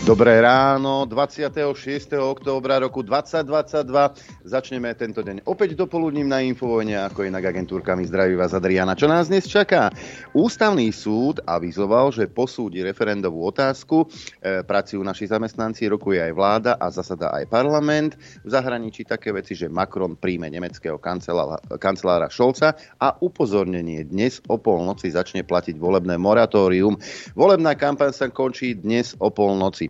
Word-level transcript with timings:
Dobré 0.00 0.40
ráno, 0.40 1.04
26. 1.04 2.16
októbra 2.16 2.80
roku 2.80 3.04
2022. 3.04 4.48
Začneme 4.48 4.96
tento 4.96 5.20
deň 5.20 5.44
opäť 5.44 5.76
dopoludním 5.76 6.24
na 6.24 6.40
Infovojne, 6.40 6.96
ako 7.04 7.28
inak 7.28 7.52
agentúrkami 7.52 8.08
zdraví 8.08 8.32
vás 8.32 8.56
Adriana. 8.56 8.96
Čo 8.96 9.12
nás 9.12 9.28
dnes 9.28 9.44
čaká? 9.44 9.92
Ústavný 10.32 10.88
súd 10.88 11.44
avizoval, 11.44 12.16
že 12.16 12.32
posúdi 12.32 12.80
referendovú 12.80 13.44
otázku. 13.44 14.08
E, 14.40 14.64
pracujú 14.64 15.04
naši 15.04 15.28
zamestnanci, 15.28 15.84
rokuje 15.92 16.16
aj 16.16 16.32
vláda 16.32 16.72
a 16.80 16.88
zasada 16.88 17.36
aj 17.36 17.52
parlament. 17.52 18.16
V 18.40 18.48
zahraničí 18.56 19.04
také 19.04 19.36
veci, 19.36 19.52
že 19.52 19.68
Macron 19.68 20.16
príjme 20.16 20.48
nemeckého 20.48 20.96
kancelára, 20.96 21.60
kancelára 21.76 22.32
Šolca 22.32 22.72
a 22.96 23.20
upozornenie 23.20 24.08
dnes 24.08 24.40
o 24.48 24.56
polnoci 24.56 25.12
začne 25.12 25.44
platiť 25.44 25.76
volebné 25.76 26.16
moratórium. 26.16 26.96
Volebná 27.36 27.76
kampaň 27.76 28.16
sa 28.16 28.32
končí 28.32 28.72
dnes 28.80 29.12
o 29.20 29.28
polnoci. 29.28 29.89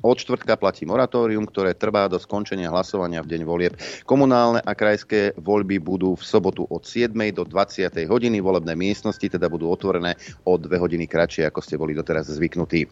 Od 0.00 0.16
štvrtka 0.16 0.56
platí 0.56 0.88
moratórium, 0.88 1.44
ktoré 1.44 1.76
trvá 1.76 2.08
do 2.08 2.16
skončenia 2.16 2.72
hlasovania 2.72 3.20
v 3.20 3.36
deň 3.36 3.42
volieb. 3.44 3.74
Komunálne 4.08 4.64
a 4.64 4.72
krajské 4.72 5.36
voľby 5.36 5.76
budú 5.76 6.16
v 6.16 6.24
sobotu 6.24 6.64
od 6.72 6.88
7. 6.88 7.12
do 7.36 7.44
20. 7.44 7.92
hodiny. 8.08 8.40
Volebné 8.40 8.72
miestnosti 8.72 9.20
teda 9.20 9.52
budú 9.52 9.68
otvorené 9.68 10.16
o 10.48 10.56
2 10.56 10.72
hodiny 10.80 11.04
kratšie, 11.04 11.44
ako 11.44 11.60
ste 11.60 11.76
boli 11.76 11.92
doteraz 11.92 12.32
zvyknutí. 12.32 12.88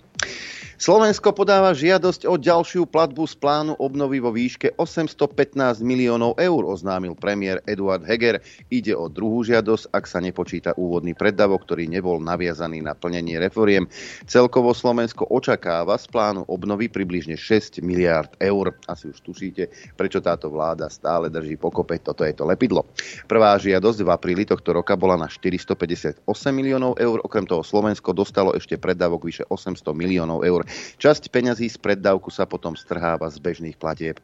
Slovensko 0.79 1.34
podáva 1.34 1.75
žiadosť 1.75 2.29
o 2.31 2.39
ďalšiu 2.39 2.87
platbu 2.87 3.27
z 3.27 3.34
plánu 3.41 3.75
obnovy 3.83 4.23
vo 4.23 4.31
výške 4.31 4.79
815 4.79 5.83
miliónov 5.83 6.39
eur, 6.39 6.62
oznámil 6.62 7.19
premiér 7.19 7.59
Eduard 7.67 8.06
Heger. 8.06 8.39
Ide 8.70 8.95
o 8.95 9.11
druhú 9.11 9.43
žiadosť, 9.43 9.91
ak 9.91 10.05
sa 10.06 10.23
nepočíta 10.23 10.79
úvodný 10.79 11.19
preddavok, 11.19 11.67
ktorý 11.67 11.91
nebol 11.91 12.23
naviazaný 12.23 12.79
na 12.84 12.95
plnenie 12.95 13.43
reforiem. 13.43 13.91
Celkovo 14.31 14.70
Slovensko 14.70 15.27
očakáva 15.27 15.98
z 15.98 16.06
plánu 16.15 16.47
obnovy 16.47 16.87
približne 16.98 17.38
6 17.38 17.78
miliárd 17.86 18.34
eur. 18.42 18.74
Asi 18.91 19.06
už 19.06 19.22
tušíte, 19.22 19.94
prečo 19.94 20.18
táto 20.18 20.50
vláda 20.50 20.91
stále 20.91 21.30
drží 21.30 21.54
pokope. 21.54 22.02
Toto 22.02 22.27
je 22.27 22.34
to 22.34 22.42
lepidlo. 22.42 22.82
Prvá 23.30 23.54
žiadosť 23.54 24.02
v 24.02 24.10
apríli 24.10 24.42
tohto 24.42 24.74
roka 24.74 24.98
bola 24.98 25.14
na 25.14 25.30
458 25.30 26.26
miliónov 26.50 26.98
eur. 26.98 27.22
Okrem 27.22 27.46
toho 27.46 27.62
Slovensko 27.62 28.10
dostalo 28.10 28.50
ešte 28.58 28.74
preddavok 28.74 29.22
vyše 29.22 29.46
800 29.46 29.78
miliónov 29.94 30.42
eur. 30.42 30.66
Časť 30.98 31.30
peňazí 31.30 31.70
z 31.70 31.78
preddavku 31.78 32.34
sa 32.34 32.50
potom 32.50 32.74
strháva 32.74 33.30
z 33.30 33.38
bežných 33.38 33.78
platieb. 33.78 34.19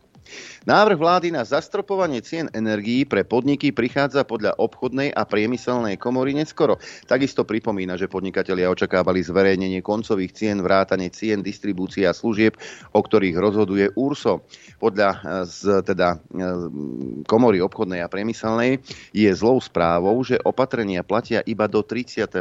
Návrh 0.64 0.97
vlády 0.97 1.28
na 1.28 1.44
zastropovanie 1.44 2.25
cien 2.25 2.48
energií 2.56 3.05
pre 3.05 3.22
podniky 3.22 3.70
prichádza 3.70 4.25
podľa 4.25 4.56
obchodnej 4.56 5.12
a 5.12 5.28
priemyselnej 5.28 6.00
komory 6.00 6.33
neskoro. 6.33 6.80
Takisto 7.05 7.44
pripomína, 7.44 8.00
že 8.00 8.08
podnikatelia 8.08 8.72
očakávali 8.72 9.20
zverejnenie 9.20 9.84
koncových 9.84 10.33
cien, 10.33 10.64
vrátanie 10.64 11.12
cien, 11.12 11.45
distribúcia 11.45 12.11
služieb, 12.17 12.56
o 12.97 13.00
ktorých 13.05 13.36
rozhoduje 13.36 13.92
URSO. 13.92 14.42
Podľa 14.80 15.08
e, 15.12 15.19
z, 15.45 15.61
teda, 15.84 16.17
e, 16.17 16.48
komory 17.28 17.61
obchodnej 17.61 18.00
a 18.00 18.08
priemyselnej 18.08 18.80
je 19.12 19.30
zlou 19.36 19.61
správou, 19.61 20.17
že 20.25 20.41
opatrenia 20.42 21.05
platia 21.05 21.45
iba 21.45 21.69
do 21.69 21.84
31. 21.84 22.41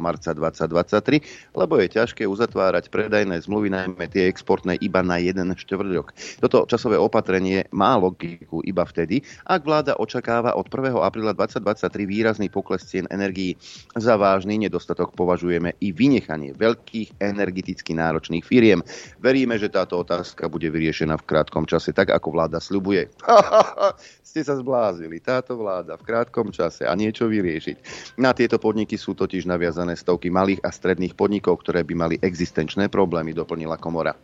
marca 0.00 0.32
2023, 0.32 1.52
lebo 1.52 1.76
je 1.76 1.86
ťažké 1.92 2.24
uzatvárať 2.24 2.88
predajné 2.88 3.44
zmluvy, 3.44 3.68
najmä 3.68 4.08
tie 4.08 4.26
exportné, 4.32 4.80
iba 4.80 5.04
na 5.04 5.20
jeden 5.20 5.52
štvrtok. 5.52 6.16
Toto 6.40 6.64
časové 6.64 6.96
opatrenie 6.96 7.17
opatrenie 7.18 7.66
má 7.74 7.98
logiku 7.98 8.62
iba 8.62 8.86
vtedy, 8.86 9.26
ak 9.42 9.66
vláda 9.66 9.98
očakáva 9.98 10.54
od 10.54 10.70
1. 10.70 11.02
apríla 11.02 11.34
2023 11.34 12.06
výrazný 12.06 12.46
pokles 12.46 12.86
cien 12.86 13.10
energií. 13.10 13.58
Za 13.98 14.14
vážny 14.14 14.54
nedostatok 14.54 15.18
považujeme 15.18 15.74
i 15.82 15.90
vynechanie 15.90 16.54
veľkých 16.54 17.18
energeticky 17.18 17.98
náročných 17.98 18.46
firiem. 18.46 18.86
Veríme, 19.18 19.58
že 19.58 19.66
táto 19.66 19.98
otázka 19.98 20.46
bude 20.46 20.70
vyriešená 20.70 21.18
v 21.18 21.26
krátkom 21.26 21.66
čase, 21.66 21.90
tak 21.90 22.14
ako 22.14 22.38
vláda 22.38 22.62
sľubuje. 22.62 23.10
Ste 24.28 24.46
sa 24.46 24.54
zblázili, 24.54 25.18
táto 25.18 25.58
vláda 25.58 25.98
v 25.98 26.06
krátkom 26.06 26.54
čase 26.54 26.86
a 26.86 26.94
niečo 26.94 27.26
vyriešiť. 27.26 27.76
Na 28.22 28.30
tieto 28.30 28.62
podniky 28.62 28.94
sú 28.94 29.18
totiž 29.18 29.42
naviazané 29.50 29.98
stovky 29.98 30.30
malých 30.30 30.62
a 30.62 30.70
stredných 30.70 31.18
podnikov, 31.18 31.66
ktoré 31.66 31.82
by 31.82 31.94
mali 31.98 32.14
existenčné 32.22 32.86
problémy, 32.86 33.34
doplnila 33.34 33.74
komora. 33.74 34.14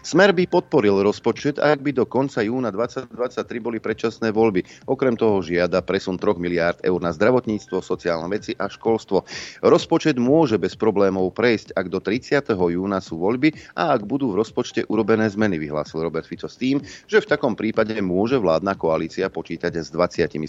Smer 0.00 0.32
by 0.32 0.48
podporil 0.48 1.04
rozpočet, 1.04 1.60
ak 1.60 1.84
by 1.84 1.92
do 1.92 2.08
konca 2.08 2.40
júna 2.42 2.72
2023 2.72 3.12
boli 3.60 3.78
predčasné 3.78 4.32
voľby. 4.32 4.88
Okrem 4.88 5.14
toho 5.14 5.44
žiada 5.44 5.84
presun 5.84 6.16
3 6.16 6.40
miliárd 6.40 6.80
eur 6.82 6.98
na 6.98 7.12
zdravotníctvo, 7.12 7.84
sociálne 7.84 8.26
veci 8.32 8.56
a 8.56 8.66
školstvo. 8.66 9.22
Rozpočet 9.62 10.16
môže 10.16 10.56
bez 10.56 10.74
problémov 10.74 11.36
prejsť, 11.36 11.76
ak 11.76 11.86
do 11.92 12.00
30. 12.02 12.50
júna 12.50 12.98
sú 13.04 13.20
voľby 13.20 13.52
a 13.76 13.94
ak 13.94 14.08
budú 14.08 14.32
v 14.32 14.40
rozpočte 14.40 14.88
urobené 14.88 15.28
zmeny, 15.28 15.60
vyhlásil 15.60 16.00
Robert 16.02 16.24
Fico 16.24 16.48
s 16.48 16.56
tým, 16.56 16.80
že 17.06 17.20
v 17.20 17.30
takom 17.30 17.52
prípade 17.54 17.92
môže 18.00 18.40
vládna 18.40 18.74
koalícia 18.80 19.28
počítať 19.28 19.76
s 19.76 19.92
27 19.92 20.40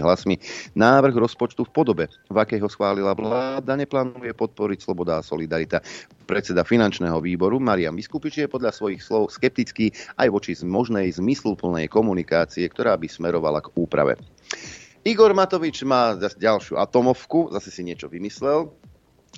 hlasmi. 0.00 0.38
Návrh 0.78 1.14
rozpočtu 1.18 1.66
v 1.66 1.72
podobe, 1.74 2.04
v 2.30 2.36
akej 2.38 2.62
schválila 2.70 3.12
vláda, 3.18 3.74
neplánuje 3.74 4.30
podporiť 4.32 4.78
Sloboda 4.86 5.18
a 5.18 5.26
Solidarita. 5.26 5.82
Predseda 6.30 6.62
finančného 6.62 7.18
výboru 7.18 7.58
Marian 7.58 7.98
Vyskupič 7.98 8.46
je 8.46 8.46
podľa 8.60 8.76
svojich 8.76 9.00
slov 9.00 9.32
skeptický 9.32 9.96
aj 10.20 10.28
voči 10.28 10.52
možnej 10.60 11.08
zmysluplnej 11.16 11.88
komunikácie, 11.88 12.68
ktorá 12.68 12.92
by 13.00 13.08
smerovala 13.08 13.64
k 13.64 13.72
úprave. 13.72 14.20
Igor 15.00 15.32
Matovič 15.32 15.80
má 15.88 16.12
ďalšiu 16.12 16.76
atomovku, 16.76 17.48
zase 17.56 17.72
si 17.72 17.80
niečo 17.80 18.12
vymyslel, 18.12 18.68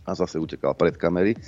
a 0.03 0.19
zase 0.19 0.41
utekal 0.41 0.75
pred 0.75 0.99
kamery 0.99 1.37
e, 1.37 1.39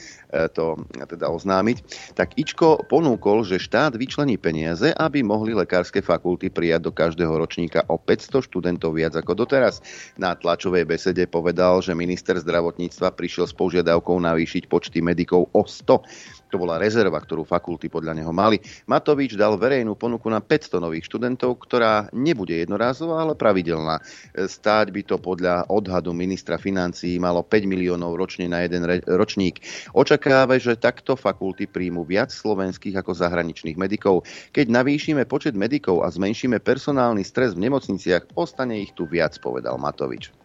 to 0.53 0.79
teda 0.95 1.27
oznámiť, 1.27 1.79
tak 2.15 2.39
Ičko 2.39 2.87
ponúkol, 2.87 3.43
že 3.43 3.59
štát 3.59 3.99
vyčlení 3.99 4.39
peniaze, 4.39 4.95
aby 4.95 5.27
mohli 5.27 5.57
lekárske 5.57 5.99
fakulty 6.05 6.55
prijať 6.55 6.81
do 6.87 6.93
každého 6.95 7.35
ročníka 7.35 7.83
o 7.91 7.99
500 7.99 8.47
študentov 8.47 8.95
viac 8.95 9.19
ako 9.19 9.35
doteraz. 9.35 9.83
Na 10.15 10.39
tlačovej 10.39 10.87
besede 10.87 11.27
povedal, 11.27 11.83
že 11.83 11.99
minister 11.99 12.39
zdravotníctva 12.39 13.17
prišiel 13.17 13.51
s 13.51 13.55
požiadavkou 13.57 14.15
navýšiť 14.23 14.71
počty 14.71 15.03
medikov 15.03 15.51
o 15.51 15.63
100. 15.67 16.44
To 16.55 16.63
bola 16.63 16.79
rezerva, 16.79 17.19
ktorú 17.19 17.43
fakulty 17.43 17.91
podľa 17.91 18.15
neho 18.15 18.31
mali. 18.31 18.63
Matovič 18.87 19.35
dal 19.35 19.59
verejnú 19.59 19.99
ponuku 19.99 20.31
na 20.31 20.39
500 20.39 20.79
nových 20.79 21.11
študentov, 21.11 21.59
ktorá 21.67 22.07
nebude 22.15 22.55
jednorázová, 22.55 23.27
ale 23.27 23.35
pravidelná. 23.35 23.99
Stáť 24.39 24.95
by 24.95 25.03
to 25.03 25.19
podľa 25.19 25.67
odhadu 25.67 26.15
ministra 26.15 26.55
financií 26.55 27.19
malo 27.19 27.43
5 27.43 27.67
miliónov 27.67 28.15
ročne 28.15 28.47
na 28.47 28.63
jeden 28.63 28.87
ročník. 29.03 29.67
Očakáva, 29.99 30.55
že 30.63 30.79
takto 30.79 31.19
fakulty 31.19 31.67
príjmu 31.67 32.07
viac 32.07 32.31
slovenských 32.31 33.03
ako 33.03 33.19
zahraničných 33.19 33.75
medikov. 33.75 34.23
Keď 34.55 34.71
navýšime 34.71 35.27
počet 35.27 35.59
medikov 35.59 36.07
a 36.07 36.09
zmenšíme 36.15 36.63
personálny 36.63 37.27
stres 37.27 37.59
v 37.59 37.67
nemocniciach, 37.67 38.31
ostane 38.39 38.79
ich 38.79 38.95
tu 38.95 39.11
viac, 39.11 39.35
povedal 39.43 39.75
Matovič 39.75 40.44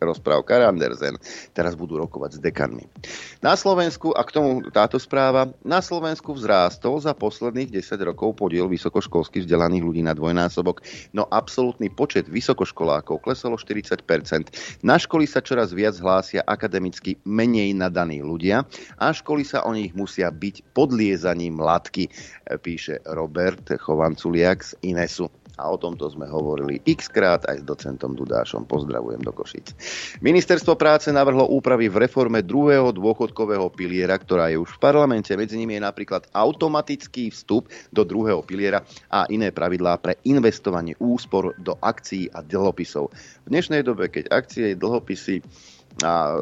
rozprávka 0.00 0.62
Andersen. 0.62 1.18
Teraz 1.54 1.74
budú 1.74 1.98
rokovať 1.98 2.38
s 2.38 2.40
dekanmi. 2.42 2.84
Na 3.42 3.54
Slovensku, 3.54 4.14
a 4.14 4.22
k 4.26 4.34
tomu 4.34 4.62
táto 4.70 4.98
správa, 4.98 5.50
na 5.62 5.78
Slovensku 5.78 6.34
vzrástol 6.34 6.98
za 7.02 7.14
posledných 7.14 7.70
10 7.70 8.08
rokov 8.08 8.34
podiel 8.38 8.66
vysokoškolských 8.70 9.46
vzdelaných 9.46 9.84
ľudí 9.84 10.02
na 10.02 10.14
dvojnásobok, 10.14 10.82
no 11.14 11.26
absolútny 11.30 11.90
počet 11.90 12.26
vysokoškolákov 12.26 13.22
klesol 13.22 13.54
o 13.54 13.58
40%. 13.58 14.82
Na 14.82 14.98
školy 14.98 15.26
sa 15.26 15.42
čoraz 15.42 15.70
viac 15.74 15.98
hlásia 15.98 16.42
akademicky 16.46 17.18
menej 17.26 17.74
nadaní 17.74 18.22
ľudia 18.22 18.66
a 18.98 19.06
školy 19.10 19.46
sa 19.46 19.66
o 19.66 19.74
nich 19.74 19.94
musia 19.94 20.30
byť 20.30 20.74
podliezaním 20.74 21.58
látky, 21.58 22.10
píše 22.62 23.02
Robert 23.06 23.70
Chovanculiak 23.78 24.64
z 24.64 24.72
Inesu 24.82 25.30
a 25.58 25.68
o 25.68 25.76
tomto 25.76 26.06
sme 26.06 26.30
hovorili 26.30 26.78
x 26.86 27.10
krát 27.10 27.42
aj 27.50 27.60
s 27.60 27.64
docentom 27.66 28.14
Dudášom. 28.14 28.64
Pozdravujem 28.64 29.20
do 29.20 29.34
Košic. 29.34 29.74
Ministerstvo 30.22 30.78
práce 30.78 31.10
navrhlo 31.10 31.50
úpravy 31.50 31.90
v 31.90 32.06
reforme 32.06 32.46
druhého 32.46 32.94
dôchodkového 32.94 33.66
piliera, 33.74 34.14
ktorá 34.14 34.48
je 34.54 34.62
už 34.62 34.78
v 34.78 34.82
parlamente. 34.82 35.34
Medzi 35.34 35.58
nimi 35.58 35.76
je 35.76 35.82
napríklad 35.82 36.30
automatický 36.30 37.34
vstup 37.34 37.66
do 37.90 38.06
druhého 38.06 38.40
piliera 38.46 38.86
a 39.10 39.26
iné 39.28 39.50
pravidlá 39.50 39.98
pre 39.98 40.14
investovanie 40.24 40.94
úspor 41.02 41.52
do 41.58 41.74
akcií 41.82 42.30
a 42.30 42.40
dlhopisov. 42.40 43.10
V 43.44 43.48
dnešnej 43.50 43.82
dobe, 43.82 44.06
keď 44.06 44.30
akcie, 44.30 44.78
dlhopisy 44.78 45.42
a 46.06 46.38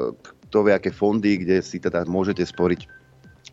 to 0.52 0.62
aké 0.62 0.94
fondy, 0.94 1.42
kde 1.42 1.58
si 1.64 1.82
teda 1.82 2.06
môžete 2.06 2.44
sporiť 2.46 3.05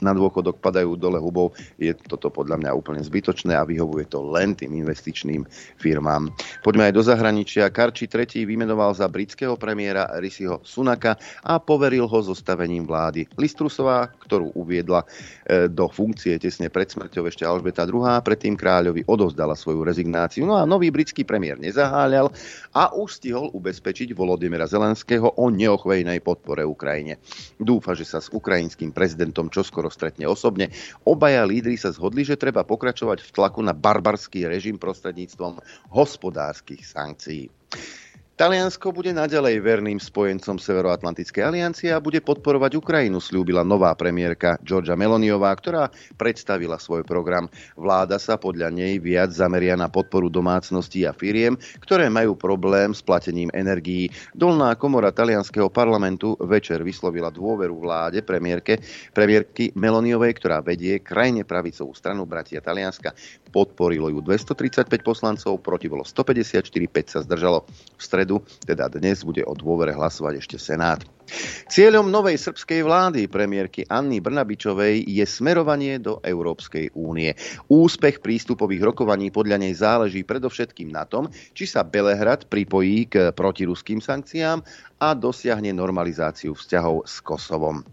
na 0.04 0.12
dôchodok 0.12 0.60
padajú 0.60 1.00
dole 1.00 1.18
hubou. 1.18 1.56
Je 1.80 1.96
toto 1.96 2.28
podľa 2.28 2.60
mňa 2.60 2.72
úplne 2.76 3.02
zbytočné 3.02 3.56
a 3.56 3.64
vyhovuje 3.64 4.12
to 4.12 4.20
len 4.20 4.54
tým 4.54 4.76
investičným 4.76 5.48
firmám. 5.80 6.28
Poďme 6.60 6.92
aj 6.92 6.94
do 6.94 7.04
zahraničia. 7.08 7.72
Karči 7.72 8.12
III 8.12 8.44
vymenoval 8.44 8.92
za 8.92 9.08
britského 9.08 9.56
premiéra 9.56 10.12
Risiho 10.20 10.60
Sunaka 10.68 11.16
a 11.48 11.58
poveril 11.64 12.04
ho 12.04 12.20
zostavením 12.20 12.84
vlády. 12.84 13.32
Listrusová, 13.40 14.12
ktorú 14.28 14.52
uviedla 14.60 15.08
e, 15.48 15.72
do 15.72 15.88
funkcie 15.88 16.36
tesne 16.36 16.68
pred 16.68 16.92
smrťou 16.92 17.24
ešte 17.32 17.48
Alžbeta 17.48 17.88
II, 17.88 18.04
predtým 18.20 18.60
kráľovi 18.60 19.08
odovzdala 19.08 19.56
svoju 19.56 19.88
rezignáciu. 19.88 20.44
No 20.44 20.60
a 20.60 20.68
nový 20.68 20.92
britský 20.92 21.24
premiér 21.24 21.62
nezaháľal 21.62 22.34
a 22.74 22.92
už 22.98 23.22
stihol 23.22 23.54
ubezpečiť 23.54 24.12
Volodymyra 24.18 24.66
Zelenského 24.66 25.30
o 25.38 25.46
neochvejnej 25.54 26.20
podpore 26.26 26.66
Ukrajine. 26.66 27.22
Dúfa, 27.62 27.94
že 27.94 28.10
sa 28.10 28.18
s 28.18 28.34
ukrajinským 28.34 28.90
prezidentom 28.90 29.54
čoskoro 29.54 29.93
stretne 29.94 30.26
osobne. 30.26 30.74
Obaja 31.06 31.46
lídry 31.46 31.78
sa 31.78 31.94
zhodli, 31.94 32.26
že 32.26 32.42
treba 32.42 32.66
pokračovať 32.66 33.22
v 33.22 33.30
tlaku 33.30 33.62
na 33.62 33.78
barbarský 33.78 34.50
režim 34.50 34.82
prostredníctvom 34.82 35.62
hospodárskych 35.94 36.82
sankcií. 36.82 37.54
Taliansko 38.34 38.90
bude 38.90 39.14
naďalej 39.14 39.62
verným 39.62 40.02
spojencom 40.02 40.58
Severoatlantickej 40.58 41.54
aliancie 41.54 41.94
a 41.94 42.02
bude 42.02 42.18
podporovať 42.18 42.82
Ukrajinu, 42.82 43.22
slúbila 43.22 43.62
nová 43.62 43.94
premiérka 43.94 44.58
Georgia 44.66 44.98
Meloniová, 44.98 45.54
ktorá 45.54 45.94
predstavila 46.18 46.82
svoj 46.82 47.06
program. 47.06 47.46
Vláda 47.78 48.18
sa 48.18 48.42
podľa 48.42 48.74
nej 48.74 48.98
viac 48.98 49.30
zameria 49.30 49.78
na 49.78 49.86
podporu 49.86 50.34
domácností 50.34 51.06
a 51.06 51.14
firiem, 51.14 51.54
ktoré 51.78 52.10
majú 52.10 52.34
problém 52.34 52.98
s 52.98 53.06
platením 53.06 53.54
energií. 53.54 54.10
Dolná 54.34 54.74
komora 54.82 55.14
talianského 55.14 55.70
parlamentu 55.70 56.34
večer 56.42 56.82
vyslovila 56.82 57.30
dôveru 57.30 57.86
vláde 57.86 58.26
premiérke, 58.26 58.82
premiérky 59.14 59.70
Meloniovej, 59.78 60.42
ktorá 60.42 60.58
vedie 60.66 61.06
krajne 61.06 61.46
pravicovú 61.46 61.94
stranu 61.94 62.26
Bratia 62.26 62.66
Talianska. 62.66 63.14
Podporilo 63.54 64.10
ju 64.10 64.26
235 64.26 64.90
poslancov, 65.06 65.62
proti 65.62 65.86
bolo 65.86 66.02
154, 66.02 66.66
5 66.66 67.14
sa 67.14 67.22
zdržalo. 67.22 67.70
V 67.94 68.23
stredu, 68.24 68.40
teda 68.64 68.88
dnes, 68.88 69.20
bude 69.28 69.44
o 69.44 69.52
dôvere 69.52 69.92
hlasovať 69.92 70.40
ešte 70.40 70.56
Senát. 70.56 71.04
Cieľom 71.68 72.08
novej 72.08 72.40
srbskej 72.40 72.88
vlády 72.88 73.28
premiérky 73.28 73.84
Anny 73.92 74.24
Brnabičovej 74.24 75.04
je 75.04 75.26
smerovanie 75.28 76.00
do 76.00 76.24
Európskej 76.24 76.96
únie. 76.96 77.36
Úspech 77.68 78.24
prístupových 78.24 78.96
rokovaní 78.96 79.28
podľa 79.28 79.60
nej 79.60 79.76
záleží 79.76 80.24
predovšetkým 80.24 80.88
na 80.88 81.04
tom, 81.04 81.28
či 81.52 81.68
sa 81.68 81.84
Belehrad 81.84 82.48
pripojí 82.48 83.12
k 83.12 83.36
protiruským 83.36 84.00
sankciám 84.00 84.64
a 85.04 85.12
dosiahne 85.12 85.76
normalizáciu 85.76 86.56
vzťahov 86.56 87.04
s 87.04 87.20
Kosovom. 87.20 87.84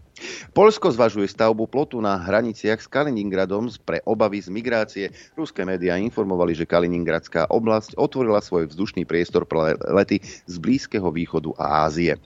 Polsko 0.51 0.91
zvažuje 0.91 1.29
stavbu 1.29 1.67
plotu 1.67 1.97
na 2.01 2.19
hraniciach 2.19 2.81
s 2.81 2.87
Kaliningradom 2.87 3.71
pre 3.81 4.01
obavy 4.05 4.41
z 4.41 4.49
migrácie. 4.49 5.05
Ruské 5.37 5.63
médiá 5.63 5.97
informovali, 5.97 6.57
že 6.57 6.69
Kaliningradská 6.69 7.49
oblasť 7.49 7.95
otvorila 7.97 8.41
svoj 8.41 8.67
vzdušný 8.69 9.05
priestor 9.05 9.45
pre 9.45 9.77
lety 9.91 10.19
z 10.23 10.55
Blízkeho 10.57 11.07
východu 11.09 11.53
a 11.57 11.85
Ázie. 11.87 12.17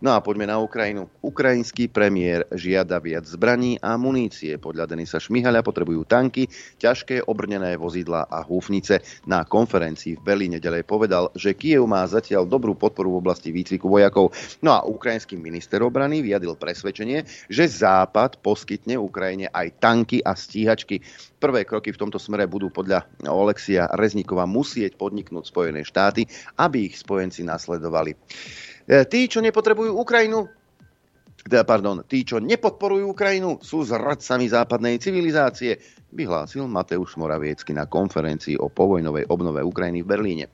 No 0.00 0.12
a 0.14 0.20
poďme 0.20 0.48
na 0.48 0.60
Ukrajinu. 0.60 1.08
Ukrajinský 1.20 1.88
premiér 1.88 2.46
žiada 2.52 3.00
viac 3.00 3.24
zbraní 3.28 3.80
a 3.80 3.96
munície. 3.96 4.56
Podľa 4.60 4.90
Denisa 4.90 5.18
Šmihaľa 5.18 5.64
potrebujú 5.64 6.04
tanky, 6.04 6.48
ťažké 6.78 7.24
obrnené 7.26 7.74
vozidla 7.78 8.28
a 8.28 8.44
húfnice. 8.44 9.02
Na 9.28 9.46
konferencii 9.46 10.18
v 10.18 10.24
Berlíne 10.24 10.58
ďalej 10.62 10.84
povedal, 10.84 11.32
že 11.34 11.56
Kiev 11.56 11.86
má 11.88 12.04
zatiaľ 12.04 12.44
dobrú 12.46 12.74
podporu 12.76 13.16
v 13.16 13.20
oblasti 13.22 13.50
výcviku 13.54 13.88
vojakov. 13.88 14.34
No 14.60 14.74
a 14.76 14.84
ukrajinský 14.84 15.38
minister 15.38 15.80
obrany 15.82 16.20
vyjadil 16.22 16.54
presvedčenie, 16.58 17.24
že 17.48 17.66
Západ 17.66 18.42
poskytne 18.44 18.98
Ukrajine 18.98 19.48
aj 19.50 19.78
tanky 19.80 20.18
a 20.22 20.36
stíhačky. 20.36 21.02
Prvé 21.38 21.66
kroky 21.66 21.90
v 21.90 22.00
tomto 22.00 22.20
smere 22.20 22.46
budú 22.46 22.70
podľa 22.70 23.06
Olexia 23.30 23.90
Reznikova 23.90 24.46
musieť 24.46 24.94
podniknúť 24.98 25.44
Spojené 25.48 25.82
štáty, 25.82 26.26
aby 26.58 26.92
ich 26.92 26.98
spojenci 26.98 27.42
nasledovali. 27.42 28.14
E, 28.14 29.06
tí, 29.06 29.26
čo 29.26 29.42
nepotrebujú 29.42 29.94
Ukrajinu, 29.94 30.46
teda, 31.42 31.66
pardon, 31.66 32.06
tí, 32.06 32.22
čo 32.22 32.38
nepodporujú 32.38 33.18
Ukrajinu, 33.18 33.58
sú 33.58 33.82
zradcami 33.82 34.46
západnej 34.46 35.02
civilizácie, 35.02 35.74
vyhlásil 36.14 36.70
Mateusz 36.70 37.18
Moraviecky 37.18 37.74
na 37.74 37.90
konferencii 37.90 38.54
o 38.62 38.70
povojnovej 38.70 39.26
obnove 39.26 39.58
Ukrajiny 39.58 40.06
v 40.06 40.10
Berlíne. 40.12 40.44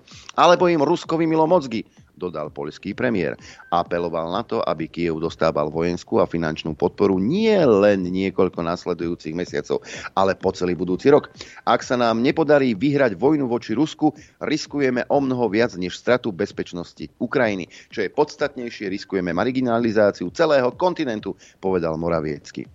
Alebo 0.41 0.65
im 0.65 0.81
Rusko 0.81 1.21
vymilo 1.21 1.45
mozgy, 1.45 1.85
dodal 2.19 2.51
poľský 2.51 2.93
premiér. 2.93 3.39
Apeloval 3.71 4.35
na 4.35 4.43
to, 4.43 4.59
aby 4.61 4.91
Kiev 4.91 5.23
dostával 5.23 5.71
vojenskú 5.71 6.19
a 6.19 6.27
finančnú 6.27 6.75
podporu 6.75 7.23
nie 7.23 7.55
len 7.63 8.03
niekoľko 8.11 8.61
nasledujúcich 8.61 9.39
mesiacov, 9.39 9.87
ale 10.19 10.35
po 10.35 10.51
celý 10.51 10.75
budúci 10.75 11.09
rok. 11.09 11.31
Ak 11.63 11.87
sa 11.87 11.95
nám 11.95 12.19
nepodarí 12.19 12.75
vyhrať 12.75 13.15
vojnu 13.15 13.47
voči 13.47 13.79
Rusku, 13.79 14.13
riskujeme 14.43 15.07
o 15.07 15.19
mnoho 15.23 15.47
viac 15.47 15.79
než 15.79 15.95
stratu 15.95 16.35
bezpečnosti 16.35 17.07
Ukrajiny. 17.23 17.71
Čo 17.89 18.03
je 18.03 18.11
podstatnejšie, 18.11 18.91
riskujeme 18.91 19.31
marginalizáciu 19.31 20.35
celého 20.35 20.75
kontinentu, 20.75 21.39
povedal 21.63 21.95
Moraviecky 21.95 22.67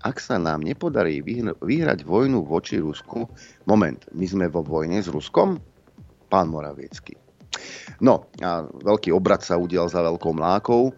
ak 0.00 0.16
sa 0.16 0.40
nám 0.40 0.64
nepodarí 0.64 1.20
vyhrať 1.60 2.06
vojnu 2.08 2.46
voči 2.48 2.80
Rusku, 2.80 3.28
moment, 3.68 4.00
my 4.16 4.24
sme 4.24 4.46
vo 4.48 4.64
vojne 4.64 5.02
s 5.02 5.12
Ruskom? 5.12 5.60
Pán 6.30 6.48
Moraviecký. 6.48 7.29
No 8.00 8.28
a 8.40 8.64
veľký 8.64 9.12
obrad 9.12 9.44
sa 9.44 9.60
udial 9.60 9.86
za 9.92 10.00
veľkou 10.00 10.32
mlákou. 10.32 10.90
E, 10.90 10.92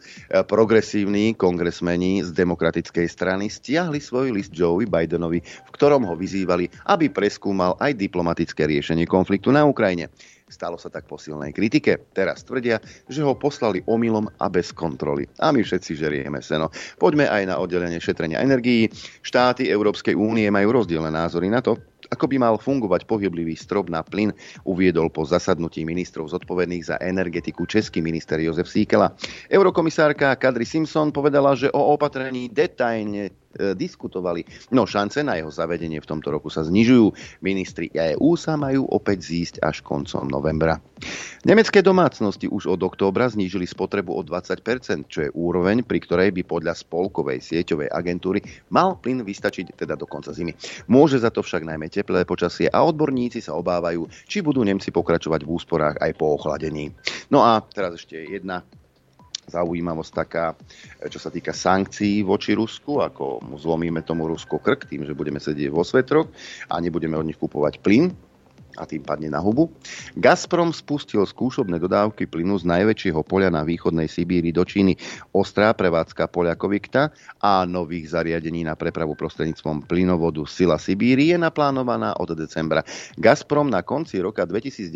progresívni 0.47 1.35
kongresmeni 1.35 2.23
z 2.23 2.31
demokratickej 2.31 3.07
strany 3.11 3.51
stiahli 3.51 3.99
svoj 3.99 4.35
list 4.35 4.55
Joe 4.55 4.87
Bidenovi, 4.87 5.43
v 5.43 5.71
ktorom 5.75 6.07
ho 6.07 6.15
vyzývali, 6.15 6.71
aby 6.89 7.11
preskúmal 7.11 7.75
aj 7.83 7.99
diplomatické 7.99 8.67
riešenie 8.71 9.09
konfliktu 9.09 9.51
na 9.51 9.67
Ukrajine. 9.67 10.15
Stalo 10.53 10.77
sa 10.77 10.93
tak 10.93 11.09
po 11.09 11.17
silnej 11.17 11.57
kritike. 11.57 12.13
Teraz 12.13 12.45
tvrdia, 12.45 12.77
že 13.09 13.25
ho 13.25 13.33
poslali 13.33 13.81
omylom 13.89 14.29
a 14.37 14.53
bez 14.53 14.69
kontroly. 14.77 15.25
A 15.41 15.49
my 15.49 15.65
všetci 15.65 15.97
žerieme 15.97 16.45
seno. 16.45 16.69
Poďme 17.01 17.25
aj 17.25 17.49
na 17.49 17.57
oddelenie 17.57 17.97
šetrenia 17.97 18.45
energií. 18.45 18.93
Štáty 19.25 19.73
Európskej 19.73 20.13
únie 20.13 20.45
majú 20.53 20.85
rozdielne 20.85 21.09
názory 21.09 21.49
na 21.49 21.65
to, 21.65 21.81
ako 22.13 22.29
by 22.29 22.37
mal 22.37 22.61
fungovať 22.61 23.09
pohyblivý 23.09 23.57
strop 23.57 23.89
na 23.89 24.05
plyn, 24.05 24.37
uviedol 24.69 25.09
po 25.09 25.25
zasadnutí 25.25 25.83
ministrov 25.89 26.29
zodpovedných 26.29 26.85
za 26.85 26.97
energetiku 27.01 27.65
český 27.65 28.05
minister 28.05 28.37
Jozef 28.37 28.69
Síkela. 28.69 29.17
Eurokomisárka 29.49 30.37
Kadri 30.37 30.69
Simpson 30.69 31.09
povedala, 31.09 31.57
že 31.57 31.73
o 31.73 31.97
opatrení 31.97 32.53
detajne 32.53 33.42
diskutovali. 33.77 34.45
No 34.73 34.89
šance 34.89 35.21
na 35.21 35.37
jeho 35.39 35.51
zavedenie 35.53 36.01
v 36.01 36.09
tomto 36.09 36.33
roku 36.33 36.49
sa 36.49 36.65
znižujú. 36.65 37.13
Ministri 37.45 37.93
EÚ 37.93 38.35
sa 38.39 38.57
majú 38.57 38.89
opäť 38.89 39.29
zísť 39.29 39.55
až 39.63 39.85
koncom 39.85 40.27
novembra. 40.29 40.81
Nemecké 41.43 41.83
domácnosti 41.83 42.47
už 42.47 42.71
od 42.71 42.81
októbra 42.87 43.27
znížili 43.27 43.67
spotrebu 43.67 44.15
o 44.15 44.23
20%, 44.23 45.11
čo 45.11 45.19
je 45.27 45.31
úroveň, 45.35 45.83
pri 45.83 45.99
ktorej 45.99 46.31
by 46.31 46.43
podľa 46.47 46.79
spolkovej 46.79 47.43
sieťovej 47.43 47.91
agentúry 47.91 48.39
mal 48.71 48.95
plyn 49.03 49.27
vystačiť 49.27 49.75
teda 49.75 49.99
do 49.99 50.07
konca 50.07 50.31
zimy. 50.31 50.55
Môže 50.87 51.19
za 51.19 51.35
to 51.35 51.43
však 51.43 51.67
najmä 51.67 51.91
teplé 51.91 52.23
počasie 52.23 52.71
a 52.71 52.87
odborníci 52.87 53.43
sa 53.43 53.59
obávajú, 53.59 54.07
či 54.31 54.41
budú 54.47 54.63
Nemci 54.63 54.95
pokračovať 54.95 55.43
v 55.43 55.51
úsporách 55.51 55.97
aj 55.99 56.13
po 56.15 56.39
ochladení. 56.39 56.95
No 57.35 57.43
a 57.43 57.59
teraz 57.67 57.99
ešte 57.99 58.23
jedna 58.23 58.63
zaujímavosť 59.53 60.13
taká, 60.17 60.57
čo 61.05 61.21
sa 61.21 61.29
týka 61.29 61.53
sankcií 61.53 62.25
voči 62.25 62.57
Rusku, 62.57 63.05
ako 63.05 63.45
mu 63.45 63.61
zlomíme 63.61 64.01
tomu 64.01 64.25
Rusko 64.25 64.57
krk 64.57 64.89
tým, 64.89 65.05
že 65.05 65.13
budeme 65.13 65.39
sedieť 65.39 65.69
vo 65.69 65.85
svetroch 65.85 66.33
a 66.73 66.81
nebudeme 66.81 67.21
od 67.21 67.29
nich 67.29 67.37
kupovať 67.37 67.85
plyn, 67.85 68.32
a 68.81 68.89
tým 68.89 69.05
padne 69.05 69.29
na 69.29 69.41
hubu. 69.43 69.69
Gazprom 70.17 70.73
spustil 70.73 71.21
skúšobné 71.23 71.77
dodávky 71.77 72.25
plynu 72.25 72.57
z 72.57 72.65
najväčšieho 72.65 73.21
poľa 73.27 73.53
na 73.53 73.63
východnej 73.67 74.09
Sibíri 74.09 74.55
do 74.55 74.65
Číny. 74.65 74.97
Ostrá 75.37 75.77
prevádzka 75.77 76.33
Poliakovikta 76.33 77.13
a 77.43 77.69
nových 77.69 78.17
zariadení 78.17 78.65
na 78.65 78.73
prepravu 78.73 79.13
prostredníctvom 79.13 79.85
plynovodu 79.85 80.45
Sila 80.49 80.81
Sibíri 80.81 81.35
je 81.35 81.39
naplánovaná 81.39 82.17
od 82.17 82.33
decembra. 82.33 82.81
Gazprom 83.21 83.69
na 83.69 83.85
konci 83.85 84.23
roka 84.25 84.49
2019 84.49 84.89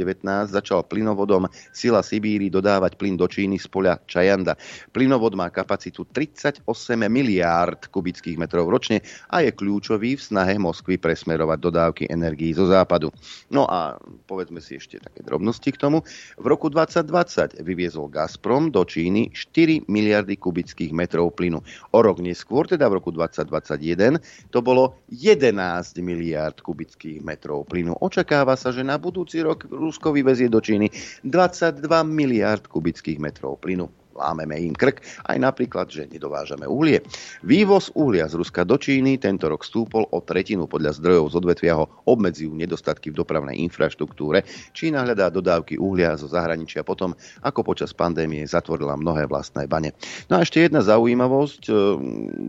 začal 0.49 0.87
plynovodom 0.89 1.51
Sila 1.75 2.01
Sibíri 2.01 2.49
dodávať 2.49 2.97
plyn 2.97 3.21
do 3.21 3.29
Číny 3.29 3.61
z 3.61 3.69
poľa 3.69 4.01
Čajanda. 4.09 4.57
Plynovod 4.95 5.37
má 5.37 5.53
kapacitu 5.53 6.09
38 6.09 6.65
miliárd 7.07 7.93
kubických 7.93 8.41
metrov 8.41 8.73
ročne 8.73 9.05
a 9.29 9.45
je 9.45 9.53
kľúčový 9.53 10.17
v 10.17 10.23
snahe 10.23 10.57
Moskvy 10.57 10.97
presmerovať 10.97 11.59
dodávky 11.61 12.05
energií 12.09 12.57
zo 12.57 12.65
západu. 12.71 13.13
No 13.53 13.66
a 13.67 13.99
povedzme 14.31 14.63
si 14.63 14.79
ešte 14.79 15.03
také 15.03 15.27
drobnosti 15.27 15.67
k 15.67 15.77
tomu. 15.77 16.07
V 16.39 16.47
roku 16.47 16.71
2020 16.71 17.61
vyviezol 17.61 18.09
Gazprom 18.09 18.71
do 18.73 18.87
Číny 18.87 19.35
4 19.35 19.91
miliardy 19.91 20.39
kubických 20.39 20.95
metrov 20.95 21.35
plynu. 21.35 21.61
O 21.93 21.99
rok 22.01 22.23
neskôr, 22.23 22.65
teda 22.65 22.87
v 22.87 23.03
roku 23.03 23.11
2021, 23.11 24.23
to 24.55 24.59
bolo 24.63 24.97
11 25.13 25.53
miliard 26.01 26.57
kubických 26.63 27.21
metrov 27.21 27.67
plynu. 27.67 27.99
Očakáva 27.99 28.55
sa, 28.55 28.71
že 28.71 28.87
na 28.87 28.97
budúci 28.97 29.43
rok 29.43 29.67
Rusko 29.67 30.15
vyvezie 30.15 30.47
do 30.47 30.63
Číny 30.63 30.89
22 31.27 31.83
miliard 32.07 32.65
kubických 32.71 33.19
metrov 33.19 33.59
plynu. 33.59 34.06
Lámeme 34.17 34.57
im 34.59 34.73
krk, 34.73 35.05
aj 35.29 35.37
napríklad, 35.37 35.93
že 35.93 36.09
nedovážame 36.09 36.65
uhlie. 36.65 37.05
Vývoz 37.45 37.93
uhlia 37.93 38.27
z 38.27 38.41
Ruska 38.41 38.65
do 38.65 38.81
Číny 38.81 39.21
tento 39.21 39.47
rok 39.47 39.63
stúpol 39.63 40.09
o 40.11 40.19
tretinu 40.25 40.65
podľa 40.65 40.97
zdrojov 40.97 41.31
z 41.31 41.35
odvetvia 41.39 41.75
ho 41.77 41.87
obmedzujú 42.09 42.57
nedostatky 42.57 43.13
v 43.13 43.19
dopravnej 43.21 43.61
infraštruktúre. 43.69 44.43
Čína 44.73 45.05
hľadá 45.05 45.29
dodávky 45.29 45.77
uhlia 45.77 46.17
zo 46.17 46.27
zahraničia 46.27 46.83
potom, 46.83 47.13
ako 47.45 47.61
počas 47.63 47.93
pandémie 47.93 48.43
zatvorila 48.49 48.97
mnohé 48.97 49.29
vlastné 49.29 49.69
bane. 49.69 49.93
No 50.33 50.41
a 50.41 50.43
ešte 50.43 50.65
jedna 50.65 50.81
zaujímavosť 50.81 51.63
e, 51.69 51.73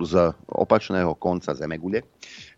z 0.07 0.13
opačného 0.47 1.13
konca 1.19 1.51
Zemegule 1.51 2.07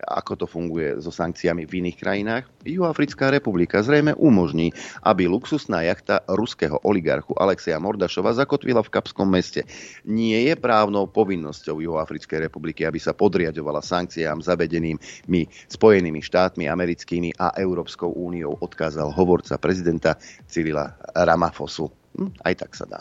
ako 0.08 0.34
to 0.40 0.46
funguje 0.48 1.00
so 1.04 1.12
sankciami 1.12 1.68
v 1.68 1.84
iných 1.84 1.98
krajinách. 2.00 2.46
Juhoafrická 2.64 3.30
republika 3.30 3.84
zrejme 3.84 4.16
umožní, 4.16 4.72
aby 5.04 5.28
luxusná 5.28 5.84
jachta 5.84 6.24
ruského 6.28 6.80
oligarchu 6.84 7.36
Alexeja 7.36 7.80
Mordašova 7.80 8.32
zakotvila 8.36 8.80
v 8.84 8.94
Kapskom 8.94 9.28
meste. 9.28 9.68
Nie 10.08 10.48
je 10.48 10.56
právnou 10.56 11.08
povinnosťou 11.12 11.84
Juhoafrickej 11.84 12.48
republiky, 12.48 12.88
aby 12.88 13.00
sa 13.02 13.12
podriadovala 13.12 13.84
sankciám 13.84 14.40
zavedeným 14.40 14.96
my 15.28 15.46
Spojenými 15.68 16.24
štátmi 16.24 16.72
americkými 16.72 17.36
a 17.36 17.52
Európskou 17.60 18.12
úniou, 18.16 18.56
odkázal 18.60 19.12
hovorca 19.12 19.60
prezidenta 19.60 20.16
Cyrila 20.48 20.96
Ramafosu. 21.14 21.92
Hm, 22.16 22.32
aj 22.44 22.54
tak 22.66 22.72
sa 22.74 22.86
dá. 22.88 23.00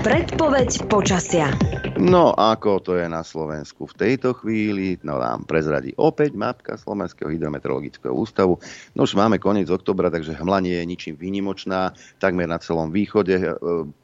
Predpoveď 0.00 0.88
počasia. 0.88 1.52
No 2.00 2.32
ako 2.32 2.80
to 2.80 2.96
je 2.96 3.04
na 3.12 3.20
Slovensku 3.20 3.84
v 3.84 3.92
tejto 3.92 4.32
chvíli, 4.32 4.96
no 5.04 5.20
nám 5.20 5.44
prezradí 5.44 5.92
opäť 6.00 6.32
mapka 6.32 6.80
Slovenského 6.80 7.28
hydrometeorologického 7.28 8.16
ústavu. 8.16 8.56
No 8.96 9.04
už 9.04 9.20
máme 9.20 9.36
koniec 9.36 9.68
oktobra, 9.68 10.08
takže 10.08 10.32
hmla 10.32 10.64
nie 10.64 10.80
je 10.80 10.88
ničím 10.88 11.14
výnimočná. 11.20 11.92
Takmer 12.16 12.48
na 12.48 12.56
celom 12.56 12.88
východe 12.88 13.36
e, 13.36 13.52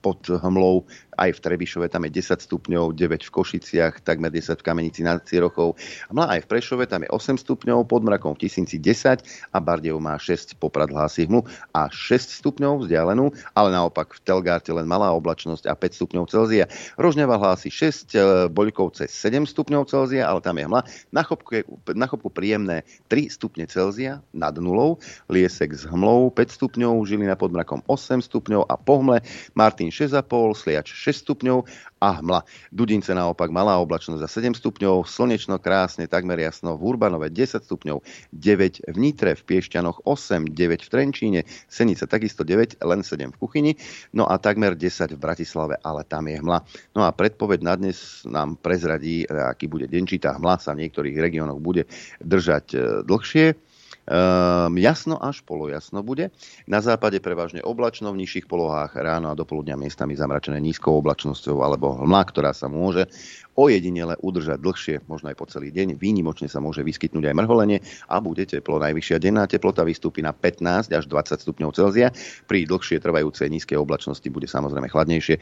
pod 0.05 0.29
hmlou 0.29 0.85
aj 1.17 1.33
v 1.33 1.43
Trebišove 1.43 1.88
tam 1.88 2.05
je 2.05 2.21
10 2.21 2.45
stupňov, 2.45 2.93
9 2.93 3.25
v 3.25 3.31
Košiciach, 3.33 4.05
takmer 4.05 4.29
10 4.29 4.61
v 4.61 4.65
Kamenici 4.65 5.00
nad 5.00 5.25
Cirochou. 5.25 5.73
Mla 6.12 6.37
aj 6.37 6.45
v 6.45 6.47
Prešove 6.53 6.85
tam 6.85 7.09
je 7.09 7.11
8 7.11 7.41
stupňov, 7.41 7.88
pod 7.88 8.05
mrakom 8.05 8.37
v 8.37 8.45
Tisíci 8.45 8.76
10 8.76 9.25
a 9.53 9.59
Bardejov 9.59 10.00
má 10.05 10.21
6, 10.21 10.61
Poprad 10.61 10.93
hlási 10.93 11.25
hmlu 11.25 11.49
a 11.73 11.88
6 11.88 12.45
stupňov 12.45 12.85
vzdialenú, 12.85 13.33
ale 13.57 13.69
naopak 13.73 14.12
v 14.12 14.21
Telgárte 14.23 14.71
len 14.76 14.85
malá 14.85 15.09
oblačnosť 15.17 15.65
a 15.67 15.75
5 15.75 15.99
stupňov 16.05 16.25
Celzia. 16.29 16.69
Rožňava 17.00 17.41
hlási 17.41 17.73
6, 17.73 17.86
e, 17.88 18.47
Boľkovce 18.49 19.11
7 19.11 19.47
stupňov 19.47 19.90
Celzia, 19.90 20.26
ale 20.26 20.40
tam 20.40 20.57
je 20.59 20.64
hmla. 20.66 20.83
Na 21.12 21.23
chopku, 21.23 21.61
je, 21.61 21.62
na 21.93 22.07
chopku 22.07 22.31
príjemné 22.31 22.87
3 23.11 23.31
stupne 23.31 23.64
Celzia 23.66 24.23
nad 24.31 24.55
nulou, 24.57 25.02
Liesek 25.26 25.75
s 25.75 25.85
hmlou 25.87 26.31
5 26.31 26.57
stupňov, 26.57 27.07
Žilina 27.07 27.35
pod 27.35 27.52
mrakom 27.52 27.81
8 27.87 28.23
stupňov 28.23 28.66
a 28.69 28.75
po 28.78 29.02
hmle 29.02 29.23
Martin 29.52 29.90
6,5, 29.90 30.23
Sliač 30.57 30.93
6 30.93 31.26
stupňov 31.26 31.59
a 32.07 32.23
hmla. 32.23 32.47
Dudince 32.71 33.11
naopak 33.11 33.51
malá 33.51 33.83
oblačnosť 33.83 34.23
za 34.23 34.31
7 34.31 34.55
stupňov, 34.55 35.11
slnečno 35.11 35.59
krásne, 35.59 36.07
takmer 36.07 36.39
jasno, 36.39 36.79
v 36.79 36.95
Urbanove 36.95 37.35
10 37.35 37.67
stupňov, 37.67 37.99
9 38.31 38.87
v 38.87 38.97
Nitre, 39.03 39.35
v 39.35 39.43
Piešťanoch 39.43 40.07
8, 40.07 40.55
9 40.55 40.87
v 40.87 40.89
Trenčíne, 40.89 41.41
Senica 41.67 42.07
takisto 42.07 42.47
9, 42.47 42.79
len 42.79 43.01
7 43.03 43.35
v 43.35 43.37
kuchyni, 43.43 43.73
no 44.15 44.31
a 44.31 44.39
takmer 44.39 44.79
10 44.79 45.19
v 45.19 45.19
Bratislave, 45.19 45.75
ale 45.83 46.07
tam 46.07 46.31
je 46.31 46.39
hmla. 46.39 46.63
No 46.95 47.03
a 47.03 47.11
predpoveď 47.11 47.67
na 47.67 47.75
dnes 47.75 48.23
nám 48.23 48.55
prezradí, 48.63 49.27
aký 49.27 49.67
bude 49.67 49.91
deň, 49.91 50.05
či 50.07 50.23
tá 50.23 50.39
hmla 50.39 50.63
sa 50.63 50.79
v 50.79 50.87
niektorých 50.87 51.19
regiónoch 51.19 51.59
bude 51.59 51.91
držať 52.23 52.67
e, 52.71 52.79
dlhšie. 53.03 53.65
Um, 54.07 54.79
jasno 54.79 55.19
až 55.19 55.43
polojasno 55.43 55.99
bude. 56.07 56.31
Na 56.71 56.79
západe 56.79 57.19
prevažne 57.19 57.59
oblačno, 57.67 58.15
v 58.15 58.23
nižších 58.23 58.47
polohách 58.47 58.95
ráno 58.95 59.35
a 59.35 59.39
dopoludňa 59.39 59.75
miestami 59.75 60.15
zamračené 60.15 60.63
nízkou 60.63 60.95
oblačnosťou 61.03 61.59
alebo 61.67 61.99
hmla, 61.99 62.23
ktorá 62.31 62.55
sa 62.55 62.71
môže 62.71 63.11
ojedinele 63.57 64.15
udržať 64.21 64.61
dlhšie, 64.61 64.97
možno 65.09 65.33
aj 65.33 65.37
po 65.41 65.49
celý 65.49 65.73
deň. 65.73 65.97
Výnimočne 65.97 66.47
sa 66.47 66.61
môže 66.61 66.85
vyskytnúť 66.85 67.33
aj 67.33 67.35
mrholenie 67.35 67.81
a 68.07 68.21
bude 68.21 68.45
teplo. 68.45 68.77
Najvyššia 68.79 69.17
denná 69.19 69.49
teplota 69.49 69.83
vystúpi 69.83 70.21
na 70.21 70.37
15 70.37 70.93
až 70.93 71.05
20 71.09 71.41
stupňov 71.41 71.73
Celzia. 71.73 72.13
Pri 72.45 72.69
dlhšie 72.69 73.01
trvajúcej 73.01 73.49
nízkej 73.49 73.81
oblačnosti 73.81 74.29
bude 74.29 74.47
samozrejme 74.47 74.93
chladnejšie. 74.93 75.37
E, 75.37 75.41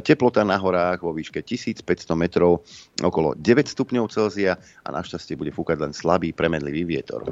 teplota 0.00 0.46
na 0.46 0.56
horách 0.56 1.02
vo 1.02 1.10
výške 1.10 1.42
1500 1.42 1.82
metrov 2.14 2.62
okolo 3.02 3.34
9 3.34 3.66
stupňov 3.66 4.08
Celzia 4.08 4.56
a 4.86 4.88
našťastie 4.94 5.34
bude 5.34 5.50
fúkať 5.50 5.82
len 5.82 5.92
slabý 5.92 6.30
premedlivý 6.30 6.86
vietor. 6.86 7.26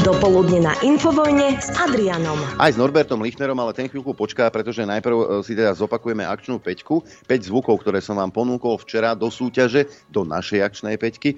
Dopoludne 0.00 0.64
na 0.64 0.72
Infovojne 0.80 1.60
s 1.60 1.68
Adrianom. 1.76 2.40
Aj 2.56 2.72
s 2.72 2.80
Norbertom 2.80 3.20
Lichnerom, 3.20 3.58
ale 3.60 3.76
ten 3.76 3.84
chvíľku 3.84 4.16
počká, 4.16 4.48
pretože 4.48 4.80
najprv 4.88 5.16
e, 5.16 5.26
si 5.44 5.52
teda 5.52 5.76
zopakujeme 5.76 6.24
akčnú 6.24 6.56
peťku. 6.56 7.04
5 7.28 7.48
zvukov, 7.52 7.84
ktoré 7.84 8.00
som 8.00 8.16
vám 8.16 8.32
ponúkol 8.32 8.80
včera 8.80 9.12
do 9.12 9.28
súťaže, 9.28 9.84
do 10.08 10.24
našej 10.24 10.64
akčnej 10.64 10.96
peťky. 10.96 11.36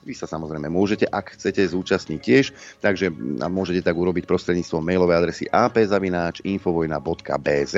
Vy 0.00 0.16
sa 0.16 0.24
samozrejme 0.24 0.72
môžete, 0.72 1.04
ak 1.04 1.36
chcete 1.36 1.60
zúčastniť 1.68 2.20
tiež, 2.20 2.56
takže 2.80 3.12
môžete 3.46 3.84
tak 3.84 3.92
urobiť 3.92 4.24
prostredníctvom 4.24 4.80
mailovej 4.80 5.16
adresy 5.20 5.44
apzavináč.infovojna.bz. 5.52 7.74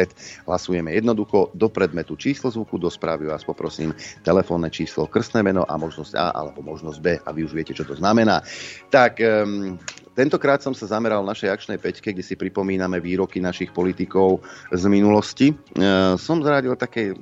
Hlasujeme 0.46 0.94
jednoducho 0.94 1.50
do 1.58 1.66
predmetu 1.66 2.14
číslo 2.14 2.54
zvuku, 2.54 2.78
do 2.78 2.86
správy 2.90 3.26
vás 3.26 3.42
poprosím 3.42 3.90
telefónne 4.22 4.70
číslo, 4.70 5.10
krstné 5.10 5.42
meno 5.42 5.66
a 5.66 5.74
možnosť 5.74 6.14
A 6.14 6.30
alebo 6.30 6.62
možnosť 6.62 6.98
B 7.02 7.18
a 7.18 7.28
vy 7.34 7.42
už 7.42 7.58
viete, 7.58 7.74
čo 7.74 7.82
to 7.82 7.98
znamená. 7.98 8.38
Tak 8.86 9.18
um, 9.18 9.74
Tentokrát 10.12 10.60
som 10.60 10.76
sa 10.76 10.84
zameral 10.84 11.24
v 11.24 11.32
našej 11.32 11.48
akčnej 11.48 11.80
peťke, 11.80 12.12
kde 12.12 12.20
si 12.20 12.36
pripomíname 12.36 13.00
výroky 13.00 13.40
našich 13.40 13.72
politikov 13.72 14.44
z 14.68 14.84
minulosti. 14.84 15.48
E, 15.48 15.54
som 16.20 16.44
zradil 16.44 16.76
také 16.76 17.16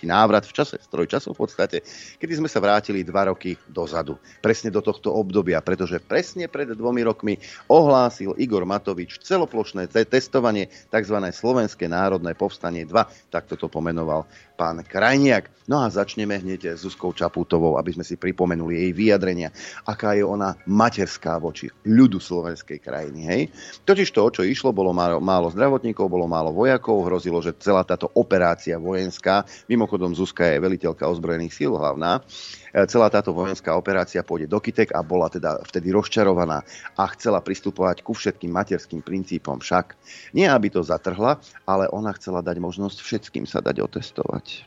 taký 0.00 0.08
návrat 0.08 0.48
v 0.48 0.56
čase, 0.56 0.80
stroj 0.80 1.04
času 1.04 1.36
v 1.36 1.44
podstate, 1.44 1.84
kedy 2.16 2.40
sme 2.40 2.48
sa 2.48 2.56
vrátili 2.56 3.04
dva 3.04 3.28
roky 3.28 3.52
dozadu. 3.68 4.16
Presne 4.40 4.72
do 4.72 4.80
tohto 4.80 5.12
obdobia, 5.12 5.60
pretože 5.60 6.00
presne 6.00 6.48
pred 6.48 6.72
dvomi 6.72 7.04
rokmi 7.04 7.36
ohlásil 7.68 8.32
Igor 8.40 8.64
Matovič 8.64 9.20
celoplošné 9.20 9.92
testovanie 9.92 10.72
tzv. 10.88 11.20
Slovenské 11.20 11.84
národné 11.84 12.32
povstanie 12.32 12.88
2, 12.88 13.28
takto 13.28 13.60
to 13.60 13.68
pomenoval 13.68 14.24
pán 14.56 14.80
Krajniak. 14.80 15.52
No 15.68 15.84
a 15.84 15.92
začneme 15.92 16.40
hneď 16.40 16.74
s 16.74 16.82
Zuzkou 16.82 17.12
Čaputovou, 17.12 17.76
aby 17.76 17.94
sme 17.94 18.02
si 18.02 18.16
pripomenuli 18.18 18.74
jej 18.74 18.90
vyjadrenia, 18.96 19.54
aká 19.86 20.18
je 20.18 20.24
ona 20.26 20.56
materská 20.66 21.38
voči 21.38 21.70
ľudu 21.86 22.18
slovenskej 22.18 22.82
krajiny. 22.82 23.20
Hej? 23.22 23.42
Totiž 23.86 24.10
to, 24.10 24.34
čo 24.34 24.42
išlo, 24.42 24.74
bolo 24.74 24.90
málo, 24.90 25.22
málo 25.22 25.46
zdravotníkov, 25.52 26.10
bolo 26.10 26.26
málo 26.26 26.50
vojakov, 26.50 27.06
hrozilo, 27.06 27.38
že 27.38 27.54
celá 27.62 27.86
táto 27.86 28.10
operácia 28.18 28.82
vojenská, 28.82 29.46
mimo 29.70 29.86
Mimochodom, 29.90 30.14
Zuzka 30.14 30.46
je 30.46 30.62
veliteľka 30.62 31.02
ozbrojených 31.10 31.50
síl 31.50 31.74
hlavná. 31.74 32.22
E, 32.70 32.86
celá 32.86 33.10
táto 33.10 33.34
vojenská 33.34 33.74
operácia 33.74 34.22
pôjde 34.22 34.46
do 34.46 34.62
Kitek 34.62 34.94
a 34.94 35.02
bola 35.02 35.26
teda 35.26 35.58
vtedy 35.66 35.90
rozčarovaná 35.90 36.62
a 36.94 37.10
chcela 37.18 37.42
pristupovať 37.42 38.06
ku 38.06 38.14
všetkým 38.14 38.54
materským 38.54 39.02
princípom 39.02 39.58
však. 39.58 39.98
Nie, 40.30 40.46
aby 40.54 40.70
to 40.70 40.86
zatrhla, 40.86 41.42
ale 41.66 41.90
ona 41.90 42.14
chcela 42.14 42.38
dať 42.38 42.62
možnosť 42.62 43.02
všetkým 43.02 43.50
sa 43.50 43.58
dať 43.58 43.82
otestovať. 43.82 44.62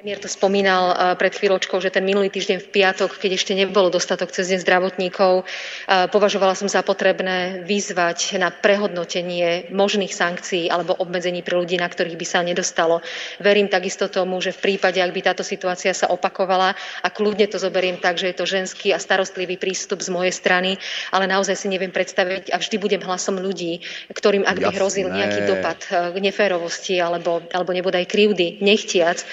Premiér 0.00 0.16
to 0.16 0.32
spomínal 0.32 0.96
eh, 0.96 0.96
pred 1.12 1.28
chvíľočkou, 1.28 1.76
že 1.76 1.92
ten 1.92 2.00
minulý 2.00 2.32
týždeň 2.32 2.64
v 2.64 2.72
piatok, 2.72 3.20
keď 3.20 3.36
ešte 3.36 3.52
nebolo 3.52 3.92
dostatok 3.92 4.32
cez 4.32 4.48
deň 4.48 4.64
zdravotníkov, 4.64 5.44
eh, 5.44 6.08
považovala 6.08 6.56
som 6.56 6.72
za 6.72 6.80
potrebné 6.80 7.60
vyzvať 7.68 8.40
na 8.40 8.48
prehodnotenie 8.48 9.68
možných 9.68 10.16
sankcií 10.16 10.72
alebo 10.72 10.96
obmedzení 10.96 11.44
pre 11.44 11.52
ľudí, 11.52 11.76
na 11.76 11.84
ktorých 11.84 12.16
by 12.16 12.24
sa 12.24 12.40
nedostalo. 12.40 13.04
Verím 13.44 13.68
takisto 13.68 14.08
tomu, 14.08 14.40
že 14.40 14.56
v 14.56 14.72
prípade, 14.72 15.04
ak 15.04 15.12
by 15.12 15.20
táto 15.20 15.44
situácia 15.44 15.92
sa 15.92 16.08
opakovala, 16.08 16.72
a 17.04 17.08
kľudne 17.12 17.44
to 17.52 17.60
zoberiem 17.60 18.00
tak, 18.00 18.16
že 18.16 18.32
je 18.32 18.40
to 18.40 18.48
ženský 18.48 18.96
a 18.96 18.98
starostlivý 19.04 19.60
prístup 19.60 20.00
z 20.00 20.08
mojej 20.08 20.32
strany, 20.32 20.80
ale 21.12 21.28
naozaj 21.28 21.60
si 21.60 21.68
neviem 21.68 21.92
predstaviť 21.92 22.48
a 22.48 22.56
vždy 22.56 22.80
budem 22.80 23.04
hlasom 23.04 23.36
ľudí, 23.36 23.84
ktorým 24.16 24.48
ak 24.48 24.64
by 24.64 24.72
hrozil 24.80 25.12
nejaký 25.12 25.44
dopad 25.44 25.76
eh, 25.92 26.16
neférovosti 26.16 26.96
alebo, 26.96 27.44
alebo 27.52 27.76
nebodaj 27.76 28.08
krivdy, 28.08 28.64
nechtiac, 28.64 29.28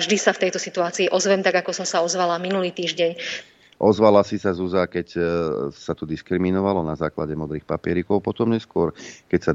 vždy 0.00 0.16
sa 0.16 0.32
v 0.32 0.48
tejto 0.48 0.56
situácii 0.56 1.12
ozvem, 1.12 1.44
tak 1.44 1.60
ako 1.60 1.76
som 1.76 1.86
sa 1.86 2.00
ozvala 2.00 2.40
minulý 2.40 2.72
týždeň. 2.72 3.14
Ozvala 3.80 4.20
si 4.20 4.36
sa 4.36 4.52
Zúza, 4.52 4.84
keď 4.84 5.08
e, 5.16 5.20
sa 5.72 5.96
tu 5.96 6.04
diskriminovalo 6.04 6.84
na 6.84 6.92
základe 6.92 7.32
modrých 7.32 7.64
papierikov, 7.64 8.20
potom 8.20 8.52
neskôr, 8.52 8.92
keď 9.24 9.40
sa 9.40 9.52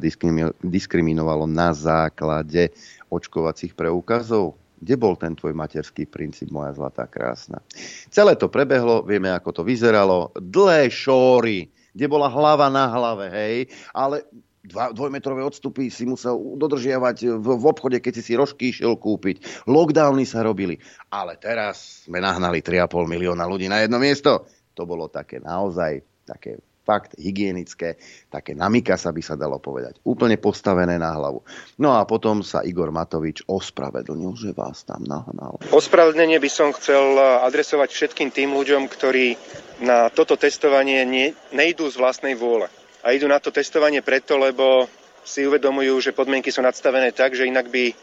diskriminovalo 0.65 1.45
na 1.45 1.69
základe 1.77 2.73
očkovacích 3.13 3.77
preukazov. 3.77 4.57
Kde 4.81 4.97
bol 4.97 5.13
ten 5.13 5.37
tvoj 5.37 5.53
materský 5.53 6.09
princíp, 6.09 6.49
moja 6.49 6.73
zlatá 6.73 7.05
krásna? 7.05 7.61
Celé 8.09 8.33
to 8.33 8.49
prebehlo, 8.49 9.05
vieme, 9.05 9.29
ako 9.29 9.61
to 9.61 9.61
vyzeralo. 9.61 10.33
Dlhé 10.33 10.89
šóry, 10.89 11.69
kde 11.93 12.05
bola 12.09 12.25
hlava 12.25 12.67
na 12.73 12.89
hlave, 12.89 13.29
hej, 13.29 13.57
ale 13.93 14.25
dva, 14.65 14.91
dvojmetrové 14.91 15.45
odstupy 15.45 15.93
si 15.93 16.09
musel 16.09 16.35
dodržiavať 16.57 17.37
v, 17.37 17.47
v 17.55 17.65
obchode, 17.65 17.97
keď 18.01 18.13
si 18.19 18.23
si 18.25 18.33
rožky 18.33 18.73
išiel 18.73 18.97
kúpiť. 18.97 19.67
Lockdowny 19.69 20.25
sa 20.25 20.41
robili. 20.41 20.81
Ale 21.13 21.37
teraz 21.37 22.05
sme 22.09 22.19
nahnali 22.19 22.59
3,5 22.65 23.05
milióna 23.05 23.45
ľudí 23.45 23.69
na 23.69 23.85
jedno 23.85 24.01
miesto. 24.01 24.49
To 24.75 24.83
bolo 24.83 25.07
také 25.07 25.39
naozaj 25.39 26.03
také 26.25 26.59
fakt 26.85 27.17
hygienické, 27.17 27.97
také 28.29 28.53
namika 28.53 28.93
sa 28.93 29.09
by 29.09 29.21
sa 29.25 29.33
dalo 29.33 29.57
povedať. 29.57 29.97
Úplne 30.05 30.37
postavené 30.37 31.01
na 31.01 31.17
hlavu. 31.17 31.41
No 31.81 31.97
a 31.97 32.05
potom 32.05 32.45
sa 32.45 32.61
Igor 32.61 32.93
Matovič 32.93 33.41
ospravedlnil, 33.49 34.37
že 34.37 34.53
vás 34.53 34.85
tam 34.85 35.01
nahnal. 35.01 35.57
Ospravedlnenie 35.73 36.37
by 36.37 36.49
som 36.53 36.69
chcel 36.77 37.17
adresovať 37.41 37.89
všetkým 37.89 38.29
tým 38.29 38.53
ľuďom, 38.53 38.85
ktorí 38.85 39.33
na 39.81 40.13
toto 40.13 40.37
testovanie 40.37 41.01
ne, 41.03 41.33
nejdú 41.51 41.89
z 41.89 41.97
vlastnej 41.97 42.37
vôle. 42.37 42.69
A 43.05 43.13
idú 43.13 43.29
na 43.29 43.37
to 43.37 43.53
testovanie 43.53 44.01
preto, 44.01 44.41
lebo 44.41 44.89
si 45.21 45.45
uvedomujú, 45.45 46.01
že 46.01 46.17
podmienky 46.17 46.49
sú 46.49 46.65
nadstavené 46.65 47.13
tak, 47.13 47.37
že 47.37 47.45
inak 47.45 47.69
by 47.69 47.93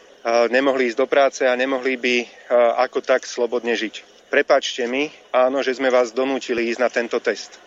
nemohli 0.47 0.87
ísť 0.87 0.99
do 1.03 1.07
práce 1.11 1.43
a 1.43 1.59
nemohli 1.59 1.99
by 1.99 2.15
ako 2.79 3.03
tak 3.03 3.27
slobodne 3.27 3.75
žiť. 3.75 4.27
Prepačte 4.31 4.87
mi, 4.87 5.11
áno, 5.35 5.59
že 5.59 5.75
sme 5.75 5.91
vás 5.91 6.15
donútili 6.15 6.71
ísť 6.71 6.79
na 6.79 6.87
tento 6.87 7.19
test 7.19 7.59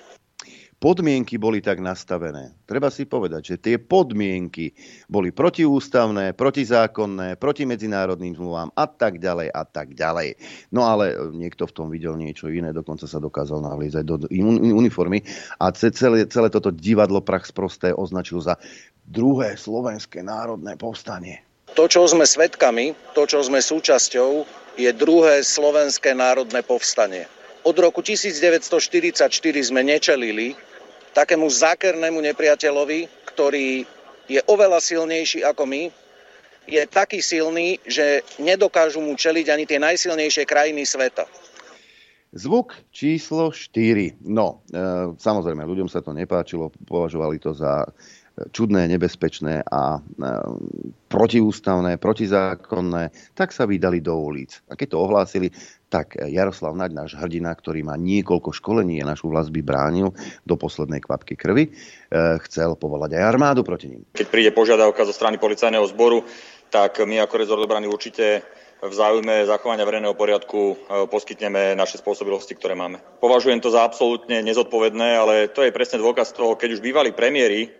podmienky 0.76 1.40
boli 1.40 1.64
tak 1.64 1.80
nastavené. 1.80 2.52
Treba 2.68 2.92
si 2.92 3.08
povedať, 3.08 3.42
že 3.42 3.56
tie 3.56 3.76
podmienky 3.80 4.76
boli 5.08 5.32
protiústavné, 5.32 6.36
protizákonné, 6.36 7.40
proti 7.40 7.64
medzinárodným 7.64 8.36
zmluvám 8.36 8.70
a 8.76 8.86
tak 8.86 9.16
ďalej 9.16 9.48
a 9.50 9.62
tak 9.64 9.96
ďalej. 9.96 10.36
No 10.70 10.84
ale 10.84 11.16
niekto 11.32 11.64
v 11.64 11.74
tom 11.74 11.86
videl 11.88 12.14
niečo 12.20 12.52
iné, 12.52 12.76
dokonca 12.76 13.08
sa 13.08 13.16
dokázal 13.16 13.64
navliezať 13.64 14.04
do 14.04 14.28
uniformy 14.76 15.24
a 15.56 15.72
celé, 15.72 16.28
celé 16.28 16.48
toto 16.52 16.68
divadlo 16.68 17.24
prach 17.24 17.48
sprosté 17.48 17.96
označil 17.96 18.44
za 18.44 18.60
druhé 19.08 19.56
slovenské 19.56 20.20
národné 20.20 20.76
povstanie. 20.76 21.40
To, 21.74 21.84
čo 21.90 22.08
sme 22.08 22.24
svedkami, 22.24 22.96
to, 23.12 23.28
čo 23.28 23.44
sme 23.44 23.60
súčasťou, 23.60 24.48
je 24.76 24.90
druhé 24.92 25.40
slovenské 25.40 26.12
národné 26.12 26.60
povstanie. 26.64 27.28
Od 27.66 27.74
roku 27.82 27.98
1944 27.98 29.26
sme 29.58 29.82
nečelili 29.82 30.54
takému 31.10 31.50
zákernému 31.50 32.22
nepriateľovi, 32.22 33.26
ktorý 33.26 33.82
je 34.30 34.40
oveľa 34.46 34.78
silnejší 34.78 35.42
ako 35.42 35.66
my, 35.66 35.82
je 36.70 36.82
taký 36.86 37.18
silný, 37.18 37.82
že 37.82 38.22
nedokážu 38.38 39.02
mu 39.02 39.18
čeliť 39.18 39.46
ani 39.50 39.64
tie 39.66 39.82
najsilnejšie 39.82 40.46
krajiny 40.46 40.86
sveta. 40.86 41.26
Zvuk 42.30 42.78
číslo 42.94 43.50
4. 43.50 44.22
No, 44.22 44.62
e, 44.70 45.14
samozrejme, 45.18 45.62
ľuďom 45.66 45.90
sa 45.90 46.02
to 46.02 46.14
nepáčilo, 46.14 46.70
považovali 46.86 47.42
to 47.42 47.50
za 47.50 47.86
čudné, 48.52 48.84
nebezpečné 48.92 49.64
a 49.64 49.96
e, 49.96 50.00
protiústavné, 51.08 51.96
protizákonné, 51.96 53.32
tak 53.32 53.56
sa 53.56 53.64
vydali 53.64 54.04
do 54.04 54.12
ulic. 54.12 54.60
A 54.68 54.76
keď 54.76 54.92
to 54.92 55.02
ohlásili, 55.02 55.48
tak 55.86 56.18
Jaroslav 56.18 56.74
Naď, 56.74 56.90
náš 57.06 57.10
hrdina, 57.14 57.54
ktorý 57.54 57.86
má 57.86 57.94
niekoľko 57.94 58.50
školení 58.50 58.98
a 58.98 59.08
našu 59.08 59.30
vlast 59.30 59.54
by 59.54 59.62
bránil 59.62 60.10
do 60.42 60.54
poslednej 60.58 60.98
kvapky 60.98 61.38
krvi, 61.38 61.70
e, 61.70 61.70
chcel 62.46 62.74
povolať 62.74 63.14
aj 63.14 63.22
armádu 63.22 63.62
proti 63.62 63.94
ním. 63.94 64.02
Keď 64.10 64.26
príde 64.26 64.50
požiadavka 64.50 65.06
zo 65.06 65.14
strany 65.14 65.38
policajného 65.38 65.86
zboru, 65.86 66.26
tak 66.74 66.98
my 67.06 67.22
ako 67.22 67.34
rezort 67.38 67.62
obrany 67.62 67.86
určite 67.86 68.42
v 68.76 68.92
záujme 68.92 69.48
zachovania 69.48 69.86
verejného 69.86 70.18
poriadku 70.18 70.58
e, 70.58 70.74
poskytneme 71.06 71.78
naše 71.78 72.02
spôsobilosti, 72.02 72.58
ktoré 72.58 72.74
máme. 72.74 72.98
Považujem 73.22 73.62
to 73.62 73.70
za 73.70 73.86
absolútne 73.86 74.42
nezodpovedné, 74.42 75.08
ale 75.16 75.34
to 75.54 75.62
je 75.62 75.70
presne 75.70 76.02
dôkaz 76.02 76.34
toho, 76.34 76.58
keď 76.58 76.76
už 76.76 76.84
bývali 76.84 77.14
premiéry 77.14 77.72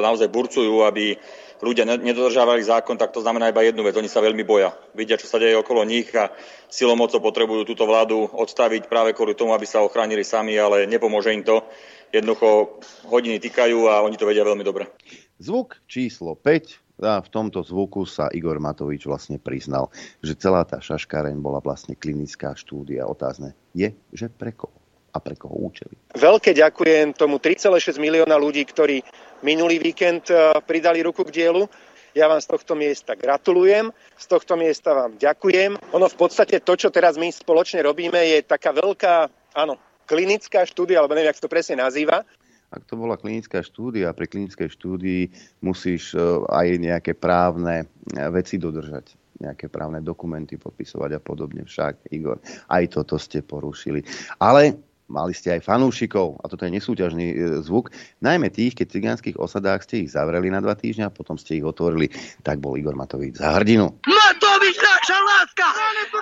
naozaj 0.00 0.32
burcujú, 0.32 0.82
aby 0.82 1.14
ľudia 1.60 1.84
nedodržávali 1.84 2.64
zákon, 2.64 2.96
tak 2.96 3.12
to 3.12 3.20
znamená 3.20 3.52
iba 3.52 3.60
jednu 3.60 3.84
vec. 3.84 3.96
Oni 3.96 4.08
sa 4.08 4.24
veľmi 4.24 4.44
boja. 4.44 4.72
Vidia, 4.96 5.20
čo 5.20 5.28
sa 5.28 5.36
deje 5.36 5.56
okolo 5.60 5.84
nich 5.84 6.08
a 6.16 6.32
silou 6.72 6.96
mocou 6.96 7.20
potrebujú 7.20 7.68
túto 7.68 7.84
vládu 7.84 8.26
odstaviť 8.26 8.88
práve 8.88 9.12
kvôli 9.12 9.36
tomu, 9.36 9.52
aby 9.52 9.68
sa 9.68 9.84
ochránili 9.84 10.24
sami, 10.24 10.56
ale 10.56 10.88
nepomôže 10.88 11.32
im 11.32 11.44
to. 11.44 11.62
Jednoducho 12.10 12.82
hodiny 13.06 13.38
týkajú 13.38 13.86
a 13.86 14.02
oni 14.02 14.18
to 14.18 14.26
vedia 14.26 14.42
veľmi 14.42 14.66
dobre. 14.66 14.90
Zvuk 15.38 15.78
číslo 15.86 16.34
5 16.34 17.06
a 17.06 17.22
v 17.22 17.28
tomto 17.32 17.62
zvuku 17.64 18.04
sa 18.04 18.28
Igor 18.34 18.58
Matovič 18.58 19.06
vlastne 19.06 19.40
priznal, 19.40 19.88
že 20.20 20.36
celá 20.36 20.66
tá 20.66 20.82
šaškáreň 20.82 21.38
bola 21.38 21.62
vlastne 21.62 21.96
klinická 21.96 22.52
štúdia. 22.58 23.08
Otázne 23.08 23.54
je, 23.72 23.94
že 24.12 24.26
pre 24.28 24.52
koho 24.52 24.79
a 25.10 25.18
pre 25.18 25.34
koho 25.34 25.54
účely. 25.58 25.94
Veľké 26.14 26.54
ďakujem 26.54 27.14
tomu 27.14 27.42
3,6 27.42 27.98
milióna 27.98 28.38
ľudí, 28.38 28.62
ktorí 28.66 29.02
minulý 29.42 29.82
víkend 29.82 30.30
e, 30.30 30.54
pridali 30.62 31.02
ruku 31.02 31.26
k 31.26 31.34
dielu. 31.34 31.66
Ja 32.10 32.26
vám 32.26 32.42
z 32.42 32.50
tohto 32.50 32.74
miesta 32.74 33.14
gratulujem, 33.14 33.94
z 34.18 34.26
tohto 34.26 34.58
miesta 34.58 34.90
vám 34.94 35.14
ďakujem. 35.14 35.78
Ono 35.94 36.06
v 36.10 36.16
podstate 36.18 36.58
to, 36.58 36.74
čo 36.74 36.90
teraz 36.90 37.14
my 37.14 37.30
spoločne 37.30 37.86
robíme, 37.86 38.18
je 38.18 38.42
taká 38.42 38.74
veľká, 38.74 39.30
áno, 39.54 39.78
klinická 40.10 40.66
štúdia, 40.66 40.98
alebo 40.98 41.14
neviem, 41.14 41.30
jak 41.30 41.38
to 41.38 41.46
presne 41.46 41.78
nazýva, 41.78 42.26
ak 42.70 42.86
to 42.86 42.94
bola 42.94 43.18
klinická 43.18 43.66
štúdia, 43.66 44.14
pri 44.14 44.30
klinickej 44.30 44.70
štúdii 44.70 45.22
musíš 45.58 46.14
e, 46.14 46.22
aj 46.46 46.66
nejaké 46.78 47.12
právne 47.18 47.82
e, 47.82 47.86
veci 48.30 48.62
dodržať 48.62 49.18
nejaké 49.40 49.72
právne 49.72 50.04
dokumenty 50.04 50.60
podpisovať 50.60 51.16
a 51.16 51.20
podobne. 51.20 51.64
Však, 51.64 52.12
Igor, 52.12 52.38
aj 52.68 52.84
toto 52.92 53.16
ste 53.16 53.40
porušili. 53.40 54.04
Ale 54.36 54.76
mali 55.10 55.34
ste 55.34 55.58
aj 55.58 55.66
fanúšikov, 55.66 56.38
a 56.38 56.46
toto 56.46 56.62
je 56.62 56.72
nesúťažný 56.78 57.26
e, 57.34 57.36
zvuk, 57.66 57.90
najmä 58.22 58.48
tých, 58.54 58.78
keď 58.78 58.86
v 58.86 58.94
cigánskych 58.96 59.36
osadách 59.36 59.82
ste 59.82 60.06
ich 60.06 60.14
zavreli 60.14 60.48
na 60.48 60.62
dva 60.62 60.78
týždňa 60.78 61.10
a 61.10 61.14
potom 61.14 61.34
ste 61.34 61.58
ich 61.58 61.66
otvorili, 61.66 62.08
tak 62.46 62.62
bol 62.62 62.78
Igor 62.78 62.94
Matovič 62.94 63.42
za 63.42 63.58
hrdinu. 63.58 63.90
Matovič, 64.06 64.76
naša 64.78 65.18
láska, 65.18 65.68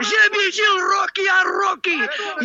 že 0.01 0.23
by 0.33 0.43
žil 0.49 0.75
roky 0.81 1.25
a 1.29 1.39
roky, 1.45 1.97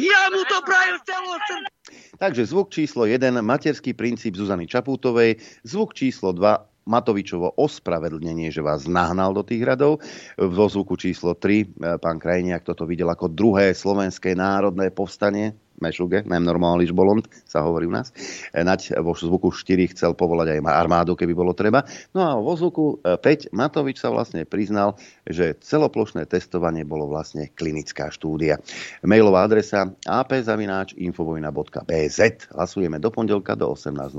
ja 0.03 0.21
mu 0.35 0.43
to 0.43 0.59
prajem 0.67 0.99
celou 1.07 1.39
srdce. 1.47 1.71
Takže 2.19 2.43
zvuk 2.45 2.69
číslo 2.69 3.07
1, 3.09 3.41
materský 3.41 3.95
princíp 3.95 4.37
Zuzany 4.37 4.69
Čaputovej, 4.69 5.39
zvuk 5.65 5.95
číslo 5.97 6.35
2, 6.35 6.73
Matovičovo 6.83 7.55
ospravedlnenie, 7.55 8.51
že 8.51 8.59
vás 8.59 8.83
nahnal 8.91 9.31
do 9.31 9.43
tých 9.43 9.63
radov. 9.63 10.03
Vo 10.35 10.65
zvuku 10.67 10.99
číslo 10.99 11.31
3 11.31 11.63
e, 11.63 11.65
pán 11.95 12.19
Krajniak 12.19 12.67
toto 12.67 12.83
videl 12.83 13.07
ako 13.07 13.31
druhé 13.31 13.71
slovenské 13.71 14.35
národné 14.35 14.91
povstanie 14.91 15.55
Mešuge, 15.83 16.23
nem 16.23 16.39
normáliš 16.39 16.95
bolond, 16.95 17.27
sa 17.43 17.67
hovorí 17.67 17.91
u 17.91 17.93
nás. 17.93 18.15
E, 18.55 18.63
Nať 18.63 18.95
vo 19.03 19.11
zvuku 19.11 19.51
4 19.51 19.91
chcel 19.91 20.15
povolať 20.15 20.55
aj 20.55 20.63
armádu, 20.63 21.19
keby 21.19 21.35
bolo 21.35 21.51
treba. 21.51 21.83
No 22.15 22.23
a 22.23 22.39
vo 22.39 22.55
zvuku 22.55 23.03
5 23.03 23.19
e, 23.19 23.51
Matovič 23.51 23.99
sa 23.99 24.15
vlastne 24.15 24.47
priznal, 24.47 24.95
že 25.27 25.59
celoplošné 25.59 26.23
testovanie 26.31 26.87
bolo 26.87 27.11
vlastne 27.11 27.51
klinická 27.51 28.07
štúdia. 28.07 28.63
Mailová 29.03 29.43
adresa 29.43 29.91
apzavináčinfovojna.bz 30.07 32.19
Hlasujeme 32.53 33.01
do 33.01 33.09
pondelka 33.09 33.57
do 33.57 33.73
18.00. 33.73 34.13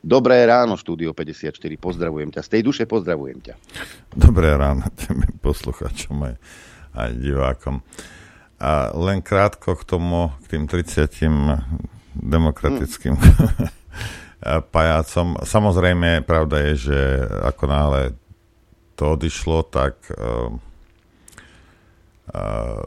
Dobré 0.00 0.48
ráno, 0.48 0.80
štúdio 0.80 1.12
54. 1.12 1.52
Pozdravujem 1.76 2.32
ťa. 2.32 2.40
Z 2.40 2.48
tej 2.48 2.64
duše 2.64 2.88
pozdravujem 2.88 3.44
ťa. 3.44 3.54
Dobré 4.16 4.56
ráno 4.56 4.88
tým 4.96 5.20
poslucháčom 5.44 6.16
aj, 6.24 6.34
aj 6.96 7.10
divákom. 7.20 7.84
A 8.60 8.92
len 8.92 9.24
krátko 9.24 9.72
k 9.72 9.88
tomu, 9.88 10.28
k 10.44 10.56
tým 10.56 10.68
30 10.68 11.08
demokratickým 12.12 13.16
mm. 13.16 13.24
pajacom. 14.74 15.40
Samozrejme, 15.40 16.20
pravda 16.28 16.56
je, 16.68 16.92
že 16.92 16.98
ako 17.44 17.64
náhle 17.64 18.00
to 19.00 19.16
odišlo, 19.16 19.64
tak 19.64 19.96
uh, 20.12 20.52
uh, 22.36 22.84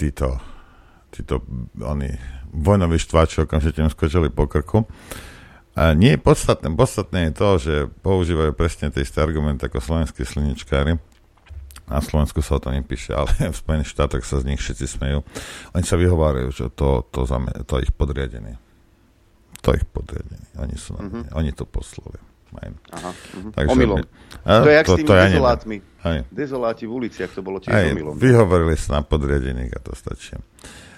títo, 0.00 0.40
títo 1.12 1.44
oni, 1.84 2.08
vojnoví 2.56 2.96
štváči 2.96 3.44
okamžite 3.44 3.84
im 3.84 3.92
skočili 3.92 4.32
po 4.32 4.48
krku. 4.48 4.88
A 5.76 5.92
nie 5.92 6.16
je 6.16 6.24
podstatné. 6.24 6.72
Podstatné 6.72 7.28
je 7.28 7.32
to, 7.36 7.48
že 7.60 7.74
používajú 8.00 8.56
presne 8.56 8.88
tie 8.88 9.04
isté 9.04 9.20
argumenty 9.20 9.68
ako 9.68 9.84
slovenskí 9.84 10.24
sliničkári 10.24 11.09
na 11.90 11.98
Slovensku 11.98 12.38
sa 12.38 12.56
o 12.56 12.62
to 12.62 12.70
nepíše, 12.70 13.10
ale 13.10 13.28
v 13.54 13.56
Spojených 13.56 13.90
štátoch 13.90 14.22
sa 14.22 14.38
z 14.38 14.54
nich 14.54 14.62
všetci 14.62 14.86
smejú. 14.86 15.26
Oni 15.74 15.84
sa 15.84 15.98
vyhovárajú, 15.98 16.48
že 16.54 16.64
to, 16.70 17.02
to, 17.10 17.26
zame, 17.26 17.50
to 17.66 17.82
ich 17.82 17.90
podriadený. 17.90 18.54
To 19.66 19.74
ich 19.74 19.84
podriadený. 19.84 20.46
Oni, 20.62 20.76
sú, 20.78 20.94
mm-hmm. 20.96 21.34
oni 21.34 21.50
to 21.52 21.66
poslali. 21.66 22.30
Aha, 22.50 23.14
uh-huh. 23.14 23.54
Takže, 23.54 23.70
Omylom. 23.70 24.02
A, 24.42 24.66
to 24.66 24.70
je 24.70 24.74
jak 24.74 24.86
to, 24.86 24.94
s 24.94 24.98
tými 24.98 25.06
to 25.06 25.14
dezolátmi. 25.14 25.76
Ja 26.02 26.12
Dezoláti 26.32 26.84
v 26.88 26.92
uliciach, 26.96 27.30
to 27.30 27.46
bolo 27.46 27.62
tiež 27.62 27.70
aj, 27.70 27.94
omylom. 27.94 28.14
Vyhovorili 28.18 28.74
sa 28.74 28.98
na 28.98 29.02
podriadených 29.06 29.70
a 29.76 29.78
to 29.78 29.92
stačí. 29.94 30.34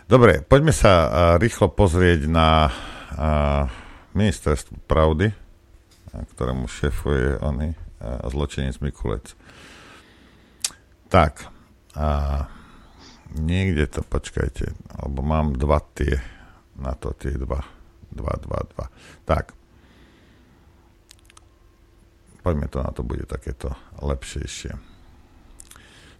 Dobre, 0.08 0.40
poďme 0.40 0.72
sa 0.72 0.92
uh, 0.92 1.08
rýchlo 1.36 1.68
pozrieť 1.76 2.24
na 2.30 2.68
uh, 2.70 3.68
ministerstvo 4.16 4.80
pravdy, 4.88 5.32
ktorému 6.12 6.64
šéfuje 6.68 7.42
oný 7.44 7.76
uh, 7.76 8.24
zločinec 8.32 8.80
Mikulec. 8.80 9.36
Tak. 11.12 11.44
A 11.92 12.08
niekde 13.36 13.84
to, 13.84 14.00
počkajte, 14.00 14.72
lebo 15.04 15.20
mám 15.20 15.52
dva 15.52 15.84
tie, 15.92 16.16
na 16.80 16.96
to 16.96 17.12
tie 17.12 17.36
dva. 17.36 17.60
Dva, 18.08 18.32
dva, 18.40 18.60
dva. 18.72 18.86
Tak. 19.28 19.52
Poďme 22.40 22.66
to 22.72 22.80
na 22.80 22.90
to, 22.96 23.04
bude 23.04 23.28
takéto 23.28 23.76
lepšejšie. 24.00 24.72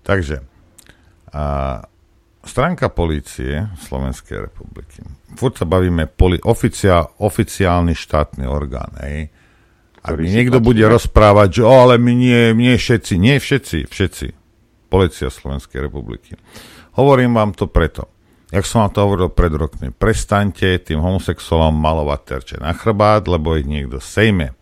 Takže, 0.05 0.44
a 1.33 1.42
stránka 2.44 2.92
polície 2.92 3.72
Slovenskej 3.88 4.52
republiky. 4.52 5.00
Furt 5.40 5.57
sa 5.57 5.64
bavíme 5.64 6.05
poli, 6.05 6.37
oficiál, 6.44 7.16
oficiálny 7.16 7.96
štátny 7.96 8.44
orgán. 8.44 8.92
Hej. 9.00 9.33
Ak 10.02 10.18
mi 10.18 10.28
niekto 10.28 10.59
bude 10.59 10.83
rozprávať, 10.85 11.48
že 11.59 11.62
o, 11.62 11.70
ale 11.70 11.96
my 11.96 12.12
nie, 12.12 12.40
nie 12.52 12.74
všetci, 12.74 13.14
nie 13.16 13.38
všetci, 13.38 13.78
všetci. 13.88 14.41
Polícia 14.92 15.33
Slovenskej 15.33 15.88
republiky. 15.88 16.37
Hovorím 17.00 17.33
vám 17.33 17.57
to 17.57 17.64
preto. 17.64 18.12
Jak 18.52 18.68
som 18.68 18.85
vám 18.85 18.92
to 18.92 19.00
hovoril 19.00 19.28
pred 19.33 19.57
rokmi, 19.57 19.88
prestaňte 19.88 20.76
tým 20.85 21.00
homosexuálom 21.00 21.72
malovať 21.72 22.20
terče 22.20 22.57
na 22.61 22.76
chrbát, 22.76 23.24
lebo 23.24 23.57
ich 23.57 23.64
niekto 23.64 23.96
sejme. 23.96 24.52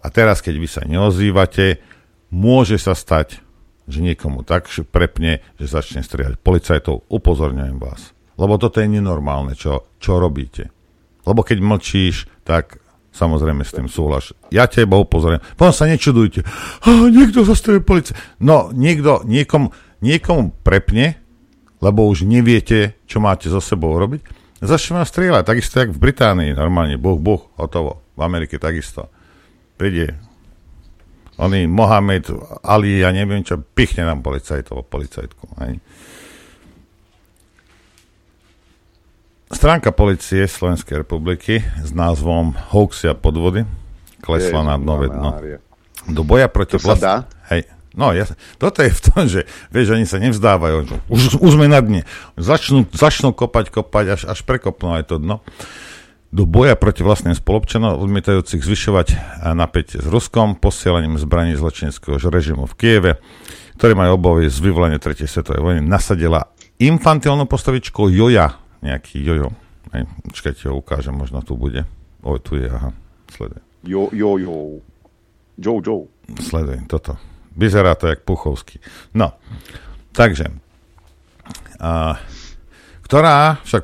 A 0.00 0.06
teraz, 0.14 0.38
keď 0.38 0.54
vy 0.54 0.68
sa 0.70 0.82
neozývate, 0.86 1.82
môže 2.30 2.78
sa 2.78 2.94
stať, 2.94 3.42
že 3.90 3.98
niekomu 4.00 4.46
tak 4.46 4.70
prepne, 4.94 5.42
že 5.58 5.66
začne 5.66 6.06
strieľať 6.06 6.38
policajtov. 6.38 7.10
Upozorňujem 7.10 7.76
vás. 7.82 8.14
Lebo 8.38 8.56
toto 8.56 8.80
je 8.80 8.88
nenormálne, 8.88 9.58
čo, 9.58 9.90
čo 10.00 10.16
robíte. 10.22 10.72
Lebo 11.28 11.44
keď 11.44 11.58
mlčíš, 11.60 12.30
tak 12.46 12.79
samozrejme 13.20 13.60
s 13.60 13.76
tým 13.76 13.84
súhlaš. 13.84 14.32
Ja 14.48 14.64
teba 14.64 14.96
upozorňujem. 14.96 15.44
Potom 15.60 15.76
sa 15.76 15.84
nečudujte. 15.84 16.40
Oh, 16.88 17.12
niekto 17.12 17.44
zastrelil 17.44 17.84
policajt. 17.84 18.16
No, 18.40 18.72
niekto, 18.72 19.20
niekom, 19.28 19.68
niekomu 20.00 20.56
prepne, 20.64 21.20
lebo 21.84 22.08
už 22.08 22.24
neviete, 22.24 22.96
čo 23.04 23.20
máte 23.20 23.52
so 23.52 23.60
sebou 23.60 23.92
robiť. 24.00 24.40
Začne 24.60 25.00
vás 25.00 25.08
strieľať, 25.08 25.44
takisto 25.44 25.80
jak 25.80 25.92
v 25.92 26.00
Británii, 26.00 26.52
normálne, 26.52 27.00
buch, 27.00 27.20
buch, 27.20 27.52
hotovo. 27.56 28.04
V 28.16 28.20
Amerike 28.20 28.60
takisto. 28.60 29.08
Príde 29.80 30.20
Oný 31.40 31.64
Mohamed 31.64 32.28
Ali, 32.60 33.00
ja 33.00 33.08
neviem 33.16 33.40
čo, 33.40 33.56
pichne 33.56 34.04
nám 34.04 34.20
policajtov, 34.20 34.84
policajtku. 34.92 35.44
Hej. 35.64 35.80
Stránka 39.50 39.90
policie 39.90 40.46
Slovenskej 40.46 41.02
republiky 41.02 41.58
s 41.82 41.90
názvom 41.90 42.54
Hoaxy 42.70 43.10
a 43.10 43.18
podvody 43.18 43.66
klesla 44.22 44.62
na 44.62 44.78
dno 44.78 44.94
vedno. 44.94 45.28
Do 46.06 46.22
boja 46.22 46.46
proti 46.46 46.78
To 46.78 46.94
sa 46.94 46.96
dá? 46.96 47.14
Hej. 47.50 47.66
No, 47.90 48.14
ja, 48.14 48.30
toto 48.62 48.86
je 48.86 48.94
v 48.94 49.00
tom, 49.02 49.26
že 49.26 49.50
vieš, 49.74 49.98
oni 49.98 50.06
sa 50.06 50.22
nevzdávajú. 50.22 50.86
Už, 51.10 51.42
už 51.42 51.50
sme 51.58 51.66
na 51.66 51.82
dne. 51.82 52.06
Začnú, 52.38 52.86
začnú 52.94 53.34
kopať, 53.34 53.74
kopať, 53.74 54.06
až, 54.14 54.22
až 54.30 54.38
prekopnú 54.46 54.94
aj 54.94 55.10
to 55.10 55.18
dno 55.18 55.42
do 56.30 56.46
boja 56.46 56.78
proti 56.78 57.02
vlastným 57.02 57.34
spolupčanom, 57.34 57.98
odmietajúcich 57.98 58.62
zvyšovať 58.62 59.18
napätie 59.58 59.98
s 59.98 60.06
Ruskom, 60.06 60.54
posielaním 60.54 61.18
zbraní 61.18 61.58
zločineckého 61.58 62.22
režimu 62.22 62.70
v 62.70 62.74
Kieve, 62.78 63.12
ktorý 63.74 63.98
majú 63.98 64.14
obavy 64.14 64.46
z 64.46 64.62
vyvolania 64.62 65.02
3. 65.02 65.26
svetovej 65.26 65.58
vojny, 65.58 65.82
nasadila 65.82 66.54
infantilnú 66.78 67.50
postavičku 67.50 68.14
Joja, 68.14 68.59
nejaký 68.80 69.20
Jojo. 69.24 69.52
Hej, 69.90 70.06
čakajte, 70.30 70.68
ho 70.68 70.78
ukážem, 70.78 71.14
možno 71.16 71.40
tu 71.42 71.56
bude. 71.56 71.84
O, 72.20 72.36
tu 72.36 72.56
je, 72.60 72.68
aha, 72.68 72.92
sleduj. 73.32 73.60
Jo, 73.84 74.12
jo, 74.12 74.36
jo. 74.36 74.56
Jo, 75.56 75.74
jo. 75.80 75.96
Sleduj, 76.40 76.84
toto. 76.88 77.16
Vyzerá 77.56 77.96
to 77.96 78.06
jak 78.06 78.22
Puchovský. 78.22 78.78
No, 79.12 79.34
takže, 80.12 80.52
a, 81.80 82.16
ktorá 83.10 83.58
však 83.66 83.82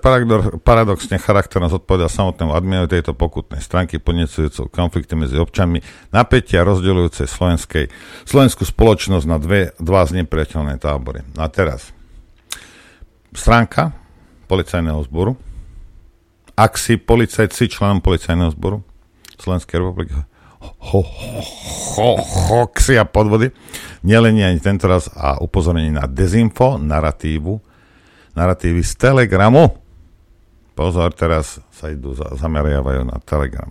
paradoxne 0.62 1.18
charakterno 1.18 1.66
zodpovedá 1.66 2.06
samotnému 2.06 2.54
adminu 2.54 2.86
tejto 2.86 3.10
pokutnej 3.10 3.58
stránky 3.58 3.98
podnecujúcou 3.98 4.70
konflikty 4.70 5.18
medzi 5.18 5.34
občanmi, 5.34 5.82
napätia 6.14 6.62
rozdeľujúce 6.62 7.26
slovenskej, 7.26 7.90
slovenskú 8.22 8.62
spoločnosť 8.62 9.26
na 9.26 9.42
dve, 9.42 9.74
dva 9.82 10.06
znepriateľné 10.06 10.78
tábory. 10.78 11.26
A 11.34 11.50
teraz, 11.50 11.90
stránka 13.34 14.05
policajného 14.46 15.02
zboru, 15.04 15.34
ak 16.56 16.80
si 16.80 16.96
policajt, 16.96 17.52
si 17.52 17.68
členom 17.68 18.00
policajného 18.00 18.54
zboru 18.56 18.80
Slovenskej 19.36 19.82
republiky, 19.82 20.16
ho, 20.16 20.70
ho, 20.80 21.02
ho, 21.98 22.08
hoxy 22.48 22.96
a 22.96 23.04
podvody, 23.04 23.52
nelenie 24.00 24.48
ani 24.48 24.60
tento 24.62 24.88
raz 24.88 25.10
a 25.12 25.36
upozornenie 25.42 25.92
na 25.92 26.08
dezinfo, 26.08 26.80
narratívu, 26.80 27.60
narratívy 28.32 28.80
z 28.80 28.92
Telegramu. 28.96 29.76
Pozor, 30.76 31.12
teraz 31.12 31.60
sa 31.72 31.92
idú, 31.92 32.16
zameriavajú 32.16 33.02
na 33.04 33.20
Telegram. 33.24 33.68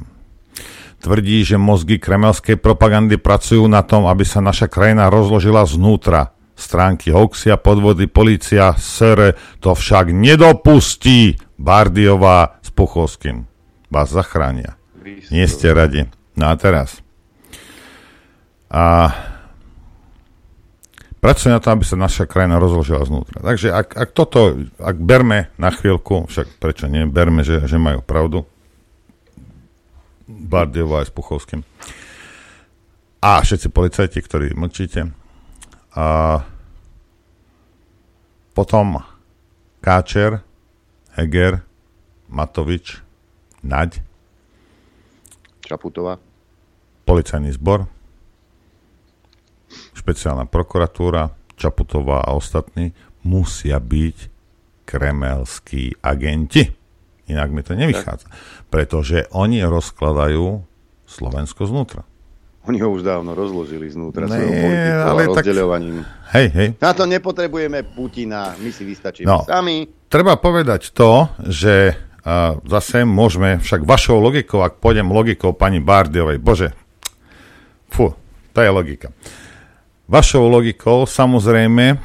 Tvrdí, 1.02 1.46
že 1.46 1.62
mozgy 1.62 2.02
kremelskej 2.02 2.58
propagandy 2.58 3.22
pracujú 3.22 3.70
na 3.70 3.86
tom, 3.86 4.10
aby 4.10 4.26
sa 4.26 4.42
naša 4.42 4.66
krajina 4.66 5.10
rozložila 5.10 5.62
znútra. 5.66 6.34
Stránky 6.56 7.12
hoaxy 7.12 7.52
a 7.52 7.60
podvody, 7.60 8.08
policia, 8.08 8.74
sere, 8.80 9.36
to 9.60 9.76
však 9.76 10.16
nedopustí. 10.16 11.36
Bardiová 11.56 12.60
s 12.60 12.72
Puchovským. 12.72 13.48
Vás 13.92 14.12
zachránia. 14.12 14.76
Nie 15.32 15.48
ste 15.48 15.72
radi. 15.72 16.08
No 16.36 16.52
a 16.52 16.56
teraz. 16.60 17.00
A 18.68 19.14
pracuje 21.24 21.52
na 21.52 21.64
to, 21.64 21.72
aby 21.72 21.88
sa 21.88 21.96
naša 21.96 22.28
krajina 22.28 22.60
rozložila 22.60 23.08
znútra. 23.08 23.40
Takže 23.40 23.72
ak, 23.72 23.96
ak 23.96 24.10
toto, 24.12 24.68
ak 24.80 24.98
berme 25.00 25.48
na 25.56 25.72
chvíľku, 25.72 26.28
však 26.28 26.60
prečo 26.60 26.92
nie, 26.92 27.08
berme, 27.08 27.48
že, 27.48 27.64
že 27.64 27.80
majú 27.80 28.04
pravdu, 28.04 28.44
Bardiovo 30.28 30.98
aj 31.00 31.08
s 31.08 31.14
Puchovským, 31.14 31.62
a 33.26 33.42
všetci 33.42 33.74
policajti, 33.74 34.20
ktorí 34.22 34.54
mlčíte, 34.54 35.10
a 35.96 36.44
potom 38.52 39.00
Káčer, 39.80 40.44
Heger, 41.16 41.64
Matovič, 42.28 43.00
Naď, 43.64 44.04
Čaputová, 45.66 46.22
policajný 47.08 47.56
zbor, 47.56 47.90
špeciálna 49.98 50.46
prokuratúra, 50.46 51.34
Čaputová 51.56 52.22
a 52.22 52.36
ostatní 52.36 52.94
musia 53.26 53.82
byť 53.82 54.18
kremelskí 54.86 55.98
agenti. 56.06 56.70
Inak 57.26 57.50
mi 57.50 57.66
to 57.66 57.74
nevychádza. 57.74 58.30
Pretože 58.70 59.26
oni 59.34 59.66
rozkladajú 59.66 60.62
Slovensko 61.10 61.66
znútra. 61.66 62.06
Oni 62.66 62.78
ho 62.78 62.90
už 62.90 63.02
dávno 63.02 63.32
rozložili 63.32 63.86
znútra 63.88 64.26
Ne, 64.26 64.34
svojou 64.34 64.52
politikou 64.52 65.02
ale 65.04 65.22
a 65.22 65.28
tak- 65.28 65.46
rozdeľovaním. 65.46 65.96
Hej, 66.32 66.48
hej. 66.52 66.68
Na 66.78 66.92
to 66.92 67.04
nepotrebujeme 67.04 67.86
Putina, 67.86 68.58
my 68.58 68.70
si 68.70 68.82
vystačíme 68.82 69.26
No. 69.26 69.42
sami. 69.42 69.86
Treba 70.06 70.36
povedať 70.36 70.90
to, 70.90 71.30
že 71.42 71.94
uh, 71.94 72.58
zase 72.64 73.04
môžeme, 73.04 73.58
však 73.58 73.82
vašou 73.82 74.18
logikou, 74.18 74.60
ak 74.60 74.78
pôjdem 74.78 75.06
logikou 75.06 75.52
pani 75.52 75.78
Bardiovej, 75.78 76.38
bože, 76.38 76.74
fú, 77.88 78.12
to 78.50 78.60
je 78.60 78.70
logika. 78.70 79.14
Vašou 80.06 80.46
logikou, 80.48 81.04
samozrejme, 81.04 81.98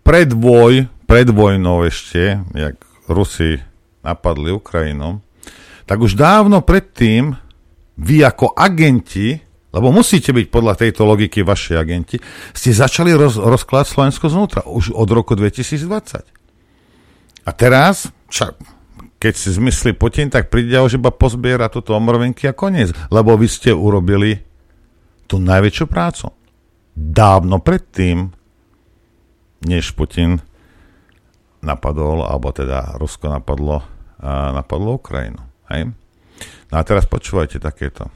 pred 0.00 0.28
voj, 0.30 0.88
pred 1.04 1.26
vojnou 1.26 1.82
ešte, 1.82 2.40
jak 2.50 2.76
Rusi 3.04 3.60
napadli 4.00 4.48
Ukrajinu, 4.50 5.20
tak 5.82 5.98
už 5.98 6.14
dávno 6.14 6.60
predtým 6.60 7.34
vy 7.96 8.16
ako 8.22 8.54
agenti, 8.54 9.40
lebo 9.70 9.94
musíte 9.94 10.34
byť 10.34 10.46
podľa 10.50 10.74
tejto 10.74 11.06
logiky 11.06 11.46
vaši 11.46 11.78
agenti, 11.78 12.18
ste 12.54 12.70
začali 12.74 13.14
roz, 13.14 13.38
rozkladať 13.38 13.86
Slovensko 13.86 14.26
znútra 14.26 14.66
už 14.66 14.90
od 14.94 15.08
roku 15.14 15.38
2020. 15.38 16.40
A 17.46 17.50
teraz, 17.54 18.10
čak, 18.28 18.58
keď 19.20 19.32
si 19.36 19.48
zmyslí 19.52 19.94
Putin, 19.94 20.28
tak 20.32 20.48
príde 20.48 20.80
už 20.80 20.96
iba 20.96 21.12
pozbiera 21.14 21.68
túto 21.68 21.92
omrvenky 21.92 22.48
a 22.48 22.56
koniec. 22.56 22.92
Lebo 23.12 23.36
vy 23.36 23.46
ste 23.48 23.70
urobili 23.72 24.40
tú 25.30 25.38
najväčšiu 25.38 25.86
prácu. 25.86 26.32
Dávno 26.96 27.62
predtým, 27.62 28.32
než 29.64 29.92
Putin 29.94 30.40
napadol, 31.60 32.24
alebo 32.24 32.50
teda 32.50 32.96
Rusko 32.96 33.28
napadlo, 33.28 33.84
napadlo 34.56 34.96
Ukrajinu. 34.96 35.40
Hej? 35.68 35.92
No 36.72 36.74
a 36.76 36.82
teraz 36.82 37.04
počúvajte 37.04 37.60
takéto. 37.60 38.08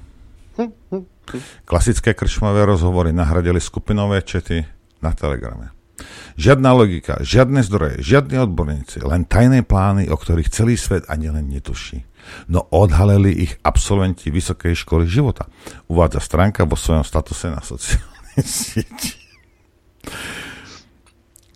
Klasické 1.64 2.14
krčmové 2.14 2.64
rozhovory 2.68 3.12
nahradili 3.12 3.60
skupinové 3.60 4.22
čety 4.22 4.64
na 5.02 5.12
Telegrame. 5.12 5.74
Žiadna 6.34 6.70
logika, 6.74 7.22
žiadne 7.22 7.62
zdroje, 7.62 8.02
žiadni 8.02 8.42
odborníci, 8.42 9.06
len 9.06 9.22
tajné 9.22 9.62
plány, 9.62 10.10
o 10.10 10.16
ktorých 10.18 10.50
celý 10.50 10.74
svet 10.74 11.06
ani 11.06 11.30
len 11.30 11.46
netuší. 11.46 12.02
No 12.50 12.66
odhalili 12.74 13.30
ich 13.30 13.54
absolventi 13.62 14.34
Vysokej 14.34 14.74
školy 14.74 15.06
života. 15.06 15.46
Uvádza 15.86 16.18
stránka 16.18 16.66
vo 16.66 16.74
svojom 16.74 17.06
statuse 17.06 17.52
na 17.52 17.62
sociálnej 17.62 18.42
sieti. 18.58 19.14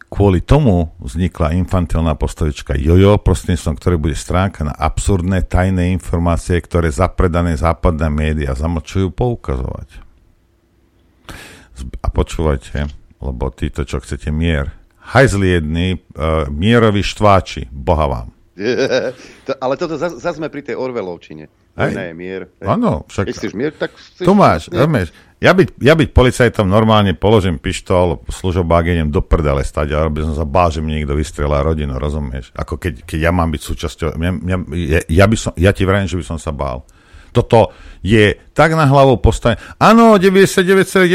Kvôli 0.09 0.41
tomu 0.41 0.89
vznikla 1.05 1.53
infantilná 1.61 2.17
postavička 2.17 2.73
Jojo, 2.81 3.21
prostredníctvom 3.21 3.77
ktorej 3.77 3.99
bude 4.01 4.17
stránka 4.17 4.65
na 4.65 4.73
absurdné 4.73 5.45
tajné 5.45 5.93
informácie, 5.93 6.57
ktoré 6.65 6.89
zapredané 6.89 7.61
západné 7.61 8.09
médiá 8.09 8.57
zamlčujú 8.57 9.13
poukazovať. 9.13 10.01
A 12.01 12.09
počúvajte, 12.09 12.89
lebo 13.21 13.53
títo, 13.53 13.85
čo 13.85 14.01
chcete 14.01 14.33
mier, 14.33 14.73
hajzli 15.13 15.61
jední, 15.61 16.01
uh, 16.17 16.49
mieroví 16.49 17.05
štváči, 17.05 17.69
boha 17.69 18.09
vám. 18.09 18.29
to, 19.47 19.53
ale 19.61 19.75
toto 19.79 19.95
zase 19.95 20.19
zas 20.19 20.35
sme 20.41 20.51
pri 20.51 20.67
tej 20.67 20.75
Orvelovčine. 20.75 21.47
Hej. 21.79 21.93
Ne, 21.95 22.07
mier. 22.11 22.51
Áno, 22.59 23.07
však... 23.07 23.31
Keď 23.31 23.35
chceš 23.39 23.53
mier, 23.55 23.71
tak... 23.71 23.95
Chceš, 23.95 24.27
Tu 24.27 24.33
máš, 24.35 24.67
nie. 24.67 24.83
rozumieš? 24.83 25.15
Ja 25.39 25.55
byť, 25.55 25.79
ja 25.79 25.95
byť 25.95 26.11
policajtom 26.11 26.67
normálne 26.67 27.15
položím 27.15 27.63
pištol, 27.63 28.27
služobák 28.27 28.91
idem 28.91 29.15
do 29.15 29.23
prdele 29.23 29.63
stať 29.63 29.95
a 29.95 30.11
som 30.11 30.35
sa 30.35 30.43
bál, 30.43 30.75
že 30.75 30.83
mi 30.83 30.91
niekto 30.99 31.15
vystrelá 31.15 31.63
rodinu, 31.63 31.95
rozumieš? 31.95 32.51
Ako 32.59 32.75
keď, 32.75 33.07
keď 33.07 33.31
ja 33.31 33.31
mám 33.31 33.55
byť 33.55 33.63
súčasťou, 33.63 34.07
ja, 34.19 34.33
ja, 34.35 35.01
ja, 35.07 35.25
by 35.31 35.37
som, 35.39 35.55
ja 35.55 35.71
ti 35.71 35.87
vrajím, 35.87 36.11
že 36.11 36.19
by 36.19 36.25
som 36.27 36.39
sa 36.43 36.51
bál. 36.51 36.83
Toto 37.31 37.71
je 38.03 38.35
tak 38.51 38.75
na 38.75 38.91
hlavu 38.91 39.23
postavené. 39.23 39.63
Áno, 39.79 40.19
99,9% 40.19 41.07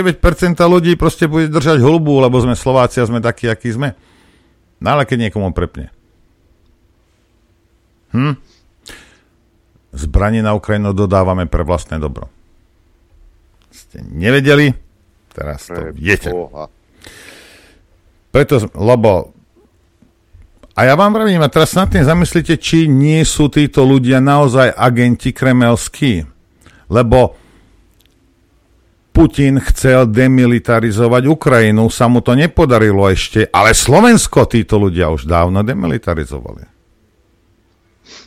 ľudí 0.55 0.95
proste 0.95 1.27
bude 1.27 1.51
držať 1.51 1.83
hlubu, 1.83 2.23
lebo 2.23 2.39
sme 2.39 2.55
Slováci 2.55 3.03
a 3.03 3.09
sme 3.09 3.19
takí, 3.19 3.51
akí 3.51 3.75
sme. 3.75 3.91
No 4.79 4.95
ale 4.95 5.03
keď 5.03 5.27
niekomu 5.27 5.51
prepne. 5.51 5.91
Hm? 8.15 8.39
Zbranie 9.91 10.39
na 10.39 10.55
Ukrajinu 10.55 10.95
dodávame 10.95 11.43
pre 11.51 11.67
vlastné 11.67 11.99
dobro. 11.99 12.31
Ste 13.73 14.05
nevedeli? 14.05 14.69
Teraz 15.33 15.65
to 15.65 15.89
viete. 15.97 16.29
Preto, 18.29 18.53
lebo 18.77 19.33
a 20.73 20.89
ja 20.89 20.97
vám 20.97 21.13
vravím, 21.13 21.37
a 21.41 21.53
teraz 21.53 21.77
nad 21.77 21.85
tým 21.85 22.01
zamyslite, 22.01 22.57
či 22.57 22.89
nie 22.89 23.21
sú 23.21 23.45
títo 23.45 23.85
ľudia 23.85 24.17
naozaj 24.17 24.73
agenti 24.73 25.29
kremelskí. 25.29 26.25
Lebo 26.89 27.37
Putin 29.13 29.61
chcel 29.61 30.09
demilitarizovať 30.09 31.29
Ukrajinu, 31.29 31.93
sa 31.93 32.09
mu 32.09 32.25
to 32.25 32.33
nepodarilo 32.33 33.05
ešte, 33.05 33.45
ale 33.53 33.77
Slovensko 33.77 34.49
títo 34.49 34.81
ľudia 34.81 35.13
už 35.13 35.29
dávno 35.29 35.61
demilitarizovali. 35.61 36.65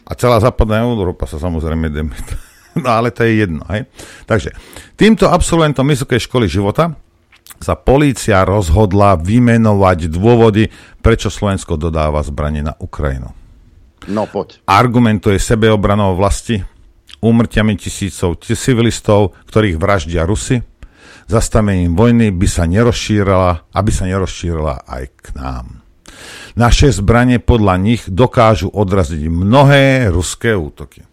A 0.06 0.14
celá 0.14 0.38
západná 0.38 0.87
Európa 0.87 1.26
sa 1.26 1.42
samozrejme 1.42 1.90
demilitarizuje. 1.90 2.45
No 2.76 2.88
ale 2.92 3.08
to 3.10 3.24
je 3.24 3.40
jedno. 3.46 3.64
Hej? 3.72 3.88
Takže 4.28 4.52
týmto 4.94 5.26
absolventom 5.32 5.88
Vysokej 5.88 6.28
školy 6.28 6.46
života 6.46 6.92
sa 7.56 7.72
polícia 7.72 8.44
rozhodla 8.44 9.16
vymenovať 9.16 10.12
dôvody, 10.12 10.68
prečo 11.00 11.32
Slovensko 11.32 11.80
dodáva 11.80 12.20
zbranie 12.20 12.60
na 12.60 12.76
Ukrajinu. 12.76 13.32
No 14.06 14.28
poď. 14.28 14.60
Argumentuje 14.68 15.40
sebeobranou 15.40 16.14
vlasti, 16.14 16.60
úmrtiami 17.24 17.74
tisícov 17.80 18.38
civilistov, 18.44 19.34
ktorých 19.48 19.80
vraždia 19.80 20.28
Rusy, 20.28 20.60
zastavením 21.26 21.96
vojny 21.98 22.30
by 22.30 22.46
sa 22.46 22.68
nerozšírila, 22.68 23.72
aby 23.74 23.90
sa 23.90 24.04
nerozšírila 24.06 24.86
aj 24.86 25.02
k 25.16 25.26
nám. 25.34 25.82
Naše 26.56 26.94
zbranie 26.94 27.42
podľa 27.42 27.76
nich 27.76 28.02
dokážu 28.08 28.72
odraziť 28.72 29.28
mnohé 29.28 30.08
ruské 30.08 30.56
útoky. 30.56 31.04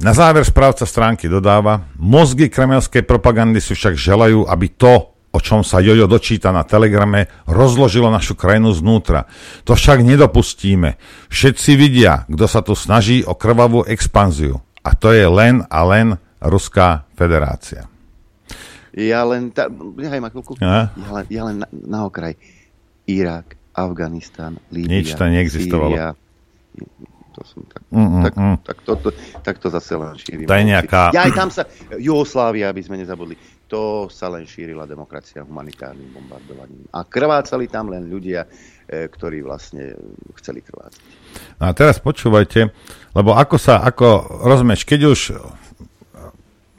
Na 0.00 0.16
záver 0.16 0.48
správca 0.48 0.88
stránky 0.88 1.28
dodáva, 1.28 1.84
mozgy 2.00 2.48
kremelskej 2.48 3.04
propagandy 3.04 3.60
si 3.60 3.76
však 3.76 4.00
želajú, 4.00 4.48
aby 4.48 4.72
to, 4.72 5.12
o 5.12 5.38
čom 5.44 5.60
sa 5.60 5.84
Jojo 5.84 6.08
dočíta 6.08 6.48
na 6.56 6.64
telegrame, 6.64 7.28
rozložilo 7.44 8.08
našu 8.08 8.32
krajinu 8.32 8.72
znútra. 8.72 9.28
To 9.68 9.76
však 9.76 10.00
nedopustíme. 10.00 10.96
Všetci 11.28 11.76
vidia, 11.76 12.24
kto 12.32 12.48
sa 12.48 12.64
tu 12.64 12.72
snaží 12.72 13.20
o 13.28 13.36
krvavú 13.36 13.84
expanziu. 13.84 14.64
A 14.80 14.96
to 14.96 15.12
je 15.12 15.28
len 15.28 15.68
a 15.68 15.84
len 15.84 16.16
Ruská 16.40 17.04
federácia. 17.12 17.84
Ja 18.96 19.20
len... 19.28 19.52
Ta, 19.52 19.68
nechaj 19.68 20.20
ma 20.24 20.32
chvíľku. 20.32 20.56
Ja? 20.64 20.96
Ja 20.96 21.10
len, 21.12 21.24
ja 21.28 21.42
len 21.44 21.56
na, 21.60 21.68
na 21.68 21.98
okraj. 22.08 22.40
Irak, 23.04 23.52
Afganistan, 23.76 24.56
Líbia, 24.72 25.04
Nič 25.04 25.12
to 25.12 25.28
neexistovalo. 25.28 25.92
Sýria. 25.92 26.08
To 27.30 27.42
som 27.44 27.62
tak, 27.64 27.82
Mm, 27.90 28.00
mm, 28.02 28.22
tak, 28.22 28.32
mm. 28.34 28.56
tak, 28.62 28.76
to, 28.82 28.92
to, 28.96 29.08
tak 29.40 29.56
to 29.58 29.68
zase 29.68 29.94
len 29.94 30.14
šíri. 30.14 30.46
To 30.46 30.52
je 30.52 30.64
nejaká- 30.64 31.10
Ja 31.10 31.26
aj 31.26 31.32
tam 31.32 31.48
sa... 31.48 31.62
Jugoslávia, 31.94 32.68
aby 32.68 32.82
sme 32.82 32.96
nezabudli. 32.96 33.34
To 33.66 34.10
sa 34.10 34.26
len 34.26 34.44
šírila 34.44 34.82
demokracia 34.82 35.42
humanitárnym 35.42 36.10
bombardovaním. 36.10 36.90
A 36.90 37.02
krvácali 37.02 37.66
tam 37.66 37.86
len 37.88 38.06
ľudia, 38.06 38.42
e, 38.84 39.06
ktorí 39.06 39.40
vlastne 39.40 39.94
chceli 40.36 40.58
krvácať. 40.58 41.02
No 41.56 41.64
a 41.66 41.72
teraz 41.72 41.98
počúvajte, 41.98 42.66
lebo 43.12 43.30
ako 43.32 43.56
sa, 43.56 43.78
ako, 43.80 44.06
rozumieš, 44.42 44.82
keď 44.82 45.00
už 45.06 45.20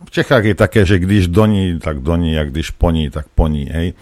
v 0.02 0.10
Čechách 0.12 0.44
je 0.44 0.56
také, 0.58 0.84
že 0.84 1.00
když 1.00 1.28
doní, 1.28 1.80
tak 1.80 2.04
doní, 2.04 2.36
a 2.36 2.44
když 2.44 2.76
poní, 2.76 3.08
tak 3.08 3.32
poní, 3.32 3.72
hej. 3.72 3.96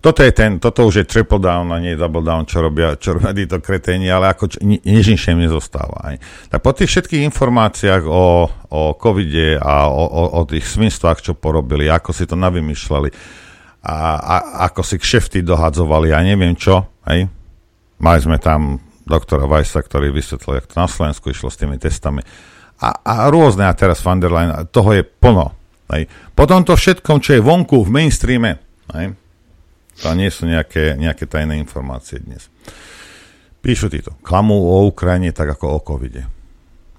Toto 0.00 0.24
je 0.24 0.32
ten, 0.32 0.56
toto 0.56 0.88
už 0.88 1.04
je 1.04 1.04
triple 1.04 1.36
down 1.36 1.68
a 1.68 1.76
nie 1.76 1.92
double 1.92 2.24
down, 2.24 2.48
čo 2.48 2.64
robia, 2.64 2.96
čo 2.96 3.12
robia 3.20 3.36
títo 3.36 3.60
kreténi, 3.60 4.08
ale 4.08 4.32
ako 4.32 4.64
nič 4.64 5.06
inšie 5.12 5.36
im 5.36 5.44
nezostáva. 5.44 6.12
Hej. 6.12 6.16
Tak 6.48 6.60
po 6.64 6.72
tých 6.72 6.88
všetkých 6.88 7.22
informáciách 7.28 8.08
o, 8.08 8.48
o 8.48 8.80
covide 8.96 9.60
a 9.60 9.92
o, 9.92 10.04
o, 10.08 10.22
o 10.40 10.42
tých 10.48 10.64
svinstvách, 10.64 11.20
čo 11.20 11.32
porobili, 11.36 11.92
ako 11.92 12.16
si 12.16 12.24
to 12.24 12.32
navymýšľali 12.32 13.12
a, 13.80 13.96
a 14.20 14.34
ako 14.68 14.84
si 14.84 14.96
kšefty 15.00 15.40
dohadzovali 15.40 16.12
a 16.12 16.20
neviem 16.20 16.52
čo, 16.52 16.84
hej. 17.08 17.28
Mali 18.00 18.20
sme 18.20 18.40
tam 18.40 18.80
doktora 19.04 19.44
Weissa, 19.44 19.84
ktorý 19.84 20.12
vysvetlil, 20.12 20.60
jak 20.60 20.68
to 20.72 20.76
na 20.80 20.88
Slovensku 20.88 21.28
išlo 21.28 21.52
s 21.52 21.60
tými 21.60 21.76
testami. 21.76 22.24
A, 22.80 22.96
a 23.04 23.14
rôzne, 23.28 23.68
a 23.68 23.76
teraz 23.76 24.00
van 24.00 24.20
der 24.20 24.32
Leyen, 24.32 24.64
toho 24.72 24.96
je 24.96 25.04
plno. 25.04 25.52
Hej. 25.92 26.08
Po 26.32 26.48
tomto 26.48 26.72
všetkom, 26.72 27.20
čo 27.20 27.36
je 27.36 27.44
vonku 27.44 27.84
v 27.84 27.92
mainstreame, 27.92 28.56
hej, 28.96 29.12
to 30.00 30.12
nie 30.16 30.32
sú 30.32 30.48
nejaké, 30.48 30.96
nejaké 30.96 31.28
tajné 31.28 31.60
informácie 31.60 32.20
dnes. 32.20 32.48
Píšu 33.60 33.92
títo, 33.92 34.16
klamú 34.24 34.56
o 34.56 34.88
Ukrajine 34.88 35.36
tak 35.36 35.52
ako 35.52 35.76
o 35.76 35.80
covide. 35.84 36.24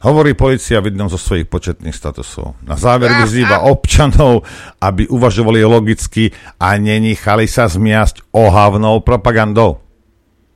Hovorí 0.02 0.34
policia 0.34 0.82
v 0.82 0.90
jednom 0.90 1.06
zo 1.10 1.18
svojich 1.18 1.46
početných 1.46 1.94
statusov. 1.94 2.58
Na 2.66 2.74
záver 2.74 3.14
vyzýva 3.22 3.66
občanov, 3.74 4.46
aby 4.82 5.06
uvažovali 5.06 5.62
logicky 5.62 6.34
a 6.58 6.74
nenechali 6.78 7.46
sa 7.46 7.70
zmiasť 7.70 8.34
ohavnou 8.34 9.06
propagandou. 9.06 9.78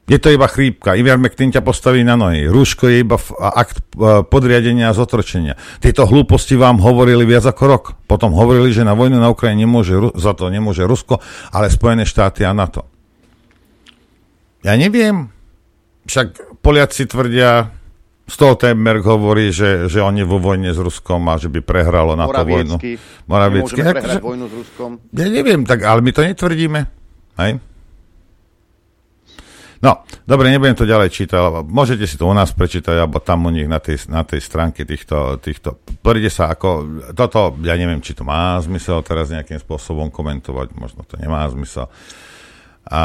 Je 0.06 0.22
to 0.22 0.30
iba 0.30 0.46
chrípka. 0.46 0.94
Ivermectin 0.94 1.50
ťa 1.50 1.66
postaví 1.66 2.06
na 2.06 2.14
nohy. 2.14 2.46
Rúško 2.46 2.86
je 2.94 3.02
iba 3.02 3.18
akt 3.42 3.82
e, 3.98 4.22
podriadenia 4.22 4.94
a 4.94 4.98
zotročenia. 4.98 5.58
Tieto 5.82 6.06
hlúposti 6.06 6.54
vám 6.54 6.78
hovorili 6.78 7.26
viac 7.26 7.50
ako 7.50 7.64
rok. 7.66 7.84
Potom 8.06 8.38
hovorili, 8.38 8.70
že 8.70 8.86
na 8.86 8.94
vojnu 8.94 9.18
na 9.18 9.34
Ukrajine 9.34 9.66
nemôže, 9.66 9.98
za 10.14 10.38
to 10.38 10.54
nemôže 10.54 10.86
Rusko, 10.86 11.18
ale 11.50 11.74
Spojené 11.74 12.06
štáty 12.06 12.46
a 12.46 12.54
NATO. 12.54 12.86
Ja 14.62 14.78
neviem. 14.78 15.34
Však 16.06 16.62
Poliaci 16.62 17.10
tvrdia, 17.10 17.74
Stoltenberg 18.30 19.02
hovorí, 19.06 19.50
že, 19.50 19.90
že 19.90 20.06
on 20.06 20.18
je 20.18 20.26
vo 20.26 20.38
vojne 20.38 20.70
s 20.70 20.78
Ruskom 20.78 21.22
a 21.30 21.42
že 21.42 21.50
by 21.50 21.66
prehralo 21.66 22.14
na 22.14 22.30
to 22.30 22.46
vojnu. 22.46 22.78
Moraviecky. 22.78 23.26
Moraviecky. 23.26 23.80
Nemôžeme 23.82 24.02
prehrať 24.02 24.22
vojnu 24.22 24.46
s 24.50 24.54
Ruskom. 24.54 24.90
ja 25.14 25.28
neviem, 25.34 25.62
tak, 25.66 25.82
ale 25.82 26.06
my 26.06 26.14
to 26.14 26.22
netvrdíme. 26.22 26.80
Hej? 27.42 27.52
No, 29.84 30.08
dobre, 30.24 30.48
nebudem 30.48 30.78
to 30.78 30.88
ďalej 30.88 31.12
čítať, 31.12 31.36
lebo 31.36 31.60
môžete 31.68 32.08
si 32.08 32.16
to 32.16 32.32
u 32.32 32.36
nás 32.36 32.56
prečítať, 32.56 32.96
alebo 32.96 33.20
tam 33.20 33.44
u 33.44 33.52
nich 33.52 33.68
na 33.68 33.84
tej, 33.84 34.08
na 34.08 34.24
tej 34.24 34.40
stránke 34.40 34.88
týchto, 34.88 35.36
týchto. 35.44 35.84
Pozrite 36.00 36.32
sa, 36.32 36.48
ako, 36.48 36.68
toto, 37.12 37.52
ja 37.68 37.76
neviem, 37.76 38.00
či 38.00 38.16
to 38.16 38.24
má 38.24 38.56
zmysel 38.64 39.04
teraz 39.04 39.28
nejakým 39.28 39.60
spôsobom 39.60 40.08
komentovať, 40.08 40.72
možno 40.80 41.04
to 41.04 41.20
nemá 41.20 41.44
zmysel. 41.52 41.92
A 42.88 43.04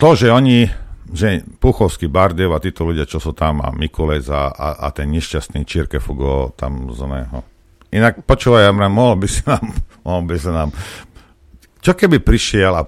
to, 0.00 0.08
že 0.16 0.32
oni, 0.32 0.70
že 1.12 1.44
Puchovský, 1.60 2.08
Bardiev 2.08 2.56
a 2.56 2.62
títo 2.62 2.88
ľudia, 2.88 3.04
čo 3.04 3.20
sú 3.20 3.36
tam, 3.36 3.60
a 3.60 3.68
Mikulec 3.68 4.24
a, 4.32 4.48
a, 4.48 4.68
a 4.84 4.88
ten 4.96 5.12
nešťastný 5.12 5.68
Čírke 5.68 6.00
Fugo 6.00 6.56
tam 6.56 6.88
z 6.88 6.98
oného. 7.04 7.53
Inak 7.94 8.26
počúvaj, 8.26 8.66
ja 8.66 8.72
mrem, 8.74 8.90
mohol 8.90 9.22
by 9.22 9.28
si 9.30 9.46
nám, 9.46 9.62
mohol 10.06 10.22
by 10.26 10.34
si 10.34 10.50
nám, 10.50 10.74
čo 11.78 11.94
keby 11.94 12.18
prišiel 12.18 12.74
a 12.74 12.82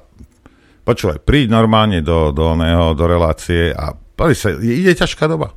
počúvaj, 0.83 1.23
príď 1.23 1.55
normálne 1.55 2.03
do, 2.03 2.35
do, 2.35 2.59
oného, 2.59 2.91
do 2.99 3.05
relácie 3.07 3.71
a 3.71 3.95
pozri 3.95 4.35
sa, 4.35 4.51
ide 4.59 4.99
ťažká 4.99 5.31
doba. 5.31 5.55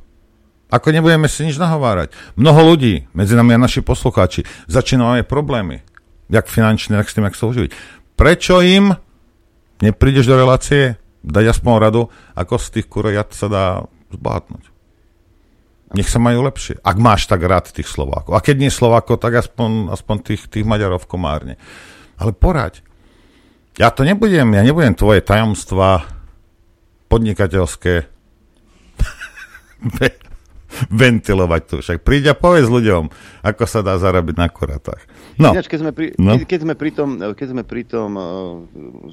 Ako 0.70 0.94
nebudeme 0.94 1.26
si 1.26 1.42
nič 1.42 1.58
nahovárať. 1.58 2.14
Mnoho 2.38 2.62
ľudí, 2.62 3.10
medzi 3.10 3.34
nami 3.34 3.58
a 3.58 3.62
naši 3.66 3.82
poslucháči, 3.82 4.46
začínajú 4.70 5.26
problémy. 5.26 5.82
Jak 6.30 6.46
finančne, 6.46 6.94
jak 6.94 7.10
s 7.10 7.18
tým, 7.18 7.26
jak 7.26 7.34
sa 7.34 7.50
uživiť. 7.50 7.74
Prečo 8.14 8.62
im 8.62 8.94
neprídeš 9.82 10.30
do 10.30 10.38
relácie, 10.38 10.94
dať 11.26 11.58
aspoň 11.58 11.74
radu, 11.82 12.02
ako 12.38 12.54
z 12.54 12.66
tých 12.78 12.86
kurejat 12.86 13.34
sa 13.34 13.50
dá 13.50 13.64
zbohatnúť. 14.14 14.69
Nech 15.90 16.06
sa 16.06 16.22
majú 16.22 16.46
lepšie. 16.46 16.78
Ak 16.86 17.02
máš 17.02 17.26
tak 17.26 17.42
rád 17.42 17.74
tých 17.74 17.90
Slovákov. 17.90 18.38
A 18.38 18.44
keď 18.44 18.56
nie 18.62 18.70
Slovákov, 18.70 19.18
tak 19.18 19.42
aspoň, 19.42 19.90
aspoň 19.90 20.16
tých, 20.22 20.46
tých 20.46 20.62
Maďarov 20.62 21.02
v 21.02 21.10
Komárne. 21.10 21.54
Ale 22.14 22.30
poraď. 22.30 22.86
Ja 23.74 23.90
to 23.90 24.06
nebudem, 24.06 24.54
ja 24.54 24.62
nebudem 24.62 24.94
tvoje 24.94 25.18
tajomstva 25.24 26.06
podnikateľské 27.10 28.06
ventilovať 30.90 31.62
to. 31.66 31.74
Však 31.82 31.98
príď 32.06 32.32
a 32.32 32.34
povedz 32.34 32.66
ľuďom, 32.70 33.10
ako 33.42 33.64
sa 33.66 33.80
dá 33.82 33.98
zarobiť 33.98 34.36
na 34.38 34.48
kuratách. 34.48 35.02
No. 35.40 35.56
Ináč, 35.56 35.72
keď 35.72 35.78
sme 35.82 35.92
pri, 35.96 36.06
no. 36.20 36.36
keď, 36.36 36.60
sme 36.62 36.74
pri 36.76 36.90
tom, 36.92 37.08
keď 37.16 37.46
sme 37.50 37.62
pri 37.64 37.82
tom, 37.88 38.10
eh, 38.14 38.24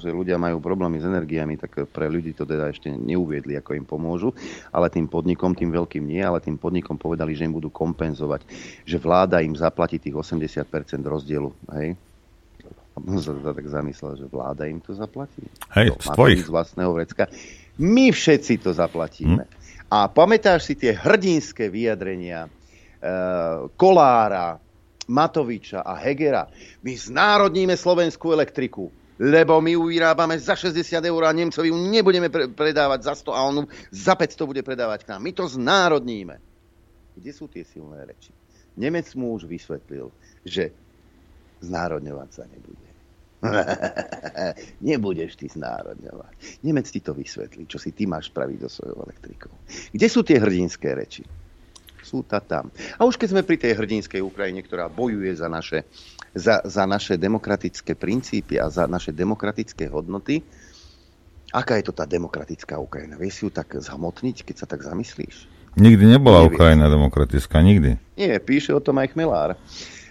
že 0.01 0.09
ľudia 0.11 0.35
majú 0.35 0.59
problémy 0.59 0.99
s 0.99 1.05
energiami, 1.07 1.55
tak 1.55 1.87
pre 1.89 2.11
ľudí 2.11 2.35
to 2.35 2.43
teda 2.43 2.69
ešte 2.69 2.91
neuviedli, 2.91 3.55
ako 3.55 3.77
im 3.77 3.85
pomôžu, 3.87 4.35
ale 4.69 4.91
tým 4.91 5.07
podnikom, 5.07 5.55
tým 5.55 5.71
veľkým 5.71 6.03
nie, 6.03 6.19
ale 6.19 6.43
tým 6.43 6.59
podnikom 6.59 6.99
povedali, 6.99 7.33
že 7.33 7.47
im 7.47 7.55
budú 7.55 7.71
kompenzovať, 7.71 8.43
že 8.83 8.97
vláda 8.99 9.39
im 9.39 9.55
zaplatí 9.55 9.97
tých 10.01 10.15
80% 10.15 10.67
rozdielu. 11.03 11.49
Hej? 11.73 11.95
sa 13.21 13.53
tak 13.53 13.67
zamyslel, 13.69 14.17
že 14.17 14.25
vláda 14.25 14.65
im 14.65 14.81
to 14.81 14.93
zaplatí. 14.97 15.45
Hej, 15.77 15.93
to, 15.93 16.01
z 16.01 16.07
tvojich. 16.17 16.41
z 16.41 16.49
vlastného 16.49 16.91
vrecka. 16.97 17.29
My 17.77 18.09
všetci 18.09 18.65
to 18.65 18.73
zaplatíme. 18.73 19.45
Hm? 19.45 19.66
A 19.87 20.11
pamätáš 20.11 20.67
si 20.67 20.73
tie 20.75 20.91
hrdinské 20.91 21.71
vyjadrenia 21.71 22.47
e, 22.47 22.49
Kolára, 23.79 24.59
Matoviča 25.07 25.79
a 25.79 25.95
Hegera. 25.95 26.51
My 26.83 26.91
znárodníme 26.91 27.79
slovenskú 27.79 28.35
elektriku, 28.35 28.91
lebo 29.15 29.63
my 29.63 29.79
ju 29.79 29.87
vyrábame 29.87 30.35
za 30.35 30.59
60 30.59 30.99
eur 30.99 31.21
a 31.23 31.31
Nemcovi 31.31 31.71
ju 31.71 31.77
nebudeme 31.79 32.27
pre- 32.27 32.51
predávať 32.51 32.99
za 33.07 33.13
100 33.31 33.31
a 33.31 33.39
on 33.47 33.55
za 33.87 34.13
500 34.19 34.43
bude 34.43 34.61
predávať 34.67 35.07
k 35.07 35.15
nám. 35.15 35.23
My 35.23 35.31
to 35.31 35.47
znárodníme. 35.47 36.35
Kde 37.15 37.31
sú 37.31 37.47
tie 37.47 37.63
silné 37.63 38.03
reči? 38.03 38.35
Nemec 38.77 39.07
mu 39.15 39.33
už 39.33 39.47
vysvetlil, 39.47 40.11
že 40.43 40.69
znárodňovať 41.63 42.29
sa 42.29 42.43
nebude. 42.45 42.86
Nebudeš 44.87 45.37
ty 45.37 45.45
znárodňovať. 45.45 46.61
Nemec 46.65 46.87
ti 46.89 46.99
to 46.99 47.13
vysvetlí, 47.13 47.69
čo 47.69 47.77
si 47.77 47.93
ty 47.93 48.09
máš 48.09 48.33
spraviť 48.33 48.57
so 48.65 48.69
svojou 48.81 49.05
elektrikou. 49.05 49.53
Kde 49.93 50.07
sú 50.09 50.25
tie 50.25 50.41
hrdinské 50.41 50.97
reči? 50.97 51.23
Sú 52.01 52.23
ta 52.23 52.39
tam. 52.39 52.71
A 52.97 53.03
už 53.03 53.19
keď 53.19 53.35
sme 53.35 53.43
pri 53.43 53.57
tej 53.59 53.77
hrdinskej 53.77 54.23
Ukrajine, 54.23 54.63
ktorá 54.63 54.87
bojuje 54.87 55.35
za 55.35 55.51
naše, 55.51 55.83
za, 56.31 56.63
za 56.63 56.87
naše 56.87 57.19
demokratické 57.19 57.93
princípy 57.93 58.57
a 58.57 58.71
za 58.71 58.87
naše 58.87 59.11
demokratické 59.11 59.91
hodnoty, 59.91 60.39
aká 61.51 61.77
je 61.77 61.85
to 61.85 61.93
tá 61.93 62.07
demokratická 62.07 62.79
Ukrajina? 62.79 63.19
Vieš 63.19 63.33
si 63.35 63.41
ju 63.45 63.51
tak 63.51 63.75
zhmotniť, 63.75 64.47
keď 64.47 64.55
sa 64.55 64.65
tak 64.65 64.87
zamyslíš? 64.87 65.57
Nikdy 65.77 66.03
nebola 66.09 66.41
Nevieš. 66.41 66.57
Ukrajina 66.57 66.85
demokratická, 66.89 67.61
nikdy. 67.61 68.01
Nie, 68.17 68.41
píše 68.41 68.73
o 68.73 68.81
tom 68.81 68.97
aj 68.97 69.13
Chmelár. 69.13 69.53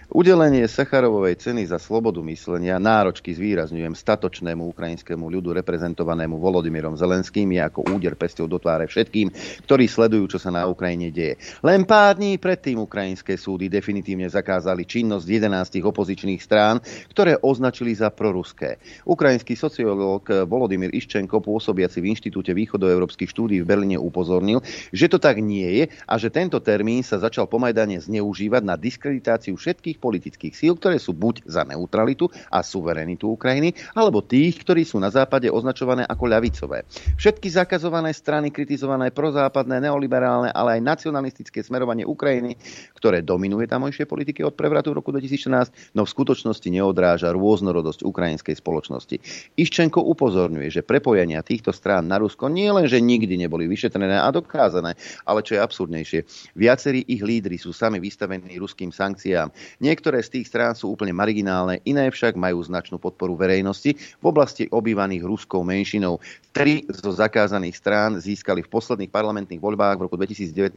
Udelenie 0.07 0.63
Sacharovovej 0.71 1.35
ceny 1.35 1.67
za 1.67 1.75
slobodu 1.75 2.23
myslenia 2.23 2.79
náročky 2.79 3.35
zvýrazňujem 3.35 3.91
statočnému 3.91 4.71
ukrajinskému 4.71 5.27
ľudu 5.27 5.51
reprezentovanému 5.59 6.39
Volodymyrom 6.39 6.95
Zelenským 6.95 7.51
je 7.51 7.59
ako 7.59 7.91
úder 7.91 8.15
pesťou 8.15 8.47
do 8.47 8.55
tváre 8.55 8.87
všetkým, 8.87 9.27
ktorí 9.67 9.83
sledujú, 9.83 10.31
čo 10.31 10.39
sa 10.39 10.47
na 10.47 10.63
Ukrajine 10.63 11.11
deje. 11.11 11.35
Len 11.59 11.83
pár 11.83 12.15
dní 12.15 12.39
predtým 12.39 12.79
ukrajinské 12.87 13.35
súdy 13.35 13.67
definitívne 13.67 14.31
zakázali 14.31 14.87
činnosť 14.87 15.27
11 15.27 15.83
opozičných 15.83 16.39
strán, 16.39 16.79
ktoré 17.11 17.35
označili 17.43 17.91
za 17.91 18.07
proruské. 18.07 18.79
Ukrajinský 19.03 19.59
sociológ 19.59 20.47
Volodymyr 20.47 20.95
Iščenko, 20.95 21.43
pôsobiaci 21.43 21.99
v 21.99 22.15
Inštitúte 22.15 22.55
východoeurópskych 22.55 23.27
štúdí 23.27 23.59
v 23.59 23.67
Berlíne, 23.67 23.99
upozornil, 23.99 24.63
že 24.95 25.11
to 25.11 25.19
tak 25.19 25.43
nie 25.43 25.83
je 25.83 25.91
a 26.07 26.15
že 26.15 26.31
tento 26.31 26.63
termín 26.63 27.03
sa 27.03 27.19
začal 27.19 27.43
po 27.51 27.59
Majdane 27.59 27.99
zneužívať 27.99 28.63
na 28.63 28.79
diskreditáciu 28.79 29.59
všetkých 29.59 29.96
tých 29.97 30.05
politických 30.05 30.53
síl, 30.53 30.77
ktoré 30.77 31.01
sú 31.01 31.17
buď 31.17 31.49
za 31.49 31.65
neutralitu 31.65 32.29
a 32.53 32.61
suverenitu 32.61 33.33
Ukrajiny, 33.33 33.73
alebo 33.97 34.21
tých, 34.21 34.61
ktorí 34.61 34.85
sú 34.85 35.01
na 35.01 35.09
západe 35.09 35.49
označované 35.49 36.05
ako 36.05 36.29
ľavicové. 36.29 36.85
Všetky 37.17 37.49
zakazované 37.49 38.13
strany, 38.13 38.53
kritizované 38.53 39.09
prozápadné, 39.09 39.81
neoliberálne, 39.81 40.53
ale 40.53 40.77
aj 40.77 40.85
nacionalistické 40.85 41.65
smerovanie 41.65 42.05
Ukrajiny, 42.05 42.53
ktoré 42.93 43.25
dominuje 43.25 43.65
tamojšie 43.65 44.05
politiky 44.05 44.45
od 44.45 44.53
prevratu 44.53 44.93
v 44.93 45.01
roku 45.01 45.09
2014, 45.09 45.97
no 45.97 46.05
v 46.05 46.13
skutočnosti 46.13 46.69
neodráža 46.69 47.33
rôznorodosť 47.33 48.05
ukrajinskej 48.05 48.53
spoločnosti. 48.61 49.17
Iščenko 49.57 50.05
upozorňuje, 50.13 50.69
že 50.69 50.85
prepojenia 50.85 51.41
týchto 51.41 51.73
strán 51.73 52.05
na 52.05 52.21
Rusko 52.21 52.53
nie 52.53 52.69
len, 52.69 52.85
že 52.85 53.01
nikdy 53.01 53.33
neboli 53.39 53.65
vyšetrené 53.65 54.21
a 54.21 54.29
dokázané, 54.29 54.93
ale 55.25 55.39
čo 55.41 55.57
je 55.57 55.63
absurdnejšie, 55.63 56.19
viacerí 56.53 57.01
ich 57.07 57.23
lídry 57.23 57.55
sú 57.55 57.71
sami 57.71 57.97
vystavení 58.03 58.59
ruským 58.59 58.91
sankciám. 58.91 59.79
Niektoré 59.87 60.19
z 60.19 60.35
tých 60.35 60.51
strán 60.51 60.75
sú 60.75 60.91
úplne 60.91 61.15
marginálne, 61.15 61.79
iné 61.87 62.11
však 62.11 62.35
majú 62.35 62.59
značnú 62.59 62.99
podporu 62.99 63.39
verejnosti 63.39 63.95
v 63.95 64.25
oblasti 64.27 64.67
obývaných 64.67 65.23
ruskou 65.23 65.63
menšinou. 65.63 66.19
Tri 66.51 66.83
zo 66.91 67.15
zakázaných 67.15 67.79
strán 67.79 68.19
získali 68.19 68.67
v 68.67 68.67
posledných 68.67 69.07
parlamentných 69.07 69.63
voľbách 69.63 69.95
v 69.95 70.03
roku 70.11 70.19
2019 70.19 70.75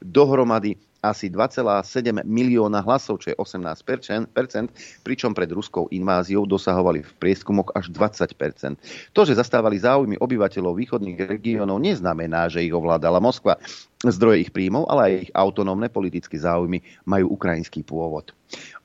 dohromady 0.00 0.80
asi 1.04 1.30
2,7 1.30 2.24
milióna 2.24 2.82
hlasov, 2.82 3.22
čo 3.22 3.30
je 3.30 3.36
18% 3.36 4.32
pričom 5.04 5.30
pred 5.30 5.50
ruskou 5.52 5.86
inváziou 5.92 6.42
dosahovali 6.48 7.04
v 7.04 7.12
prieskumoch 7.20 7.70
až 7.76 7.92
20 7.92 8.32
To, 9.12 9.20
že 9.28 9.38
zastávali 9.38 9.78
záujmy 9.78 10.18
obyvateľov 10.18 10.74
východných 10.74 11.38
regiónov, 11.38 11.78
neznamená, 11.78 12.50
že 12.50 12.64
ich 12.64 12.74
ovládala 12.74 13.22
Moskva. 13.22 13.60
Zdroje 13.98 14.46
ich 14.46 14.54
príjmov, 14.54 14.86
ale 14.86 15.00
aj 15.02 15.12
ich 15.26 15.32
autonómne 15.34 15.90
politické 15.90 16.38
záujmy 16.38 16.78
majú 17.02 17.34
ukrajinský 17.34 17.82
pôvod. 17.82 18.30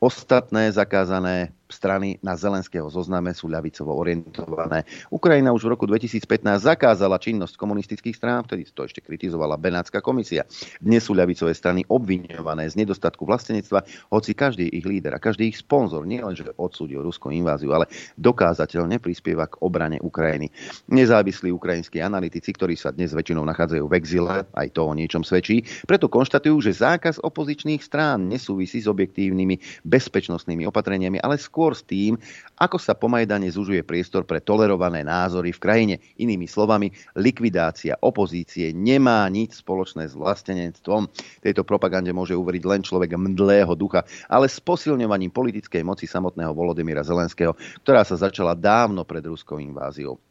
Ostatné 0.02 0.74
zakázané 0.74 1.56
strany 1.74 2.22
na 2.22 2.38
Zelenského 2.38 2.86
zozname 2.86 3.34
sú 3.34 3.50
ľavicovo 3.50 3.98
orientované. 3.98 4.86
Ukrajina 5.10 5.50
už 5.50 5.66
v 5.66 5.74
roku 5.74 5.90
2015 5.90 6.46
zakázala 6.62 7.18
činnosť 7.18 7.58
komunistických 7.58 8.14
strán, 8.14 8.46
vtedy 8.46 8.70
to 8.70 8.86
ešte 8.86 9.02
kritizovala 9.02 9.58
Benátska 9.58 9.98
komisia. 10.04 10.46
Dnes 10.78 11.08
sú 11.08 11.18
ľavicové 11.18 11.56
strany 11.58 11.82
obviňované 11.90 12.70
z 12.70 12.78
nedostatku 12.86 13.26
vlastenectva, 13.26 13.82
hoci 14.14 14.38
každý 14.38 14.70
ich 14.70 14.86
líder 14.86 15.18
a 15.18 15.24
každý 15.24 15.50
ich 15.50 15.58
sponzor 15.58 16.06
nielenže 16.06 16.52
odsúdil 16.62 17.02
ruskú 17.02 17.34
inváziu, 17.34 17.74
ale 17.74 17.90
dokázateľne 18.22 19.02
prispieva 19.02 19.50
k 19.50 19.58
obrane 19.66 19.98
Ukrajiny. 19.98 20.54
Nezávislí 20.94 21.50
ukrajinskí 21.50 22.04
analytici, 22.04 22.54
ktorí 22.54 22.78
sa 22.78 22.94
dnes 22.94 23.16
väčšinou 23.18 23.42
nachádzajú 23.50 23.86
v 23.90 23.98
exile, 23.98 24.46
aj 24.54 24.68
to 24.78 24.86
o 24.86 24.94
niečom 25.04 25.28
svedčí, 25.28 25.68
preto 25.84 26.08
konštatujú, 26.08 26.64
že 26.64 26.80
zákaz 26.80 27.20
opozičných 27.20 27.84
strán 27.84 28.32
nesúvisí 28.32 28.80
s 28.80 28.88
objektívnymi 28.88 29.84
bezpečnostnými 29.84 30.64
opatreniami, 30.72 31.20
ale 31.20 31.36
skôr 31.36 31.76
s 31.76 31.84
tým, 31.84 32.16
ako 32.56 32.80
sa 32.80 32.96
po 32.96 33.12
Majdane 33.12 33.52
zužuje 33.52 33.84
priestor 33.84 34.24
pre 34.24 34.40
tolerované 34.40 35.04
názory 35.04 35.52
v 35.52 35.60
krajine. 35.60 35.96
Inými 36.16 36.48
slovami, 36.48 36.96
likvidácia 37.20 38.00
opozície 38.00 38.72
nemá 38.72 39.28
nič 39.28 39.60
spoločné 39.60 40.08
s 40.08 40.16
vlastenectvom. 40.16 41.12
Tejto 41.44 41.68
propagande 41.68 42.16
môže 42.16 42.34
uveriť 42.34 42.64
len 42.64 42.82
človek 42.82 43.20
mdlého 43.20 43.76
ducha, 43.76 44.08
ale 44.32 44.48
s 44.48 44.64
posilňovaním 44.64 45.36
politickej 45.36 45.84
moci 45.84 46.08
samotného 46.08 46.56
Volodymyra 46.56 47.04
Zelenského, 47.04 47.54
ktorá 47.84 48.08
sa 48.08 48.16
začala 48.16 48.56
dávno 48.56 49.04
pred 49.04 49.26
ruskou 49.28 49.60
inváziou. 49.60 50.22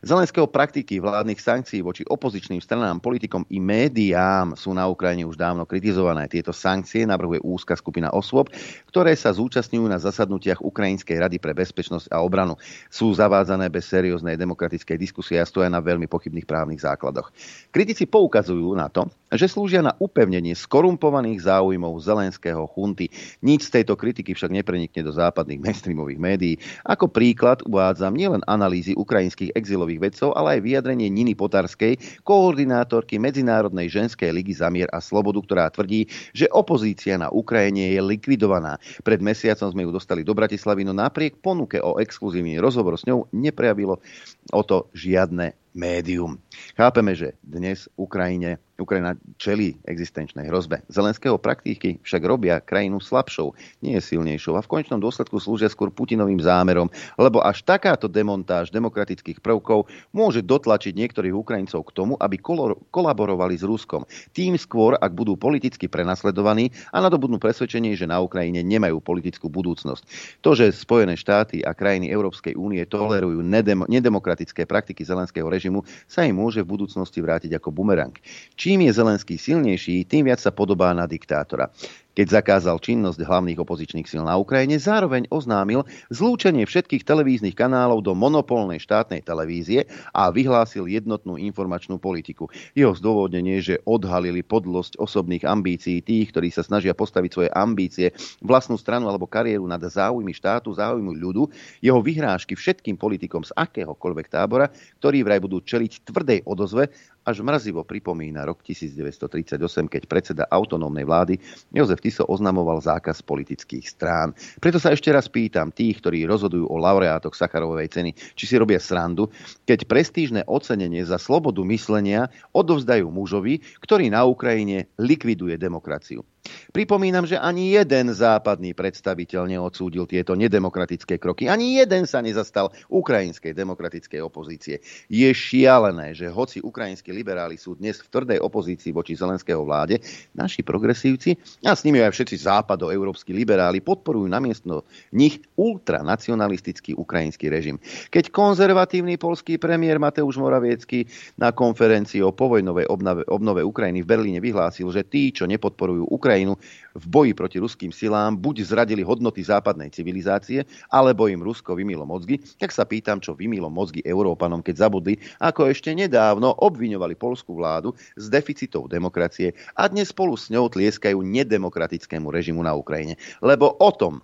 Zelenského 0.00 0.48
praktiky 0.48 0.96
vládnych 0.96 1.36
sankcií 1.36 1.84
voči 1.84 2.08
opozičným 2.08 2.64
stranám, 2.64 3.04
politikom 3.04 3.44
i 3.52 3.60
médiám 3.60 4.56
sú 4.56 4.72
na 4.72 4.88
Ukrajine 4.88 5.28
už 5.28 5.36
dávno 5.36 5.68
kritizované. 5.68 6.24
Tieto 6.24 6.56
sankcie 6.56 7.04
navrhuje 7.04 7.44
úzka 7.44 7.76
skupina 7.76 8.08
osôb, 8.08 8.48
ktoré 8.88 9.12
sa 9.12 9.28
zúčastňujú 9.36 9.84
na 9.92 10.00
zasadnutiach 10.00 10.64
Ukrajinskej 10.64 11.20
rady 11.20 11.36
pre 11.36 11.52
bezpečnosť 11.52 12.08
a 12.16 12.24
obranu. 12.24 12.56
Sú 12.88 13.12
zavádzané 13.12 13.68
bez 13.68 13.92
serióznej 13.92 14.40
demokratickej 14.40 14.96
diskusie 14.96 15.36
a 15.36 15.44
stoja 15.44 15.68
na 15.68 15.84
veľmi 15.84 16.08
pochybných 16.08 16.48
právnych 16.48 16.80
základoch. 16.80 17.28
Kritici 17.68 18.08
poukazujú 18.08 18.72
na 18.72 18.88
to, 18.88 19.04
že 19.34 19.46
slúžia 19.46 19.82
na 19.84 19.94
upevnenie 20.02 20.54
skorumpovaných 20.58 21.46
záujmov 21.46 21.94
zelenského 22.02 22.66
chunty. 22.66 23.10
Nič 23.44 23.70
z 23.70 23.80
tejto 23.80 23.94
kritiky 23.94 24.34
však 24.34 24.50
neprenikne 24.50 25.06
do 25.06 25.12
západných 25.14 25.62
mainstreamových 25.64 26.20
médií. 26.20 26.54
Ako 26.82 27.06
príklad 27.06 27.62
uvádzam 27.62 28.14
nielen 28.14 28.42
analýzy 28.50 28.96
ukrajinských 28.98 29.54
exilových 29.54 30.10
vedcov, 30.10 30.34
ale 30.34 30.58
aj 30.58 30.64
vyjadrenie 30.66 31.08
Niny 31.12 31.38
Potarskej, 31.38 32.22
koordinátorky 32.26 33.22
Medzinárodnej 33.22 33.86
ženskej 33.86 34.34
ligy 34.34 34.56
za 34.56 34.72
mier 34.72 34.90
a 34.90 34.98
slobodu, 34.98 35.38
ktorá 35.42 35.70
tvrdí, 35.70 36.10
že 36.34 36.50
opozícia 36.50 37.14
na 37.20 37.30
Ukrajine 37.30 37.94
je 37.94 38.00
likvidovaná. 38.02 38.82
Pred 39.06 39.20
mesiacom 39.22 39.70
sme 39.70 39.86
ju 39.86 39.90
dostali 39.94 40.26
do 40.26 40.34
Bratislavy, 40.34 40.82
no 40.82 40.96
napriek 40.96 41.38
ponuke 41.38 41.78
o 41.78 42.02
exkluzívny 42.02 42.58
rozhovor 42.58 42.98
s 42.98 43.06
ňou 43.06 43.30
neprejavilo 43.30 44.02
o 44.50 44.62
to 44.66 44.90
žiadne 44.96 45.59
médium. 45.72 46.38
Chápeme, 46.74 47.14
že 47.14 47.38
dnes 47.46 47.86
Ukrajine, 47.94 48.58
Ukrajina 48.80 49.14
čelí 49.36 49.76
existenčnej 49.84 50.48
hrozbe. 50.48 50.82
Zelenského 50.88 51.36
praktiky 51.36 52.00
však 52.00 52.22
robia 52.24 52.64
krajinu 52.64 52.98
slabšou, 52.98 53.52
nie 53.84 53.94
silnejšou 54.00 54.56
a 54.56 54.64
v 54.64 54.70
konečnom 54.72 54.98
dôsledku 54.98 55.36
slúžia 55.36 55.68
skôr 55.68 55.92
Putinovým 55.92 56.40
zámerom, 56.40 56.88
lebo 57.20 57.44
až 57.44 57.60
takáto 57.60 58.08
demontáž 58.08 58.72
demokratických 58.72 59.44
prvkov 59.44 59.86
môže 60.10 60.40
dotlačiť 60.40 60.96
niektorých 60.96 61.36
Ukrajincov 61.36 61.86
k 61.86 61.94
tomu, 61.94 62.16
aby 62.16 62.40
kolaborovali 62.88 63.54
s 63.60 63.62
Ruskom. 63.62 64.08
Tým 64.32 64.56
skôr, 64.56 64.96
ak 64.96 65.12
budú 65.12 65.36
politicky 65.36 65.86
prenasledovaní 65.86 66.72
a 66.90 67.04
nadobudnú 67.04 67.36
presvedčenie, 67.36 67.92
že 67.94 68.08
na 68.08 68.18
Ukrajine 68.24 68.64
nemajú 68.64 68.98
politickú 69.04 69.52
budúcnosť. 69.52 70.02
To, 70.40 70.56
že 70.56 70.72
Spojené 70.72 71.20
štáty 71.20 71.60
a 71.60 71.76
krajiny 71.76 72.08
Európskej 72.08 72.56
únie 72.56 72.80
tolerujú 72.88 73.44
nedem- 73.44 73.84
nedemokratické 73.86 74.64
praktiky 74.64 75.04
Zelenského 75.04 75.44
režimu, 75.44 75.59
režimu 75.60 75.84
sa 76.08 76.24
im 76.24 76.40
môže 76.40 76.64
v 76.64 76.72
budúcnosti 76.72 77.20
vrátiť 77.20 77.60
ako 77.60 77.68
bumerang. 77.68 78.16
Čím 78.56 78.88
je 78.88 78.96
Zelenský 78.96 79.36
silnejší, 79.36 80.08
tým 80.08 80.32
viac 80.32 80.40
sa 80.40 80.48
podobá 80.48 80.96
na 80.96 81.04
diktátora 81.04 81.68
keď 82.14 82.42
zakázal 82.42 82.82
činnosť 82.82 83.22
hlavných 83.22 83.62
opozičných 83.62 84.06
síl 84.06 84.26
na 84.26 84.34
Ukrajine, 84.34 84.76
zároveň 84.82 85.30
oznámil 85.30 85.86
zlúčenie 86.10 86.66
všetkých 86.66 87.06
televíznych 87.06 87.54
kanálov 87.54 88.02
do 88.02 88.12
monopolnej 88.18 88.82
štátnej 88.82 89.22
televízie 89.22 89.86
a 90.10 90.28
vyhlásil 90.34 90.90
jednotnú 90.90 91.38
informačnú 91.38 92.02
politiku. 92.02 92.50
Jeho 92.74 92.92
zdôvodnenie, 92.92 93.62
že 93.62 93.78
odhalili 93.86 94.42
podlosť 94.42 94.98
osobných 94.98 95.46
ambícií 95.46 96.02
tých, 96.02 96.34
ktorí 96.34 96.50
sa 96.50 96.66
snažia 96.66 96.92
postaviť 96.92 97.30
svoje 97.30 97.50
ambície, 97.54 98.10
vlastnú 98.42 98.74
stranu 98.74 99.06
alebo 99.06 99.30
kariéru 99.30 99.64
nad 99.70 99.80
záujmy 99.80 100.34
štátu, 100.34 100.74
záujmu 100.74 101.14
ľudu, 101.14 101.46
jeho 101.78 102.02
vyhrážky 102.02 102.58
všetkým 102.58 102.98
politikom 102.98 103.46
z 103.46 103.54
akéhokoľvek 103.54 104.26
tábora, 104.28 104.68
ktorí 104.98 105.22
vraj 105.22 105.38
budú 105.38 105.62
čeliť 105.62 106.04
tvrdej 106.10 106.42
odozve 106.46 106.90
až 107.30 107.46
mrazivo 107.46 107.86
pripomína 107.86 108.42
rok 108.42 108.66
1938, 108.66 109.56
keď 109.86 110.02
predseda 110.10 110.44
autonómnej 110.50 111.06
vlády 111.06 111.38
Jozef 111.70 112.02
Tiso 112.02 112.26
oznamoval 112.26 112.82
zákaz 112.82 113.22
politických 113.22 113.86
strán. 113.86 114.34
Preto 114.58 114.82
sa 114.82 114.90
ešte 114.90 115.14
raz 115.14 115.30
pýtam 115.30 115.70
tých, 115.70 116.02
ktorí 116.02 116.26
rozhodujú 116.26 116.66
o 116.66 116.76
laureátoch 116.82 117.38
Sacharovej 117.38 117.94
ceny, 117.94 118.10
či 118.34 118.44
si 118.50 118.58
robia 118.58 118.82
srandu, 118.82 119.30
keď 119.62 119.86
prestížne 119.86 120.42
ocenenie 120.50 121.06
za 121.06 121.22
slobodu 121.22 121.62
myslenia 121.70 122.26
odovzdajú 122.50 123.06
mužovi, 123.06 123.62
ktorý 123.78 124.10
na 124.10 124.26
Ukrajine 124.26 124.90
likviduje 124.98 125.54
demokraciu. 125.54 126.26
Pripomínam, 126.70 127.26
že 127.26 127.34
ani 127.34 127.74
jeden 127.74 128.14
západný 128.14 128.72
predstaviteľ 128.72 129.58
neodsúdil 129.58 130.06
tieto 130.06 130.38
nedemokratické 130.38 131.18
kroky. 131.18 131.50
Ani 131.50 131.82
jeden 131.82 132.06
sa 132.06 132.22
nezastal 132.24 132.70
ukrajinskej 132.88 133.52
demokratickej 133.52 134.22
opozície. 134.22 134.78
Je 135.10 135.28
šialené, 135.34 136.14
že 136.14 136.30
hoci 136.30 136.62
ukrajinskí 136.62 137.10
liberáli 137.12 137.58
sú 137.60 137.76
dnes 137.76 138.00
v 138.00 138.08
tvrdej 138.08 138.38
opozícii 138.40 138.94
voči 138.94 139.18
zelenského 139.18 139.60
vláde, 139.66 140.00
naši 140.32 140.64
progresívci 140.64 141.36
a 141.66 141.74
s 141.74 141.84
nimi 141.84 142.00
aj 142.00 142.14
všetci 142.14 142.46
západoeurópsky 142.46 143.34
liberáli 143.34 143.82
podporujú 143.82 144.30
namiesto 144.30 144.86
nich 145.12 145.42
ultranacionalistický 145.58 146.94
ukrajinský 146.96 147.50
režim. 147.50 147.76
Keď 148.08 148.30
konzervatívny 148.30 149.18
polský 149.18 149.58
premiér 149.58 149.98
Mateusz 149.98 150.38
Moraviecký 150.38 151.04
na 151.36 151.50
konferencii 151.50 152.22
o 152.22 152.30
povojnovej 152.30 152.86
obnove, 152.86 153.26
obnove 153.26 153.66
Ukrajiny 153.66 154.06
v 154.06 154.10
Berlíne 154.10 154.40
vyhlásil, 154.40 154.86
že 154.94 155.02
tí, 155.02 155.34
čo 155.34 155.50
nepodporujú 155.50 156.06
Ukrajinu, 156.06 156.29
Ukrajinu 156.30 156.54
v 156.94 157.04
boji 157.10 157.32
proti 157.34 157.58
ruským 157.58 157.90
silám 157.90 158.38
buď 158.38 158.62
zradili 158.62 159.02
hodnoty 159.02 159.42
západnej 159.42 159.90
civilizácie, 159.90 160.62
alebo 160.86 161.26
im 161.26 161.42
Rusko 161.42 161.74
vymilo 161.74 162.06
mozgy, 162.06 162.38
tak 162.54 162.70
sa 162.70 162.86
pýtam, 162.86 163.18
čo 163.18 163.34
vymilo 163.34 163.66
mozgy 163.66 163.98
Európanom, 164.06 164.62
keď 164.62 164.86
zabudli, 164.86 165.18
ako 165.42 165.74
ešte 165.74 165.90
nedávno 165.90 166.54
obviňovali 166.54 167.18
polskú 167.18 167.58
vládu 167.58 167.98
z 168.14 168.30
deficitov 168.30 168.86
demokracie 168.86 169.58
a 169.74 169.90
dnes 169.90 170.14
spolu 170.14 170.38
s 170.38 170.54
ňou 170.54 170.70
tlieskajú 170.70 171.18
nedemokratickému 171.18 172.30
režimu 172.30 172.62
na 172.62 172.78
Ukrajine. 172.78 173.18
Lebo 173.42 173.74
o 173.82 173.90
tom, 173.90 174.22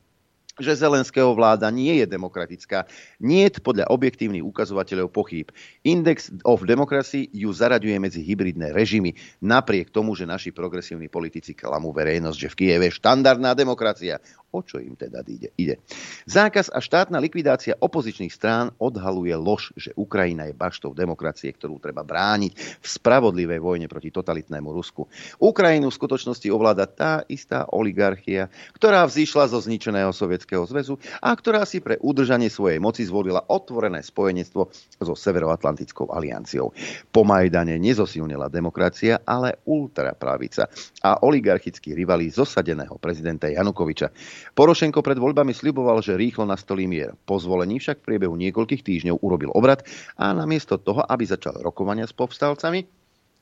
že 0.57 0.73
Zelenského 0.73 1.33
vláda 1.37 1.69
nie 1.69 2.01
je 2.01 2.07
demokratická. 2.09 2.89
Nie 3.21 3.53
podľa 3.53 3.93
objektívnych 3.93 4.45
ukazovateľov 4.45 5.13
pochýb. 5.13 5.53
Index 5.85 6.33
of 6.49 6.65
Democracy 6.65 7.29
ju 7.33 7.53
zaraďuje 7.53 7.97
medzi 8.01 8.21
hybridné 8.25 8.73
režimy, 8.73 9.17
napriek 9.45 9.93
tomu, 9.93 10.17
že 10.17 10.25
naši 10.25 10.51
progresívni 10.53 11.13
politici 11.13 11.53
klamú 11.53 11.93
verejnosť, 11.93 12.39
že 12.41 12.49
v 12.53 12.57
Kieve 12.57 12.85
je 12.89 12.97
štandardná 12.97 13.53
demokracia. 13.53 14.17
O 14.57 14.65
čo 14.65 14.81
im 14.81 14.97
teda 14.97 15.21
ide? 15.29 15.53
ide? 15.61 15.85
Zákaz 16.25 16.73
a 16.73 16.81
štátna 16.81 17.21
likvidácia 17.21 17.77
opozičných 17.77 18.33
strán 18.33 18.73
odhaluje 18.81 19.37
lož, 19.37 19.77
že 19.77 19.93
Ukrajina 20.01 20.49
je 20.49 20.57
baštou 20.57 20.97
demokracie, 20.97 21.53
ktorú 21.53 21.77
treba 21.77 22.01
brániť 22.01 22.81
v 22.81 22.87
spravodlivej 22.89 23.61
vojne 23.61 23.85
proti 23.85 24.09
totalitnému 24.09 24.73
Rusku. 24.73 25.13
Ukrajinu 25.37 25.93
v 25.93 25.99
skutočnosti 26.01 26.49
ovláda 26.49 26.89
tá 26.89 27.21
istá 27.29 27.69
oligarchia, 27.69 28.49
ktorá 28.73 29.05
vzýšla 29.05 29.53
zo 29.53 29.61
zničeného 29.61 30.09
Sovietskeho 30.17 30.65
zväzu 30.65 30.97
a 31.21 31.37
ktorá 31.37 31.69
si 31.69 31.85
pre 31.85 32.01
udržanie 32.01 32.49
svojej 32.49 32.81
moci 32.81 33.05
zvolila 33.05 33.45
otvorené 33.53 34.01
spojenectvo 34.01 34.73
so 34.97 35.13
Severoatlantickou 35.13 36.09
alianciou. 36.09 36.73
Po 37.13 37.29
Majdane 37.29 37.77
nezosilnila 37.77 38.49
demokracia, 38.49 39.21
ale 39.21 39.61
ultrapravica 39.69 40.73
a 41.05 41.21
oligarchickí 41.21 41.93
rivali 41.93 42.33
zosadeného 42.33 42.97
prezidenta 42.97 43.53
Janukoviča. 43.53 44.09
Porošenko 44.55 45.03
pred 45.03 45.19
voľbami 45.19 45.51
sliboval, 45.51 46.05
že 46.05 46.15
rýchlo 46.15 46.47
nastolí 46.47 46.87
mier. 46.87 47.19
Po 47.27 47.41
zvolení 47.41 47.83
však 47.83 48.05
v 48.05 48.07
priebehu 48.15 48.37
niekoľkých 48.39 48.85
týždňov 48.85 49.25
urobil 49.25 49.51
obrad 49.57 49.83
a 50.21 50.31
namiesto 50.37 50.79
toho, 50.79 51.03
aby 51.03 51.27
začal 51.27 51.59
rokovania 51.65 52.07
s 52.07 52.15
povstalcami, 52.15 52.87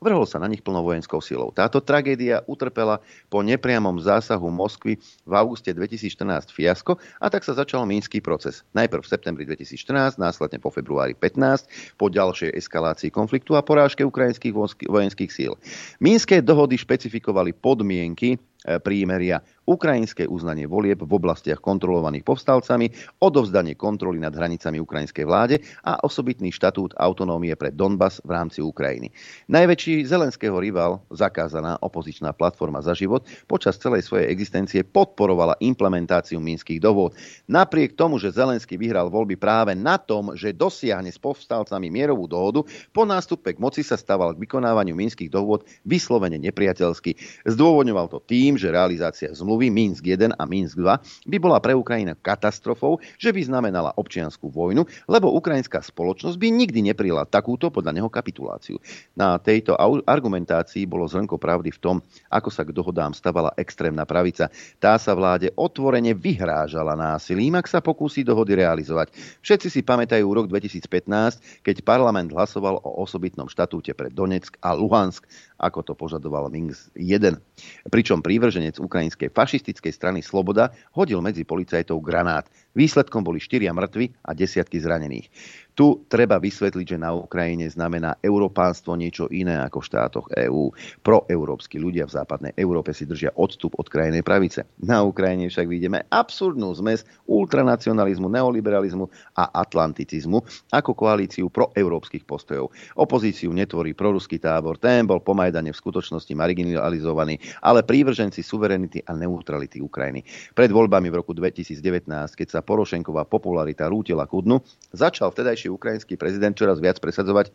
vrhol 0.05 0.29
sa 0.29 0.37
na 0.37 0.53
nich 0.53 0.61
plnou 0.61 0.85
vojenskou 0.85 1.25
silou. 1.25 1.49
Táto 1.49 1.81
tragédia 1.81 2.45
utrpela 2.45 3.01
po 3.33 3.41
nepriamom 3.41 3.97
zásahu 3.97 4.53
Moskvy 4.53 5.01
v 5.01 5.33
auguste 5.33 5.73
2014 5.73 6.53
fiasko 6.53 7.01
a 7.17 7.27
tak 7.33 7.41
sa 7.41 7.57
začal 7.57 7.89
mínsky 7.89 8.21
proces. 8.21 8.61
Najprv 8.77 9.01
v 9.01 9.09
septembri 9.09 9.45
2014, 9.49 10.21
následne 10.21 10.61
po 10.61 10.69
februári 10.69 11.17
15, 11.17 11.97
po 11.97 12.13
ďalšej 12.13 12.53
eskalácii 12.53 13.09
konfliktu 13.09 13.57
a 13.57 13.65
porážke 13.65 14.05
ukrajinských 14.05 14.53
vojenských 14.85 15.31
síl. 15.33 15.57
Mínske 16.05 16.45
dohody 16.45 16.77
špecifikovali 16.77 17.57
podmienky 17.57 18.37
prímeria, 18.83 19.45
ukrajinské 19.65 20.29
uznanie 20.29 20.69
volieb 20.69 21.01
v 21.01 21.13
oblastiach 21.13 21.61
kontrolovaných 21.61 22.25
povstalcami, 22.25 22.93
odovzdanie 23.21 23.77
kontroly 23.77 24.21
nad 24.21 24.33
hranicami 24.37 24.81
ukrajinskej 24.81 25.25
vláde 25.25 25.57
a 25.85 26.01
osobitný 26.05 26.53
štatút 26.53 26.97
autonómie 27.01 27.53
pre 27.57 27.73
Donbass 27.73 28.21
v 28.25 28.31
rámci 28.37 28.61
Ukrajiny. 28.61 29.09
Najväčší 29.49 30.05
zelenského 30.05 30.57
rival, 30.61 31.01
zakázaná 31.13 31.81
opozičná 31.81 32.37
platforma 32.37 32.85
za 32.85 32.93
život, 32.93 33.25
počas 33.49 33.81
celej 33.81 34.05
svojej 34.05 34.29
existencie 34.29 34.85
podporovala 34.85 35.57
implementáciu 35.61 36.41
minských 36.41 36.81
dohôd. 36.81 37.17
Napriek 37.49 37.97
tomu, 37.97 38.21
že 38.21 38.33
Zelenský 38.37 38.77
vyhral 38.77 39.09
voľby 39.09 39.37
práve 39.41 39.73
na 39.73 39.97
tom, 39.97 40.37
že 40.37 40.57
dosiahne 40.57 41.09
s 41.09 41.21
povstalcami 41.21 41.89
mierovú 41.89 42.29
dohodu, 42.29 42.65
po 42.93 43.05
nástupe 43.09 43.57
k 43.57 43.61
moci 43.61 43.81
sa 43.81 43.97
stával 43.97 44.37
k 44.37 44.43
vykonávaniu 44.45 44.97
minských 44.97 45.33
dohôd 45.33 45.65
vyslovene 45.89 46.37
nepriateľsky. 46.41 47.17
Zdôvodňoval 47.49 48.07
to 48.13 48.21
tým, 48.25 48.54
tým, 48.55 48.63
že 48.63 48.71
realizácia 48.71 49.35
zmluvy 49.35 49.67
Minsk 49.67 50.07
1 50.07 50.39
a 50.39 50.45
Minsk 50.47 50.79
2 50.79 51.27
by 51.27 51.37
bola 51.43 51.59
pre 51.59 51.75
Ukrajinu 51.75 52.15
katastrofou, 52.15 53.03
že 53.19 53.35
by 53.35 53.43
znamenala 53.43 53.91
občianskú 53.99 54.47
vojnu, 54.47 54.87
lebo 55.11 55.35
ukrajinská 55.35 55.83
spoločnosť 55.83 56.39
by 56.39 56.49
nikdy 56.55 56.87
neprijala 56.87 57.27
takúto 57.27 57.75
podľa 57.75 57.99
neho 57.99 58.07
kapituláciu. 58.07 58.79
Na 59.19 59.43
tejto 59.43 59.75
argumentácii 60.07 60.87
bolo 60.87 61.11
zrnko 61.11 61.35
pravdy 61.35 61.75
v 61.75 61.83
tom, 61.83 61.97
ako 62.31 62.47
sa 62.55 62.63
k 62.63 62.71
dohodám 62.71 63.11
stavala 63.11 63.51
extrémna 63.59 64.07
pravica. 64.07 64.47
Tá 64.79 64.95
sa 65.03 65.19
vláde 65.19 65.51
otvorene 65.59 66.15
vyhrážala 66.15 66.95
násilím, 66.95 67.59
ak 67.59 67.67
sa 67.67 67.83
pokúsi 67.83 68.23
dohody 68.23 68.55
realizovať. 68.55 69.11
Všetci 69.43 69.67
si 69.67 69.81
pamätajú 69.83 70.23
rok 70.31 70.47
2015, 70.47 71.67
keď 71.67 71.83
parlament 71.83 72.31
hlasoval 72.31 72.79
o 72.87 73.03
osobitnom 73.03 73.51
štatúte 73.51 73.91
pre 73.99 74.15
Donetsk 74.15 74.63
a 74.63 74.79
Luhansk, 74.79 75.27
ako 75.65 75.81
to 75.81 75.93
požadoval 75.97 76.53
Minsk 76.53 76.93
1. 76.93 77.41
Pričom 77.89 78.21
prívrženec 78.21 78.77
ukrajinskej 78.77 79.33
fašistickej 79.33 79.93
strany 79.97 80.21
Sloboda 80.21 80.77
hodil 80.93 81.25
medzi 81.25 81.49
policajtov 81.49 82.05
granát. 82.05 82.45
Výsledkom 82.75 83.23
boli 83.23 83.39
štyria 83.39 83.71
mŕtvi 83.71 84.11
a 84.27 84.35
desiatky 84.35 84.83
zranených. 84.83 85.31
Tu 85.75 86.07
treba 86.07 86.39
vysvetliť, 86.39 86.87
že 86.87 87.03
na 87.03 87.11
Ukrajine 87.11 87.67
znamená 87.67 88.15
európánstvo 88.23 88.95
niečo 88.95 89.27
iné 89.35 89.59
ako 89.59 89.83
v 89.83 89.89
štátoch 89.91 90.27
EÚ. 90.31 90.71
Proeurópsky 91.03 91.83
ľudia 91.83 92.07
v 92.07 92.15
západnej 92.15 92.55
Európe 92.55 92.95
si 92.95 93.03
držia 93.03 93.35
odstup 93.35 93.75
od 93.75 93.91
krajnej 93.91 94.23
pravice. 94.23 94.71
Na 94.79 95.03
Ukrajine 95.03 95.51
však 95.51 95.67
vidíme 95.67 96.07
absurdnú 96.15 96.71
zmes 96.79 97.03
ultranacionalizmu, 97.27 98.31
neoliberalizmu 98.31 99.35
a 99.35 99.51
atlanticizmu 99.51 100.47
ako 100.71 100.95
koalíciu 100.95 101.51
proeurópskych 101.51 102.23
postojov. 102.23 102.71
Opozíciu 102.95 103.51
netvorí 103.51 103.99
proruský 103.99 104.39
tábor, 104.39 104.79
ten 104.79 105.03
bol 105.11 105.19
po 105.27 105.35
Majdane 105.35 105.75
v 105.75 105.81
skutočnosti 105.83 106.31
marginalizovaný, 106.39 107.43
ale 107.67 107.83
prívrženci 107.83 108.47
suverenity 108.47 109.03
a 109.03 109.11
neutrality 109.19 109.83
Ukrajiny. 109.83 110.23
Pred 110.55 110.71
voľbami 110.71 111.11
v 111.11 111.19
roku 111.19 111.35
2019, 111.35 112.07
keď 112.39 112.49
sa 112.49 112.61
Porošenková 112.65 113.29
popularita 113.29 113.87
rútila 113.87 114.25
ku 114.25 114.41
dnu, 114.41 114.65
začal 114.91 115.31
vtedajší 115.31 115.69
ukrajinský 115.69 116.17
prezident 116.17 116.57
čoraz 116.57 116.81
viac 116.81 116.97
presadzovať 116.99 117.53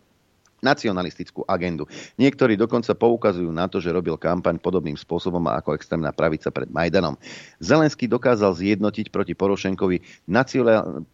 nacionalistickú 0.62 1.44
agendu. 1.48 1.88
Niektorí 2.20 2.60
dokonca 2.60 2.94
poukazujú 2.96 3.50
na 3.50 3.66
to, 3.72 3.80
že 3.80 3.94
robil 3.94 4.20
kampaň 4.20 4.60
podobným 4.60 4.96
spôsobom 5.00 5.42
ako 5.48 5.76
extrémna 5.76 6.12
pravica 6.12 6.52
pred 6.52 6.68
Majdanom. 6.70 7.16
Zelenský 7.64 8.08
dokázal 8.08 8.56
zjednotiť 8.56 9.12
proti, 9.12 9.34
Porošenkovi, 9.34 10.28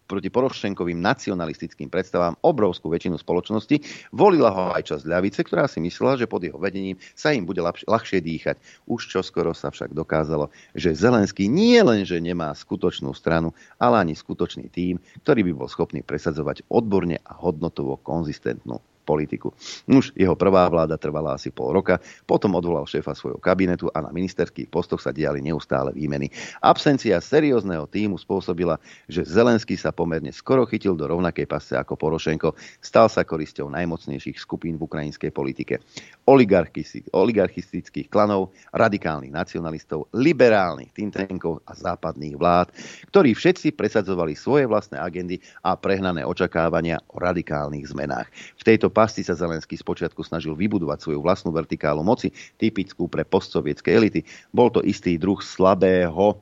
proti 0.06 0.30
Porošenkovým 0.30 1.00
nacionalistickým 1.00 1.90
predstavám 1.90 2.38
obrovskú 2.42 2.90
väčšinu 2.90 3.22
spoločnosti. 3.22 4.10
Volila 4.12 4.50
ho 4.50 4.64
aj 4.74 4.94
časť 4.94 5.04
ľavice, 5.06 5.42
ktorá 5.46 5.70
si 5.70 5.82
myslela, 5.82 6.18
že 6.18 6.30
pod 6.30 6.42
jeho 6.42 6.58
vedením 6.58 6.98
sa 7.14 7.34
im 7.34 7.46
bude 7.46 7.62
ľahšie 7.62 8.22
dýchať. 8.22 8.58
Už 8.90 9.10
čoskoro 9.10 9.54
sa 9.54 9.70
však 9.70 9.94
dokázalo, 9.94 10.50
že 10.74 10.98
Zelenský 10.98 11.46
nie 11.46 11.78
len, 11.82 12.06
že 12.06 12.18
nemá 12.22 12.54
skutočnú 12.54 13.14
stranu, 13.14 13.54
ale 13.78 14.02
ani 14.02 14.18
skutočný 14.18 14.70
tým, 14.74 14.98
ktorý 15.22 15.46
by 15.46 15.52
bol 15.54 15.70
schopný 15.70 16.02
presadzovať 16.02 16.66
odborne 16.70 17.22
a 17.22 17.34
hodnotovo 17.38 18.02
konzistentnú 18.02 18.82
politiku. 19.06 19.54
Už 19.86 20.12
jeho 20.18 20.34
prvá 20.34 20.66
vláda 20.66 20.98
trvala 20.98 21.38
asi 21.38 21.54
pol 21.54 21.78
roka, 21.78 22.02
potom 22.26 22.58
odvolal 22.58 22.90
šéfa 22.90 23.14
svojho 23.14 23.38
kabinetu 23.38 23.88
a 23.94 24.02
na 24.02 24.10
ministerských 24.10 24.68
postoch 24.68 25.00
sa 25.00 25.14
diali 25.14 25.46
neustále 25.46 25.94
výmeny. 25.94 26.34
Absencia 26.66 27.22
seriózneho 27.22 27.86
týmu 27.86 28.18
spôsobila, 28.18 28.82
že 29.06 29.22
Zelenský 29.22 29.78
sa 29.78 29.94
pomerne 29.94 30.34
skoro 30.34 30.66
chytil 30.66 30.98
do 30.98 31.06
rovnakej 31.06 31.46
pasce 31.46 31.78
ako 31.78 31.94
Porošenko, 31.94 32.58
stal 32.82 33.06
sa 33.06 33.22
korisťou 33.22 33.70
najmocnejších 33.70 34.42
skupín 34.42 34.82
v 34.82 34.90
ukrajinskej 34.90 35.30
politike. 35.30 35.78
Oligarchistických 36.26 38.10
klanov, 38.10 38.50
radikálnych 38.74 39.30
nacionalistov, 39.30 40.10
liberálnych 40.16 40.90
tintenkov 40.96 41.62
a 41.70 41.78
západných 41.78 42.40
vlád, 42.40 42.74
ktorí 43.14 43.38
všetci 43.38 43.78
presadzovali 43.78 44.34
svoje 44.34 44.66
vlastné 44.66 44.98
agendy 44.98 45.38
a 45.62 45.78
prehnané 45.78 46.24
očakávania 46.26 46.98
o 47.12 47.20
radikálnych 47.22 47.92
zmenách. 47.92 48.32
V 48.58 48.64
tejto 48.64 48.90
pasti 48.96 49.28
sa 49.28 49.36
Zelenský 49.36 49.76
spočiatku 49.76 50.24
snažil 50.24 50.56
vybudovať 50.56 51.04
svoju 51.04 51.20
vlastnú 51.20 51.52
vertikálu 51.52 52.00
moci, 52.00 52.32
typickú 52.56 53.12
pre 53.12 53.28
postsovietské 53.28 53.92
elity. 53.92 54.24
Bol 54.56 54.72
to 54.72 54.80
istý 54.80 55.20
druh 55.20 55.44
slabého 55.44 56.40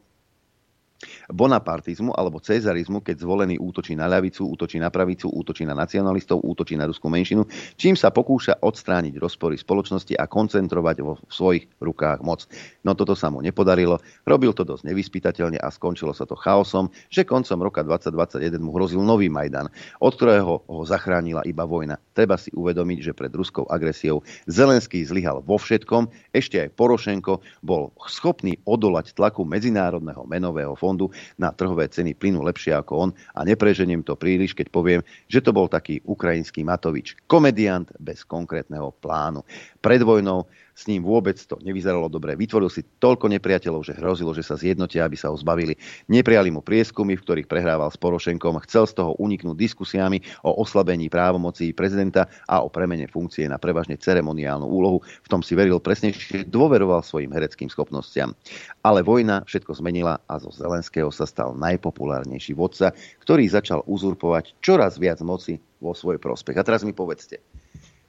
bonapartizmu 1.31 2.13
alebo 2.13 2.39
cezarizmu, 2.39 3.01
keď 3.03 3.23
zvolený 3.23 3.59
útočí 3.59 3.97
na 3.97 4.07
ľavicu, 4.07 4.45
útočí 4.45 4.77
na 4.77 4.93
pravicu, 4.93 5.31
útočí 5.31 5.65
na 5.65 5.73
nacionalistov, 5.73 6.43
útočí 6.45 6.77
na 6.77 6.85
ruskú 6.85 7.09
menšinu, 7.09 7.47
čím 7.75 7.97
sa 7.97 8.13
pokúša 8.13 8.61
odstrániť 8.61 9.17
rozpory 9.17 9.57
spoločnosti 9.57 10.13
a 10.13 10.29
koncentrovať 10.29 10.95
vo 11.01 11.17
svojich 11.27 11.67
rukách 11.81 12.21
moc. 12.21 12.45
No 12.85 12.93
toto 12.93 13.17
sa 13.17 13.33
mu 13.33 13.41
nepodarilo, 13.41 13.97
robil 14.23 14.53
to 14.53 14.61
dosť 14.61 14.85
nevyspytateľne 14.85 15.57
a 15.57 15.73
skončilo 15.73 16.13
sa 16.13 16.29
to 16.29 16.37
chaosom, 16.37 16.93
že 17.09 17.25
koncom 17.25 17.59
roka 17.65 17.81
2021 17.81 18.61
mu 18.61 18.77
hrozil 18.77 19.01
nový 19.01 19.33
Majdan, 19.33 19.73
od 19.97 20.13
ktorého 20.13 20.61
ho 20.69 20.81
zachránila 20.85 21.41
iba 21.49 21.65
vojna. 21.65 21.97
Treba 22.13 22.37
si 22.37 22.53
uvedomiť, 22.53 22.99
že 23.09 23.17
pred 23.17 23.33
ruskou 23.33 23.65
agresiou 23.65 24.21
Zelenský 24.45 25.01
zlyhal 25.01 25.41
vo 25.41 25.57
všetkom, 25.57 26.13
ešte 26.29 26.61
aj 26.61 26.77
Porošenko 26.77 27.41
bol 27.65 27.89
schopný 28.05 28.61
odolať 28.69 29.17
tlaku 29.17 29.41
Medzinárodného 29.41 30.29
menového 30.29 30.77
fondu 30.77 30.92
na 31.39 31.49
trhové 31.53 31.89
ceny 31.89 32.13
plynu 32.17 32.41
lepšie 32.45 32.73
ako 32.77 32.93
on 32.95 33.09
a 33.33 33.45
nepreženiem 33.45 34.01
to 34.05 34.13
príliš, 34.17 34.53
keď 34.53 34.67
poviem, 34.69 35.01
že 35.29 35.41
to 35.41 35.51
bol 35.51 35.67
taký 35.67 35.99
ukrajinský 36.05 36.61
Matovič, 36.61 37.17
komediant 37.25 37.89
bez 37.97 38.21
konkrétneho 38.25 38.93
plánu. 39.01 39.41
Pred 39.81 40.01
vojnou 40.05 40.47
s 40.73 40.89
ním 40.89 41.05
vôbec 41.05 41.37
to 41.37 41.61
nevyzeralo 41.61 42.09
dobre. 42.09 42.33
Vytvoril 42.33 42.69
si 42.69 42.81
toľko 42.97 43.29
nepriateľov, 43.37 43.85
že 43.85 43.97
hrozilo, 43.97 44.33
že 44.33 44.41
sa 44.41 44.57
zjednotia, 44.57 45.05
aby 45.05 45.13
sa 45.13 45.29
ho 45.29 45.37
zbavili. 45.37 45.77
Neprijali 46.09 46.49
mu 46.49 46.65
prieskumy, 46.65 47.13
v 47.13 47.23
ktorých 47.23 47.47
prehrával 47.49 47.93
s 47.93 47.97
Porošenkom. 48.01 48.57
Chcel 48.65 48.89
z 48.89 48.93
toho 48.97 49.13
uniknúť 49.21 49.53
diskusiami 49.53 50.21
o 50.41 50.57
oslabení 50.57 51.13
právomocí 51.13 51.71
prezidenta 51.77 52.25
a 52.49 52.65
o 52.65 52.73
premene 52.73 53.05
funkcie 53.05 53.45
na 53.45 53.61
prevažne 53.61 54.01
ceremoniálnu 54.01 54.65
úlohu. 54.65 55.05
V 55.21 55.31
tom 55.31 55.45
si 55.45 55.53
veril 55.53 55.77
presnejšie, 55.77 56.49
dôveroval 56.49 57.05
svojim 57.05 57.29
hereckým 57.29 57.69
schopnostiam. 57.69 58.33
Ale 58.81 59.05
vojna 59.05 59.45
všetko 59.45 59.77
zmenila 59.77 60.19
a 60.25 60.41
zo 60.41 60.49
Zelenského 60.49 61.13
sa 61.13 61.29
stal 61.29 61.53
najpopulárnejší 61.53 62.57
vodca, 62.57 62.91
ktorý 63.21 63.45
začal 63.45 63.85
uzurpovať 63.85 64.57
čoraz 64.59 64.97
viac 64.97 65.21
moci 65.21 65.61
vo 65.83 65.91
svoj 65.91 66.17
prospech. 66.17 66.55
A 66.55 66.65
teraz 66.65 66.81
mi 66.87 66.95
povedzte, 66.95 67.43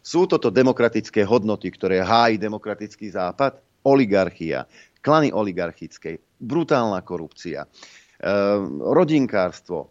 sú 0.04 0.28
toto 0.28 0.52
demokratické 0.52 1.24
hodnoty, 1.24 1.72
ktoré 1.72 2.04
hájí 2.04 2.36
demokratický 2.36 3.08
západ? 3.08 3.56
Oligarchia, 3.88 4.68
klany 5.00 5.32
oligarchickej, 5.32 6.20
brutálna 6.36 7.00
korupcia, 7.00 7.64
e, 7.64 7.68
rodinkárstvo, 8.84 9.80
e, 9.84 9.88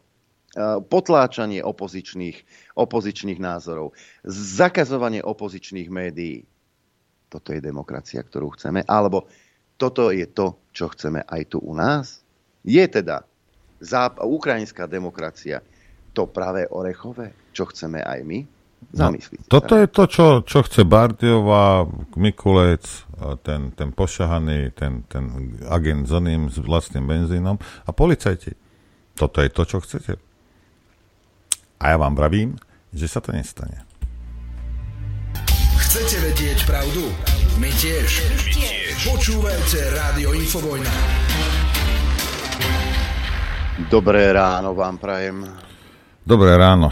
potláčanie 0.85 1.65
opozičných, 1.65 2.37
opozičných 2.77 3.41
názorov, 3.41 3.97
zakazovanie 4.29 5.25
opozičných 5.25 5.89
médií. 5.89 6.45
Toto 7.29 7.49
je 7.49 7.61
demokracia, 7.61 8.21
ktorú 8.21 8.53
chceme? 8.53 8.85
Alebo 8.85 9.25
toto 9.81 10.13
je 10.13 10.29
to, 10.29 10.61
čo 10.69 10.93
chceme 10.93 11.25
aj 11.25 11.41
tu 11.49 11.57
u 11.57 11.73
nás? 11.73 12.21
Je 12.61 12.85
teda 12.85 13.25
záp- 13.81 14.21
ukrajinská 14.21 14.85
demokracia 14.85 15.65
to 16.13 16.29
pravé 16.29 16.69
orechové, 16.69 17.33
čo 17.49 17.65
chceme 17.65 18.01
aj 18.05 18.21
my? 18.21 18.39
Zamyslite 18.91 19.47
no, 19.47 19.49
Toto 19.49 19.73
je 19.79 19.87
to, 19.87 20.03
čo, 20.09 20.25
čo 20.43 20.59
chce 20.67 20.83
Bardiová, 20.83 21.87
Mikulec, 22.19 22.83
ten, 23.45 23.71
ten 23.71 23.89
pošahaný, 23.95 24.75
ten, 24.75 25.07
ten 25.07 25.55
agent 25.71 26.09
s 26.09 26.11
oným, 26.11 26.51
s 26.51 26.59
vlastným 26.59 27.07
benzínom 27.07 27.55
a 27.59 27.89
policajti. 27.95 28.51
Toto 29.15 29.39
je 29.39 29.49
to, 29.53 29.63
čo 29.63 29.77
chcete. 29.79 30.19
A 31.79 31.83
ja 31.93 31.97
vám 31.99 32.17
pravím, 32.17 32.59
že 32.91 33.07
sa 33.07 33.23
to 33.23 33.31
nestane. 33.31 33.85
Chcete 35.79 36.15
vedieť 36.25 36.65
pravdu? 36.65 37.05
My 37.61 37.69
tiež. 37.69 38.09
My 38.25 38.37
tiež. 38.49 38.95
Počúvajte 39.13 39.79
Rádio 39.93 40.33
Infovojna. 40.33 40.93
Dobré 43.89 44.33
ráno 44.33 44.73
vám 44.73 44.97
prajem. 44.97 45.45
Dobré 46.25 46.57
ráno 46.57 46.89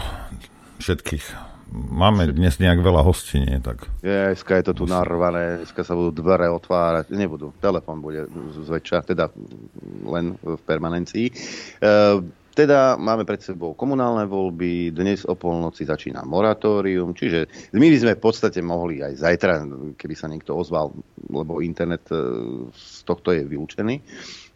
všetkých 0.78 1.51
máme 1.72 2.28
dnes 2.30 2.60
nejak 2.60 2.84
veľa 2.84 3.02
hostí, 3.02 3.40
nie? 3.40 3.56
Tak... 3.58 3.88
Dneska 4.04 4.60
je 4.60 4.64
to 4.68 4.72
tu 4.76 4.84
narvané, 4.84 5.64
dneska 5.64 5.80
sa 5.82 5.96
budú 5.96 6.12
dvere 6.22 6.52
otvárať, 6.52 7.08
nebudú, 7.16 7.56
telefon 7.58 8.04
bude 8.04 8.28
zväčša, 8.68 9.08
teda 9.08 9.32
len 10.04 10.36
v 10.36 10.60
permanencii. 10.68 11.26
E, 11.28 11.34
teda 12.52 13.00
máme 13.00 13.24
pred 13.24 13.40
sebou 13.40 13.72
komunálne 13.72 14.28
voľby, 14.28 14.92
dnes 14.92 15.24
o 15.24 15.32
polnoci 15.32 15.88
začína 15.88 16.28
moratórium, 16.28 17.16
čiže 17.16 17.72
my 17.72 17.86
by 17.88 17.96
sme 17.96 18.12
v 18.20 18.22
podstate 18.22 18.60
mohli 18.60 19.00
aj 19.00 19.24
zajtra, 19.24 19.64
keby 19.96 20.14
sa 20.14 20.28
niekto 20.28 20.52
ozval, 20.52 20.92
lebo 21.32 21.64
internet 21.64 22.04
e, 22.12 22.20
z 22.76 23.00
tohto 23.08 23.32
je 23.32 23.48
vylúčený. 23.48 24.04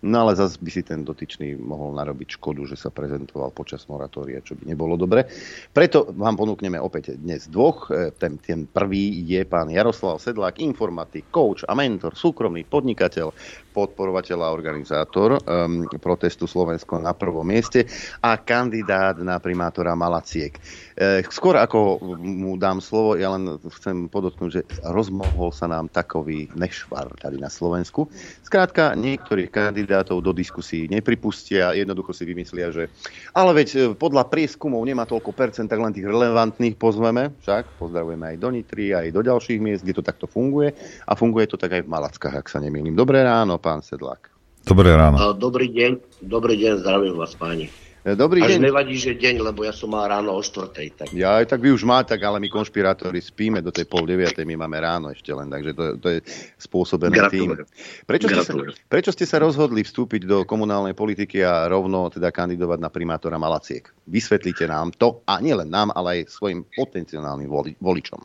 No 0.06 0.22
ale 0.22 0.38
zase 0.38 0.62
by 0.62 0.70
si 0.70 0.86
ten 0.86 1.02
dotyčný 1.02 1.58
mohol 1.58 1.98
narobiť 1.98 2.38
škodu, 2.38 2.62
že 2.70 2.78
sa 2.78 2.94
prezentoval 2.94 3.50
počas 3.50 3.82
moratória, 3.90 4.38
čo 4.38 4.54
by 4.54 4.70
nebolo 4.70 4.94
dobre. 4.94 5.26
Preto 5.74 6.14
vám 6.14 6.38
ponúkneme 6.38 6.78
opäť 6.78 7.18
dnes 7.18 7.50
dvoch. 7.50 7.90
E, 7.90 8.14
ten, 8.14 8.38
ten 8.38 8.70
prvý 8.70 9.26
je 9.26 9.42
pán 9.42 9.66
Jaroslav 9.66 10.22
Sedlák, 10.22 10.62
informatik, 10.62 11.26
coach 11.34 11.66
a 11.66 11.74
mentor, 11.74 12.14
súkromný 12.14 12.62
podnikateľ, 12.62 13.34
podporovateľ 13.76 14.38
a 14.40 14.54
organizátor 14.56 15.36
um, 15.44 15.84
protestu 16.00 16.48
Slovensko 16.48 16.96
na 16.96 17.12
prvom 17.12 17.44
mieste 17.44 17.84
a 18.24 18.40
kandidát 18.40 19.20
na 19.20 19.36
primátora 19.36 19.92
Malaciek. 19.92 20.56
E, 20.96 21.20
skôr 21.28 21.60
ako 21.60 22.00
mu 22.16 22.56
dám 22.56 22.80
slovo, 22.80 23.20
ja 23.20 23.36
len 23.36 23.60
chcem 23.76 24.08
podotknúť, 24.08 24.50
že 24.50 24.62
rozmohol 24.80 25.52
sa 25.52 25.68
nám 25.68 25.92
takový 25.92 26.48
nešvar 26.56 27.12
tady 27.20 27.36
na 27.36 27.52
Slovensku. 27.52 28.08
Skrátka, 28.40 28.96
niektorých 28.96 29.52
kandidátov 29.52 30.24
do 30.24 30.32
diskusí 30.32 30.88
nepripustia, 30.88 31.76
jednoducho 31.76 32.16
si 32.16 32.24
vymyslia, 32.24 32.72
že 32.72 32.88
ale 33.36 33.52
veď 33.52 33.68
e, 33.76 33.78
podľa 33.92 34.32
prieskumov 34.32 34.80
nemá 34.88 35.04
toľko 35.04 35.36
percent, 35.36 35.68
tak 35.68 35.84
len 35.84 35.92
tých 35.92 36.08
relevantných 36.08 36.80
pozveme, 36.80 37.36
však 37.44 37.76
pozdravujeme 37.76 38.32
aj 38.32 38.36
do 38.40 38.48
Nitry, 38.56 38.96
aj 38.96 39.12
do 39.12 39.20
ďalších 39.20 39.60
miest, 39.60 39.84
kde 39.84 40.00
to 40.00 40.06
takto 40.06 40.24
funguje 40.24 40.72
a 41.04 41.12
funguje 41.12 41.44
to 41.44 41.60
tak 41.60 41.76
aj 41.76 41.82
v 41.84 41.92
Malackách, 41.92 42.40
ak 42.40 42.48
sa 42.48 42.56
nemýlim. 42.62 42.96
Dobré 42.96 43.20
ráno, 43.20 43.60
pán 43.66 43.82
Sedlák. 43.82 44.30
Dobré 44.62 44.94
ráno. 44.94 45.18
Dobrý 45.34 45.66
deň, 45.74 46.22
dobrý 46.22 46.54
deň, 46.54 46.86
zdravím 46.86 47.18
vás 47.18 47.34
páni. 47.34 47.66
E, 48.06 48.14
dobrý 48.14 48.46
Až 48.46 48.54
deň. 48.54 48.70
nevadí, 48.70 48.94
že 48.94 49.18
deň, 49.18 49.42
lebo 49.42 49.66
ja 49.66 49.74
som 49.74 49.90
mal 49.90 50.06
ráno 50.06 50.30
o 50.30 50.38
4. 50.38 50.70
Tak... 50.94 51.10
Ja 51.10 51.42
aj 51.42 51.50
tak 51.50 51.58
vy 51.58 51.74
už 51.74 51.82
máte, 51.82 52.14
tak 52.14 52.22
ale 52.22 52.38
my 52.38 52.46
konšpirátori 52.46 53.18
spíme 53.18 53.58
do 53.58 53.74
tej 53.74 53.90
pol 53.90 54.06
deviatej, 54.06 54.46
my 54.46 54.54
máme 54.54 54.78
ráno 54.78 55.10
ešte 55.10 55.34
len, 55.34 55.50
takže 55.50 55.74
to, 55.74 55.82
to 55.98 56.08
je 56.14 56.18
spôsobené 56.62 57.18
tým. 57.26 57.58
Prečo 58.06 58.30
ste, 58.30 58.42
sa, 58.46 58.54
prečo 58.86 59.10
ste 59.10 59.26
sa 59.26 59.42
rozhodli 59.42 59.82
vstúpiť 59.82 60.22
do 60.22 60.46
komunálnej 60.46 60.94
politiky 60.94 61.42
a 61.42 61.66
rovno 61.66 62.06
teda 62.06 62.30
kandidovať 62.30 62.78
na 62.78 62.90
primátora 62.94 63.42
Malaciek? 63.42 63.90
Vysvetlite 64.06 64.70
nám 64.70 64.94
to 64.94 65.26
a 65.26 65.42
nielen 65.42 65.66
nám, 65.66 65.90
ale 65.90 66.22
aj 66.22 66.30
svojim 66.30 66.62
potenciálnym 66.78 67.50
voli, 67.50 67.74
voličom. 67.82 68.22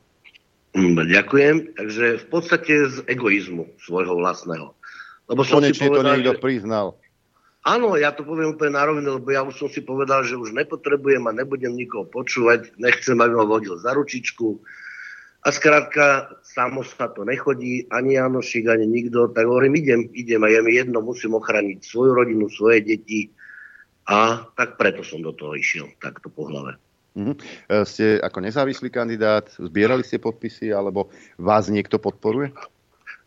Mm, 0.71 1.03
ďakujem. 1.03 1.55
Takže 1.75 2.05
v 2.21 2.25
podstate 2.31 2.73
z 2.87 2.95
egoizmu 3.09 3.67
svojho 3.81 4.15
vlastného. 4.15 4.71
Lebo 5.31 5.47
som 5.47 5.63
Konečne 5.63 5.79
si 5.79 5.87
povedal, 5.87 6.03
to 6.03 6.11
niekto 6.19 6.35
že... 6.35 6.43
priznal. 6.43 6.87
Áno, 7.61 7.93
ja 7.93 8.09
to 8.11 8.25
poviem 8.25 8.57
úplne 8.57 8.73
narovne, 8.73 9.05
lebo 9.05 9.29
ja 9.29 9.45
už 9.45 9.53
som 9.53 9.69
si 9.69 9.85
povedal, 9.85 10.25
že 10.25 10.33
už 10.33 10.51
nepotrebujem 10.51 11.23
a 11.29 11.31
nebudem 11.31 11.77
nikoho 11.77 12.09
počúvať, 12.09 12.73
nechcem, 12.81 13.15
aby 13.15 13.37
ma 13.37 13.45
vodil 13.45 13.77
za 13.77 13.93
ručičku. 13.93 14.59
A 15.45 15.49
skrátka, 15.53 16.37
samo 16.41 16.81
sa 16.81 17.09
to 17.09 17.21
nechodí, 17.21 17.85
ani 17.93 18.17
Janošik, 18.17 18.65
ani 18.65 18.89
nikto, 18.89 19.29
tak 19.29 19.45
hovorím, 19.45 19.77
idem, 19.77 20.09
idem 20.13 20.41
a 20.41 20.49
je 20.49 20.61
mi 20.61 20.73
jedno, 20.73 21.05
musím 21.05 21.37
ochrániť 21.37 21.85
svoju 21.85 22.13
rodinu, 22.17 22.49
svoje 22.49 22.81
deti 22.81 23.29
a 24.09 24.45
tak 24.57 24.81
preto 24.81 25.05
som 25.05 25.21
do 25.21 25.33
toho 25.33 25.53
išiel, 25.53 25.89
takto 26.01 26.33
po 26.33 26.49
hlave. 26.49 26.77
Mm-hmm. 27.13 27.35
Ste 27.85 28.21
ako 28.21 28.37
nezávislý 28.41 28.89
kandidát, 28.89 29.49
zbierali 29.57 30.01
ste 30.01 30.17
podpisy, 30.17 30.73
alebo 30.73 31.13
vás 31.37 31.69
niekto 31.69 32.01
podporuje? 32.01 32.53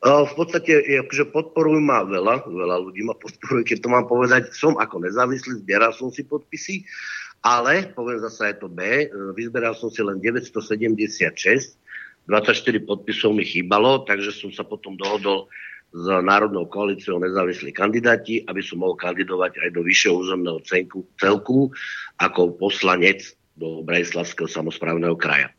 V 0.04 0.32
podstate 0.36 0.84
akože 1.00 1.32
podporujú 1.32 1.80
ma 1.80 2.04
veľa, 2.04 2.44
veľa 2.44 2.76
ľudí 2.76 3.08
ma 3.08 3.16
podporuje, 3.16 3.64
keď 3.64 3.78
to 3.80 3.88
mám 3.88 4.04
povedať. 4.04 4.52
Som 4.52 4.76
ako 4.76 5.00
nezávislý, 5.00 5.64
zbieral 5.64 5.96
som 5.96 6.12
si 6.12 6.28
podpisy, 6.28 6.84
Ale, 7.44 7.92
poviem 7.92 8.24
zase 8.24 8.52
aj 8.52 8.64
to 8.64 8.72
B, 8.72 9.04
vyzberal 9.36 9.76
som 9.76 9.92
si 9.92 10.00
len 10.00 10.16
976, 10.16 11.76
24 12.24 12.88
podpisov 12.88 13.36
mi 13.36 13.44
chýbalo, 13.44 14.00
takže 14.08 14.32
som 14.32 14.48
sa 14.48 14.64
potom 14.64 14.96
dohodol 14.96 15.44
s 15.92 16.08
Národnou 16.08 16.64
koalíciou 16.64 17.20
nezávislí 17.20 17.76
kandidáti, 17.76 18.48
aby 18.48 18.64
som 18.64 18.80
mohol 18.80 18.96
kandidovať 18.96 19.60
aj 19.60 19.68
do 19.76 19.84
vyššieho 19.84 20.24
územného 20.24 20.58
celku, 20.64 21.04
celku 21.20 21.68
ako 22.16 22.56
poslanec 22.56 23.28
do 23.60 23.84
Brajslavského 23.84 24.48
samozprávneho 24.48 25.12
kraja. 25.20 25.52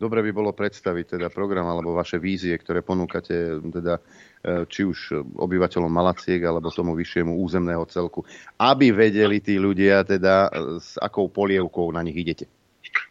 Dobre 0.00 0.24
by 0.24 0.32
bolo 0.32 0.56
predstaviť 0.56 1.20
teda 1.20 1.28
program 1.28 1.68
alebo 1.68 1.92
vaše 1.92 2.16
vízie, 2.16 2.56
ktoré 2.56 2.80
ponúkate 2.80 3.60
teda 3.60 4.00
e, 4.00 4.64
či 4.64 4.88
už 4.88 5.12
obyvateľom 5.36 5.92
Malaciek 5.92 6.40
alebo 6.40 6.72
tomu 6.72 6.96
vyššiemu 6.96 7.36
územného 7.36 7.84
celku, 7.84 8.24
aby 8.56 8.96
vedeli 8.96 9.44
tí 9.44 9.60
ľudia 9.60 10.00
teda 10.08 10.48
e, 10.48 10.80
s 10.80 10.96
akou 10.96 11.28
polievkou 11.28 11.92
na 11.92 12.00
nich 12.00 12.16
idete. 12.16 12.48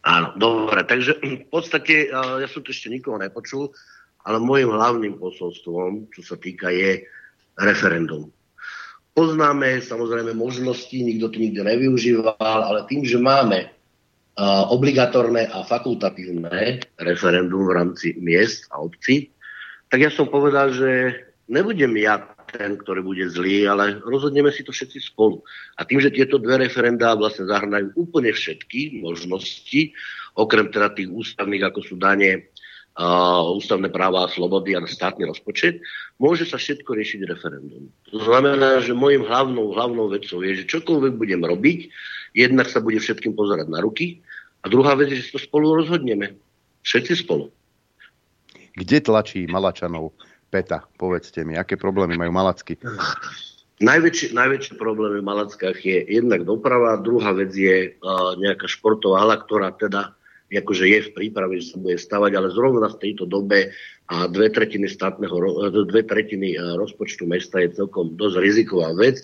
Áno, 0.01 0.33
dobre, 0.33 0.81
takže 0.81 1.21
v 1.21 1.45
podstate 1.53 2.09
e, 2.09 2.41
ja 2.41 2.49
som 2.49 2.65
to 2.65 2.73
ešte 2.73 2.89
nikoho 2.89 3.21
nepočul, 3.21 3.69
ale 4.25 4.41
môjim 4.41 4.73
hlavným 4.73 5.21
posolstvom, 5.21 6.09
čo 6.09 6.21
sa 6.25 6.41
týka, 6.41 6.73
je 6.73 7.05
referendum. 7.53 8.33
Poznáme 9.13 9.77
samozrejme 9.85 10.33
možnosti, 10.33 10.97
nikto 10.97 11.29
to 11.29 11.37
nikdy 11.37 11.61
nevyužíval, 11.61 12.33
ale 12.41 12.89
tým, 12.89 13.05
že 13.05 13.21
máme 13.21 13.77
obligatórne 14.71 15.51
a 15.51 15.67
fakultatívne 15.67 16.79
referendum 17.03 17.67
v 17.67 17.75
rámci 17.75 18.07
miest 18.19 18.71
a 18.71 18.79
obcí, 18.79 19.31
tak 19.91 20.05
ja 20.05 20.11
som 20.13 20.31
povedal, 20.31 20.71
že 20.71 21.17
nebudem 21.49 21.91
ja 21.99 22.23
ten, 22.49 22.77
ktorý 22.77 23.05
bude 23.05 23.25
zlý, 23.29 23.69
ale 23.69 24.01
rozhodneme 24.01 24.49
si 24.49 24.65
to 24.65 24.73
všetci 24.73 25.13
spolu. 25.13 25.41
A 25.77 25.85
tým, 25.85 26.01
že 26.01 26.13
tieto 26.13 26.41
dve 26.41 26.65
referendá 26.65 27.13
vlastne 27.13 27.45
zahrnajú 27.45 27.93
úplne 27.93 28.33
všetky 28.33 29.01
možnosti, 29.01 29.93
okrem 30.33 30.73
teda 30.73 30.93
tých 30.93 31.09
ústavných, 31.13 31.69
ako 31.69 31.79
sú 31.85 31.95
dane, 32.01 32.49
uh, 32.97 33.45
ústavné 33.53 33.93
práva 33.93 34.25
a 34.25 34.33
slobody 34.33 34.73
a 34.73 34.81
štátny 34.81 35.29
rozpočet, 35.29 35.81
môže 36.17 36.49
sa 36.49 36.57
všetko 36.57 36.89
riešiť 36.89 37.19
referendum. 37.29 37.93
To 38.09 38.17
znamená, 38.23 38.81
že 38.81 38.97
môjim 38.97 39.25
hlavnou, 39.25 39.73
hlavnou 39.77 40.09
vecou 40.09 40.41
je, 40.41 40.63
že 40.63 40.69
čokoľvek 40.69 41.13
budem 41.21 41.41
robiť, 41.45 41.79
jednak 42.33 42.69
sa 42.69 42.81
bude 42.81 42.97
všetkým 42.97 43.33
pozerať 43.33 43.69
na 43.69 43.81
ruky, 43.81 44.21
a 44.63 44.65
druhá 44.67 44.95
vec 44.95 45.11
že 45.13 45.31
to 45.31 45.39
spolu 45.39 45.79
rozhodneme. 45.79 46.35
Všetci 46.83 47.27
spolu. 47.27 47.51
Kde 48.75 49.03
tlačí 49.03 49.43
Malačanov 49.47 50.15
Peta? 50.47 50.87
Povedzte 50.95 51.43
mi, 51.43 51.59
aké 51.59 51.75
problémy 51.75 52.15
majú 52.15 52.31
Malacky? 52.31 52.79
Najväčšie, 53.79 54.35
najväčšie 54.35 54.75
problémy 54.75 55.23
v 55.23 55.27
Malackách 55.27 55.79
je 55.79 56.03
jednak 56.03 56.43
doprava, 56.43 56.99
druhá 56.99 57.31
vec 57.31 57.55
je 57.55 57.95
uh, 57.95 58.35
nejaká 58.35 58.67
športová 58.67 59.23
hala, 59.23 59.39
ktorá 59.39 59.71
teda 59.75 60.19
akože 60.49 60.85
je 60.89 60.99
v 61.05 61.13
príprave, 61.13 61.61
že 61.61 61.75
sa 61.75 61.77
bude 61.77 61.95
stavať, 61.95 62.31
ale 62.33 62.49
zrovna 62.49 62.89
v 62.89 62.99
tejto 62.99 63.29
dobe 63.29 63.69
a 64.09 64.25
dve 64.25 64.49
tretiny, 64.49 64.89
státneho, 64.89 65.37
dve 65.85 66.01
tretiny 66.01 66.57
rozpočtu 66.57 67.29
mesta 67.29 67.61
je 67.61 67.77
celkom 67.77 68.17
dosť 68.17 68.41
riziková 68.41 68.89
vec. 68.97 69.21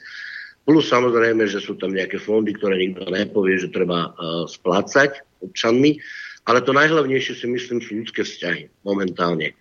Plus 0.66 0.89
samozrejme, 0.89 1.45
že 1.45 1.61
sú 1.61 1.78
tam 1.78 1.93
nejaké 1.93 2.18
fondy, 2.18 2.57
ktoré 2.57 2.82
nikto 2.82 3.05
nepovie, 3.05 3.61
že 3.61 3.70
treba 3.70 4.09
uh, 4.11 4.49
splácať 4.49 5.22
občanmi. 5.45 6.01
Ale 6.45 6.66
to 6.66 6.74
najhlavnejšie 6.74 7.38
si 7.38 7.45
myslím 7.45 7.82
sú 7.82 8.01
ľudské 8.01 8.26
vzťahy 8.26 8.70
momentálne. 8.82 9.53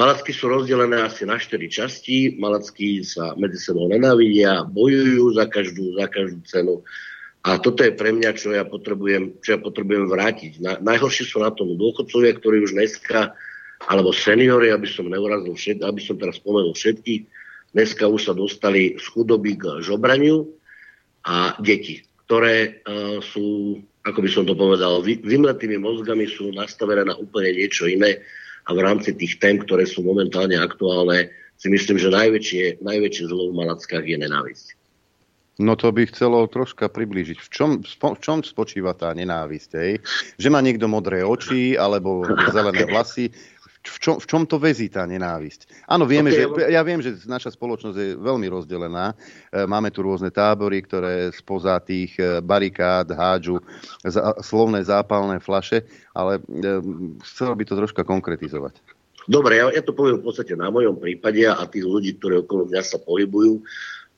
Malacky 0.00 0.32
sú 0.32 0.48
rozdelené 0.48 1.04
asi 1.04 1.28
na 1.28 1.36
štyri 1.36 1.68
časti. 1.68 2.36
Malacky 2.40 3.04
sa 3.04 3.36
medzi 3.36 3.60
sebou 3.60 3.88
nenávidia, 3.88 4.64
bojujú 4.64 5.36
za 5.36 5.44
každú, 5.48 5.96
za 5.96 6.08
každú 6.08 6.40
cenu. 6.48 6.74
A 7.44 7.60
toto 7.60 7.84
je 7.84 7.92
pre 7.92 8.14
mňa, 8.14 8.38
čo 8.38 8.54
ja 8.54 8.64
potrebujem, 8.64 9.36
čo 9.44 9.56
ja 9.56 9.58
potrebujem 9.60 10.08
vrátiť. 10.08 10.52
Na, 10.64 10.78
najhoršie 10.80 11.28
sú 11.28 11.44
na 11.44 11.52
tom 11.52 11.76
dôchodcovia, 11.76 12.38
ktorí 12.38 12.64
už 12.64 12.72
dneska, 12.72 13.36
alebo 13.84 14.14
seniory, 14.14 14.72
aby 14.72 14.88
som 14.88 15.10
neurazil 15.10 15.52
všet, 15.52 15.82
aby 15.84 16.00
som 16.00 16.16
teraz 16.16 16.38
spomenul 16.38 16.72
všetky, 16.72 17.26
Dneska 17.72 18.04
už 18.04 18.28
sa 18.28 18.34
dostali 18.36 19.00
z 19.00 19.04
chudoby 19.08 19.56
k 19.56 19.80
žobraniu 19.80 20.44
a 21.24 21.56
deti, 21.56 22.04
ktoré 22.28 22.84
uh, 22.84 23.18
sú, 23.24 23.80
ako 24.04 24.18
by 24.20 24.28
som 24.28 24.44
to 24.44 24.52
povedal, 24.52 25.00
vy, 25.00 25.16
vymletými 25.24 25.80
mozgami 25.80 26.28
sú 26.28 26.52
nastavené 26.52 27.08
na 27.08 27.16
úplne 27.16 27.56
niečo 27.56 27.88
iné 27.88 28.20
a 28.68 28.76
v 28.76 28.80
rámci 28.84 29.16
tých 29.16 29.40
tém, 29.40 29.56
ktoré 29.56 29.88
sú 29.88 30.04
momentálne 30.04 30.54
aktuálne, 30.60 31.32
si 31.56 31.70
myslím, 31.70 31.96
že 31.96 32.12
najväčšie, 32.12 32.82
najväčšie 32.82 33.24
zlo 33.30 33.50
v 33.50 33.56
Malackách 33.62 34.04
je 34.04 34.18
nenávisť. 34.18 34.66
No 35.60 35.76
to 35.76 35.92
by 35.92 36.08
chcelo 36.08 36.48
troška 36.48 36.88
priblížiť. 36.88 37.38
V 37.38 37.48
čom, 37.52 37.70
v 37.84 38.20
čom 38.24 38.40
spočíva 38.40 38.96
tá 38.96 39.12
nenávisť? 39.12 39.70
Hej? 39.76 39.92
Že 40.40 40.48
má 40.48 40.64
niekto 40.64 40.88
modré 40.88 41.22
oči 41.22 41.76
alebo 41.76 42.24
zelené 42.50 42.88
vlasy 42.90 43.30
v 43.82 43.98
čom, 43.98 44.16
v 44.22 44.26
čom 44.30 44.42
to 44.46 44.62
vezí 44.62 44.86
tá 44.86 45.02
nenávisť? 45.02 45.90
Áno, 45.90 46.06
vieme, 46.06 46.30
okay, 46.30 46.46
že, 46.46 46.70
ja 46.70 46.82
viem, 46.86 47.02
že 47.02 47.18
naša 47.26 47.50
spoločnosť 47.50 47.96
je 47.98 48.14
veľmi 48.14 48.46
rozdelená. 48.46 49.10
E, 49.10 49.66
máme 49.66 49.90
tu 49.90 50.06
rôzne 50.06 50.30
tábory, 50.30 50.86
ktoré 50.86 51.34
spoza 51.34 51.82
tých 51.82 52.14
e, 52.22 52.38
barikád 52.38 53.10
hádžu 53.10 53.58
slovné 54.38 54.86
zápalné 54.86 55.42
flaše, 55.42 55.82
ale 56.14 56.38
e, 56.38 56.42
chcel 57.26 57.58
by 57.58 57.64
to 57.66 57.74
troška 57.74 58.02
konkretizovať. 58.06 58.78
Dobre, 59.26 59.58
ja, 59.58 59.70
ja 59.74 59.82
to 59.82 59.94
poviem 59.94 60.22
v 60.22 60.30
podstate 60.30 60.54
na 60.54 60.70
mojom 60.70 60.98
prípade 60.98 61.42
a 61.42 61.62
tých 61.66 61.86
ľudí, 61.86 62.18
ktorí 62.18 62.46
okolo 62.46 62.70
mňa 62.70 62.82
sa 62.86 62.98
pohybujú. 63.02 63.62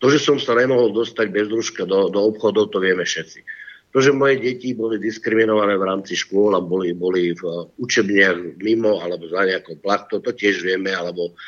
To, 0.01 0.07
že 0.13 0.21
som 0.21 0.37
sa 0.37 0.53
nemohol 0.57 0.93
dostať 0.93 1.33
bez 1.33 1.49
družka 1.49 1.89
do, 1.89 2.13
do 2.13 2.21
obchodov, 2.21 2.69
to 2.69 2.81
vieme 2.81 3.05
všetci 3.05 3.64
to, 3.95 4.03
že 4.03 4.11
moje 4.11 4.43
deti 4.43 4.75
boli 4.75 4.99
diskriminované 4.99 5.79
v 5.79 5.87
rámci 5.87 6.19
škôl 6.19 6.59
a 6.59 6.61
boli, 6.61 6.91
boli 6.91 7.31
v 7.31 7.71
učebniach 7.79 8.59
mimo 8.59 8.99
alebo 8.99 9.31
za 9.31 9.47
nejakou 9.47 9.79
plachtou, 9.79 10.19
to 10.19 10.35
tiež 10.35 10.67
vieme, 10.67 10.91
alebo 10.91 11.39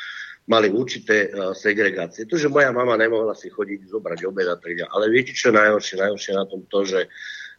mali 0.47 0.71
určité 0.71 1.27
uh, 1.27 1.51
segregácie. 1.51 2.23
To, 2.23 2.39
že 2.39 2.47
moja 2.47 2.71
mama 2.71 2.95
nemohla 2.95 3.35
si 3.35 3.51
chodiť 3.51 3.91
zobrať 3.91 4.19
obed 4.31 4.47
a 4.47 4.55
tak 4.55 4.79
ďalej. 4.79 4.91
Ale 4.95 5.11
viete, 5.11 5.35
čo 5.35 5.51
je 5.51 5.59
najhoršie? 5.59 5.99
Najhoršie 5.99 6.33
na 6.39 6.45
tom 6.47 6.63
to, 6.71 6.87
že 6.87 7.11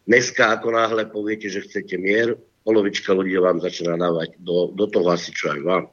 dneska 0.08 0.56
ako 0.56 0.72
náhle 0.72 1.04
poviete, 1.12 1.52
že 1.52 1.68
chcete 1.68 2.00
mier, 2.00 2.40
polovička 2.64 3.12
ľudí 3.12 3.36
vám 3.36 3.60
začína 3.60 4.00
dávať 4.00 4.40
do, 4.40 4.72
do 4.72 4.88
toho 4.88 5.12
asi 5.12 5.36
čo 5.36 5.52
aj 5.52 5.60
vám. 5.68 5.84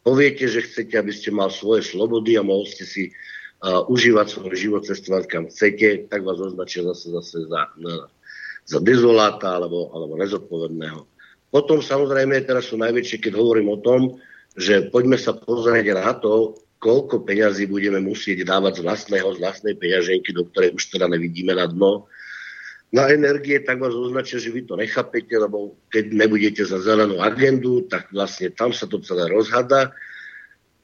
Poviete, 0.00 0.48
že 0.48 0.64
chcete, 0.64 0.96
aby 0.96 1.12
ste 1.12 1.36
mal 1.36 1.52
svoje 1.52 1.84
slobody 1.84 2.40
a 2.40 2.42
mohli 2.48 2.64
ste 2.64 2.88
si 2.88 3.02
uh, 3.12 3.84
užívať 3.92 4.26
svoj 4.32 4.56
život, 4.56 4.88
cestovať 4.88 5.24
kam 5.28 5.44
chcete, 5.52 6.08
tak 6.08 6.24
vás 6.24 6.40
označia 6.40 6.80
zase, 6.88 7.12
zase 7.12 7.44
za, 7.44 7.68
na, 7.76 8.08
za 8.68 8.84
dezoláta 8.84 9.56
alebo, 9.56 9.88
alebo 9.96 10.20
nezodpovedného. 10.20 11.08
Potom 11.48 11.80
samozrejme 11.80 12.44
teraz 12.44 12.68
sú 12.68 12.76
najväčšie, 12.76 13.24
keď 13.24 13.32
hovorím 13.40 13.72
o 13.72 13.80
tom, 13.80 14.20
že 14.52 14.92
poďme 14.92 15.16
sa 15.16 15.32
pozrieť 15.32 15.96
na 15.96 16.12
to, 16.12 16.60
koľko 16.76 17.24
peňazí 17.24 17.64
budeme 17.64 17.98
musieť 18.04 18.44
dávať 18.44 18.82
z 18.82 18.84
vlastného, 18.84 19.28
z 19.34 19.38
vlastnej 19.40 19.74
peňaženky, 19.74 20.30
do 20.36 20.44
ktorej 20.52 20.76
už 20.76 20.84
teda 20.92 21.08
nevidíme 21.08 21.56
na 21.56 21.64
dno. 21.64 22.06
Na 22.92 23.08
energie 23.08 23.60
tak 23.64 23.80
vás 23.80 23.92
označia, 23.92 24.40
že 24.40 24.52
vy 24.52 24.64
to 24.68 24.76
nechápete, 24.76 25.32
lebo 25.32 25.76
keď 25.88 26.12
nebudete 26.12 26.62
za 26.64 26.80
zelenú 26.80 27.20
agendu, 27.24 27.84
tak 27.88 28.12
vlastne 28.12 28.52
tam 28.52 28.72
sa 28.72 28.84
to 28.84 29.00
celé 29.00 29.28
rozhada. 29.28 29.92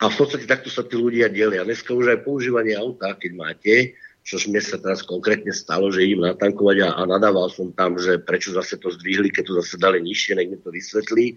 A 0.01 0.05
v 0.11 0.16
podstate 0.16 0.45
takto 0.45 0.68
sa 0.68 0.85
tí 0.85 0.97
ľudia 0.99 1.32
delia. 1.32 1.64
Dneska 1.64 1.95
už 1.95 2.12
aj 2.12 2.26
používanie 2.26 2.76
auta, 2.76 3.16
keď 3.16 3.32
máte, 3.37 3.97
čo 4.25 4.41
mne 4.49 4.64
sa 4.64 4.81
teraz 4.81 5.05
konkrétne 5.05 5.53
stalo, 5.53 5.93
že 5.93 6.01
idem 6.01 6.25
natankovať 6.25 6.77
a, 6.81 6.89
a 6.97 7.03
nadával 7.05 7.53
som 7.53 7.77
tam, 7.77 8.01
že 8.01 8.16
prečo 8.16 8.57
zase 8.57 8.81
to 8.81 8.89
zdvihli, 8.89 9.29
keď 9.29 9.53
to 9.53 9.55
zase 9.61 9.77
dali 9.77 10.01
nižšie, 10.01 10.33
nech 10.41 10.49
mi 10.49 10.57
to 10.57 10.72
vysvetlí. 10.72 11.37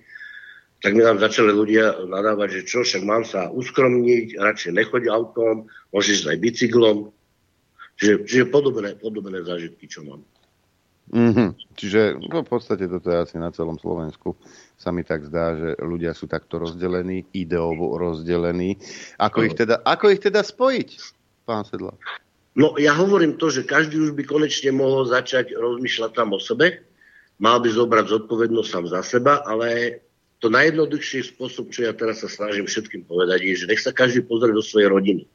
Tak 0.79 0.95
mi 0.95 1.03
tam 1.03 1.19
začali 1.19 1.51
ľudia 1.51 2.07
nadávať, 2.07 2.61
že 2.61 2.61
čo, 2.63 2.87
však 2.87 3.03
mám 3.03 3.27
sa 3.27 3.51
uskromniť, 3.51 4.39
radšej 4.39 4.71
nechoď 4.71 5.03
autom, 5.11 5.67
môžeš 5.91 6.31
aj 6.31 6.37
bicyklom. 6.39 7.11
Čiže, 7.99 8.13
čiže 8.23 8.43
podobné, 8.53 8.95
podobné 8.95 9.43
zážitky, 9.43 9.89
čo 9.89 10.07
mám. 10.07 10.23
Mm-hmm. 11.11 11.49
Čiže 11.75 12.01
no, 12.23 12.43
v 12.45 12.49
podstate 12.51 12.87
toto 12.87 13.09
je 13.09 13.17
asi 13.19 13.35
na 13.35 13.51
celom 13.51 13.75
Slovensku. 13.81 14.37
Sa 14.79 14.93
mi 14.95 15.03
tak 15.03 15.27
zdá, 15.27 15.59
že 15.59 15.69
ľudia 15.81 16.15
sú 16.15 16.29
takto 16.29 16.61
rozdelení, 16.61 17.25
ideovo 17.35 17.97
rozdelení. 17.99 18.79
Ako, 19.19 19.43
ich 19.43 19.55
teda, 19.57 19.81
ako 19.83 20.13
ich 20.13 20.21
teda 20.21 20.45
spojiť, 20.45 20.89
pán 21.43 21.65
Sedlák? 21.65 22.26
No 22.57 22.73
ja 22.81 22.97
hovorím 22.97 23.37
to, 23.37 23.53
že 23.53 23.69
každý 23.69 24.01
už 24.01 24.17
by 24.17 24.25
konečne 24.25 24.73
mohol 24.73 25.05
začať 25.05 25.53
rozmýšľať 25.53 26.11
tam 26.17 26.33
o 26.33 26.41
sebe, 26.41 26.81
mal 27.37 27.61
by 27.61 27.69
zobrať 27.69 28.05
zodpovednosť 28.09 28.69
sám 28.73 28.85
za 28.89 29.01
seba, 29.05 29.45
ale 29.45 30.01
to 30.41 30.49
najjednoduchší 30.49 31.37
spôsob, 31.37 31.69
čo 31.69 31.85
ja 31.85 31.93
teraz 31.93 32.25
sa 32.25 32.29
snažím 32.29 32.65
všetkým 32.65 33.05
povedať, 33.05 33.45
je, 33.45 33.53
že 33.61 33.69
nech 33.69 33.81
sa 33.81 33.93
každý 33.93 34.25
pozrie 34.25 34.57
do 34.57 34.65
svojej 34.65 34.89
rodiny. 34.89 35.29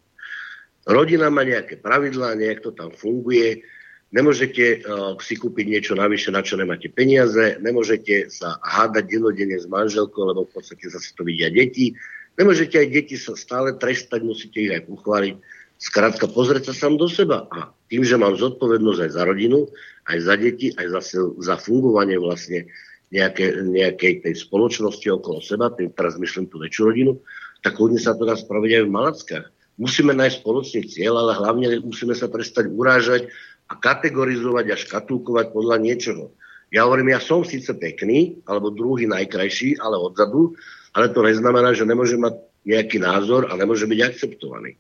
Rodina 0.83 1.31
má 1.31 1.47
nejaké 1.47 1.79
pravidlá, 1.79 2.35
nejak 2.35 2.67
to 2.67 2.75
tam 2.75 2.91
funguje, 2.91 3.63
nemôžete 4.11 4.83
uh, 4.83 5.15
si 5.23 5.39
kúpiť 5.39 5.67
niečo 5.71 5.95
navyše, 5.95 6.35
na 6.35 6.43
čo 6.43 6.59
nemáte 6.59 6.91
peniaze, 6.91 7.55
nemôžete 7.63 8.35
sa 8.35 8.59
hádať 8.67 9.15
denodene 9.15 9.63
s 9.63 9.71
manželkou, 9.71 10.27
lebo 10.27 10.43
v 10.51 10.59
podstate 10.59 10.91
zase 10.91 11.15
to 11.15 11.23
vidia 11.23 11.55
deti, 11.55 11.95
nemôžete 12.35 12.83
aj 12.83 12.89
deti 12.91 13.15
sa 13.15 13.39
stále 13.39 13.79
trestať, 13.79 14.27
musíte 14.27 14.59
ich 14.59 14.75
aj 14.75 14.91
pochváliť 14.91 15.62
Skrátka 15.83 16.31
pozrieť 16.31 16.71
sa 16.71 16.87
sám 16.87 16.95
do 16.95 17.11
seba. 17.11 17.51
A 17.51 17.75
tým, 17.91 18.07
že 18.07 18.15
mám 18.15 18.39
zodpovednosť 18.39 19.01
aj 19.03 19.11
za 19.19 19.23
rodinu, 19.27 19.67
aj 20.07 20.19
za 20.23 20.35
deti, 20.39 20.71
aj 20.79 20.87
za, 20.95 21.01
za 21.43 21.55
fungovanie 21.59 22.23
vlastne 22.23 22.71
nejaké, 23.11 23.67
nejakej 23.67 24.23
tej 24.23 24.35
spoločnosti 24.47 25.03
okolo 25.11 25.43
seba, 25.43 25.75
tým 25.75 25.91
teraz 25.91 26.15
myslím 26.23 26.47
tú 26.47 26.63
väčšiu 26.63 26.83
rodinu, 26.87 27.19
tak 27.67 27.75
hodne 27.83 27.99
sa 27.99 28.15
to 28.15 28.23
dá 28.23 28.39
spraviť 28.39 28.79
aj 28.79 28.85
v 28.87 28.95
Malackách. 28.95 29.47
Musíme 29.75 30.15
nájsť 30.15 30.39
spoločný 30.39 30.81
cieľ, 30.87 31.19
ale 31.19 31.33
hlavne 31.35 31.67
musíme 31.83 32.15
sa 32.15 32.31
prestať 32.31 32.71
urážať 32.71 33.27
a 33.67 33.75
kategorizovať 33.75 34.67
a 34.71 34.77
škatulkovať 34.79 35.51
podľa 35.51 35.77
niečoho. 35.83 36.31
Ja 36.71 36.87
hovorím, 36.87 37.11
ja 37.11 37.21
som 37.21 37.43
síce 37.43 37.75
pekný, 37.75 38.39
alebo 38.47 38.71
druhý 38.71 39.11
najkrajší, 39.11 39.83
ale 39.83 39.99
odzadu, 39.99 40.55
ale 40.95 41.11
to 41.11 41.27
neznamená, 41.27 41.75
že 41.75 41.85
nemôže 41.85 42.17
mať 42.17 42.39
nejaký 42.65 43.03
názor 43.03 43.51
a 43.51 43.59
nemôže 43.59 43.85
byť 43.91 44.01
akceptovaný. 44.01 44.79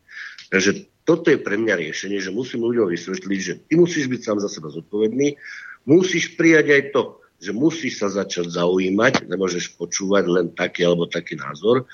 Takže 0.53 0.85
toto 1.09 1.33
je 1.33 1.41
pre 1.41 1.57
mňa 1.57 1.81
riešenie, 1.81 2.21
že 2.21 2.29
musím 2.29 2.69
ľuďom 2.69 2.93
vysvetliť, 2.93 3.41
že 3.41 3.55
ty 3.65 3.73
musíš 3.81 4.13
byť 4.13 4.21
sám 4.21 4.39
za 4.45 4.53
seba 4.53 4.69
zodpovedný, 4.69 5.41
musíš 5.89 6.37
prijať 6.37 6.67
aj 6.69 6.83
to, 6.93 7.03
že 7.41 7.51
musíš 7.57 8.05
sa 8.05 8.13
začať 8.13 8.53
zaujímať, 8.53 9.27
nemôžeš 9.33 9.81
počúvať 9.81 10.25
len 10.29 10.47
taký 10.53 10.85
alebo 10.85 11.09
taký 11.09 11.41
názor, 11.41 11.89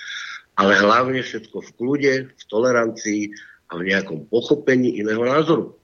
ale 0.58 0.74
hlavne 0.74 1.22
všetko 1.22 1.54
v 1.54 1.70
kľude, 1.78 2.14
v 2.34 2.42
tolerancii 2.50 3.30
a 3.70 3.78
v 3.78 3.94
nejakom 3.94 4.26
pochopení 4.26 4.98
iného 4.98 5.22
názoru. 5.22 5.77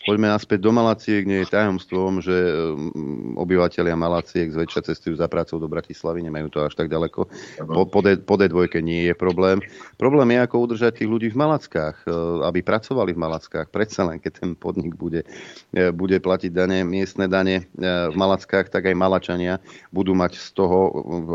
Poďme 0.00 0.32
naspäť 0.32 0.64
do 0.64 0.72
Malaciek. 0.72 1.28
Nie 1.28 1.44
je 1.44 1.52
tajomstvom, 1.52 2.24
že 2.24 2.32
mm, 2.32 3.36
obyvateľia 3.36 3.92
Malaciek 4.00 4.48
zväčša 4.48 4.88
cestujú 4.88 5.20
za 5.20 5.28
prácou 5.28 5.60
do 5.60 5.68
Bratislavy, 5.68 6.24
nemajú 6.24 6.48
to 6.48 6.64
až 6.64 6.72
tak 6.72 6.88
ďaleko. 6.88 7.28
Po, 7.68 7.84
po, 7.84 8.00
D, 8.00 8.16
po 8.16 8.40
D2 8.40 8.80
nie 8.80 9.12
je 9.12 9.14
problém. 9.14 9.60
Problém 10.00 10.32
je, 10.32 10.38
ako 10.40 10.56
udržať 10.64 11.04
tých 11.04 11.10
ľudí 11.12 11.28
v 11.28 11.36
Malackách, 11.36 12.08
e, 12.08 12.16
aby 12.48 12.64
pracovali 12.64 13.12
v 13.12 13.20
Malackách. 13.20 13.68
Predsa 13.68 14.08
len, 14.08 14.16
keď 14.16 14.40
ten 14.40 14.50
podnik 14.56 14.96
bude, 14.96 15.20
e, 15.76 15.92
bude 15.92 16.16
platiť 16.16 16.48
dane, 16.48 16.80
miestne 16.80 17.28
dane 17.28 17.68
v 17.76 18.16
Malackách, 18.16 18.72
tak 18.72 18.88
aj 18.88 18.96
Malačania 18.96 19.60
budú 19.92 20.16
mať 20.16 20.40
z 20.40 20.48
toho 20.56 20.78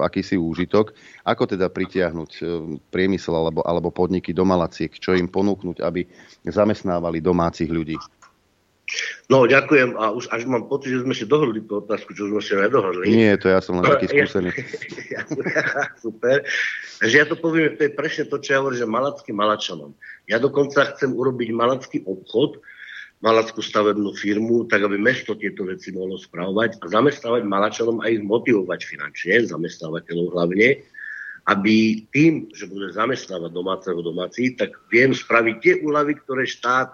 akýsi 0.01 0.41
úžitok. 0.41 0.97
Ako 1.21 1.45
teda 1.45 1.69
pritiahnuť 1.69 2.41
priemysel 2.89 3.33
alebo, 3.37 3.61
alebo 3.61 3.93
podniky 3.93 4.33
do 4.33 4.41
Malaciek? 4.41 4.89
Čo 4.89 5.13
im 5.13 5.29
ponúknuť, 5.29 5.85
aby 5.85 6.05
zamestnávali 6.49 7.21
domácich 7.21 7.69
ľudí? 7.69 7.97
No, 9.25 9.49
ďakujem 9.49 9.97
a 9.97 10.13
už 10.13 10.29
až 10.29 10.45
mám 10.45 10.69
pocit, 10.69 10.93
že 10.93 11.01
sme 11.01 11.17
si 11.17 11.25
dohodli 11.25 11.65
tú 11.65 11.81
otázku, 11.81 12.13
čo 12.13 12.29
sme 12.29 12.37
si 12.37 12.53
nedohodli. 12.53 13.09
Nie, 13.09 13.33
to 13.41 13.49
ja 13.49 13.57
som 13.57 13.81
len 13.81 13.85
taký 13.89 14.05
skúsený. 14.13 14.53
Super. 16.05 16.45
Takže 17.01 17.15
ja 17.17 17.25
to 17.25 17.33
poviem, 17.33 17.73
to 17.73 17.89
je 17.89 17.91
presne 17.97 18.29
to, 18.29 18.37
čo 18.37 18.49
ja 18.53 18.59
hovorím, 18.61 18.85
že 18.85 18.87
malacký 18.87 19.31
malačanom. 19.33 19.91
Ja 20.29 20.37
dokonca 20.37 20.93
chcem 20.93 21.17
urobiť 21.17 21.49
malacký 21.49 21.97
obchod, 22.05 22.61
malackú 23.25 23.65
stavebnú 23.65 24.13
firmu, 24.13 24.69
tak 24.69 24.85
aby 24.85 25.01
mesto 25.01 25.33
tieto 25.33 25.65
veci 25.65 25.89
mohlo 25.89 26.21
spravovať 26.21 26.77
a 26.77 26.85
zamestnávať 26.85 27.41
malačanom 27.49 27.97
a 28.05 28.13
ich 28.13 28.21
motivovať 28.21 28.85
finančne, 28.85 29.49
zamestnávateľov 29.49 30.37
hlavne, 30.37 30.85
aby 31.49 32.05
tým, 32.13 32.53
že 32.53 32.69
bude 32.69 32.93
zamestnávať 32.93 33.49
domáceho 33.49 33.97
domáci, 34.01 34.53
tak 34.53 34.77
viem 34.93 35.13
spraviť 35.13 35.55
tie 35.57 35.73
úľavy, 35.81 36.21
ktoré 36.21 36.45
štát 36.45 36.93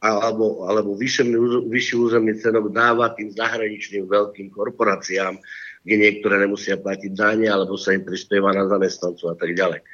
alebo, 0.00 0.64
alebo 0.64 0.96
vyšší, 0.96 1.28
vyšší 1.68 1.94
územný 2.00 2.32
cenok 2.40 2.72
dáva 2.72 3.12
tým 3.12 3.36
zahraničným 3.36 4.08
veľkým 4.08 4.48
korporáciám, 4.48 5.36
kde 5.84 5.96
niektoré 5.96 6.40
nemusia 6.40 6.80
platiť 6.80 7.12
dane, 7.12 7.48
alebo 7.48 7.76
sa 7.76 7.92
im 7.92 8.04
prispieva 8.04 8.52
na 8.56 8.64
zamestnancov 8.64 9.32
a 9.32 9.36
tak 9.36 9.52
ďalej. 9.52 9.84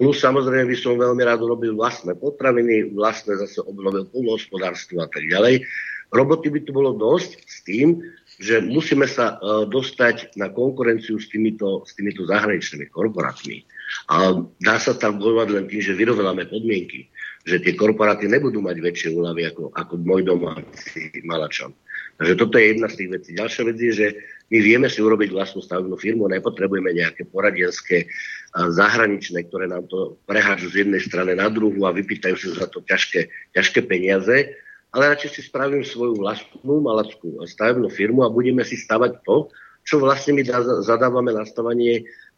Plus 0.00 0.16
samozrejme 0.16 0.64
by 0.70 0.76
som 0.80 0.96
veľmi 0.96 1.22
rád 1.26 1.44
urobil 1.44 1.76
vlastné 1.76 2.16
potraviny, 2.16 2.96
vlastné 2.96 3.36
zase 3.36 3.60
obnovil 3.60 4.08
polnohospodárstvo 4.08 5.04
a 5.04 5.08
tak 5.10 5.28
ďalej. 5.28 5.66
Roboty 6.10 6.48
by 6.50 6.60
tu 6.64 6.72
bolo 6.72 6.96
dosť 6.96 7.30
s 7.44 7.56
tým, 7.62 8.00
že 8.40 8.64
musíme 8.64 9.04
sa 9.04 9.36
uh, 9.36 9.68
dostať 9.68 10.40
na 10.40 10.48
konkurenciu 10.48 11.20
s 11.20 11.28
týmito, 11.28 11.84
s 11.84 11.92
týmito 11.92 12.24
zahraničnými 12.24 12.88
korporátmi. 12.88 13.62
A 14.08 14.40
dá 14.40 14.76
sa 14.80 14.96
tam 14.96 15.20
bojovať 15.20 15.48
len 15.52 15.64
tým, 15.68 15.84
že 15.84 15.98
vyrovnáme 15.98 16.48
podmienky 16.48 17.12
že 17.50 17.58
tie 17.58 17.74
korporáty 17.74 18.30
nebudú 18.30 18.62
mať 18.62 18.78
väčšie 18.78 19.08
úľavy 19.18 19.50
ako, 19.50 19.74
ako 19.74 19.92
môj 20.06 20.22
domáci 20.22 21.10
malačan. 21.26 21.74
Takže 22.20 22.34
toto 22.36 22.60
je 22.60 22.76
jedna 22.76 22.86
z 22.86 22.96
tých 23.00 23.10
vecí. 23.10 23.30
Ďalšia 23.34 23.62
vec 23.66 23.76
je, 23.80 23.92
že 23.96 24.06
my 24.52 24.58
vieme 24.60 24.88
si 24.92 25.00
urobiť 25.00 25.30
vlastnú 25.32 25.64
stavebnú 25.64 25.96
firmu, 25.96 26.28
nepotrebujeme 26.28 26.92
nejaké 26.92 27.24
poradenské 27.26 28.06
zahraničné, 28.54 29.48
ktoré 29.48 29.66
nám 29.70 29.88
to 29.88 30.20
prehážu 30.28 30.68
z 30.68 30.84
jednej 30.84 31.00
strany 31.00 31.32
na 31.32 31.48
druhú 31.48 31.86
a 31.88 31.96
vypýtajú 31.96 32.36
sa 32.36 32.66
za 32.66 32.66
to 32.68 32.84
ťažké, 32.84 33.30
ťažké 33.56 33.80
peniaze, 33.88 34.52
ale 34.90 35.02
radšej 35.16 35.30
si 35.38 35.40
spravím 35.46 35.86
svoju 35.86 36.18
vlastnú 36.18 36.82
malackú 36.82 37.40
stavebnú 37.46 37.88
firmu 37.88 38.26
a 38.26 38.34
budeme 38.34 38.66
si 38.66 38.74
stavať 38.76 39.22
to, 39.22 39.48
čo 39.80 39.96
vlastne 40.02 40.36
my 40.36 40.42
zadávame 40.84 41.32
nastavanie 41.32 42.04
No, 42.04 42.29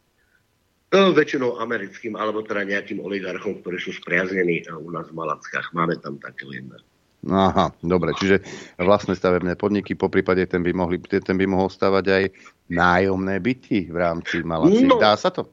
väčšinou 0.93 1.57
americkým, 1.57 2.13
alebo 2.13 2.45
teda 2.45 2.69
nejakým 2.69 3.01
oligarchom, 3.01 3.65
ktorí 3.65 3.81
sú 3.81 3.97
spriaznení 3.97 4.61
e, 4.61 4.73
u 4.77 4.93
nás 4.93 5.09
v 5.09 5.17
Malackách. 5.17 5.73
Máme 5.73 5.97
tam 5.97 6.21
také 6.21 6.45
jedna. 6.53 6.77
Aha, 7.23 7.71
dobre, 7.79 8.11
čiže 8.19 8.43
vlastné 8.75 9.15
stavebné 9.15 9.55
podniky, 9.55 9.95
po 9.95 10.11
prípade 10.11 10.43
ten 10.43 10.59
by, 10.59 10.75
mohli, 10.75 10.99
ten 10.99 11.39
by 11.39 11.47
mohol 11.47 11.71
stavať 11.71 12.05
aj 12.11 12.23
nájomné 12.67 13.39
byty 13.39 13.87
v 13.87 13.95
rámci 13.95 14.43
Malaciek. 14.43 14.91
No, 14.91 14.99
Dá 14.99 15.15
sa 15.15 15.31
to? 15.31 15.47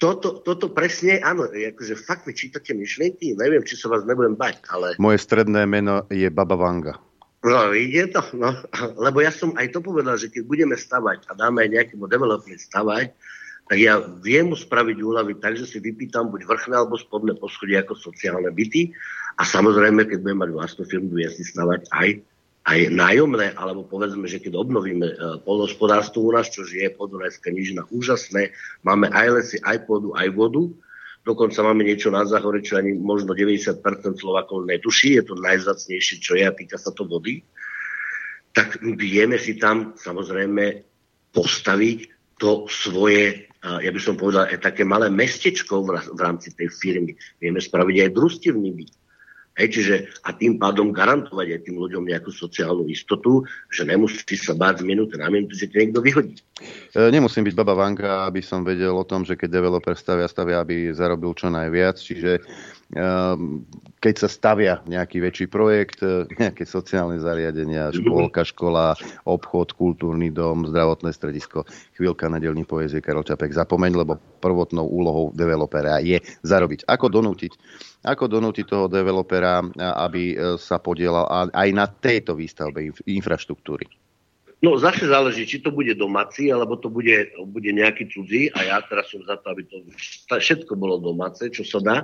Toto, 0.00 0.40
toto 0.40 0.72
presne, 0.72 1.20
áno, 1.20 1.50
akože 1.50 1.98
fakt 1.98 2.24
mi 2.24 2.32
čítate 2.32 2.72
myšlienky, 2.72 3.36
neviem, 3.36 3.60
či 3.66 3.76
sa 3.76 3.92
vás 3.92 4.06
nebudem 4.08 4.38
bať, 4.38 4.64
ale... 4.72 4.96
Moje 4.96 5.20
stredné 5.20 5.68
meno 5.68 6.08
je 6.08 6.30
Baba 6.32 6.56
Vanga. 6.56 6.96
No, 7.44 7.74
ide 7.74 8.08
to, 8.08 8.22
no, 8.32 8.54
lebo 9.04 9.20
ja 9.20 9.34
som 9.34 9.52
aj 9.58 9.76
to 9.76 9.84
povedal, 9.84 10.16
že 10.16 10.32
keď 10.32 10.42
budeme 10.46 10.76
stavať 10.78 11.26
a 11.28 11.36
dáme 11.36 11.66
aj 11.66 11.68
nejakému 11.74 12.06
developeru 12.08 12.56
stavať, 12.56 13.12
tak 13.70 13.78
ja 13.78 14.02
viem 14.02 14.50
mu 14.50 14.58
spraviť 14.58 14.98
úľavy 14.98 15.38
tak, 15.38 15.54
že 15.54 15.62
si 15.62 15.78
vypýtam 15.78 16.26
buď 16.26 16.42
vrchné 16.42 16.74
alebo 16.74 16.98
spodné 16.98 17.38
poschodie 17.38 17.78
ako 17.78 17.94
sociálne 17.94 18.50
byty. 18.50 18.90
A 19.38 19.46
samozrejme, 19.46 20.10
keď 20.10 20.26
budem 20.26 20.42
mať 20.42 20.50
vlastnú 20.50 20.82
firmu, 20.90 21.14
viem 21.14 21.30
si 21.30 21.46
stavať 21.46 21.86
aj, 21.94 22.18
aj 22.66 22.78
nájomné, 22.90 23.54
alebo 23.54 23.86
povedzme, 23.86 24.26
že 24.26 24.42
keď 24.42 24.58
obnovíme 24.58 25.06
e, 25.06 25.14
polnospodárstvo 25.46 26.18
u 26.26 26.34
nás, 26.34 26.50
čo 26.50 26.66
je 26.66 26.82
podunajská 26.90 27.54
nižina 27.54 27.86
úžasné, 27.94 28.50
máme 28.82 29.06
aj 29.06 29.38
lesy, 29.38 29.56
aj 29.62 29.86
pôdu, 29.86 30.18
aj 30.18 30.34
vodu, 30.34 30.66
dokonca 31.22 31.62
máme 31.62 31.86
niečo 31.86 32.10
na 32.10 32.26
záhore, 32.26 32.66
čo 32.66 32.74
ani 32.74 32.98
možno 32.98 33.38
90% 33.38 33.86
Slovakov 34.18 34.66
netuší, 34.66 35.22
je 35.22 35.30
to 35.30 35.38
najzacnejšie, 35.38 36.18
čo 36.18 36.34
je 36.34 36.42
a 36.42 36.50
týka 36.50 36.74
sa 36.74 36.90
to 36.90 37.06
vody, 37.06 37.46
tak 38.50 38.82
vieme 38.82 39.38
si 39.38 39.54
tam 39.62 39.94
samozrejme 39.94 40.82
postaviť 41.30 41.98
to 42.34 42.66
svoje 42.66 43.49
ja 43.60 43.90
by 43.92 44.00
som 44.00 44.16
povedal, 44.16 44.48
aj 44.48 44.64
také 44.64 44.88
malé 44.88 45.12
mestečko 45.12 45.84
v 45.84 46.20
rámci 46.20 46.56
tej 46.56 46.72
firmy. 46.72 47.12
Vieme 47.36 47.60
spraviť 47.60 47.96
aj 48.08 48.10
družstevný 48.16 48.70
byt. 48.72 48.92
Hej, 49.60 49.68
čiže 49.76 49.94
a 50.24 50.32
tým 50.32 50.56
pádom 50.56 50.88
garantovať 50.88 51.58
aj 51.58 51.60
tým 51.68 51.76
ľuďom 51.76 52.08
nejakú 52.08 52.32
sociálnu 52.32 52.88
istotu, 52.88 53.44
že 53.68 53.84
nemusí 53.84 54.38
sa 54.40 54.56
báť 54.56 54.80
z 54.80 54.88
minúty 54.88 55.20
na 55.20 55.28
minútu, 55.28 55.52
že 55.52 55.68
ti 55.68 55.76
niekto 55.76 56.00
vyhodí. 56.00 56.40
E, 56.96 57.10
nemusím 57.12 57.44
byť 57.44 57.58
baba 57.58 57.76
Vanka, 57.76 58.24
aby 58.24 58.40
som 58.40 58.64
vedel 58.64 58.96
o 58.96 59.04
tom, 59.04 59.26
že 59.26 59.36
keď 59.36 59.60
developer 59.60 59.92
stavia, 59.92 60.30
stavia, 60.30 60.64
aby 60.64 60.94
zarobil 60.96 61.36
čo 61.36 61.52
najviac. 61.52 61.98
Čiže 62.00 62.40
keď 64.00 64.14
sa 64.18 64.26
stavia 64.26 64.82
nejaký 64.82 65.22
väčší 65.22 65.46
projekt, 65.46 66.02
e, 66.02 66.26
nejaké 66.42 66.66
sociálne 66.66 67.22
zariadenia, 67.22 67.94
škôlka, 67.94 68.42
škola, 68.42 68.98
obchod, 69.22 69.78
kultúrny 69.78 70.34
dom, 70.34 70.66
zdravotné 70.66 71.14
stredisko, 71.14 71.62
chvíľka 71.94 72.26
na 72.26 72.42
delní 72.42 72.66
poezie 72.66 72.98
Karol 72.98 73.22
Čapek, 73.22 73.54
zapomeň, 73.54 73.92
lebo 73.94 74.18
prvotnou 74.42 74.90
úlohou 74.90 75.30
developera 75.38 76.02
je 76.02 76.18
zarobiť. 76.42 76.90
Ako 76.90 77.06
donútiť? 77.06 77.52
Ako 78.10 78.26
donútiť 78.26 78.66
toho 78.66 78.90
developera, 78.90 79.62
aby 79.78 80.34
e, 80.34 80.36
sa 80.58 80.82
podielal 80.82 81.52
aj 81.54 81.68
na 81.70 81.86
tejto 81.86 82.34
výstavbe 82.34 82.90
infraštruktúry? 83.06 83.86
No 84.60 84.76
zase 84.76 85.08
záleží, 85.08 85.48
či 85.48 85.64
to 85.64 85.72
bude 85.72 85.96
domáci, 85.96 86.52
alebo 86.52 86.76
to 86.76 86.92
bude, 86.92 87.32
bude 87.48 87.70
nejaký 87.72 88.12
cudzí 88.12 88.52
a 88.52 88.68
ja 88.68 88.76
teraz 88.84 89.08
som 89.08 89.24
za 89.24 89.40
to, 89.40 89.56
aby 89.56 89.64
to 89.64 89.80
všetko 90.36 90.76
bolo 90.76 91.00
domáce, 91.00 91.48
čo 91.48 91.64
sa 91.64 91.80
dá 91.80 91.96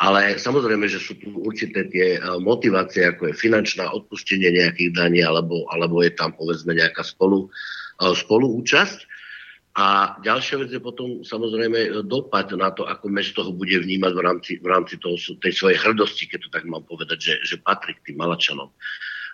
ale 0.00 0.40
samozrejme, 0.40 0.88
že 0.88 0.96
sú 0.96 1.12
tu 1.20 1.28
určité 1.44 1.84
tie 1.84 2.16
e, 2.16 2.20
motivácie, 2.40 3.04
ako 3.04 3.30
je 3.30 3.34
finančná 3.36 3.92
odpustenie 3.92 4.48
nejakých 4.48 4.96
daní, 4.96 5.20
alebo, 5.20 5.68
alebo 5.68 6.00
je 6.00 6.16
tam 6.16 6.32
povedzme 6.32 6.72
nejaká 6.72 7.04
spolu, 7.04 7.52
e, 8.00 8.08
spoluúčasť. 8.08 9.04
A 9.76 10.16
ďalšia 10.24 10.56
vec 10.64 10.72
je 10.72 10.80
potom 10.80 11.20
samozrejme 11.20 12.02
dopad 12.08 12.48
na 12.56 12.72
to, 12.72 12.88
ako 12.88 13.06
mesto 13.12 13.44
ho 13.44 13.52
bude 13.52 13.76
vnímať 13.76 14.12
v 14.16 14.22
rámci, 14.24 14.52
v 14.56 14.66
rámci 14.72 14.96
toho, 14.96 15.20
tej 15.36 15.52
svojej 15.52 15.78
hrdosti, 15.78 16.26
keď 16.26 16.38
to 16.42 16.50
tak 16.50 16.64
mám 16.64 16.82
povedať, 16.88 17.20
že, 17.20 17.34
že 17.44 17.56
patrí 17.60 17.92
k 17.94 18.10
tým 18.10 18.24
Malačanom. 18.24 18.72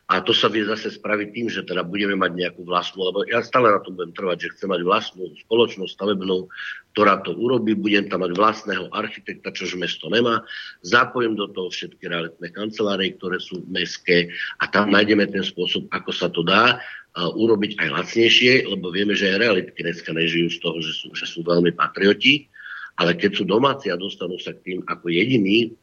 A 0.06 0.22
to 0.22 0.30
sa 0.30 0.46
vie 0.46 0.62
zase 0.62 0.94
spraviť 0.94 1.28
tým, 1.34 1.46
že 1.50 1.66
teda 1.66 1.82
budeme 1.82 2.14
mať 2.14 2.38
nejakú 2.38 2.62
vlastnú, 2.62 3.10
lebo 3.10 3.26
ja 3.26 3.42
stále 3.42 3.74
na 3.74 3.82
tom 3.82 3.98
budem 3.98 4.14
trvať, 4.14 4.38
že 4.38 4.52
chcem 4.54 4.70
mať 4.70 4.86
vlastnú 4.86 5.34
spoločnosť 5.34 5.98
stavebnú, 5.98 6.46
ktorá 6.94 7.26
to 7.26 7.34
urobí, 7.34 7.74
budem 7.74 8.06
tam 8.06 8.22
mať 8.22 8.38
vlastného 8.38 8.86
architekta, 8.94 9.50
čož 9.50 9.74
mesto 9.74 10.06
nemá, 10.06 10.46
zapojím 10.86 11.34
do 11.34 11.50
toho 11.50 11.74
všetky 11.74 12.06
realitné 12.06 12.54
kancelárie, 12.54 13.18
ktoré 13.18 13.42
sú 13.42 13.66
mestské 13.66 14.30
a 14.62 14.70
tam 14.70 14.94
nájdeme 14.94 15.26
ten 15.26 15.42
spôsob, 15.42 15.90
ako 15.90 16.10
sa 16.14 16.30
to 16.30 16.46
dá 16.46 16.78
urobiť 17.16 17.74
aj 17.82 17.88
lacnejšie, 17.90 18.70
lebo 18.70 18.94
vieme, 18.94 19.18
že 19.18 19.34
aj 19.34 19.42
realitky 19.42 19.82
dneska 19.82 20.14
nežijú 20.14 20.54
z 20.54 20.58
toho, 20.62 20.78
že 20.86 20.92
sú, 21.02 21.06
že 21.18 21.26
sú 21.26 21.42
veľmi 21.42 21.74
patrioti, 21.74 22.46
ale 22.94 23.18
keď 23.18 23.42
sú 23.42 23.44
domáci 23.44 23.90
a 23.90 23.98
dostanú 23.98 24.38
sa 24.38 24.54
k 24.54 24.62
tým 24.70 24.78
ako 24.86 25.10
jediní, 25.10 25.74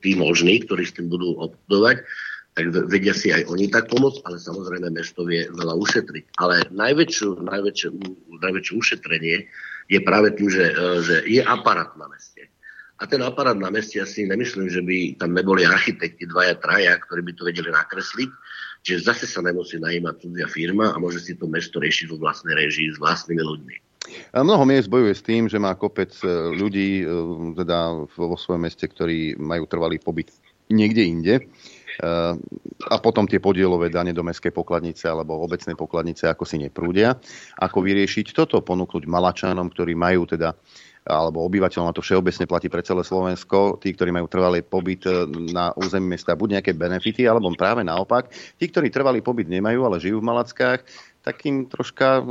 tí 0.00 0.10
možní, 0.16 0.64
ktorí 0.64 0.88
s 0.88 0.96
tým 0.96 1.12
budú 1.12 1.36
obchodovať, 1.36 2.00
tak 2.52 2.68
vedia 2.68 3.16
si 3.16 3.32
aj 3.32 3.48
oni 3.48 3.72
tak 3.72 3.88
pomôcť, 3.88 4.28
ale 4.28 4.36
samozrejme 4.36 4.92
mesto 4.92 5.24
vie 5.24 5.48
veľa 5.48 5.72
ušetriť. 5.72 6.36
Ale 6.36 6.68
najväčšiu, 6.68 7.40
najväčšie, 7.48 7.88
najväčšie 8.28 8.74
ušetrenie 8.76 9.48
je 9.88 9.98
práve 10.04 10.36
tým, 10.36 10.52
že, 10.52 10.76
e, 10.76 11.00
že 11.00 11.16
je 11.24 11.40
aparát 11.40 11.88
na 11.96 12.12
meste. 12.12 12.52
A 13.00 13.08
ten 13.08 13.24
aparát 13.24 13.56
na 13.56 13.72
meste, 13.72 13.98
ja 13.98 14.06
si 14.06 14.28
nemyslím, 14.28 14.68
že 14.68 14.84
by 14.84 15.16
tam 15.18 15.32
neboli 15.32 15.64
architekti 15.64 16.28
dvaja, 16.28 16.60
traja, 16.60 16.94
ktorí 17.02 17.24
by 17.24 17.32
to 17.34 17.42
vedeli 17.48 17.72
nakresliť. 17.72 18.30
Čiže 18.84 19.08
zase 19.08 19.24
sa 19.26 19.40
nemusí 19.40 19.80
najímať 19.80 20.22
cudzia 20.22 20.46
firma 20.46 20.92
a 20.92 21.00
môže 21.00 21.24
si 21.24 21.32
to 21.34 21.48
mesto 21.48 21.80
riešiť 21.80 22.06
vo 22.12 22.20
vlastnej 22.20 22.54
režii 22.54 22.92
s 22.92 23.00
vlastnými 23.00 23.42
ľuďmi. 23.42 23.76
Mnoho 24.36 24.66
miest 24.66 24.92
bojuje 24.92 25.14
s 25.14 25.24
tým, 25.24 25.48
že 25.48 25.56
má 25.56 25.72
kopec 25.72 26.12
e, 26.20 26.28
ľudí 26.52 27.00
e, 27.00 27.04
teda 27.56 28.06
vo 28.12 28.36
svojom 28.36 28.68
meste, 28.68 28.84
ktorí 28.84 29.40
majú 29.40 29.64
trvalý 29.64 29.96
pobyt 29.96 30.34
niekde 30.68 31.02
inde 31.02 31.34
a 32.00 32.96
potom 32.98 33.28
tie 33.28 33.42
podielové 33.42 33.92
dane 33.92 34.16
do 34.16 34.24
mestskej 34.24 34.54
pokladnice 34.54 35.10
alebo 35.10 35.42
obecnej 35.44 35.76
pokladnice 35.76 36.30
ako 36.30 36.48
si 36.48 36.56
neprúdia. 36.56 37.18
Ako 37.60 37.84
vyriešiť 37.84 38.32
toto? 38.32 38.64
Ponúknuť 38.64 39.04
Malačanom, 39.04 39.68
ktorí 39.68 39.92
majú 39.92 40.24
teda 40.24 40.56
alebo 41.02 41.42
obyvateľom, 41.50 41.90
a 41.90 41.96
to 41.96 42.04
všeobecne 42.04 42.46
platí 42.46 42.70
pre 42.70 42.82
celé 42.86 43.02
Slovensko, 43.02 43.82
tí, 43.82 43.90
ktorí 43.90 44.14
majú 44.14 44.30
trvalý 44.30 44.62
pobyt 44.62 45.02
e, 45.10 45.26
na 45.50 45.74
území 45.74 46.14
mesta, 46.14 46.38
buď 46.38 46.58
nejaké 46.58 46.72
benefity, 46.78 47.26
alebo 47.26 47.50
práve 47.58 47.82
naopak, 47.82 48.30
tí, 48.54 48.70
ktorí 48.70 48.86
trvalý 48.86 49.18
pobyt 49.18 49.50
nemajú, 49.50 49.82
ale 49.82 49.98
žijú 49.98 50.22
v 50.22 50.28
Malackách, 50.30 50.86
takým 51.26 51.66
troška 51.66 52.18
e, 52.18 52.22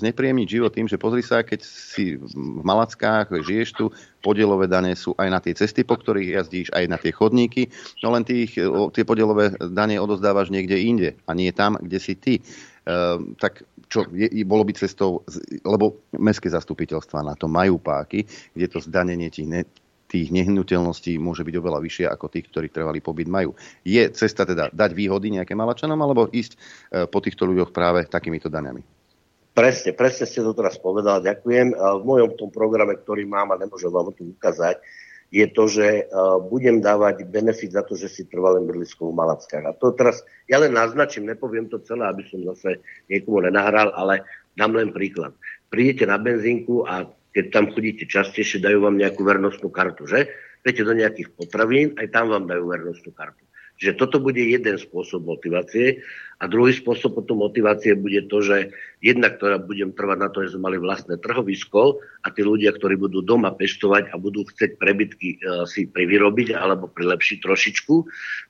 znepríjemniť 0.00 0.48
život 0.48 0.72
tým, 0.72 0.88
že 0.88 0.96
pozri 0.96 1.20
sa, 1.20 1.44
keď 1.44 1.60
si 1.60 2.16
v 2.16 2.64
Malackách, 2.64 3.36
žiješ 3.44 3.68
tu, 3.76 3.84
podielové 4.24 4.64
dane 4.64 4.96
sú 4.96 5.12
aj 5.20 5.28
na 5.28 5.40
tie 5.40 5.52
cesty, 5.52 5.84
po 5.84 6.00
ktorých 6.00 6.40
jazdíš, 6.40 6.68
aj 6.72 6.84
na 6.88 6.96
tie 6.96 7.12
chodníky, 7.12 7.68
no 8.00 8.16
len 8.16 8.24
tých, 8.24 8.56
e, 8.56 8.64
tie 8.96 9.04
podielové 9.04 9.52
dane 9.72 10.00
odozdávaš 10.00 10.48
niekde 10.48 10.80
inde 10.80 11.08
a 11.28 11.36
nie 11.36 11.52
tam, 11.52 11.76
kde 11.76 11.98
si 12.00 12.16
ty. 12.16 12.40
Uh, 12.86 13.34
tak 13.42 13.66
čo, 13.90 14.06
je, 14.14 14.30
bolo 14.46 14.62
by 14.62 14.70
cestou, 14.78 15.26
lebo 15.66 16.06
mestské 16.14 16.46
zastupiteľstva 16.46 17.26
na 17.26 17.34
to 17.34 17.50
majú 17.50 17.82
páky, 17.82 18.22
kde 18.54 18.66
to 18.70 18.78
zdanenie 18.78 19.26
ti 19.26 19.42
ne, 19.42 19.66
tých 20.06 20.30
nehnuteľností 20.30 21.18
môže 21.18 21.42
byť 21.42 21.54
oveľa 21.58 21.82
vyššie 21.82 22.06
ako 22.06 22.26
tých, 22.30 22.46
ktorí 22.50 22.70
trvalý 22.70 23.02
pobyt 23.02 23.26
majú. 23.26 23.58
Je 23.82 24.06
cesta 24.14 24.46
teda 24.46 24.70
dať 24.70 24.90
výhody 24.94 25.34
nejaké 25.34 25.58
malačanom 25.58 25.98
alebo 25.98 26.30
ísť 26.30 26.54
e, 26.54 26.58
po 27.10 27.18
týchto 27.18 27.42
ľuďoch 27.42 27.74
práve 27.74 28.06
takýmito 28.06 28.46
daňami? 28.46 28.86
Presne, 29.56 29.96
presne 29.96 30.28
ste 30.28 30.44
to 30.44 30.52
teraz 30.52 30.76
povedal, 30.76 31.24
ďakujem. 31.24 31.72
V 31.72 32.02
mojom 32.04 32.36
tom 32.36 32.52
programe, 32.52 32.92
ktorý 33.00 33.24
mám 33.24 33.50
a 33.50 33.58
nemôžem 33.58 33.88
vám 33.88 34.12
to 34.12 34.28
ukázať, 34.28 34.78
je 35.30 35.46
to, 35.50 35.64
že 35.66 35.86
e, 35.86 36.02
budem 36.46 36.78
dávať 36.78 37.26
benefit 37.26 37.74
za 37.74 37.82
to, 37.82 37.98
že 37.98 38.06
si 38.06 38.22
trvalé 38.26 38.62
bydlisko 38.62 39.10
v 39.10 39.16
Malackách. 39.18 39.64
A 39.66 39.72
to 39.74 39.90
teraz, 39.94 40.22
ja 40.46 40.62
len 40.62 40.74
naznačím, 40.74 41.26
nepoviem 41.26 41.66
to 41.66 41.82
celé, 41.82 42.06
aby 42.06 42.22
som 42.30 42.42
zase 42.54 42.82
niekomu 43.10 43.42
nenahral, 43.46 43.90
ale 43.94 44.22
dám 44.54 44.74
len 44.74 44.94
príklad. 44.94 45.34
Prídete 45.70 46.06
na 46.06 46.18
benzínku 46.18 46.86
a 46.86 47.10
keď 47.34 47.44
tam 47.52 47.64
chodíte 47.70 48.08
častejšie, 48.08 48.64
dajú 48.64 48.86
vám 48.86 48.96
nejakú 48.96 49.22
vernostnú 49.22 49.68
kartu, 49.68 50.08
že? 50.08 50.30
Viete 50.66 50.82
do 50.82 50.96
nejakých 50.96 51.30
potravín, 51.36 51.94
aj 51.94 52.10
tam 52.10 52.32
vám 52.32 52.50
dajú 52.50 52.64
vernostnú 52.66 53.14
kartu. 53.14 53.45
Čiže 53.76 54.00
toto 54.00 54.16
bude 54.24 54.40
jeden 54.40 54.80
spôsob 54.80 55.28
motivácie 55.28 56.00
a 56.40 56.48
druhý 56.48 56.72
spôsob 56.72 57.16
potom 57.16 57.44
motivácie 57.44 57.96
bude 57.96 58.24
to, 58.28 58.40
že 58.44 58.72
jedna, 59.00 59.32
ktorá 59.32 59.60
budem 59.60 59.92
trvať 59.92 60.18
na 60.20 60.28
to, 60.32 60.44
že 60.44 60.56
sme 60.56 60.68
mali 60.72 60.78
vlastné 60.80 61.20
trhovisko 61.20 62.00
a 62.24 62.28
tí 62.32 62.40
ľudia, 62.44 62.72
ktorí 62.76 62.96
budú 62.96 63.20
doma 63.20 63.52
pestovať 63.52 64.12
a 64.12 64.20
budú 64.20 64.44
chcieť 64.48 64.80
prebytky 64.80 65.28
e, 65.36 65.68
si 65.68 65.88
privyrobiť 65.88 66.56
alebo 66.56 66.88
prilepšiť 66.92 67.38
trošičku, 67.40 67.94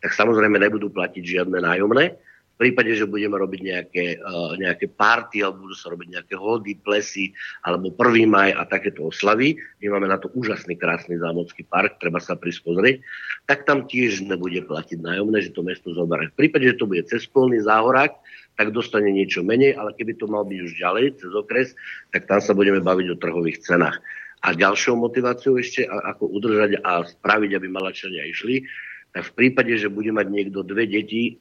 tak 0.02 0.10
samozrejme 0.14 0.58
nebudú 0.62 0.90
platiť 0.90 1.22
žiadne 1.22 1.58
nájomné 1.62 2.14
v 2.56 2.72
prípade, 2.72 2.88
že 2.96 3.04
budeme 3.04 3.36
robiť 3.36 3.60
nejaké, 3.60 4.06
uh, 4.16 4.56
nejaké 4.56 4.88
party, 4.88 5.44
alebo 5.44 5.68
budú 5.68 5.76
sa 5.76 5.92
robiť 5.92 6.08
nejaké 6.08 6.34
hody, 6.40 6.80
plesy, 6.80 7.36
alebo 7.60 7.92
1. 7.92 8.24
maj 8.24 8.56
a 8.56 8.64
takéto 8.64 9.12
oslavy, 9.12 9.60
my 9.84 9.92
máme 9.92 10.08
na 10.08 10.16
to 10.16 10.32
úžasný, 10.32 10.80
krásny 10.80 11.20
zámocký 11.20 11.68
park, 11.68 12.00
treba 12.00 12.16
sa 12.16 12.32
prispozrieť, 12.32 13.04
tak 13.44 13.68
tam 13.68 13.84
tiež 13.84 14.24
nebude 14.24 14.64
platiť 14.64 15.04
nájomné, 15.04 15.44
že 15.44 15.52
to 15.52 15.60
mesto 15.60 15.92
zoberie. 15.92 16.32
V 16.32 16.48
prípade, 16.48 16.64
že 16.64 16.80
to 16.80 16.88
bude 16.88 17.04
cez 17.04 17.28
polný 17.28 17.60
záhorák, 17.60 18.16
tak 18.56 18.72
dostane 18.72 19.12
niečo 19.12 19.44
menej, 19.44 19.76
ale 19.76 19.92
keby 19.92 20.16
to 20.16 20.24
mal 20.24 20.48
byť 20.48 20.58
už 20.64 20.72
ďalej, 20.80 21.04
cez 21.20 21.32
okres, 21.36 21.76
tak 22.08 22.24
tam 22.24 22.40
sa 22.40 22.56
budeme 22.56 22.80
baviť 22.80 23.06
o 23.12 23.20
trhových 23.20 23.60
cenách. 23.60 24.00
A 24.40 24.56
ďalšou 24.56 24.96
motiváciou 24.96 25.60
ešte, 25.60 25.84
ako 25.84 26.32
udržať 26.32 26.80
a 26.80 27.04
spraviť, 27.04 27.50
aby 27.52 27.68
malačania 27.68 28.24
išli, 28.24 28.64
tak 29.12 29.32
v 29.32 29.36
prípade, 29.36 29.72
že 29.76 29.92
bude 29.92 30.12
mať 30.12 30.28
niekto 30.28 30.60
dve 30.60 30.84
deti, 30.88 31.40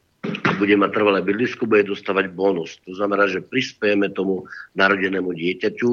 bude 0.55 0.76
mať 0.80 0.91
trvalé 0.91 1.19
bydlisko, 1.21 1.67
bude 1.67 1.88
dostávať 1.88 2.32
bonus. 2.32 2.80
To 2.88 2.95
znamená, 2.95 3.28
že 3.28 3.43
prispiejeme 3.43 4.11
tomu 4.11 4.47
narodenému 4.78 5.34
dieťaťu, 5.36 5.91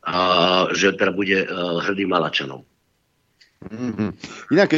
a 0.00 0.16
že 0.72 0.96
teda 0.96 1.12
bude 1.12 1.44
uh, 1.44 1.76
hrdý 1.84 2.08
Malačanom. 2.08 2.64
Mm-hmm. 3.60 4.10
Inak, 4.56 4.72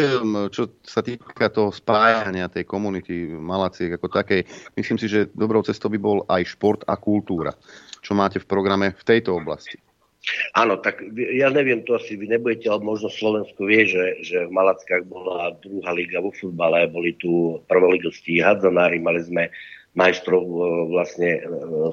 čo 0.51 0.75
sa 0.83 1.07
týka 1.07 1.47
toho 1.55 1.71
spájania 1.71 2.51
tej 2.51 2.67
komunity 2.67 3.31
Malaciek 3.31 3.95
ako 3.95 4.11
takej, 4.11 4.43
myslím 4.75 4.99
si, 4.99 5.07
že 5.07 5.31
dobrou 5.31 5.63
cestou 5.63 5.87
by 5.87 5.99
bol 6.03 6.27
aj 6.27 6.59
šport 6.59 6.83
a 6.91 6.99
kultúra. 6.99 7.55
Čo 8.03 8.19
máte 8.19 8.43
v 8.43 8.51
programe 8.51 8.91
v 8.99 9.07
tejto 9.07 9.39
oblasti? 9.39 9.79
Áno, 10.55 10.79
tak 10.79 11.03
ja 11.19 11.51
neviem, 11.51 11.83
to 11.83 11.99
asi 11.99 12.15
vy 12.15 12.31
nebudete, 12.31 12.71
ale 12.71 12.87
možno 12.87 13.11
Slovensko 13.11 13.67
vie, 13.67 13.83
že, 13.91 14.23
že 14.23 14.47
v 14.47 14.55
Malackách 14.55 15.03
bola 15.11 15.51
druhá 15.59 15.91
liga 15.91 16.23
vo 16.23 16.31
futbale, 16.31 16.87
boli 16.87 17.19
tu 17.19 17.59
prvoligosti 17.67 18.39
hadzanári, 18.39 19.03
mali 19.03 19.19
sme 19.19 19.51
majstrov 19.99 20.47
e, 20.47 20.63
vlastne 20.95 21.31
e, 21.37 21.41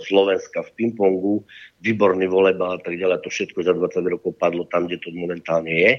Slovenska 0.05 0.61
v 0.61 0.73
pingpongu, 0.77 1.41
výborný 1.82 2.30
volebal 2.30 2.77
a 2.77 2.82
tak 2.82 3.01
ďalej. 3.01 3.25
To 3.25 3.34
všetko 3.34 3.65
za 3.65 3.73
20 3.73 4.13
rokov 4.13 4.38
padlo 4.38 4.69
tam, 4.69 4.86
kde 4.86 5.01
to 5.01 5.09
momentálne 5.09 5.73
je. 5.73 5.91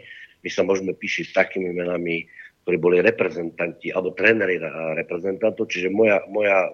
My 0.47 0.49
sa 0.55 0.62
môžeme 0.62 0.95
píšiť 0.95 1.24
s 1.35 1.37
takými 1.37 1.74
menami, 1.74 2.31
ktorí 2.62 2.76
boli 2.78 3.03
reprezentanti 3.03 3.91
alebo 3.91 4.14
tréneri 4.14 4.62
reprezentantov, 4.97 5.66
čiže 5.66 5.91
moja, 5.91 6.22
moja 6.31 6.70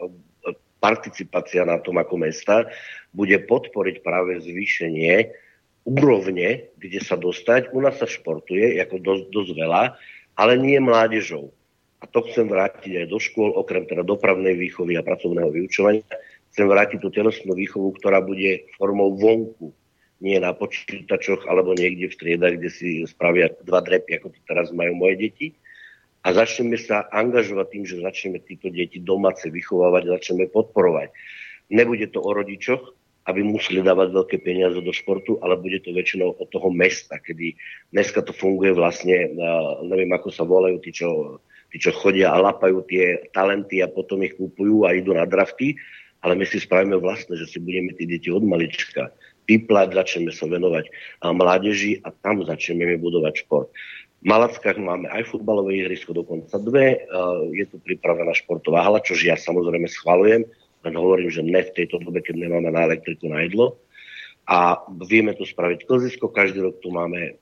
participácia 0.78 1.64
na 1.64 1.80
tom 1.80 1.96
ako 1.98 2.20
mesta 2.20 2.68
bude 3.16 3.40
podporiť 3.48 4.04
práve 4.04 4.38
zvýšenie 4.44 5.45
úrovne, 5.87 6.66
kde 6.76 6.99
sa 6.99 7.14
dostať. 7.14 7.70
U 7.70 7.78
nás 7.78 7.97
sa 7.97 8.11
športuje 8.11 8.82
ako 8.82 8.99
dosť, 8.99 9.24
dosť 9.30 9.51
veľa, 9.55 9.82
ale 10.34 10.53
nie 10.59 10.82
mládežou. 10.82 11.55
A 12.03 12.11
to 12.11 12.26
chcem 12.28 12.51
vrátiť 12.51 13.07
aj 13.07 13.07
do 13.09 13.16
škôl, 13.22 13.55
okrem 13.57 13.87
teda 13.89 14.05
dopravnej 14.05 14.59
výchovy 14.59 14.99
a 14.99 15.07
pracovného 15.07 15.49
vyučovania. 15.49 16.05
Chcem 16.53 16.66
vrátiť 16.66 16.99
tú 17.01 17.09
telesnú 17.09 17.57
výchovu, 17.57 17.97
ktorá 17.97 18.20
bude 18.20 18.68
formou 18.76 19.16
vonku, 19.16 19.72
nie 20.20 20.41
na 20.41 20.57
počítačoch 20.57 21.45
alebo 21.45 21.76
niekde 21.76 22.09
v 22.09 22.18
triedach, 22.18 22.57
kde 22.57 22.70
si 22.72 22.89
spravia 23.05 23.53
dva 23.64 23.84
drepy, 23.84 24.16
ako 24.16 24.32
to 24.32 24.41
teraz 24.49 24.72
majú 24.72 24.97
moje 24.97 25.16
deti. 25.20 25.47
A 26.26 26.34
začneme 26.34 26.74
sa 26.80 27.07
angažovať 27.12 27.66
tým, 27.70 27.84
že 27.87 28.03
začneme 28.03 28.43
títo 28.43 28.72
deti 28.72 28.99
domáce 28.99 29.47
vychovávať, 29.47 30.11
začneme 30.11 30.51
podporovať. 30.51 31.14
Nebude 31.70 32.11
to 32.11 32.18
o 32.18 32.30
rodičoch, 32.34 32.97
aby 33.27 33.43
museli 33.43 33.83
dávať 33.83 34.14
veľké 34.14 34.37
peniaze 34.39 34.79
do 34.79 34.95
športu, 34.95 35.43
ale 35.43 35.59
bude 35.59 35.83
to 35.83 35.91
väčšinou 35.91 36.39
od 36.39 36.49
toho 36.51 36.70
mesta, 36.70 37.18
kedy 37.18 37.59
dneska 37.91 38.22
to 38.22 38.31
funguje 38.31 38.70
vlastne, 38.70 39.35
neviem 39.83 40.11
ako 40.14 40.31
sa 40.31 40.47
volajú 40.47 40.79
tí, 40.79 40.95
čo, 40.95 41.43
tí, 41.74 41.83
čo 41.83 41.91
chodia 41.91 42.31
a 42.31 42.39
lapajú 42.39 42.87
tie 42.87 43.27
talenty 43.35 43.83
a 43.83 43.91
potom 43.91 44.22
ich 44.22 44.39
kúpujú 44.39 44.87
a 44.87 44.95
idú 44.95 45.11
na 45.11 45.27
drafty, 45.27 45.74
ale 46.22 46.39
my 46.39 46.47
si 46.47 46.62
spravíme 46.62 46.97
vlastne, 47.03 47.35
že 47.35 47.51
si 47.51 47.59
budeme 47.59 47.95
tí 47.99 48.07
deti 48.07 48.31
od 48.31 48.47
malička 48.47 49.11
vyplať, 49.47 49.95
začneme 49.95 50.31
sa 50.35 50.47
venovať 50.47 50.91
a 51.22 51.31
mládeži 51.31 52.03
a 52.03 52.11
tam 52.11 52.43
začneme 52.43 52.99
budovať 52.99 53.47
šport. 53.47 53.70
V 54.22 54.33
Malackách 54.33 54.81
máme 54.81 55.07
aj 55.12 55.29
futbalové 55.31 55.87
ihrisko, 55.87 56.11
dokonca 56.11 56.59
dve. 56.59 57.07
Je 57.55 57.64
tu 57.68 57.79
pripravená 57.79 58.35
športová 58.35 58.83
hala, 58.83 58.99
čo 58.99 59.14
ja 59.14 59.39
samozrejme 59.39 59.87
schvalujem 59.87 60.43
len 60.87 60.95
hovorím, 60.95 61.28
že 61.34 61.43
ne 61.43 61.66
v 61.66 61.74
tejto 61.74 61.99
dobe, 61.99 62.22
keď 62.22 62.47
nemáme 62.47 62.70
na 62.70 62.87
elektriku 62.87 63.26
na 63.26 63.43
jedlo. 63.43 63.82
A 64.47 64.78
vieme 65.03 65.34
to 65.34 65.43
spraviť 65.43 65.91
klzisko, 65.91 66.30
každý 66.30 66.62
rok 66.62 66.78
tu 66.78 66.95
máme 66.95 67.34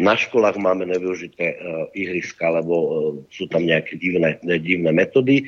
na 0.00 0.16
školách 0.16 0.56
máme 0.56 0.88
nevyužité 0.88 1.60
uh, 1.60 1.92
ihriska, 1.92 2.48
lebo 2.48 2.74
uh, 2.74 2.90
sú 3.28 3.50
tam 3.50 3.68
nejaké 3.68 4.00
divné, 4.00 4.40
divné 4.40 4.90
metódy. 4.96 5.44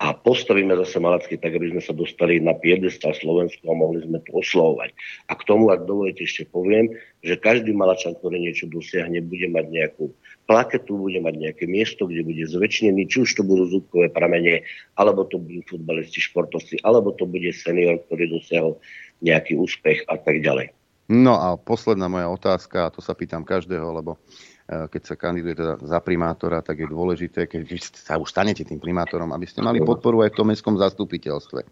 A 0.00 0.10
postavíme 0.10 0.74
zase 0.74 0.98
Malacky 0.98 1.38
tak, 1.38 1.54
aby 1.54 1.70
sme 1.70 1.82
sa 1.84 1.94
dostali 1.94 2.42
na 2.42 2.56
piedestal 2.56 3.14
Slovensku 3.14 3.62
a 3.70 3.78
mohli 3.78 4.02
sme 4.02 4.18
to 4.26 4.42
oslovovať. 4.42 4.90
A 5.30 5.32
k 5.38 5.46
tomu, 5.46 5.70
ak 5.70 5.86
dovolíte, 5.86 6.26
ešte 6.26 6.50
poviem, 6.50 6.90
že 7.22 7.38
každý 7.38 7.70
Malačan, 7.76 8.18
ktorý 8.18 8.42
niečo 8.42 8.66
dosiahne, 8.66 9.22
bude 9.22 9.46
mať 9.52 9.64
nejakú 9.70 10.10
plaketu, 10.44 11.00
bude 11.00 11.20
mať 11.20 11.34
nejaké 11.40 11.64
miesto, 11.64 12.04
kde 12.04 12.24
bude 12.24 12.44
zväčšený, 12.44 13.08
či 13.08 13.16
už 13.24 13.30
to 13.36 13.42
budú 13.42 13.64
zúbkové 13.68 14.12
pramene, 14.12 14.64
alebo 14.96 15.24
to 15.24 15.40
budú 15.40 15.64
futbalisti, 15.64 16.20
športovci, 16.20 16.84
alebo 16.84 17.16
to 17.16 17.24
bude 17.24 17.48
senior, 17.56 18.00
ktorý 18.06 18.40
dosiahol 18.40 18.76
nejaký 19.24 19.56
úspech 19.56 20.04
a 20.06 20.20
tak 20.20 20.44
ďalej. 20.44 20.72
No 21.08 21.36
a 21.36 21.60
posledná 21.60 22.08
moja 22.08 22.28
otázka, 22.32 22.88
a 22.88 22.92
to 22.92 23.04
sa 23.04 23.12
pýtam 23.12 23.44
každého, 23.44 23.84
lebo 23.92 24.16
e, 24.16 24.88
keď 24.88 25.02
sa 25.04 25.14
kandiduje 25.20 25.52
teda 25.52 25.76
za 25.84 26.00
primátora, 26.00 26.64
tak 26.64 26.80
je 26.80 26.88
dôležité, 26.88 27.44
keď 27.44 27.60
sa 27.92 28.16
už 28.16 28.32
stanete 28.32 28.64
tým 28.64 28.80
primátorom, 28.80 29.28
aby 29.36 29.44
ste 29.44 29.60
mali 29.60 29.84
podporu 29.84 30.24
aj 30.24 30.32
v 30.32 30.38
tom 30.40 30.48
mestskom 30.48 30.80
zastupiteľstve. 30.80 31.60
E, 31.60 31.68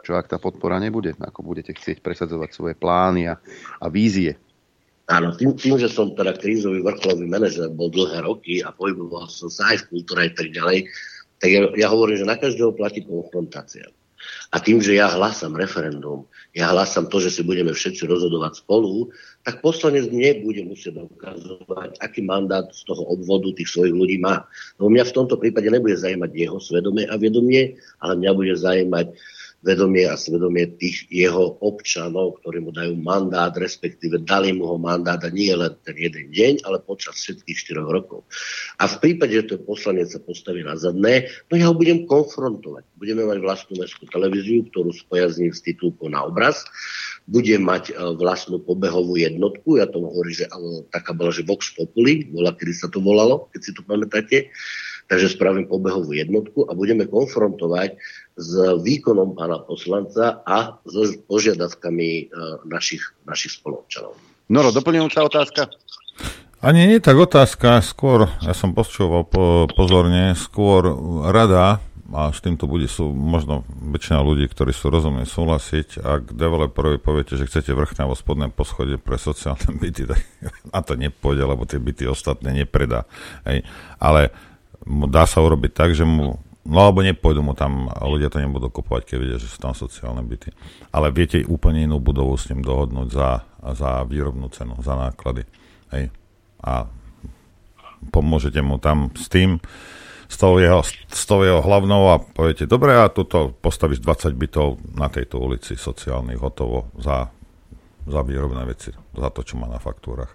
čo 0.00 0.12
ak 0.14 0.30
tá 0.30 0.38
podpora 0.40 0.80
nebude? 0.80 1.18
Ako 1.20 1.44
budete 1.44 1.76
chcieť 1.76 2.00
presadzovať 2.00 2.50
svoje 2.54 2.74
plány 2.78 3.28
a, 3.28 3.36
a 3.82 3.86
vízie? 3.92 4.40
Áno, 5.06 5.30
tým, 5.38 5.54
tým, 5.54 5.78
že 5.78 5.86
som 5.86 6.10
teda 6.18 6.34
krízový 6.34 6.82
vrcholový 6.82 7.30
manažer, 7.30 7.70
bol 7.70 7.86
dlhé 7.94 8.26
roky 8.26 8.58
a 8.66 8.74
pohyboval 8.74 9.30
som 9.30 9.46
sa 9.46 9.70
aj 9.70 9.86
v 9.86 9.88
kultúre 9.94 10.26
aj 10.26 10.32
tak 10.34 10.48
ďalej, 10.50 10.90
tak 11.38 11.48
ja, 11.52 11.60
ja 11.78 11.86
hovorím, 11.94 12.18
že 12.18 12.26
na 12.26 12.34
každého 12.34 12.74
platí 12.74 13.06
konfrontácia. 13.06 13.86
A 14.50 14.58
tým, 14.58 14.82
že 14.82 14.98
ja 14.98 15.06
hlasám 15.06 15.54
referendum, 15.54 16.26
ja 16.50 16.74
hlasám 16.74 17.06
to, 17.06 17.22
že 17.22 17.30
si 17.30 17.42
budeme 17.46 17.70
všetci 17.70 18.08
rozhodovať 18.10 18.66
spolu, 18.66 19.14
tak 19.46 19.62
poslanec 19.62 20.10
nebude 20.10 20.66
musieť 20.66 21.06
dokazovať, 21.06 22.02
aký 22.02 22.26
mandát 22.26 22.66
z 22.74 22.82
toho 22.90 23.06
obvodu 23.06 23.46
tých 23.54 23.70
svojich 23.70 23.94
ľudí 23.94 24.18
má. 24.18 24.48
No 24.82 24.90
mňa 24.90 25.06
v 25.06 25.14
tomto 25.14 25.38
prípade 25.38 25.70
nebude 25.70 25.94
zajímať 25.94 26.30
jeho 26.34 26.58
svedomie 26.58 27.06
a 27.06 27.14
vedomie, 27.14 27.78
ale 28.02 28.18
mňa 28.18 28.30
bude 28.34 28.54
zajímať 28.58 29.14
vedomie 29.66 30.06
a 30.06 30.14
svedomie 30.14 30.70
tých 30.78 31.10
jeho 31.10 31.58
občanov, 31.58 32.38
ktorí 32.38 32.62
mu 32.62 32.70
dajú 32.70 32.94
mandát, 33.02 33.50
respektíve 33.58 34.22
dali 34.22 34.54
mu 34.54 34.70
ho 34.70 34.78
mandát 34.78 35.18
a 35.26 35.30
nie 35.34 35.50
len 35.50 35.74
ten 35.82 35.98
jeden 35.98 36.30
deň, 36.30 36.62
ale 36.62 36.78
počas 36.78 37.18
všetkých 37.18 37.74
4 37.74 37.82
rokov. 37.82 38.22
A 38.78 38.86
v 38.86 38.96
prípade, 39.02 39.34
že 39.34 39.50
to 39.50 39.66
poslanec 39.66 40.06
sa 40.06 40.22
postaví 40.22 40.62
na 40.62 40.78
zadné, 40.78 41.26
no 41.50 41.58
ja 41.58 41.66
ho 41.66 41.74
budem 41.74 42.06
konfrontovať. 42.06 42.86
Budeme 42.94 43.26
mať 43.26 43.42
vlastnú 43.42 43.82
mestskú 43.82 44.06
televíziu, 44.06 44.62
ktorú 44.70 44.94
spojazním 44.94 45.50
s 45.50 45.66
titulkou 45.66 46.06
na 46.06 46.22
obraz. 46.22 46.62
Bude 47.26 47.58
mať 47.58 47.90
e, 47.90 47.92
vlastnú 48.14 48.62
pobehovú 48.62 49.18
jednotku, 49.18 49.82
ja 49.82 49.90
tomu 49.90 50.14
hovorím, 50.14 50.46
že 50.46 50.46
taká 50.94 51.10
bola, 51.10 51.34
že 51.34 51.42
Vox 51.42 51.74
Populi, 51.74 52.30
bola, 52.30 52.54
kedy 52.54 52.72
sa 52.72 52.86
to 52.86 53.02
volalo, 53.02 53.50
keď 53.50 53.60
si 53.66 53.70
to 53.74 53.82
pamätáte. 53.82 54.54
Takže 55.06 55.38
spravím 55.38 55.70
pobehovú 55.70 56.18
jednotku 56.18 56.66
a 56.66 56.74
budeme 56.74 57.06
konfrontovať 57.06 57.94
s 58.36 58.52
výkonom 58.84 59.32
pána 59.32 59.64
poslanca 59.64 60.44
a 60.44 60.76
so 60.84 61.08
požiadavkami 61.24 62.10
e, 62.20 62.24
našich, 62.68 63.02
našich 63.24 63.56
spoločanov. 63.56 64.12
Noro, 64.52 64.70
doplňujúca 64.70 65.24
otázka? 65.24 65.72
Ani 66.60 66.88
nie 66.88 67.00
tak 67.00 67.16
otázka, 67.16 67.80
skôr, 67.80 68.28
ja 68.44 68.52
som 68.52 68.76
počúval 68.76 69.24
po, 69.28 69.68
pozorne, 69.72 70.36
skôr 70.36 70.88
rada, 71.28 71.80
a 72.14 72.30
s 72.30 72.38
týmto 72.38 72.70
bude 72.70 72.86
sú 72.86 73.10
možno 73.10 73.66
väčšina 73.66 74.22
ľudí, 74.22 74.46
ktorí 74.46 74.70
sú 74.70 74.94
rozumne 74.94 75.26
súhlasiť, 75.26 75.98
ak 75.98 76.38
developerovi 76.38 77.02
poviete, 77.02 77.34
že 77.34 77.50
chcete 77.50 77.74
vrchné 77.74 78.06
alebo 78.06 78.14
spodné 78.14 78.46
poschodie 78.54 78.94
pre 78.94 79.18
sociálne 79.18 79.74
byty, 79.74 80.06
tak 80.06 80.20
na 80.74 80.80
to 80.86 80.94
nepôjde, 80.94 81.42
lebo 81.42 81.66
tie 81.66 81.82
byty 81.82 82.06
ostatné 82.06 82.54
nepredá. 82.54 83.10
Hej. 83.42 83.66
Ale 83.98 84.30
dá 85.10 85.26
sa 85.26 85.42
urobiť 85.42 85.72
tak, 85.74 85.98
že 85.98 86.06
mu 86.06 86.38
No 86.66 86.82
alebo 86.82 86.98
nepôjdu 86.98 87.46
mu 87.46 87.54
tam, 87.54 87.86
ľudia 87.86 88.26
to 88.26 88.42
nebudú 88.42 88.74
kupovať, 88.74 89.06
keď 89.06 89.16
vidia, 89.22 89.38
že 89.38 89.46
sú 89.46 89.62
tam 89.62 89.70
sociálne 89.70 90.26
byty. 90.26 90.50
Ale 90.90 91.14
viete 91.14 91.46
úplne 91.46 91.86
inú 91.86 92.02
budovu 92.02 92.34
s 92.34 92.50
ním 92.50 92.66
dohodnúť 92.66 93.08
za, 93.14 93.46
za 93.78 94.02
výrobnú 94.02 94.50
cenu, 94.50 94.74
za 94.82 94.98
náklady. 94.98 95.46
Hej. 95.94 96.10
A 96.58 96.90
pomôžete 98.10 98.58
mu 98.66 98.82
tam 98.82 99.14
s 99.14 99.30
tým, 99.30 99.62
s 100.26 100.36
tou 100.42 100.58
jeho, 100.58 100.82
s 101.06 101.22
tou 101.22 101.46
jeho 101.46 101.62
hlavnou 101.62 102.10
a 102.10 102.18
poviete, 102.18 102.66
dobre, 102.66 102.98
a 102.98 103.06
tuto 103.14 103.54
postavíš 103.62 104.02
20 104.02 104.34
bytov 104.34 104.82
na 104.98 105.06
tejto 105.06 105.38
ulici 105.38 105.78
sociálnych 105.78 106.42
hotovo 106.42 106.90
za, 106.98 107.30
za 108.10 108.20
výrobné 108.26 108.66
veci, 108.66 108.90
za 109.14 109.30
to, 109.30 109.46
čo 109.46 109.54
má 109.54 109.70
na 109.70 109.78
faktúrach. 109.78 110.34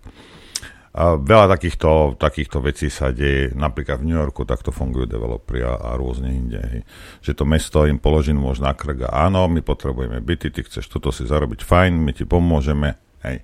Veľa 1.00 1.48
takýchto, 1.48 2.20
takýchto 2.20 2.60
vecí 2.60 2.92
sa 2.92 3.16
deje, 3.16 3.56
napríklad 3.56 4.04
v 4.04 4.12
New 4.12 4.20
Yorku 4.20 4.44
takto 4.44 4.76
fungujú 4.76 5.08
developeri 5.08 5.64
a, 5.64 5.80
a 5.80 5.90
rôzne 5.96 6.28
inde. 6.28 6.60
Hej. 6.60 6.82
Že 7.24 7.32
to 7.32 7.44
mesto 7.48 7.80
im 7.88 7.96
položí 7.96 8.36
nôž 8.36 8.60
na 8.60 8.76
krk 8.76 9.08
a 9.08 9.32
áno, 9.32 9.48
my 9.48 9.64
potrebujeme 9.64 10.20
byty, 10.20 10.52
ty 10.52 10.68
chceš 10.68 10.92
toto 10.92 11.16
si 11.16 11.24
zarobiť, 11.24 11.64
fajn, 11.64 11.96
my 11.96 12.12
ti 12.12 12.28
pomôžeme, 12.28 13.00
hej, 13.24 13.40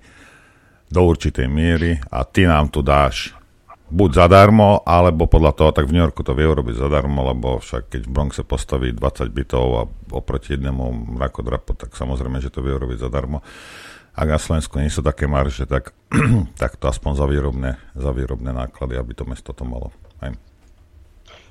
do 0.92 1.00
určitej 1.08 1.48
miery 1.48 1.96
a 2.12 2.20
ty 2.28 2.44
nám 2.44 2.68
tu 2.68 2.84
dáš 2.84 3.32
buď 3.88 4.28
zadarmo, 4.28 4.84
alebo 4.84 5.24
podľa 5.24 5.52
toho, 5.56 5.70
tak 5.72 5.88
v 5.88 5.96
New 5.96 6.04
Yorku 6.04 6.20
to 6.20 6.36
vie 6.36 6.44
urobiť 6.44 6.76
zadarmo, 6.76 7.24
lebo 7.24 7.56
však 7.64 7.88
keď 7.88 8.02
v 8.04 8.12
Bronxe 8.12 8.42
postaví 8.44 8.92
20 8.92 9.32
bytov 9.32 9.64
a 9.72 9.82
oproti 10.12 10.60
jednému 10.60 11.16
mrakodrapu, 11.16 11.72
tak 11.72 11.96
samozrejme, 11.96 12.44
že 12.44 12.52
to 12.52 12.60
vie 12.60 12.76
urobiť 12.76 13.00
zadarmo 13.00 13.40
ak 14.18 14.28
na 14.34 14.40
Slovensku 14.42 14.82
nie 14.82 14.90
sú 14.90 14.98
také 14.98 15.30
marže, 15.30 15.62
tak, 15.62 15.94
tak 16.62 16.74
to 16.74 16.90
aspoň 16.90 17.12
za 17.14 17.26
výrobné, 17.30 17.70
za 17.94 18.10
výrobné 18.10 18.50
náklady, 18.50 18.98
aby 18.98 19.14
to 19.14 19.22
mesto 19.22 19.54
to 19.54 19.62
malo. 19.62 19.94
Aj. 20.18 20.34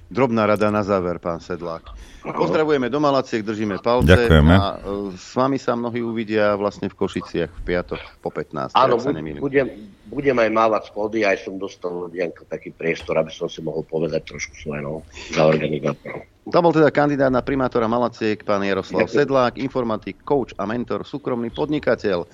Drobná 0.07 0.47
rada 0.47 0.71
na 0.71 0.83
záver, 0.87 1.19
pán 1.19 1.43
Sedlák. 1.43 1.91
Pozdravujeme 2.23 2.87
do 2.87 2.99
Malaciek, 2.99 3.43
držíme 3.43 3.79
palce. 3.79 4.07
Ďakujeme. 4.07 4.55
A 4.55 4.79
e, 4.79 5.15
s 5.15 5.35
vami 5.35 5.59
sa 5.59 5.75
mnohí 5.75 5.99
uvidia 5.99 6.55
vlastne 6.55 6.91
v 6.91 6.95
Košiciach 6.95 7.51
v 7.51 7.61
piatok 7.63 7.99
po 8.23 8.31
15. 8.31 8.75
Áno, 8.75 8.95
budem, 9.39 9.67
budem 10.07 10.35
aj 10.35 10.49
mávať 10.51 10.81
schody, 10.91 11.27
aj 11.27 11.43
som 11.43 11.59
dostal 11.59 11.91
od 11.91 12.11
Janka 12.11 12.47
taký 12.47 12.71
priestor, 12.71 13.19
aby 13.19 13.31
som 13.31 13.51
si 13.51 13.59
mohol 13.59 13.83
povedať 13.83 14.27
trošku 14.27 14.55
svoje 14.59 14.83
no, 14.83 15.03
za 15.31 15.43
organizátorov. 15.43 16.23
To 16.47 16.63
bol 16.63 16.71
teda 16.71 16.87
kandidát 16.95 17.27
na 17.27 17.43
primátora 17.43 17.91
Malaciek, 17.91 18.39
pán 18.47 18.63
Jaroslav. 18.63 19.11
Sedlák, 19.11 19.59
informatik, 19.59 20.23
coach 20.23 20.55
a 20.55 20.63
mentor, 20.63 21.03
súkromný 21.03 21.51
podnikateľ. 21.51 22.23
E, 22.23 22.27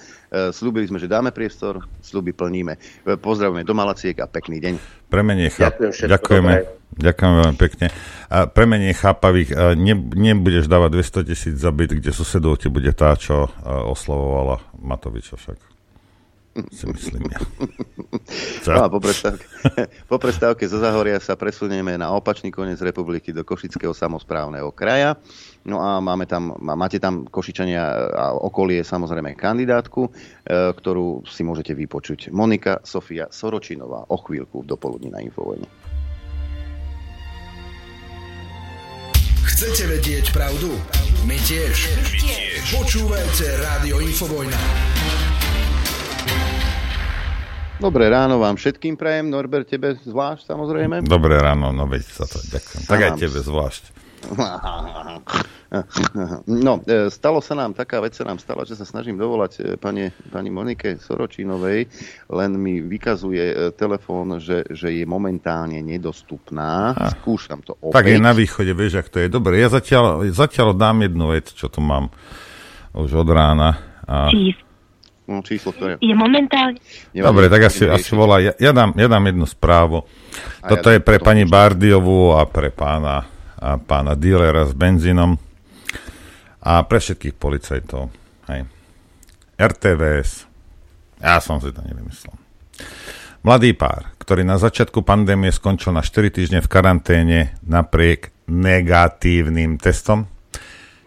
slúbili 0.54 0.86
sme, 0.86 1.02
že 1.02 1.10
dáme 1.10 1.34
priestor, 1.34 1.82
slúby 1.98 2.30
plníme. 2.38 2.78
E, 2.78 3.18
pozdravujeme 3.18 3.66
do 3.66 3.74
Malaciek 3.74 4.14
a 4.22 4.30
pekný 4.30 4.62
deň. 4.62 4.74
Premenie 5.10 5.50
cháp... 5.50 5.82
Ďakujem 5.82 6.14
Ďakujeme. 6.14 6.54
Ďakujem 6.94 7.34
veľmi 7.42 7.58
pekne. 7.58 7.86
A 8.30 8.46
premenie 8.46 8.94
chápavých, 8.94 9.50
e, 9.50 9.74
ne, 9.82 9.98
nebudeš 9.98 10.70
dávať 10.70 10.94
200 11.26 11.30
tisíc 11.34 11.56
za 11.58 11.74
byt, 11.74 11.98
kde 11.98 12.14
susedov 12.14 12.62
ti 12.62 12.70
bude 12.70 12.94
tá, 12.94 13.18
čo 13.18 13.50
oslovovala 13.66 14.62
Matoviča 14.78 15.42
však 15.42 15.73
si 16.70 16.86
myslím 16.86 17.24
ja. 17.32 17.42
No 18.64 18.86
a 18.86 18.88
po 18.88 19.02
prestávke, 19.02 19.44
po 20.12 20.18
prestávke 20.22 20.64
zo 20.70 20.80
Zahoria 20.80 21.20
sa 21.20 21.36
presunieme 21.36 21.98
na 21.98 22.14
opačný 22.16 22.54
koniec 22.54 22.80
republiky 22.80 23.36
do 23.36 23.44
Košického 23.44 23.92
samozprávneho 23.92 24.72
kraja. 24.72 25.20
No 25.68 25.84
a 25.84 26.00
máme 26.00 26.30
tam, 26.30 26.56
máte 26.62 27.02
tam 27.02 27.28
Košičania 27.28 27.84
a 28.16 28.26
okolie 28.38 28.86
samozrejme 28.86 29.36
kandidátku, 29.36 30.08
e, 30.08 30.12
ktorú 30.72 31.28
si 31.28 31.44
môžete 31.44 31.76
vypočuť. 31.76 32.32
Monika 32.32 32.80
Sofia 32.86 33.28
Soročinová 33.28 34.08
o 34.08 34.18
chvíľku 34.22 34.64
v 34.64 34.70
dopoludní 34.72 35.12
na 35.12 35.20
Infovojne. 35.20 35.68
Chcete 39.44 39.84
vedieť 39.90 40.32
pravdu? 40.32 40.72
My 41.28 41.36
tiež. 41.44 41.76
My 41.92 42.12
tiež. 42.20 42.62
Počúvajte 42.72 43.46
Rádio 43.60 44.00
Infovojna. 44.00 44.60
Dobré 47.84 48.08
ráno 48.08 48.40
vám 48.40 48.56
všetkým 48.56 48.96
prajem, 48.96 49.28
Norbert, 49.28 49.68
tebe 49.68 50.00
zvlášť 50.08 50.56
samozrejme. 50.56 51.04
Dobré 51.04 51.36
ráno, 51.36 51.76
no 51.76 51.84
veď 51.84 52.08
sa 52.08 52.24
to 52.24 52.40
ďakujem. 52.40 52.88
Tak 52.88 53.00
aj 53.04 53.12
tebe 53.20 53.40
zvlášť. 53.44 53.84
No, 56.46 56.86
e, 56.86 57.10
stalo 57.10 57.42
sa 57.42 57.58
nám, 57.58 57.74
taká 57.74 57.98
vec 57.98 58.14
sa 58.14 58.22
nám 58.22 58.38
stala, 58.38 58.62
že 58.62 58.78
sa 58.78 58.86
snažím 58.86 59.18
dovolať 59.18 59.52
e, 59.58 59.62
pani, 59.74 60.14
pani 60.30 60.54
Monike 60.54 61.02
Soročinovej, 61.02 61.90
len 62.30 62.52
mi 62.62 62.78
vykazuje 62.78 63.42
e, 63.42 63.56
telefón, 63.74 64.38
že, 64.38 64.70
že 64.70 64.94
je 64.94 65.02
momentálne 65.10 65.82
nedostupná. 65.82 66.94
A, 66.94 67.10
Skúšam 67.18 67.66
to 67.66 67.74
opäť. 67.82 67.98
Tak 67.98 68.06
je 68.06 68.22
na 68.22 68.38
východe, 68.38 68.70
vieš, 68.78 69.02
ak 69.02 69.10
to 69.10 69.18
je. 69.26 69.34
Dobre, 69.34 69.58
ja 69.58 69.74
zatiaľ, 69.74 70.30
zatiaľ 70.30 70.78
dám 70.78 71.10
jednu 71.10 71.34
vec, 71.34 71.50
čo 71.50 71.74
tu 71.74 71.82
mám 71.82 72.14
už 72.94 73.26
od 73.26 73.30
rána. 73.34 73.82
A... 74.06 74.30
Číslo 74.30 74.64
No, 74.64 74.73
číslo, 75.44 75.72
ktoré... 75.72 75.96
Je 76.04 76.16
momentálne... 76.16 76.80
Dobre, 77.16 77.48
tak 77.48 77.72
asi, 77.72 77.88
asi 77.88 78.12
volá. 78.12 78.44
Ja, 78.44 78.54
ja, 78.60 78.72
dám, 78.76 78.92
ja 78.96 79.08
dám 79.08 79.24
jednu 79.24 79.46
správu. 79.48 80.04
A 80.60 80.68
Toto 80.68 80.92
ja 80.92 81.00
je 81.00 81.06
pre 81.06 81.18
pani 81.20 81.48
Bardiovú 81.48 82.36
a 82.36 82.44
pre 82.44 82.70
pána, 82.70 83.24
a 83.56 83.80
pána 83.80 84.20
dealera 84.20 84.68
s 84.68 84.76
benzínom 84.76 85.40
a 86.64 86.84
pre 86.84 87.00
všetkých 87.00 87.36
policajtov. 87.36 88.12
Hej. 88.52 88.68
RTVS. 89.56 90.32
Ja 91.24 91.40
som 91.40 91.64
si 91.64 91.72
to 91.72 91.80
nevymyslel. 91.80 92.36
Mladý 93.44 93.76
pár, 93.76 94.16
ktorý 94.24 94.48
na 94.48 94.56
začiatku 94.56 95.04
pandémie 95.04 95.52
skončil 95.52 95.92
na 95.92 96.00
4 96.00 96.32
týždne 96.32 96.60
v 96.64 96.72
karanténe 96.72 97.40
napriek 97.64 98.32
negatívnym 98.48 99.80
testom, 99.80 100.32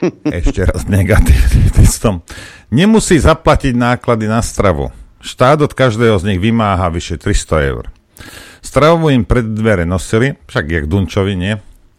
ešte 0.38 0.66
raz 0.66 0.84
negatívnym 0.88 1.72
testom, 1.72 2.20
nemusí 2.68 3.16
zaplatiť 3.18 3.74
náklady 3.76 4.26
na 4.28 4.40
stravu. 4.44 4.92
Štát 5.20 5.58
od 5.64 5.72
každého 5.72 6.20
z 6.20 6.34
nich 6.34 6.40
vymáha 6.40 6.92
vyše 6.92 7.18
300 7.18 7.70
eur. 7.72 7.84
Stravu 8.62 9.10
im 9.14 9.22
pred 9.22 9.46
dvere 9.46 9.86
nosili, 9.86 10.34
však 10.46 10.64
jak 10.66 10.84
Dunčovi, 10.90 11.34
nie? 11.38 11.54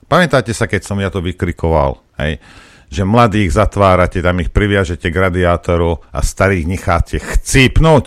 Pamätáte 0.07 0.55
sa, 0.55 0.67
keď 0.67 0.81
som 0.83 0.97
ja 0.99 1.11
to 1.11 1.19
vykrikoval, 1.19 1.99
hej? 2.19 2.39
že 2.87 3.03
mladých 3.03 3.51
zatvárate, 3.51 4.23
tam 4.23 4.39
ich 4.39 4.51
priviažete 4.51 5.11
k 5.11 5.17
radiátoru 5.19 5.99
a 6.07 6.19
starých 6.23 6.65
necháte 6.67 7.19
chcípnuť? 7.19 8.05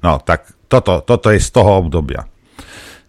No, 0.00 0.16
tak 0.24 0.48
toto, 0.72 1.04
toto 1.04 1.28
je 1.28 1.40
z 1.40 1.50
toho 1.52 1.84
obdobia. 1.84 2.24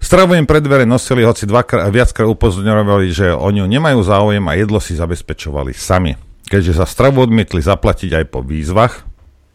Stravu 0.03 0.35
im 0.35 0.43
pred 0.43 0.59
dvere 0.59 0.83
nosili, 0.83 1.23
hoci 1.23 1.47
dvakrát, 1.47 1.87
viackrát 1.87 2.27
upozorňovali, 2.27 3.07
že 3.15 3.31
o 3.31 3.47
ňu 3.47 3.63
nemajú 3.63 4.03
záujem 4.03 4.43
a 4.51 4.53
jedlo 4.59 4.83
si 4.83 4.99
zabezpečovali 4.99 5.71
sami. 5.71 6.19
Keďže 6.43 6.83
za 6.83 6.85
stravu 6.85 7.23
odmietli 7.23 7.63
zaplatiť 7.63 8.11
aj 8.19 8.25
po 8.27 8.43
výzvach, 8.43 9.07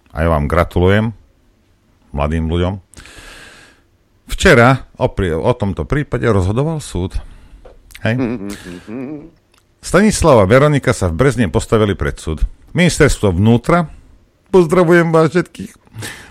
a 0.09 0.25
ja 0.25 0.29
vám 0.33 0.49
gratulujem, 0.49 1.13
mladým 2.17 2.49
ľuďom, 2.49 2.81
včera 4.33 4.89
o, 4.97 5.07
o 5.45 5.53
tomto 5.53 5.85
prípade 5.85 6.25
rozhodoval 6.25 6.81
súd. 6.81 7.21
Hej. 8.09 8.17
Stanislava 9.85 10.49
Veronika 10.49 10.97
sa 10.97 11.13
v 11.13 11.23
Brezne 11.23 11.53
postavili 11.53 11.93
pred 11.93 12.17
súd. 12.17 12.43
Ministerstvo 12.73 13.37
vnútra, 13.37 13.93
pozdravujem 14.49 15.13
vás 15.13 15.29
všetkých, 15.29 15.73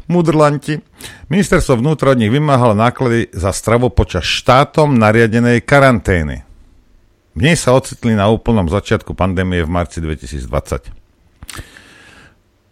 mudrlanti, 0.08 0.80
ministerstvo 1.28 1.80
vnútra 1.80 2.16
od 2.16 2.20
nich 2.20 2.32
vymáhalo 2.32 2.74
náklady 2.74 3.32
za 3.36 3.52
stravu 3.52 3.92
počas 3.92 4.24
štátom 4.24 4.96
nariadenej 4.96 5.64
karantény. 5.64 6.48
V 7.38 7.40
nej 7.46 7.54
sa 7.54 7.78
ocitli 7.78 8.18
na 8.18 8.32
úplnom 8.34 8.66
začiatku 8.66 9.14
pandémie 9.14 9.62
v 9.62 9.70
marci 9.70 10.02
2020. 10.02 10.90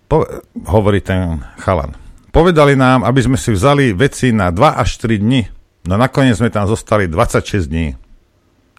Po, 0.10 0.26
hovorí 0.66 1.06
ten 1.06 1.44
chalan. 1.62 1.94
Povedali 2.34 2.74
nám, 2.74 3.06
aby 3.06 3.22
sme 3.22 3.38
si 3.38 3.54
vzali 3.54 3.94
veci 3.94 4.34
na 4.34 4.50
2 4.50 4.82
až 4.82 4.98
3 5.00 5.22
dni, 5.22 5.42
no 5.86 5.96
nakoniec 5.96 6.36
sme 6.36 6.50
tam 6.50 6.66
zostali 6.66 7.06
26 7.08 7.70
dní. 7.70 7.94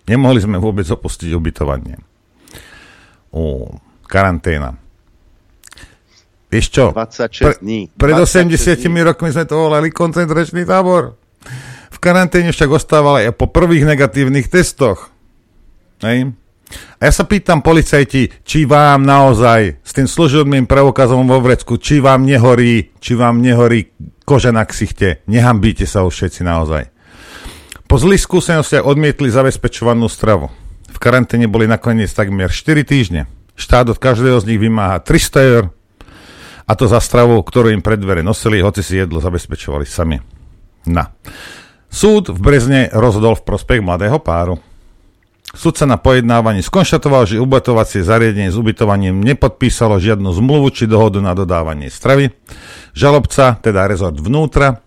Nemohli 0.06 0.42
sme 0.42 0.58
vôbec 0.58 0.86
opustiť 0.86 1.34
ubytovanie. 1.34 1.98
Ó, 3.34 3.70
karanténa. 4.06 4.78
Vieš 6.56 6.72
čo? 6.72 6.84
26 6.96 7.60
dní. 7.60 7.92
Pre, 7.92 8.16
pred 8.16 8.16
80 8.16 8.80
dní. 8.80 9.04
rokmi 9.04 9.28
sme 9.28 9.44
to 9.44 9.68
volali 9.68 9.92
koncentračný 9.92 10.64
tábor. 10.64 11.20
V 11.92 11.98
karanténe 12.00 12.48
však 12.48 12.72
ostával 12.72 13.20
aj 13.20 13.36
po 13.36 13.52
prvých 13.52 13.84
negatívnych 13.84 14.48
testoch. 14.48 15.12
Hej. 16.00 16.32
A 16.96 17.02
ja 17.06 17.12
sa 17.12 17.28
pýtam 17.28 17.60
policajti, 17.60 18.32
či 18.42 18.64
vám 18.64 19.04
naozaj 19.04 19.84
s 19.84 19.92
tým 19.92 20.08
služobným 20.08 20.64
preukazom 20.64 21.28
vo 21.28 21.38
vrecku, 21.44 21.76
či 21.76 22.00
vám 22.00 22.24
nehorí, 22.24 22.90
či 22.98 23.12
vám 23.12 23.38
nehorí 23.44 23.92
koža 24.24 24.50
na 24.50 24.64
ksichte. 24.64 25.22
Nehambíte 25.28 25.84
sa 25.84 26.02
už 26.02 26.16
všetci 26.16 26.40
naozaj. 26.42 26.88
Po 27.86 28.00
zlých 28.00 28.24
skúsenostiach 28.26 28.82
odmietli 28.82 29.30
zabezpečovanú 29.30 30.10
stravu. 30.10 30.50
V 30.90 30.98
karanténe 30.98 31.46
boli 31.46 31.68
nakoniec 31.68 32.10
takmer 32.10 32.50
4 32.50 32.82
týždne. 32.82 33.30
Štát 33.54 33.86
od 33.92 34.00
každého 34.00 34.42
z 34.42 34.48
nich 34.52 34.60
vymáha 34.60 34.98
300 34.98 35.52
eur, 35.54 35.64
a 36.66 36.72
to 36.74 36.90
za 36.90 36.98
stravu, 36.98 37.38
ktorú 37.40 37.70
im 37.70 37.82
pred 37.82 38.02
dvere 38.02 38.26
nosili, 38.26 38.58
hoci 38.58 38.82
si 38.82 38.98
jedlo 38.98 39.22
zabezpečovali 39.22 39.86
sami. 39.86 40.18
Na. 40.90 41.14
Súd 41.86 42.34
v 42.34 42.38
Brezne 42.42 42.90
rozhodol 42.90 43.38
v 43.38 43.46
prospech 43.46 43.80
mladého 43.80 44.18
páru. 44.18 44.58
Sudca 45.56 45.88
na 45.88 45.96
pojednávaní 45.96 46.60
skonštatoval, 46.60 47.24
že 47.24 47.40
ubytovacie 47.40 48.04
zariadenie 48.04 48.52
s 48.52 48.58
ubytovaním 48.58 49.22
nepodpísalo 49.24 49.96
žiadnu 49.96 50.28
zmluvu 50.34 50.68
či 50.74 50.84
dohodu 50.90 51.22
na 51.22 51.32
dodávanie 51.32 51.88
stravy. 51.88 52.34
Žalobca, 52.92 53.56
teda 53.62 53.86
rezort 53.88 54.18
vnútra, 54.18 54.84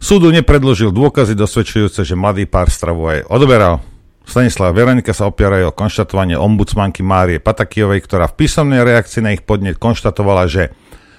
súdu 0.00 0.32
nepredložil 0.32 0.94
dôkazy 0.94 1.34
dosvedčujúce, 1.34 2.06
že 2.06 2.14
mladý 2.16 2.46
pár 2.46 2.70
stravu 2.72 3.04
aj 3.10 3.28
odoberal. 3.28 3.84
Stanislav 4.24 4.72
Veronika 4.72 5.12
sa 5.12 5.28
opierajú 5.28 5.72
o 5.72 5.76
konštatovanie 5.76 6.36
ombudsmanky 6.40 7.04
Márie 7.04 7.40
Patakijovej, 7.40 8.04
ktorá 8.04 8.28
v 8.28 8.44
písomnej 8.44 8.84
reakcii 8.84 9.20
na 9.24 9.32
ich 9.36 9.42
podnet 9.44 9.80
konštatovala, 9.80 10.44
že 10.48 10.72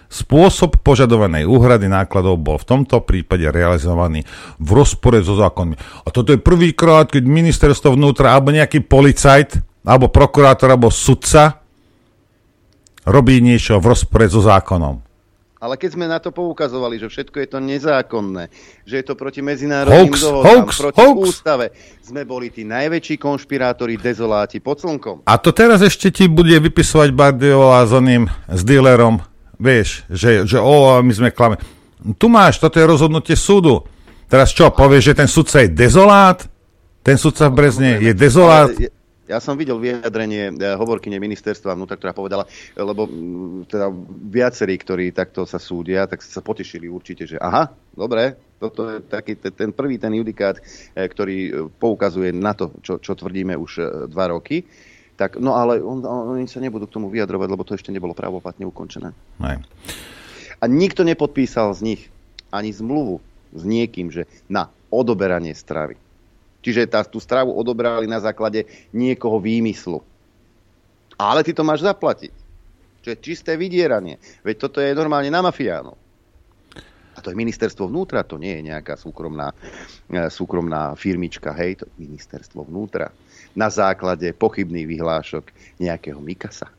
Spôsob 0.09 0.81
požadovanej 0.81 1.45
úhrady 1.45 1.85
nákladov 1.85 2.41
bol 2.41 2.57
v 2.57 2.65
tomto 2.65 3.05
prípade 3.05 3.45
realizovaný 3.45 4.25
v 4.57 4.69
rozpore 4.73 5.21
so 5.21 5.37
zákonmi. 5.37 5.77
A 5.77 6.09
toto 6.09 6.33
je 6.33 6.41
prvýkrát, 6.41 7.05
keď 7.05 7.29
ministerstvo 7.29 7.93
vnútra 7.93 8.33
alebo 8.33 8.49
nejaký 8.49 8.81
policajt, 8.89 9.61
alebo 9.85 10.09
prokurátor, 10.09 10.73
alebo 10.73 10.89
sudca 10.89 11.61
robí 13.05 13.37
niečo 13.37 13.77
v 13.77 13.85
rozpore 13.85 14.25
so 14.25 14.41
zákonom. 14.41 15.05
Ale 15.59 15.75
keď 15.75 15.89
sme 15.91 16.07
na 16.07 16.23
to 16.23 16.31
poukazovali, 16.31 16.95
že 17.03 17.11
všetko 17.11 17.35
je 17.43 17.47
to 17.51 17.59
nezákonné, 17.59 18.47
že 18.87 18.95
je 18.95 19.05
to 19.05 19.13
proti 19.19 19.43
medzinárodným 19.43 20.07
hoax, 20.07 20.23
dohodám, 20.23 20.47
hoax, 20.47 20.69
proti 20.79 20.99
hoax. 21.03 21.19
ústave, 21.19 21.65
sme 21.99 22.23
boli 22.23 22.47
tí 22.47 22.63
najväčší 22.63 23.19
konšpirátori, 23.19 23.99
dezoláti 23.99 24.63
pod 24.63 24.79
slnkom. 24.79 25.27
A 25.27 25.35
to 25.35 25.51
teraz 25.51 25.83
ešte 25.83 26.15
ti 26.15 26.31
bude 26.31 26.55
vypisovať 26.55 27.11
Bardiová 27.11 27.83
s 27.83 27.91
oným, 27.91 28.31
s 28.47 28.63
dealerom 28.63 29.19
Vieš, 29.59 30.07
že, 30.07 30.47
že 30.47 30.55
o, 30.55 31.03
my 31.03 31.11
sme 31.11 31.35
klame. 31.35 31.59
Tu 32.15 32.31
máš, 32.31 32.63
toto 32.63 32.79
je 32.79 32.87
rozhodnutie 32.87 33.35
súdu. 33.35 33.83
Teraz 34.31 34.55
čo, 34.55 34.71
povieš, 34.71 35.11
že 35.11 35.17
ten 35.19 35.27
sudca 35.27 35.59
je 35.59 35.69
dezolát? 35.69 36.39
Ten 37.03 37.19
sudca 37.19 37.51
v 37.51 37.53
Brezne 37.59 37.99
je 37.99 38.15
dezolát? 38.15 38.71
Ja 39.29 39.37
som 39.37 39.53
videl 39.59 39.77
vyjadrenie 39.77 40.57
eh, 40.57 40.73
hovorkyne 40.73 41.21
ministerstva 41.21 41.77
vnútra, 41.77 42.01
ktorá 42.01 42.17
povedala, 42.17 42.49
eh, 42.49 42.81
lebo 42.81 43.05
teda 43.69 43.93
viacerí, 44.25 44.73
ktorí 44.73 45.13
takto 45.13 45.45
sa 45.45 45.61
súdia, 45.61 46.09
tak 46.09 46.25
sa 46.25 46.41
potešili 46.41 46.89
určite, 46.89 47.29
že 47.29 47.37
aha, 47.37 47.69
dobre, 47.93 48.39
toto 48.57 48.89
je 48.89 49.05
taký 49.05 49.37
ten 49.37 49.69
prvý 49.69 50.01
ten 50.01 50.17
judikát, 50.17 50.57
eh, 50.57 51.05
ktorý 51.05 51.69
poukazuje 51.77 52.33
na 52.33 52.57
to, 52.57 52.73
čo, 52.81 52.97
čo 52.97 53.13
tvrdíme 53.13 53.53
už 53.53 54.07
dva 54.09 54.33
roky 54.33 54.65
tak, 55.19 55.35
no 55.35 55.51
ale 55.51 55.83
on, 55.83 55.99
oni 56.07 56.47
sa 56.47 56.63
nebudú 56.63 56.87
k 56.87 56.95
tomu 56.95 57.11
vyjadrovať, 57.11 57.47
lebo 57.51 57.67
to 57.67 57.75
ešte 57.75 57.91
nebolo 57.91 58.15
právoplatne 58.15 58.63
ukončené. 58.63 59.11
Aj. 59.43 59.59
A 60.59 60.63
nikto 60.63 61.03
nepodpísal 61.03 61.75
z 61.75 61.81
nich 61.83 62.01
ani 62.47 62.71
zmluvu 62.71 63.19
s 63.51 63.67
niekým, 63.67 64.07
že 64.15 64.23
na 64.47 64.71
odoberanie 64.87 65.51
stravy. 65.51 65.99
Čiže 66.63 66.87
tá, 66.87 67.03
tú 67.03 67.19
stravu 67.19 67.51
odobrali 67.51 68.07
na 68.07 68.23
základe 68.23 68.63
niekoho 68.95 69.43
výmyslu. 69.43 69.99
Ale 71.19 71.43
ty 71.43 71.51
to 71.51 71.67
máš 71.67 71.83
zaplatiť. 71.83 72.31
Čo 73.03 73.07
je 73.11 73.17
čisté 73.19 73.59
vydieranie. 73.59 74.23
Veď 74.43 74.55
toto 74.67 74.79
je 74.79 74.95
normálne 74.95 75.31
na 75.31 75.43
mafiánov. 75.43 75.99
A 77.15 77.19
to 77.19 77.31
je 77.31 77.35
ministerstvo 77.35 77.91
vnútra, 77.91 78.23
to 78.23 78.39
nie 78.39 78.59
je 78.59 78.71
nejaká 78.71 78.95
súkromná, 78.95 79.51
e, 80.07 80.31
súkromná 80.31 80.95
firmička, 80.95 81.51
hej, 81.51 81.83
to 81.83 81.83
je 81.91 82.07
ministerstvo 82.07 82.63
vnútra 82.63 83.11
na 83.57 83.69
základe 83.69 84.33
pochybných 84.35 84.85
vyhlášok 84.85 85.45
nejakého 85.79 86.19
Mikasa 86.21 86.69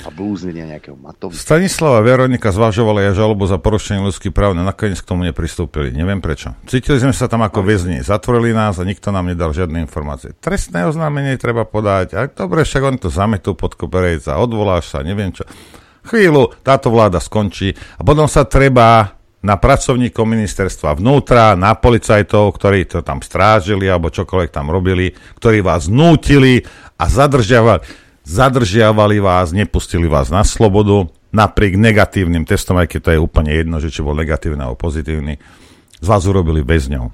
a 0.00 0.08
blúznenia 0.08 0.64
nejakého 0.64 0.96
Matovi. 0.96 1.36
Stanislava 1.36 2.00
Veronika 2.00 2.48
zvažovala 2.48 3.04
ja 3.04 3.12
žalobu 3.12 3.44
za 3.44 3.60
porušenie 3.60 4.00
ľudských 4.00 4.32
práv, 4.32 4.56
no 4.56 4.64
nakoniec 4.64 4.96
k 4.96 5.04
tomu 5.04 5.28
nepristúpili. 5.28 5.92
Neviem 5.92 6.24
prečo. 6.24 6.56
Cítili 6.64 6.96
sme 6.96 7.12
sa 7.12 7.28
tam 7.28 7.44
ako 7.44 7.60
väzni. 7.60 8.00
Zatvorili 8.00 8.56
nás 8.56 8.80
a 8.80 8.88
nikto 8.88 9.12
nám 9.12 9.28
nedal 9.28 9.52
žiadne 9.52 9.84
informácie. 9.84 10.32
Trestné 10.40 10.88
oznámenie 10.88 11.36
treba 11.36 11.68
podať. 11.68 12.16
A 12.16 12.24
dobre, 12.24 12.64
však 12.64 12.82
oni 12.82 12.98
to 12.98 13.12
zametú 13.12 13.52
pod 13.52 13.76
koberec 13.76 14.24
a 14.32 14.40
odvoláš 14.40 14.88
sa, 14.88 15.04
neviem 15.04 15.28
čo. 15.28 15.44
Chvíľu 16.08 16.56
táto 16.64 16.90
vláda 16.90 17.20
skončí 17.22 17.76
a 17.94 18.02
potom 18.02 18.26
sa 18.26 18.48
treba 18.48 19.21
na 19.42 19.58
pracovníkov 19.58 20.22
ministerstva 20.22 20.94
vnútra, 21.02 21.58
na 21.58 21.74
policajtov, 21.74 22.54
ktorí 22.54 22.86
to 22.86 23.02
tam 23.02 23.18
strážili 23.18 23.90
alebo 23.90 24.14
čokoľvek 24.14 24.50
tam 24.54 24.70
robili, 24.70 25.10
ktorí 25.42 25.66
vás 25.66 25.90
nútili 25.90 26.62
a 26.94 27.10
zadržiavali, 27.10 27.82
zadržiavali 28.22 29.18
vás, 29.18 29.50
nepustili 29.50 30.06
vás 30.06 30.30
na 30.30 30.46
slobodu, 30.46 31.10
napriek 31.34 31.74
negatívnym 31.74 32.46
testom, 32.46 32.78
aj 32.78 32.94
keď 32.94 33.00
to 33.02 33.10
je 33.18 33.20
úplne 33.20 33.50
jedno, 33.50 33.82
že 33.82 33.90
či 33.90 34.06
bol 34.06 34.14
negatívny 34.14 34.62
alebo 34.62 34.78
pozitívny, 34.78 35.42
z 35.98 36.06
vás 36.06 36.22
urobili 36.22 36.62
väzňov. 36.62 37.10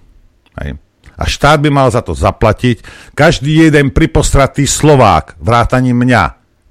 Hej. 0.60 0.76
A 1.18 1.24
štát 1.26 1.58
by 1.64 1.70
mal 1.72 1.88
za 1.90 2.04
to 2.04 2.14
zaplatiť. 2.14 2.84
Každý 3.16 3.66
jeden 3.66 3.90
pripostratý 3.90 4.68
Slovák, 4.68 5.40
vrátaním 5.40 6.04
mňa, 6.04 6.22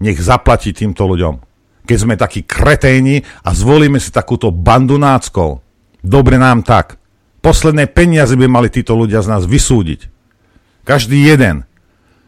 nech 0.06 0.22
zaplatí 0.22 0.72
týmto 0.72 1.04
ľuďom 1.10 1.47
keď 1.88 1.98
sme 1.98 2.20
takí 2.20 2.44
kreténi 2.44 3.24
a 3.48 3.56
zvolíme 3.56 3.98
si 3.98 4.12
takúto 4.12 4.52
bandu 4.52 5.00
náckov. 5.00 5.64
Dobre 6.04 6.36
nám 6.36 6.68
tak. 6.68 7.00
Posledné 7.40 7.88
peniaze 7.88 8.36
by 8.36 8.46
mali 8.52 8.68
títo 8.68 8.92
ľudia 8.94 9.24
z 9.24 9.32
nás 9.32 9.48
vysúdiť. 9.48 10.12
Každý 10.84 11.24
jeden, 11.24 11.64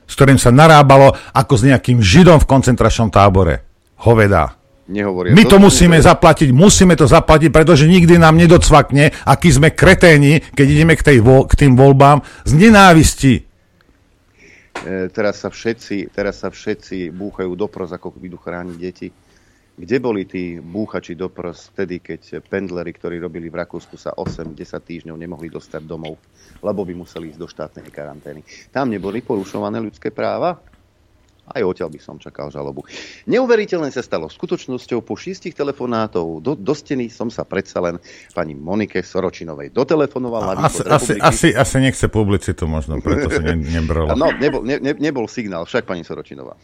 s 0.08 0.14
ktorým 0.16 0.40
sa 0.40 0.50
narábalo 0.50 1.14
ako 1.36 1.54
s 1.60 1.64
nejakým 1.68 2.00
židom 2.00 2.40
v 2.40 2.50
koncentračnom 2.50 3.12
tábore. 3.12 3.68
Hovedá. 4.00 4.60
Nehovoria 4.90 5.38
My 5.38 5.46
to, 5.46 5.56
to 5.56 5.58
musíme 5.62 6.02
nehovoria. 6.02 6.10
zaplatiť, 6.18 6.50
musíme 6.50 6.98
to 6.98 7.06
zaplatiť, 7.06 7.54
pretože 7.54 7.86
nikdy 7.86 8.18
nám 8.18 8.34
nedocvakne, 8.42 9.14
aký 9.22 9.54
sme 9.54 9.70
kreténi, 9.70 10.42
keď 10.42 10.66
ideme 10.66 10.98
k, 10.98 11.06
tej, 11.06 11.18
k 11.22 11.54
tým 11.54 11.78
voľbám 11.78 12.26
z 12.42 12.52
nenávisti. 12.58 13.34
teraz, 15.14 15.46
sa 15.46 15.54
všetci, 15.54 16.10
teraz 16.10 16.42
sa 16.42 16.50
všetci 16.50 17.14
búchajú 17.14 17.54
do 17.54 17.70
pros, 17.70 17.94
ako 17.94 18.18
idú 18.18 18.42
chrániť 18.42 18.78
deti. 18.82 19.08
Kde 19.80 19.96
boli 20.04 20.28
tí 20.28 20.60
búchači 20.60 21.16
do 21.16 21.32
pros 21.32 21.72
vtedy, 21.72 22.04
keď 22.04 22.44
pendleri, 22.52 22.92
ktorí 22.92 23.16
robili 23.16 23.48
v 23.48 23.64
Rakúsku, 23.64 23.96
sa 23.96 24.12
8-10 24.12 24.52
týždňov 24.76 25.16
nemohli 25.16 25.48
dostať 25.48 25.88
domov, 25.88 26.20
lebo 26.60 26.84
by 26.84 27.00
museli 27.00 27.32
ísť 27.32 27.40
do 27.40 27.48
štátnej 27.48 27.88
karantény. 27.88 28.44
Tam 28.76 28.92
neboli 28.92 29.24
porušované 29.24 29.80
ľudské 29.80 30.12
práva? 30.12 30.60
Aj 31.50 31.64
odtiaľ 31.64 31.90
by 31.96 32.00
som 32.04 32.20
čakal 32.20 32.52
žalobu. 32.52 32.84
Neuveriteľné 33.26 33.90
sa 33.90 34.04
stalo 34.04 34.28
skutočnosťou. 34.28 35.02
Po 35.02 35.18
šiestich 35.18 35.56
telefonátov 35.58 36.44
do, 36.44 36.54
do 36.54 36.74
steny 36.76 37.10
som 37.10 37.32
sa 37.34 37.48
predsa 37.48 37.82
len 37.82 37.98
pani 38.38 38.54
Monike 38.54 39.02
Soročinovej 39.02 39.74
dotelefonoval. 39.74 40.60
Asi, 40.62 40.84
asi, 40.86 41.14
asi, 41.18 41.48
asi 41.56 41.78
nechce 41.80 42.06
publicitu 42.12 42.68
možno, 42.68 43.00
preto 43.00 43.32
sa 43.32 43.42
ne, 43.42 43.58
nebrala. 43.80 44.14
No, 44.14 44.30
nebol, 44.30 44.62
ne, 44.62 44.78
ne, 44.78 44.92
nebol 44.94 45.26
signál, 45.26 45.64
však 45.64 45.88
pani 45.88 46.04
Soročinová. 46.04 46.60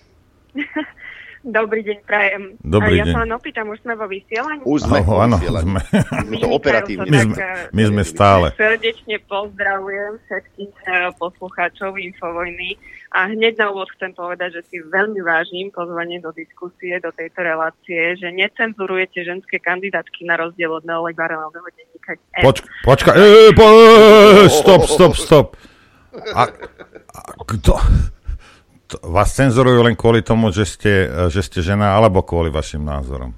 Dobrý 1.45 1.85
deň, 1.85 1.97
prajem. 2.09 2.43
Dobrý 2.65 2.97
ja 2.97 3.05
deň. 3.05 3.13
sa 3.13 3.19
len 3.21 3.31
opýtam, 3.37 3.69
už 3.69 3.77
sme 3.85 3.93
vo 3.93 4.09
vysielaní? 4.09 4.65
Už 4.65 4.89
sme 4.89 5.05
vo 5.05 5.21
áno, 5.21 5.37
sme. 5.37 5.77
My 6.33 6.35
to 6.41 6.49
operatívne. 6.49 7.05
My 7.05 7.19
sme, 7.21 7.37
my 7.69 7.83
sme 7.85 8.01
stále. 8.01 8.45
Srdečne 8.57 9.21
pozdravujem 9.29 10.17
všetkých 10.25 10.73
eh, 10.89 11.13
poslucháčov 11.21 12.01
Infovojny 12.01 12.81
a 13.13 13.29
hneď 13.29 13.61
na 13.61 13.69
úvod 13.69 13.93
chcem 13.93 14.09
povedať, 14.17 14.57
že 14.57 14.61
si 14.73 14.77
veľmi 14.81 15.21
vážim 15.21 15.69
pozvanie 15.69 16.17
do 16.17 16.33
diskusie, 16.33 16.97
do 16.97 17.13
tejto 17.13 17.45
relácie, 17.45 18.17
že 18.17 18.33
necenzurujete 18.33 19.21
ženské 19.21 19.61
kandidátky 19.61 20.25
na 20.25 20.41
rozdiel 20.41 20.73
od 20.73 20.81
neoliberálneho 20.81 21.67
denníka 21.77 22.17
N. 22.41 22.43
Poč, 22.43 22.65
počkaj, 22.81 23.13
e, 23.13 23.53
po, 23.53 23.65
e, 23.69 24.49
stop, 24.49 24.81
stop, 24.89 25.13
stop. 25.13 25.47
A, 26.33 26.49
a 27.13 27.19
kto? 27.45 27.77
Vás 29.01 29.33
cenzurujú 29.33 29.81
len 29.81 29.97
kvôli 29.97 30.21
tomu, 30.21 30.53
že 30.53 30.65
ste, 30.65 31.09
e, 31.09 31.33
že 31.33 31.41
ste 31.41 31.65
žena, 31.65 31.97
alebo 31.97 32.21
kvôli 32.21 32.53
vašim 32.53 32.85
názorom? 32.85 33.33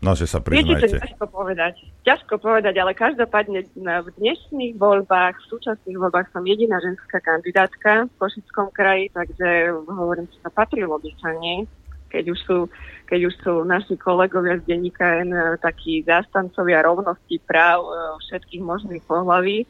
No, 0.00 0.16
že 0.16 0.24
sa 0.24 0.40
Viete, 0.40 0.64
to 0.64 0.80
priznajte. 0.80 0.96
ťažko 0.96 1.24
povedať. 1.28 1.74
Ťažko 2.08 2.34
povedať, 2.40 2.74
ale 2.80 2.96
každopádne 2.96 3.68
v 3.76 4.08
dnešných 4.16 4.80
voľbách, 4.80 5.36
v 5.36 5.48
súčasných 5.52 5.98
voľbách 6.00 6.32
som 6.32 6.40
jediná 6.40 6.80
ženská 6.80 7.20
kandidátka 7.20 8.08
v 8.08 8.12
Košickom 8.16 8.72
kraji, 8.72 9.12
takže 9.12 9.76
hovorím, 9.84 10.24
že 10.32 10.40
to 10.40 10.50
patrilo 10.56 10.96
by 10.96 11.10
sa, 11.20 11.36
nie? 11.36 11.68
Keď 12.08 12.24
už 12.32 12.38
sú, 12.42 12.58
keď 13.06 13.20
už 13.28 13.34
sú 13.44 13.54
naši 13.68 13.94
kolegovia 14.00 14.56
z 14.58 14.72
denníka 14.72 15.20
N 15.20 15.30
eh, 15.36 15.60
takí 15.60 16.00
zástancovia 16.02 16.80
rovnosti 16.80 17.36
práv 17.44 17.84
eh, 17.84 17.94
všetkých 18.24 18.62
možných 18.64 19.04
pohlaví 19.04 19.68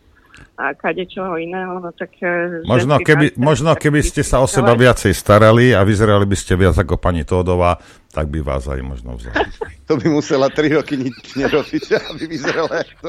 a 0.55 0.73
kade 0.73 1.05
čoho 1.05 1.35
iného, 1.35 1.79
no 1.79 1.91
tak... 1.91 2.13
eh, 2.19 2.61
Možno 2.63 2.97
keby, 2.97 3.33
kandidát- 3.33 3.41
možno 3.41 3.71
keby 3.73 4.01
ste 4.01 4.21
sa 4.21 4.39
o 4.39 4.47
seba 4.47 4.73
viacej 4.75 5.11
starali 5.11 5.73
a 5.73 5.81
vyzerali 5.81 6.23
by 6.23 6.37
ste 6.37 6.53
viac 6.55 6.77
ako 6.77 6.97
pani 6.97 7.23
Tódová, 7.23 7.81
tak 8.09 8.29
by 8.29 8.41
vás 8.41 8.65
aj 8.65 8.81
možno 8.81 9.17
vzali. 9.17 9.41
To 9.89 9.97
by 9.97 10.07
musela 10.07 10.47
3 10.47 10.71
roky 10.73 10.95
nič 10.97 11.35
nerobiť, 11.35 11.85
aby 12.11 12.23
vyzerala 12.27 12.79
ako 12.79 13.09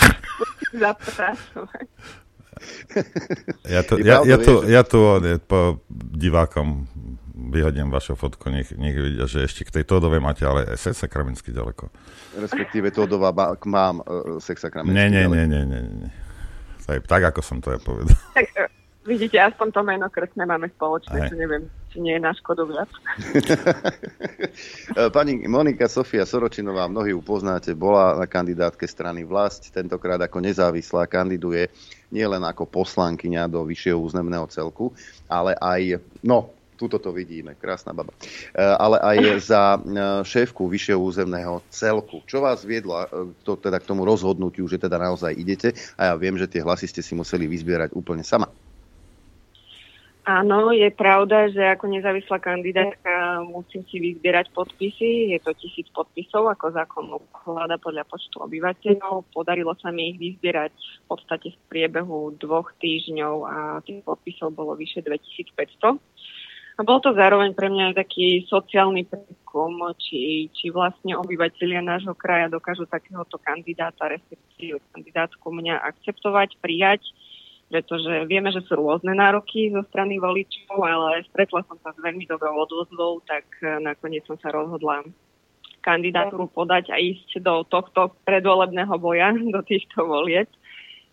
zapracovať. 0.82 1.86
Ja 3.64 3.82
Je 3.82 4.04
ja, 4.04 4.22
ja 4.22 4.36
že- 4.38 4.44
ja 4.68 4.82
eh, 5.20 5.38
po 5.38 5.82
divákom 5.90 6.86
vyhodím 7.50 7.90
vašu 7.90 8.14
fotku, 8.14 8.52
nech, 8.52 8.70
nech 8.76 8.94
vidia, 8.94 9.26
že 9.26 9.42
ešte 9.42 9.66
k 9.66 9.80
tej 9.80 9.84
Tódovej 9.88 10.22
máte 10.22 10.46
ale 10.46 10.68
SS 10.76 11.02
sakramentsky 11.08 11.50
ďaleko. 11.50 11.90
Respektíve 12.38 12.94
Todová 12.94 13.34
má, 13.34 13.56
mám 13.66 14.04
uh, 14.04 14.38
sex 14.38 14.62
sakrament. 14.62 14.94
Nie, 14.94 15.10
nie, 15.10 15.26
nie, 15.26 15.44
nie, 15.48 15.62
nie, 15.66 15.82
nie. 15.82 16.10
Tak, 16.86 17.06
tak, 17.06 17.22
ako 17.34 17.40
som 17.40 17.58
to 17.58 17.74
ja 17.74 17.80
povedal. 17.80 18.14
Tak 18.36 18.46
eh, 18.58 18.68
vidíte, 19.06 19.38
aspoň 19.38 19.68
to 19.74 19.80
meno 19.82 20.06
krstné 20.10 20.46
máme 20.46 20.70
spoločné, 20.74 21.26
Aj. 21.26 21.28
čo 21.30 21.34
neviem, 21.38 21.66
či 21.90 21.98
nie 22.02 22.14
je 22.18 22.22
na 22.22 22.32
škodu 22.34 22.62
viac. 22.66 22.90
Pani 25.16 25.46
Monika 25.46 25.86
Sofia 25.90 26.26
Soročinová, 26.26 26.86
mnohí 26.86 27.14
ju 27.14 27.20
poznáte, 27.22 27.74
bola 27.74 28.18
na 28.18 28.26
kandidátke 28.26 28.86
strany 28.86 29.26
vlast, 29.26 29.70
tentokrát 29.74 30.18
ako 30.22 30.38
nezávislá 30.42 31.06
kandiduje 31.10 31.70
nielen 32.12 32.44
ako 32.44 32.68
poslankyňa 32.68 33.48
do 33.48 33.64
vyššieho 33.64 33.98
územného 33.98 34.44
celku, 34.52 34.92
ale 35.26 35.56
aj, 35.56 36.02
no, 36.20 36.52
tuto 36.82 36.98
to 36.98 37.14
vidíme, 37.14 37.54
krásna 37.54 37.94
baba, 37.94 38.10
E, 38.52 38.58
ale 38.58 38.98
aj 38.98 39.16
za 39.54 39.78
e, 39.78 39.80
šéfku 40.26 40.66
vyššieho 40.66 40.98
územného 40.98 41.62
celku. 41.70 42.26
Čo 42.26 42.42
vás 42.42 42.66
viedlo 42.66 42.98
e, 42.98 43.06
to, 43.46 43.54
teda 43.54 43.78
k 43.78 43.86
tomu 43.86 44.02
rozhodnutiu, 44.02 44.66
že 44.66 44.82
teda 44.82 44.98
naozaj 44.98 45.38
idete? 45.38 45.70
A 45.94 46.10
ja 46.10 46.14
viem, 46.18 46.34
že 46.34 46.50
tie 46.50 46.64
hlasy 46.64 46.90
ste 46.90 47.02
si 47.04 47.14
museli 47.14 47.46
vyzbierať 47.46 47.94
úplne 47.94 48.26
sama. 48.26 48.50
Áno, 50.22 50.70
je 50.70 50.86
pravda, 50.94 51.50
že 51.50 51.58
ako 51.58 51.98
nezávislá 51.98 52.38
kandidátka 52.38 53.42
musím 53.42 53.82
si 53.90 53.98
vyzbierať 53.98 54.54
podpisy. 54.54 55.34
Je 55.34 55.38
to 55.42 55.50
tisíc 55.58 55.90
podpisov, 55.90 56.46
ako 56.46 56.70
zákon 56.70 57.10
ukladá 57.10 57.74
podľa 57.82 58.06
počtu 58.06 58.38
obyvateľov. 58.38 59.26
Podarilo 59.34 59.74
sa 59.82 59.90
mi 59.90 60.14
ich 60.14 60.22
vyzbierať 60.22 60.70
v 60.78 61.04
podstate 61.10 61.50
v 61.50 61.58
priebehu 61.66 62.38
dvoch 62.38 62.70
týždňov 62.78 63.34
a 63.50 63.56
tých 63.82 64.06
podpisov 64.06 64.54
bolo 64.54 64.78
vyše 64.78 65.02
2500. 65.02 65.98
A 66.76 66.80
bol 66.86 66.98
to 67.04 67.12
zároveň 67.12 67.52
pre 67.52 67.68
mňa 67.68 67.92
aj 67.92 68.00
taký 68.00 68.48
sociálny 68.48 69.04
prieskum, 69.04 69.76
či, 70.00 70.48
či 70.56 70.72
vlastne 70.72 71.12
obyvateľia 71.20 71.84
nášho 71.84 72.16
kraja 72.16 72.48
dokážu 72.48 72.88
takéhoto 72.88 73.36
kandidáta, 73.36 74.08
respektíve 74.08 74.80
kandidátku 74.96 75.46
mňa 75.52 75.84
akceptovať, 75.84 76.56
prijať 76.64 77.04
pretože 77.72 78.28
vieme, 78.28 78.52
že 78.52 78.60
sú 78.68 78.76
rôzne 78.76 79.16
nároky 79.16 79.72
zo 79.72 79.80
strany 79.88 80.20
voličov, 80.20 80.76
ale 80.76 81.24
stretla 81.32 81.64
som 81.64 81.80
sa 81.80 81.96
s 81.96 81.98
veľmi 82.04 82.28
dobrou 82.28 82.52
odozvou, 82.68 83.24
tak 83.24 83.48
eh, 83.64 83.80
nakoniec 83.80 84.28
som 84.28 84.36
sa 84.36 84.52
rozhodla 84.52 85.00
kandidatúru 85.80 86.52
podať 86.52 86.92
a 86.92 87.00
ísť 87.00 87.40
do 87.40 87.64
tohto 87.64 88.12
predvolebného 88.28 88.92
boja, 89.00 89.32
do 89.56 89.64
týchto 89.64 90.04
volieb 90.04 90.52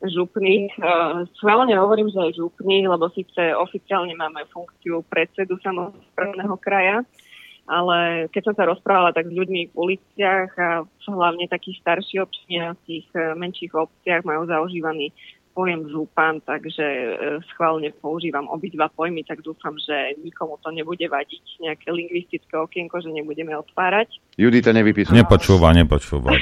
župných. 0.04 0.72
Eh, 0.80 1.28
Schválne 1.40 1.76
hovorím, 1.76 2.08
že 2.08 2.20
aj 2.20 2.40
župných, 2.40 2.86
lebo 2.88 3.12
síce 3.12 3.52
oficiálne 3.56 4.16
máme 4.16 4.48
funkciu 4.48 5.04
predsedu 5.08 5.60
samozprávneho 5.60 6.56
kraja, 6.56 7.04
ale 7.68 8.32
keď 8.32 8.42
som 8.50 8.56
sa 8.56 8.70
rozprávala 8.72 9.12
tak 9.12 9.30
s 9.30 9.36
ľuďmi 9.36 9.70
v 9.70 9.78
uliciach 9.78 10.50
a 10.58 10.70
hlavne 11.06 11.46
takí 11.52 11.76
starší 11.78 12.24
občania 12.24 12.74
v 12.80 12.82
tých 12.88 13.08
eh, 13.16 13.36
menších 13.36 13.76
obciach 13.76 14.24
majú 14.24 14.48
zaužívaný 14.48 15.12
pojem 15.60 15.92
župan, 15.92 16.40
takže 16.48 16.86
e, 16.86 17.08
schválne 17.52 17.92
používam 18.00 18.48
obidva 18.48 18.88
pojmy, 18.88 19.28
tak 19.28 19.44
dúfam, 19.44 19.76
že 19.76 20.16
nikomu 20.24 20.56
to 20.64 20.72
nebude 20.72 21.04
vadiť, 21.04 21.44
nejaké 21.60 21.92
lingvistické 21.92 22.56
okienko, 22.56 23.04
že 23.04 23.12
nebudeme 23.12 23.52
otvárať. 23.60 24.24
Judita 24.40 24.72
nevypísala. 24.72 25.20
Nepočúva, 25.20 25.76
nepočúva. 25.76 26.32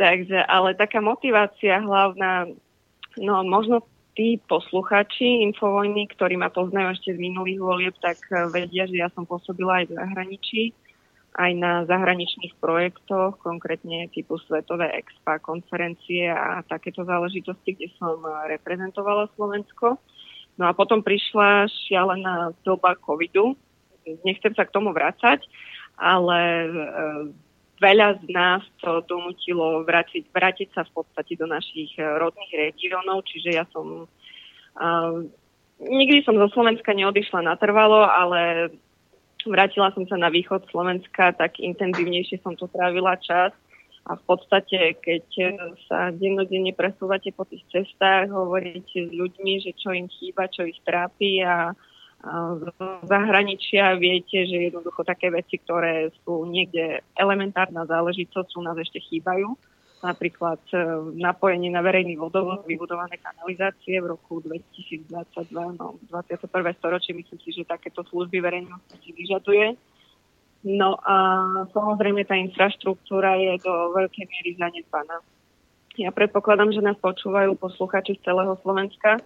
Takže, 0.00 0.38
ale 0.48 0.74
taká 0.74 0.98
motivácia 1.04 1.78
hlavná, 1.78 2.48
no 3.20 3.34
možno 3.44 3.84
tí 4.12 4.40
posluchači 4.44 5.44
Infovojny, 5.48 6.08
ktorí 6.12 6.36
ma 6.36 6.52
poznajú 6.52 6.96
ešte 6.96 7.10
z 7.16 7.18
minulých 7.20 7.60
volieb, 7.60 7.94
tak 8.00 8.20
e, 8.28 8.48
vedia, 8.52 8.84
že 8.84 9.00
ja 9.00 9.08
som 9.12 9.24
pôsobila 9.24 9.80
aj 9.84 9.88
v 9.88 9.96
zahraničí, 9.96 10.62
aj 11.32 11.50
na 11.56 11.72
zahraničných 11.88 12.60
projektoch, 12.60 13.40
konkrétne 13.40 14.12
typu 14.12 14.36
Svetové 14.44 14.92
expa, 15.00 15.40
konferencie 15.40 16.28
a 16.28 16.60
takéto 16.68 17.08
záležitosti, 17.08 17.72
kde 17.72 17.88
som 17.96 18.20
e, 18.20 18.52
reprezentovala 18.52 19.32
Slovensko. 19.32 19.96
No 20.60 20.68
a 20.68 20.76
potom 20.76 21.00
prišla 21.00 21.72
šialená 21.88 22.52
doba 22.60 22.92
covidu. 23.00 23.56
Nechcem 24.28 24.52
sa 24.52 24.68
k 24.68 24.74
tomu 24.76 24.92
vrácať, 24.92 25.40
ale 25.96 26.38
e, 26.68 26.68
veľa 27.82 28.22
z 28.22 28.24
nás 28.30 28.62
to 28.78 29.02
donútilo 29.10 29.82
vrátiť, 29.82 30.30
vrátiť 30.30 30.68
sa 30.70 30.86
v 30.86 31.02
podstate 31.02 31.34
do 31.34 31.50
našich 31.50 31.90
e, 31.98 32.06
rodných 32.06 32.70
regiónov, 32.70 33.26
čiže 33.26 33.50
ja 33.58 33.66
som 33.74 34.06
uh, 34.78 35.18
nikdy 35.82 36.22
som 36.22 36.38
zo 36.38 36.48
Slovenska 36.54 36.94
neodišla 36.94 37.42
natrvalo, 37.42 38.06
ale 38.06 38.70
vrátila 39.42 39.90
som 39.90 40.06
sa 40.06 40.14
na 40.14 40.30
východ 40.30 40.70
Slovenska, 40.70 41.34
tak 41.34 41.58
intenzívnejšie 41.58 42.38
som 42.46 42.54
tu 42.54 42.70
trávila 42.70 43.18
čas. 43.18 43.50
A 44.02 44.18
v 44.18 44.22
podstate, 44.26 44.98
keď 44.98 45.54
sa 45.86 46.10
dennodenne 46.10 46.74
presúvate 46.74 47.30
po 47.30 47.46
tých 47.46 47.62
cestách, 47.70 48.34
hovoríte 48.34 49.06
s 49.06 49.10
ľuďmi, 49.14 49.62
že 49.62 49.78
čo 49.78 49.94
im 49.94 50.10
chýba, 50.10 50.50
čo 50.50 50.66
ich 50.66 50.82
trápi 50.82 51.38
a, 51.46 51.70
z 51.70 51.91
zahraničia 53.02 53.98
viete, 53.98 54.46
že 54.46 54.70
jednoducho 54.70 55.02
také 55.02 55.30
veci, 55.34 55.58
ktoré 55.58 56.14
sú 56.22 56.46
niekde 56.46 57.02
elementárna 57.18 57.82
záležitosť, 57.86 58.48
sú 58.50 58.62
nás 58.62 58.78
ešte 58.78 59.02
chýbajú. 59.02 59.58
Napríklad 60.02 60.58
e, 60.74 60.78
napojenie 61.14 61.70
na 61.70 61.78
verejný 61.78 62.18
vodovod, 62.18 62.66
vybudované 62.66 63.22
kanalizácie 63.22 64.02
v 64.02 64.18
roku 64.18 64.42
2022, 64.42 65.06
no 65.78 65.98
21. 66.10 66.42
storočie, 66.78 67.14
myslím 67.14 67.38
si, 67.38 67.50
že 67.54 67.62
takéto 67.62 68.02
služby 68.10 68.42
verejnosti 68.42 68.98
si 68.98 69.14
vyžaduje. 69.14 69.78
No 70.66 70.98
a 71.02 71.16
samozrejme 71.70 72.26
tá 72.26 72.34
infraštruktúra 72.34 73.38
je 73.38 73.62
do 73.62 73.94
veľkej 73.94 74.26
miery 74.26 74.50
zanedbaná. 74.58 75.22
Ja 75.98 76.10
predpokladám, 76.10 76.74
že 76.74 76.82
nás 76.82 76.98
počúvajú 76.98 77.54
posluchači 77.58 78.18
z 78.18 78.26
celého 78.26 78.58
Slovenska, 78.62 79.22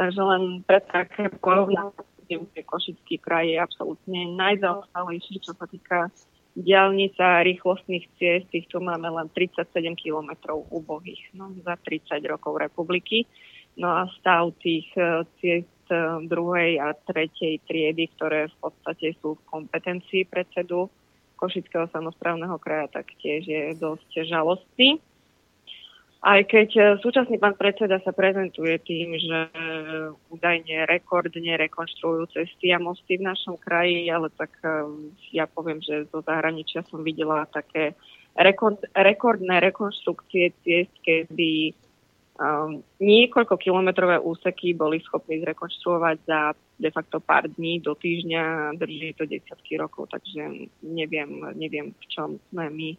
Takže 0.00 0.20
len 0.22 0.42
pre 0.64 0.80
také 0.80 1.28
porovnanie, 1.28 1.92
Košický 2.38 3.18
kraj 3.18 3.50
je 3.50 3.58
absolútne 3.58 4.20
najzaostalejší, 4.38 5.42
čo 5.42 5.52
sa 5.56 5.66
týka 5.66 6.12
diálnica 6.54 7.46
rýchlostných 7.46 8.06
ciest, 8.18 8.46
týchto 8.50 8.82
máme 8.82 9.06
len 9.06 9.26
37 9.32 9.70
kilometrov 9.94 10.66
ubohých 10.70 11.30
no, 11.34 11.54
za 11.62 11.78
30 11.78 12.20
rokov 12.26 12.58
republiky. 12.58 13.26
No 13.78 13.94
a 13.94 14.10
stav 14.18 14.50
tých 14.58 14.90
e, 14.98 15.24
ciest 15.38 15.86
e, 15.88 15.96
druhej 16.26 16.82
a 16.82 16.92
tretej 16.92 17.62
triedy, 17.64 18.10
ktoré 18.18 18.50
v 18.50 18.56
podstate 18.66 19.14
sú 19.22 19.38
v 19.38 19.46
kompetencii 19.46 20.26
predsedu 20.26 20.90
Košického 21.38 21.88
samozprávneho 21.88 22.60
kraja, 22.60 23.00
tak 23.00 23.16
tiež 23.16 23.48
je 23.48 23.62
dosť 23.78 24.28
žalostný. 24.28 25.00
Aj 26.20 26.44
keď 26.44 26.68
e, 26.76 26.82
súčasný 27.00 27.40
pán 27.40 27.56
predseda 27.56 27.96
sa 28.04 28.12
prezentuje 28.12 28.76
tým, 28.84 29.16
že 29.16 29.38
e, 29.48 29.50
údajne 30.28 30.84
rekordne 30.84 31.56
rekonštruujú 31.56 32.36
cesty 32.36 32.76
a 32.76 32.78
mosty 32.78 33.16
v 33.16 33.24
našom 33.24 33.56
kraji, 33.56 34.04
ale 34.12 34.28
tak 34.36 34.52
e, 34.60 34.68
ja 35.32 35.48
poviem, 35.48 35.80
že 35.80 36.04
zo 36.12 36.20
zahraničia 36.20 36.84
som 36.92 37.00
videla 37.00 37.48
také 37.48 37.96
rekordné 38.36 39.64
rekonštrukcie 39.64 40.52
ciest, 40.62 40.92
kedy 41.02 41.74
um, 42.38 42.78
niekoľko 43.02 43.58
kilometrové 43.58 44.22
úseky 44.22 44.72
boli 44.72 45.02
schopní 45.02 45.42
zrekonštruovať 45.42 46.16
za 46.30 46.40
de 46.78 46.90
facto 46.94 47.18
pár 47.20 47.50
dní 47.50 47.82
do 47.82 47.92
týždňa, 47.98 48.76
drží 48.78 49.18
to 49.18 49.26
desiatky 49.26 49.76
rokov, 49.76 50.08
takže 50.14 50.70
neviem, 50.86 51.42
neviem 51.58 51.90
v 51.90 52.04
čom 52.06 52.38
sme 52.48 52.70
my 52.70 52.90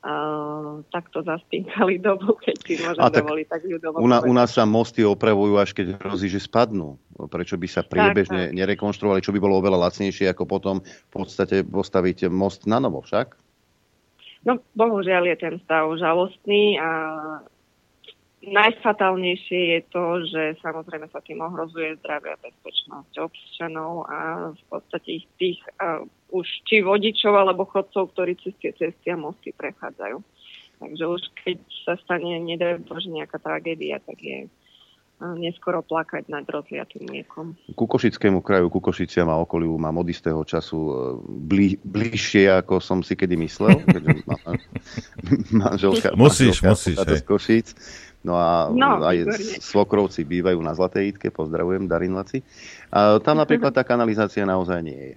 uh, 0.00 0.80
takto 0.88 1.20
zaspínkali 1.24 2.00
dobu, 2.06 2.36
keď 2.40 2.56
si 2.60 2.74
môžem 2.80 3.00
tak 3.00 3.24
dovoliť 3.24 3.46
tak 3.48 3.62
ľudovo. 3.68 3.96
U, 4.00 4.08
na, 4.08 4.24
u 4.24 4.32
nás 4.32 4.52
sa 4.52 4.64
mosty 4.64 5.04
opravujú, 5.04 5.60
až 5.60 5.76
keď 5.76 6.00
hrozí, 6.00 6.32
že 6.32 6.40
spadnú. 6.40 6.96
Prečo 7.20 7.60
by 7.60 7.68
sa 7.68 7.84
priebežne 7.84 8.48
tak, 8.48 8.52
tak. 8.52 8.56
nerekonštruovali, 8.56 9.20
čo 9.20 9.32
by 9.36 9.40
bolo 9.40 9.60
oveľa 9.60 9.88
lacnejšie, 9.88 10.32
ako 10.32 10.44
potom 10.48 10.80
v 10.80 11.10
podstate 11.12 11.60
postaviť 11.64 12.32
most 12.32 12.64
na 12.64 12.80
novo 12.80 13.04
však? 13.04 13.36
No, 14.40 14.56
bohužiaľ 14.72 15.28
je 15.28 15.36
ten 15.36 15.54
stav 15.60 15.84
žalostný 16.00 16.80
a 16.80 16.90
najfatálnejšie 18.40 19.60
je 19.76 19.80
to, 19.92 20.04
že 20.24 20.42
samozrejme 20.64 21.06
sa 21.12 21.20
tým 21.20 21.44
ohrozuje 21.44 22.00
zdravie 22.00 22.32
a 22.32 22.40
bezpečnosť 22.40 23.12
občanov 23.20 24.08
a 24.08 24.50
v 24.56 24.62
podstate 24.72 25.20
ich 25.20 25.26
tých 25.36 25.60
uh, 25.76 26.00
už 26.32 26.48
či 26.64 26.80
vodičov 26.80 27.36
alebo 27.36 27.68
chodcov, 27.68 28.16
ktorí 28.16 28.40
cez 28.40 28.56
tie 28.64 28.72
cesty 28.72 29.12
a 29.12 29.20
mosty 29.20 29.52
prechádzajú. 29.52 30.24
Takže 30.80 31.04
už 31.04 31.22
keď 31.44 31.58
sa 31.84 31.94
stane, 32.00 32.40
nedaj 32.40 32.80
Bože, 32.88 33.12
nejaká 33.12 33.36
tragédia, 33.36 34.00
tak 34.00 34.16
je 34.16 34.48
neskoro 35.20 35.84
plakať 35.84 36.32
nad 36.32 36.48
rozliatým 36.48 37.04
mliekom. 37.04 37.52
Ku 37.76 37.84
Košickému 37.84 38.40
kraju, 38.40 38.72
ku 38.72 38.80
Košiciam 38.80 39.28
a 39.28 39.36
okoliu 39.36 39.76
mám 39.76 40.00
od 40.00 40.08
istého 40.08 40.40
času 40.48 40.78
e, 40.80 40.92
blí, 41.28 41.76
bližšie, 41.84 42.48
ako 42.48 42.80
som 42.80 43.04
si 43.04 43.20
kedy 43.20 43.36
myslel. 43.36 43.84
manželka, 45.52 46.16
musíš, 46.16 46.64
manželka 46.64 46.72
musíš, 46.72 46.96
z 46.96 47.24
Košic. 47.28 47.68
No 48.20 48.36
a 48.36 48.68
no, 48.68 49.00
aj 49.00 49.16
výborné. 49.16 49.64
svokrovci 49.64 50.28
bývajú 50.28 50.60
na 50.60 50.76
Zlatej 50.76 51.16
Itke, 51.16 51.32
pozdravujem, 51.32 51.88
Darin 51.88 52.12
Laci. 52.12 52.44
A 52.92 53.16
tam 53.24 53.40
napríklad 53.40 53.72
tá 53.72 53.80
kanalizácia 53.80 54.44
naozaj 54.44 54.80
nie 54.84 55.16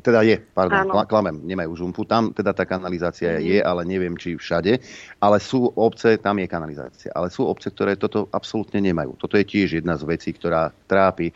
teda 0.00 0.24
je, 0.24 0.36
pardon, 0.40 0.88
Áno. 0.88 1.06
klamem, 1.06 1.44
nemajú 1.44 1.76
žumpu, 1.76 2.02
tam 2.08 2.32
teda 2.32 2.56
tá 2.56 2.64
kanalizácia 2.64 3.38
mm. 3.38 3.42
je, 3.44 3.58
ale 3.60 3.82
neviem, 3.86 4.14
či 4.16 4.34
všade, 4.34 4.80
ale 5.20 5.36
sú 5.38 5.70
obce, 5.76 6.16
tam 6.18 6.40
je 6.40 6.46
kanalizácia, 6.48 7.10
ale 7.14 7.28
sú 7.28 7.46
obce, 7.46 7.70
ktoré 7.70 7.94
toto 7.94 8.26
absolútne 8.32 8.80
nemajú. 8.80 9.14
Toto 9.20 9.36
je 9.36 9.44
tiež 9.46 9.80
jedna 9.80 9.94
z 10.00 10.04
vecí, 10.08 10.32
ktorá 10.34 10.72
trápi 10.88 11.30
e, 11.30 11.34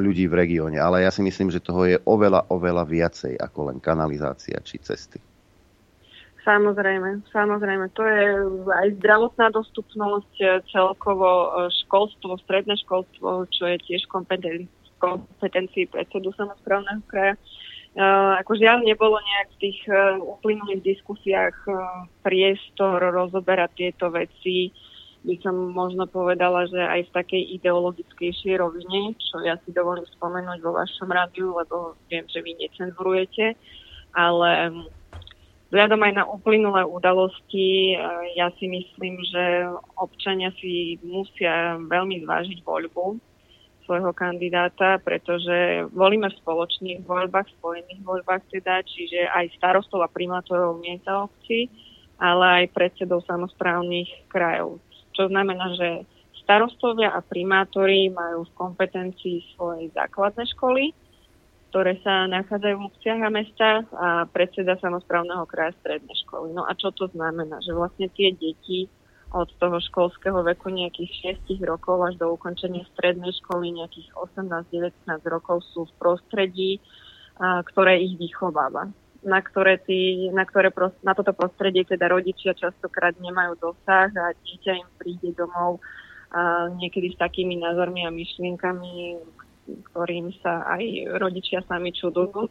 ľudí 0.00 0.26
v 0.26 0.34
regióne, 0.34 0.78
ale 0.80 1.04
ja 1.04 1.10
si 1.12 1.20
myslím, 1.22 1.52
že 1.52 1.62
toho 1.62 1.84
je 1.86 1.96
oveľa, 2.08 2.48
oveľa 2.50 2.84
viacej 2.88 3.34
ako 3.38 3.72
len 3.72 3.78
kanalizácia 3.78 4.58
či 4.64 4.80
cesty. 4.80 5.20
Samozrejme, 6.48 7.28
samozrejme. 7.28 7.92
To 7.92 8.02
je 8.08 8.24
aj 8.72 8.88
zdravotná 9.04 9.52
dostupnosť, 9.52 10.32
e, 10.40 10.44
celkovo 10.72 11.28
e, 11.28 11.48
školstvo, 11.84 12.40
stredné 12.40 12.72
školstvo, 12.88 13.44
čo 13.52 13.68
je 13.68 13.76
tiež 13.84 14.08
kompetencii 14.08 15.92
predsedu 15.92 16.32
samozprávneho 16.32 17.04
kraja. 17.04 17.36
Uh, 17.98 18.38
ako 18.38 18.54
žiaľ 18.54 18.86
nebolo 18.86 19.18
nejak 19.18 19.48
v 19.58 19.60
tých 19.64 19.80
uh, 19.90 20.20
uplynulých 20.22 20.86
diskusiách 20.86 21.56
uh, 21.66 22.06
priestor 22.22 23.00
rozoberať 23.00 23.74
tieto 23.74 24.12
veci, 24.12 24.70
by 25.26 25.34
som 25.42 25.74
možno 25.74 26.06
povedala, 26.06 26.68
že 26.70 26.78
aj 26.78 27.10
v 27.10 27.14
takej 27.16 27.42
ideologickejšej 27.58 28.54
rovine, 28.60 29.18
čo 29.18 29.42
ja 29.42 29.58
si 29.66 29.74
dovolím 29.74 30.06
spomenúť 30.14 30.62
vo 30.62 30.78
vašom 30.78 31.10
rádiu, 31.10 31.58
lebo 31.58 31.98
viem, 32.06 32.22
že 32.30 32.38
vy 32.38 32.54
necenzurujete, 32.60 33.58
ale 34.14 34.70
vzhľadom 35.68 36.00
aj 36.00 36.12
na 36.16 36.24
uplynulé 36.24 36.82
udalosti, 36.84 37.96
ja 38.36 38.48
si 38.56 38.66
myslím, 38.68 39.20
že 39.28 39.68
občania 40.00 40.52
si 40.56 40.96
musia 41.04 41.76
veľmi 41.76 42.24
zvážiť 42.24 42.64
voľbu 42.64 43.20
svojho 43.88 44.12
kandidáta, 44.12 45.00
pretože 45.00 45.88
volíme 45.96 46.28
v 46.28 46.38
spoločných 46.44 47.08
voľbách, 47.08 47.48
spojených 47.56 48.04
voľbách 48.04 48.44
teda, 48.52 48.84
čiže 48.84 49.32
aj 49.32 49.56
starostov 49.56 50.04
a 50.04 50.12
primátorov 50.12 50.76
miesta 50.84 51.24
obci, 51.24 51.72
ale 52.20 52.64
aj 52.64 52.74
predsedov 52.76 53.24
samozprávnych 53.24 54.28
krajov. 54.28 54.76
Čo 55.16 55.32
znamená, 55.32 55.72
že 55.72 56.04
starostovia 56.44 57.16
a 57.16 57.24
primátori 57.24 58.12
majú 58.12 58.44
v 58.44 58.56
kompetencii 58.60 59.56
svoje 59.56 59.88
základné 59.96 60.44
školy, 60.52 60.92
ktoré 61.68 62.00
sa 62.00 62.24
nachádzajú 62.32 62.76
v 62.80 62.86
obciach 62.88 63.20
a 63.20 63.30
mestách 63.30 63.84
a 63.92 64.08
predseda 64.24 64.80
samozprávneho 64.80 65.44
kraja 65.44 65.76
stredné 65.84 66.12
školy. 66.24 66.56
No 66.56 66.64
a 66.64 66.72
čo 66.72 66.88
to 66.96 67.12
znamená? 67.12 67.60
Že 67.60 67.76
vlastne 67.76 68.08
tie 68.16 68.32
deti 68.32 68.88
od 69.28 69.52
toho 69.60 69.76
školského 69.76 70.40
veku 70.40 70.72
nejakých 70.72 71.44
6 71.44 71.60
rokov 71.68 72.00
až 72.00 72.14
do 72.16 72.32
ukončenia 72.32 72.88
strednej 72.96 73.36
školy 73.44 73.76
nejakých 73.76 74.08
18-19 74.16 75.04
rokov 75.28 75.60
sú 75.76 75.84
v 75.84 75.96
prostredí, 76.00 76.80
a, 77.36 77.60
ktoré 77.60 78.00
ich 78.00 78.16
vychováva. 78.16 78.88
Na, 79.18 79.42
ktoré 79.42 79.82
tí, 79.82 80.30
na, 80.30 80.46
ktoré 80.46 80.70
na 81.02 81.12
toto 81.12 81.34
prostredie 81.34 81.82
teda 81.84 82.06
rodičia 82.06 82.54
častokrát 82.54 83.18
nemajú 83.18 83.58
dosah 83.58 84.08
a 84.14 84.30
dieťa 84.30 84.72
im 84.78 84.88
príde 84.94 85.34
domov 85.34 85.82
a 86.30 86.70
niekedy 86.70 87.12
s 87.12 87.18
takými 87.18 87.58
názormi 87.58 88.06
a 88.06 88.14
myšlienkami, 88.14 89.18
ktorým 89.92 90.32
sa 90.40 90.64
aj 90.68 90.84
rodičia 91.20 91.60
sami 91.68 91.92
čudujú 91.92 92.48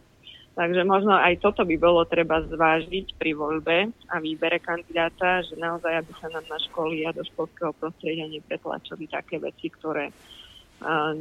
Takže 0.58 0.82
možno 0.90 1.14
aj 1.14 1.38
toto 1.38 1.62
by 1.62 1.78
bolo 1.78 2.02
treba 2.10 2.42
zvážiť 2.42 3.14
pri 3.22 3.38
voľbe 3.38 3.94
a 4.10 4.18
výbere 4.18 4.58
kandidáta, 4.58 5.46
že 5.46 5.54
naozaj, 5.54 6.02
aby 6.02 6.12
sa 6.18 6.34
nám 6.34 6.50
na 6.50 6.58
školy 6.58 7.06
a 7.06 7.14
do 7.14 7.22
školského 7.22 7.78
prostredia 7.78 8.26
nepretlačili 8.26 9.06
také 9.06 9.38
veci, 9.38 9.70
ktoré 9.70 10.10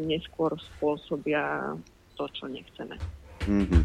neskôr 0.08 0.56
spôsobia 0.56 1.76
to, 2.16 2.24
čo 2.32 2.48
nechceme. 2.48 2.96
Mm-hmm. 3.44 3.82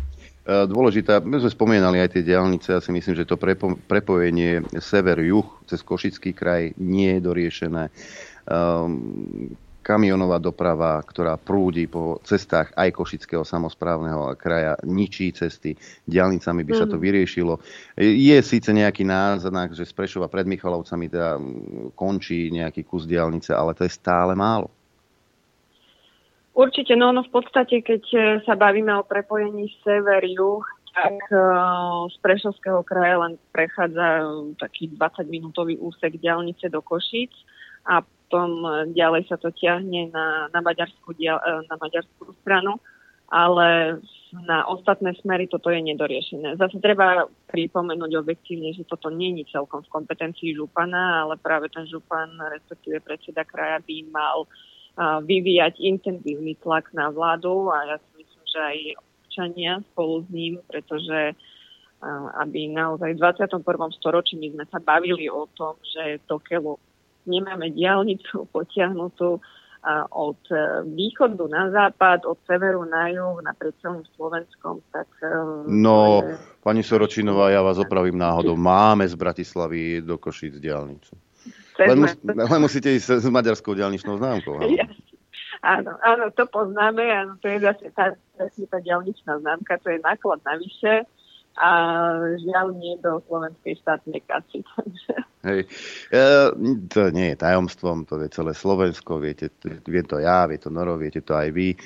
Dôležitá, 0.72 1.20
my 1.20 1.44
sme 1.44 1.52
spomínali 1.52 2.00
aj 2.00 2.16
tie 2.16 2.24
diálnice, 2.24 2.72
ja 2.72 2.80
si 2.80 2.96
myslím, 2.96 3.20
že 3.20 3.28
to 3.28 3.36
prepo, 3.36 3.76
prepojenie 3.76 4.64
sever-juh 4.80 5.68
cez 5.68 5.84
Košický 5.84 6.32
kraj 6.32 6.72
nie 6.80 7.20
je 7.20 7.28
doriešené. 7.28 7.92
Um, 8.48 9.52
kamionová 9.82 10.38
doprava, 10.38 11.02
ktorá 11.02 11.36
prúdi 11.41 11.90
po 11.90 12.22
cestách 12.22 12.70
aj 12.78 12.94
Košického 12.94 13.41
samozprávneho 13.41 14.38
kraja, 14.38 14.78
ničí 14.86 15.34
cesty, 15.34 15.74
diálnicami 16.06 16.62
by 16.62 16.74
sa 16.78 16.86
to 16.86 16.95
mhm. 16.95 17.03
vyriešilo. 17.03 17.53
Je 17.98 18.38
síce 18.45 18.70
nejaký 18.70 19.03
náznak, 19.03 19.74
že 19.74 19.90
z 19.90 19.94
Prešova 19.98 20.30
pred 20.30 20.45
Michalovcami 20.45 21.10
teda 21.10 21.41
končí 21.98 22.53
nejaký 22.53 22.86
kus 22.86 23.10
diálnice, 23.10 23.52
ale 23.52 23.74
to 23.74 23.84
je 23.84 23.91
stále 23.91 24.38
málo. 24.38 24.70
Určite, 26.52 26.94
no, 26.99 27.16
no 27.16 27.24
v 27.24 27.32
podstate, 27.32 27.80
keď 27.80 28.03
e, 28.12 28.20
sa 28.44 28.60
bavíme 28.60 28.91
o 28.99 29.08
prepojení 29.08 29.72
sever-juh, 29.88 30.62
tak 30.91 31.16
uh, 31.32 32.12
z 32.12 32.16
Prešovského 32.20 32.84
kraja 32.84 33.24
len 33.24 33.40
prechádza 33.56 34.28
taký 34.60 34.91
20-minútový 34.91 35.80
úsek 35.80 36.20
diálnice 36.20 36.68
do 36.68 36.84
Košíc 36.84 37.32
a 37.88 38.03
potom 38.32 38.64
e, 38.64 38.95
ďalej 38.95 39.28
sa 39.28 39.36
to 39.36 39.52
ťahne 39.52 40.08
na, 40.16 40.48
na, 40.56 40.64
maďarskú, 40.64 41.12
e, 41.20 41.36
na 41.68 41.76
maďarskú 41.76 42.32
stranu, 42.40 42.80
ale 43.28 43.99
na 44.32 44.64
ostatné 44.72 45.12
smery 45.20 45.52
toto 45.52 45.68
je 45.68 45.84
nedoriešené. 45.84 46.56
Zase 46.56 46.80
treba 46.80 47.28
pripomenúť 47.52 48.24
objektívne, 48.24 48.72
že 48.72 48.88
toto 48.88 49.12
není 49.12 49.44
celkom 49.52 49.84
v 49.84 49.91
kompetencii 49.91 50.56
župana, 50.56 51.28
ale 51.28 51.36
práve 51.36 51.68
ten 51.68 51.84
župan, 51.84 52.32
respektíve 52.40 53.03
predseda 53.03 53.44
kraja 53.44 53.84
by 53.84 54.08
mal 54.08 54.48
vyvíjať 55.24 55.80
intenzívny 55.80 56.60
tlak 56.60 56.91
na 56.91 57.08
vládu 57.12 57.72
a 57.72 57.95
ja 57.95 57.98
si 57.99 58.24
myslím, 58.24 58.44
že 58.44 58.60
aj 58.60 58.78
občania 58.99 59.74
spolu 59.91 60.16
s 60.24 60.28
ním, 60.32 60.53
pretože 60.68 61.36
aby 62.44 62.68
naozaj 62.68 63.16
v 63.16 63.22
21. 63.24 63.64
storočí 63.95 64.36
my 64.36 64.48
sme 64.58 64.66
sa 64.68 64.80
bavili 64.84 65.32
o 65.32 65.48
tom, 65.56 65.80
že 65.86 66.20
do 66.28 66.41
keľu 66.41 66.76
nemáme 67.26 67.69
diálnicu 67.72 68.49
potiahnutú 68.49 69.41
od 70.14 70.41
e, 70.53 70.85
východu 70.93 71.49
na 71.49 71.73
západ, 71.73 72.30
od 72.30 72.38
severu 72.45 72.85
na 72.85 73.10
juh, 73.10 73.41
naprieč 73.41 73.73
celým 73.81 74.06
Slovenskom, 74.14 74.77
tak... 74.93 75.10
e, 75.26 75.34
No, 75.65 76.22
je- 76.22 76.38
pani 76.61 76.85
Soročinová, 76.85 77.49
ja 77.49 77.65
vás 77.65 77.81
opravím 77.81 78.22
náhodou. 78.22 78.53
Máme 78.53 79.10
z 79.10 79.18
Bratislavy 79.18 80.06
do 80.06 80.22
Košíc 80.22 80.61
diálnicu. 80.61 81.18
Len, 81.81 81.98
mus, 81.98 82.14
len 82.22 82.61
musíte 82.61 82.93
ísť 82.93 83.26
s 83.26 83.27
maďarskou 83.34 83.73
diálničnou 83.73 84.22
známkou. 84.22 84.61
áno. 84.61 84.69
Áno, 85.61 85.93
áno, 86.02 86.30
to 86.34 86.45
poznáme, 86.49 87.02
áno, 87.06 87.38
to 87.41 87.45
je 87.49 87.61
zase 87.61 87.89
tá, 87.93 88.18
tá 88.41 88.77
diaľničná 88.81 89.41
známka, 89.41 89.77
to 89.81 89.93
je 89.93 90.02
náklad 90.02 90.41
navyše 90.41 91.06
a 91.60 91.69
žiaľ 92.40 92.80
nie 92.80 92.95
do 93.03 93.19
slovenskej 93.28 93.76
štátnej 93.84 94.23
kasy. 94.23 94.64
Hej. 95.48 95.65
E, 96.14 96.23
to 96.86 97.10
nie 97.10 97.34
je 97.34 97.41
tajomstvom, 97.41 98.06
to 98.06 98.22
vie 98.22 98.30
celé 98.30 98.53
Slovensko, 98.53 99.18
viete, 99.18 99.49
vie 99.65 100.03
to 100.06 100.22
ja, 100.22 100.45
vie 100.45 100.61
to 100.61 100.69
Noro, 100.69 101.02
viete 101.02 101.26
to 101.26 101.34
aj 101.34 101.49
vy. 101.49 101.73
E, 101.73 101.78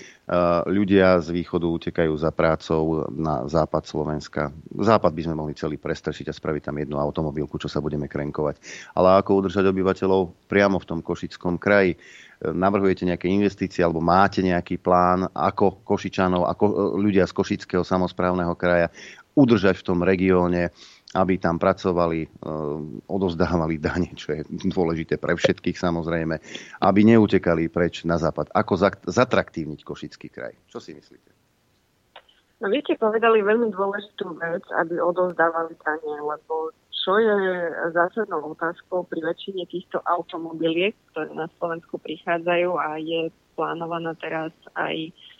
ľudia 0.67 1.23
z 1.23 1.31
východu 1.31 1.63
utekajú 1.63 2.13
za 2.19 2.35
prácou 2.35 3.07
na 3.15 3.47
západ 3.47 3.87
Slovenska. 3.87 4.51
Západ 4.75 5.15
by 5.15 5.21
sme 5.23 5.39
mohli 5.39 5.55
celý 5.55 5.79
prestršiť 5.79 6.27
a 6.29 6.35
spraviť 6.35 6.67
tam 6.67 6.83
jednu 6.83 6.99
automobilku, 6.99 7.55
čo 7.55 7.71
sa 7.71 7.79
budeme 7.79 8.11
krenkovať. 8.11 8.59
Ale 8.91 9.23
ako 9.23 9.39
udržať 9.39 9.71
obyvateľov 9.71 10.51
priamo 10.51 10.75
v 10.75 10.87
tom 10.91 10.99
Košickom 10.99 11.55
kraji? 11.55 11.95
E, 11.95 11.97
Navrhujete 12.51 13.07
nejaké 13.07 13.31
investície 13.31 13.79
alebo 13.87 14.03
máte 14.03 14.43
nejaký 14.43 14.83
plán, 14.83 15.31
ako 15.31 15.79
Košičanov, 15.87 16.43
ako 16.43 16.65
e, 16.67 16.73
ľudia 16.99 17.23
z 17.23 17.31
Košického 17.31 17.87
samozprávneho 17.87 18.51
kraja 18.59 18.91
udržať 19.35 19.83
v 19.83 19.87
tom 19.87 19.99
regióne, 20.01 20.71
aby 21.15 21.39
tam 21.39 21.59
pracovali, 21.59 22.19
e, 22.23 22.29
odozdávali 23.07 23.79
dane, 23.79 24.11
čo 24.15 24.35
je 24.35 24.41
dôležité 24.71 25.19
pre 25.19 25.35
všetkých 25.35 25.75
samozrejme, 25.75 26.35
aby 26.83 26.99
neutekali 27.03 27.67
preč 27.67 28.07
na 28.07 28.15
západ. 28.19 28.51
Ako 28.55 28.79
zatraktívniť 29.07 29.79
Košický 29.83 30.27
kraj? 30.31 30.55
Čo 30.71 30.79
si 30.79 30.95
myslíte? 30.95 31.31
No 32.63 32.71
vy 32.71 32.79
ste 32.87 32.95
povedali 32.95 33.43
veľmi 33.43 33.67
dôležitú 33.75 34.39
vec, 34.39 34.63
aby 34.79 34.95
odovzdávali 35.03 35.75
dane, 35.83 36.13
lebo 36.23 36.71
čo 36.95 37.19
je 37.21 37.37
zásadnou 37.93 38.57
otázkou 38.57 39.05
pri 39.05 39.21
väčšine 39.21 39.67
týchto 39.69 40.01
automobiliek, 40.07 40.97
ktoré 41.13 41.29
na 41.37 41.45
Slovensku 41.59 42.01
prichádzajú 42.01 42.69
a 42.81 42.97
je 42.97 43.29
plánovaná 43.53 44.17
teraz 44.17 44.49
aj 44.73 45.13
uh, 45.13 45.34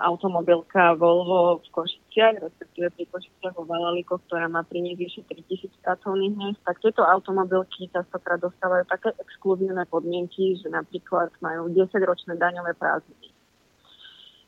automobilka 0.00 0.96
Volvo 0.96 1.60
v 1.60 1.68
Košiciach, 1.68 2.40
respektíve 2.40 2.88
pri 2.96 3.04
Košiciach 3.12 3.54
vo 3.60 3.68
Valalikoch, 3.68 4.24
ktorá 4.24 4.48
má 4.48 4.64
priniesť 4.64 5.00
vyše 5.00 5.20
3000 5.28 5.84
pracovných 5.84 6.34
miest, 6.36 6.60
tak 6.64 6.80
tieto 6.80 7.04
automobilky 7.04 7.92
častokrát 7.92 8.40
dostávajú 8.40 8.88
také 8.88 9.12
exkluzívne 9.20 9.84
podmienky, 9.84 10.56
že 10.56 10.72
napríklad 10.72 11.28
majú 11.44 11.68
10-ročné 11.68 12.40
daňové 12.40 12.72
prázdniny. 12.80 13.28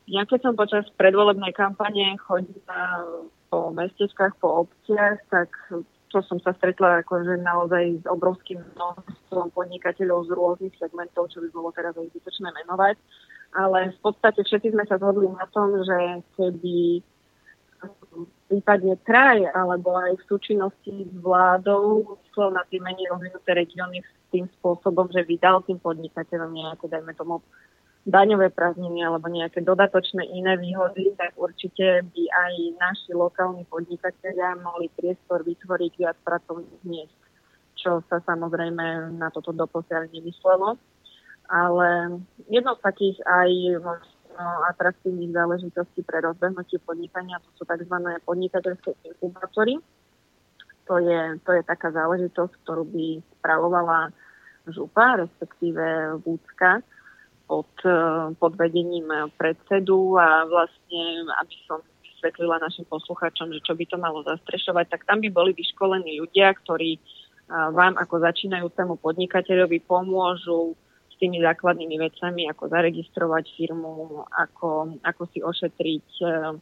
Ja 0.09 0.27
keď 0.27 0.39
som 0.49 0.59
počas 0.59 0.83
predvolebnej 0.99 1.55
kampane 1.55 2.19
chodila 2.19 3.07
po 3.47 3.71
mestečkách, 3.71 4.35
po 4.41 4.67
obciach, 4.67 5.21
tak 5.29 5.53
to 6.13 6.21
som 6.29 6.37
sa 6.41 6.53
stretla 6.57 7.01
akože 7.01 7.41
naozaj 7.41 8.01
s 8.01 8.05
obrovským 8.05 8.61
množstvom 8.61 9.49
podnikateľov 9.55 10.29
z 10.29 10.31
rôznych 10.37 10.75
segmentov, 10.77 11.33
čo 11.33 11.41
by 11.41 11.49
bolo 11.49 11.69
teraz 11.73 11.97
zbytočné 11.97 12.53
menovať. 12.53 12.97
Ale 13.53 13.93
v 13.93 13.99
podstate 14.01 14.41
všetci 14.41 14.73
sme 14.73 14.85
sa 14.89 14.97
zhodli 14.97 15.29
na 15.29 15.45
tom, 15.53 15.77
že 15.85 16.25
keby 16.33 17.05
prípadne 18.49 18.95
kraj 19.03 19.43
alebo 19.53 19.97
aj 19.97 20.17
v 20.17 20.27
súčinnosti 20.29 20.93
s 21.09 21.15
vládou 21.19 22.17
myslel 22.21 22.49
na 22.53 22.63
tie 22.69 22.79
menej 22.79 23.09
rozvinuté 23.11 23.53
regióny 23.53 24.01
tým 24.29 24.45
spôsobom, 24.59 25.09
že 25.13 25.25
vydal 25.25 25.61
tým 25.65 25.77
podnikateľom 25.77 26.53
nejaké, 26.53 26.85
dajme 26.89 27.13
tomu, 27.13 27.41
daňové 28.03 28.51
prázdniny 28.51 28.99
alebo 28.99 29.31
nejaké 29.31 29.63
dodatočné 29.63 30.27
iné 30.35 30.59
výhody, 30.59 31.15
tak 31.15 31.33
určite 31.39 32.03
by 32.03 32.23
aj 32.27 32.53
naši 32.75 33.11
lokálni 33.15 33.63
podnikatelia 33.71 34.59
mali 34.59 34.91
priestor 34.91 35.41
vytvoriť 35.47 35.91
viac 35.95 36.17
pracovných 36.27 36.83
miest, 36.83 37.15
čo 37.79 38.03
sa 38.11 38.19
samozrejme 38.27 39.15
na 39.15 39.31
toto 39.31 39.55
doposiaľ 39.55 40.11
nemyslelo. 40.11 40.75
Ale 41.53 42.17
jednou 42.49 42.73
z 42.73 42.81
takých 42.81 43.17
aj 43.29 43.49
možno 43.85 44.13
atraktívnych 44.73 45.29
záležitostí 45.29 46.01
pre 46.01 46.25
rozbehnutie 46.25 46.81
podnikania 46.81 47.37
to 47.45 47.49
sú 47.61 47.63
tzv. 47.69 47.95
podnikateľské 48.25 48.97
inkubátory. 49.05 49.77
To 50.89 50.99
je, 50.99 51.39
to 51.45 51.51
je 51.53 51.61
taká 51.63 51.93
záležitosť, 51.93 52.53
ktorú 52.65 52.83
by 52.89 53.21
spravovala 53.39 54.11
župa, 54.67 55.21
respektíve 55.21 56.17
Vúcka 56.25 56.83
pod, 57.47 57.71
eh, 57.85 58.33
pod 58.35 58.53
vedením 58.57 59.07
predsedu 59.37 60.17
a 60.17 60.47
vlastne, 60.47 61.27
aby 61.39 61.55
som 61.67 61.79
vysvetlila 62.01 62.59
našim 62.59 62.87
poslucháčom, 62.87 63.51
že 63.51 63.63
čo 63.63 63.75
by 63.75 63.85
to 63.87 63.97
malo 63.99 64.23
zastrešovať, 64.23 64.85
tak 64.89 65.01
tam 65.07 65.19
by 65.19 65.29
boli 65.31 65.51
vyškolení 65.55 66.19
ľudia, 66.19 66.55
ktorí 66.65 66.97
eh, 66.97 67.01
vám 67.47 67.95
ako 67.99 68.23
začínajúcemu 68.23 68.93
podnikateľovi 68.99 69.79
pomôžu 69.83 70.75
s 71.13 71.15
tými 71.21 71.37
základnými 71.45 72.01
vecami, 72.01 72.49
ako 72.49 72.73
zaregistrovať 72.73 73.45
firmu, 73.53 74.25
ako, 74.33 74.97
ako 75.05 75.23
si 75.29 75.39
ošetriť 75.45 76.09
eh, 76.25 76.57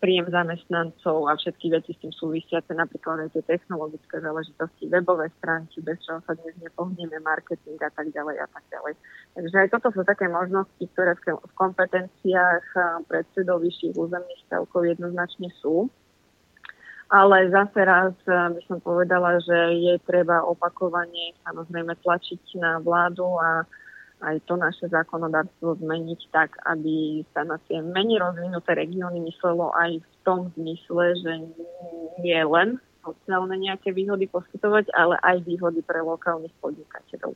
príjem 0.00 0.32
zamestnancov 0.32 1.28
a 1.28 1.36
všetky 1.36 1.76
veci 1.76 1.92
s 1.92 2.00
tým 2.00 2.12
súvisiace, 2.16 2.72
napríklad 2.72 3.28
aj 3.28 3.36
tie 3.36 3.44
technologické 3.44 4.16
záležitosti, 4.16 4.88
webové 4.88 5.28
stránky, 5.36 5.84
bez 5.84 6.00
čoho 6.00 6.24
sa 6.24 6.32
dnes 6.40 6.56
nepohneme, 6.56 7.20
marketing 7.20 7.76
a 7.84 7.92
tak 7.92 8.08
ďalej 8.08 8.40
a 8.40 8.48
tak 8.48 8.64
ďalej. 8.72 8.96
Takže 9.36 9.56
aj 9.60 9.68
toto 9.76 9.88
sú 9.92 10.00
také 10.08 10.24
možnosti, 10.32 10.80
ktoré 10.96 11.12
v 11.20 11.52
kompetenciách 11.52 12.64
predsedov 13.12 13.60
vyšších 13.60 13.92
územných 13.92 14.40
stavkov 14.48 14.88
jednoznačne 14.88 15.52
sú. 15.60 15.92
Ale 17.10 17.50
zase 17.50 17.82
raz 17.82 18.14
a, 18.30 18.54
by 18.54 18.62
som 18.70 18.78
povedala, 18.78 19.42
že 19.42 19.58
je 19.82 19.94
treba 20.06 20.46
opakovane 20.46 21.34
samozrejme 21.42 21.98
tlačiť 22.06 22.54
na 22.62 22.78
vládu 22.78 23.26
a 23.34 23.66
aj 24.20 24.36
to 24.46 24.54
naše 24.54 24.86
zákonodárstvo 24.86 25.80
zmeniť 25.80 26.20
tak, 26.30 26.54
aby 26.68 27.24
sa 27.34 27.42
na 27.42 27.56
tie 27.66 27.80
menej 27.82 28.20
rozvinuté 28.20 28.76
regióny 28.76 29.26
myslelo 29.26 29.72
aj 29.74 29.98
v 29.98 30.14
tom 30.22 30.52
zmysle, 30.54 31.18
že 31.18 31.32
nie 32.20 32.42
len 32.44 32.78
sociálne 33.00 33.56
nejaké 33.56 33.96
výhody 33.96 34.28
poskytovať, 34.28 34.92
ale 34.92 35.16
aj 35.24 35.40
výhody 35.48 35.80
pre 35.80 36.04
lokálnych 36.04 36.52
podnikateľov. 36.60 37.32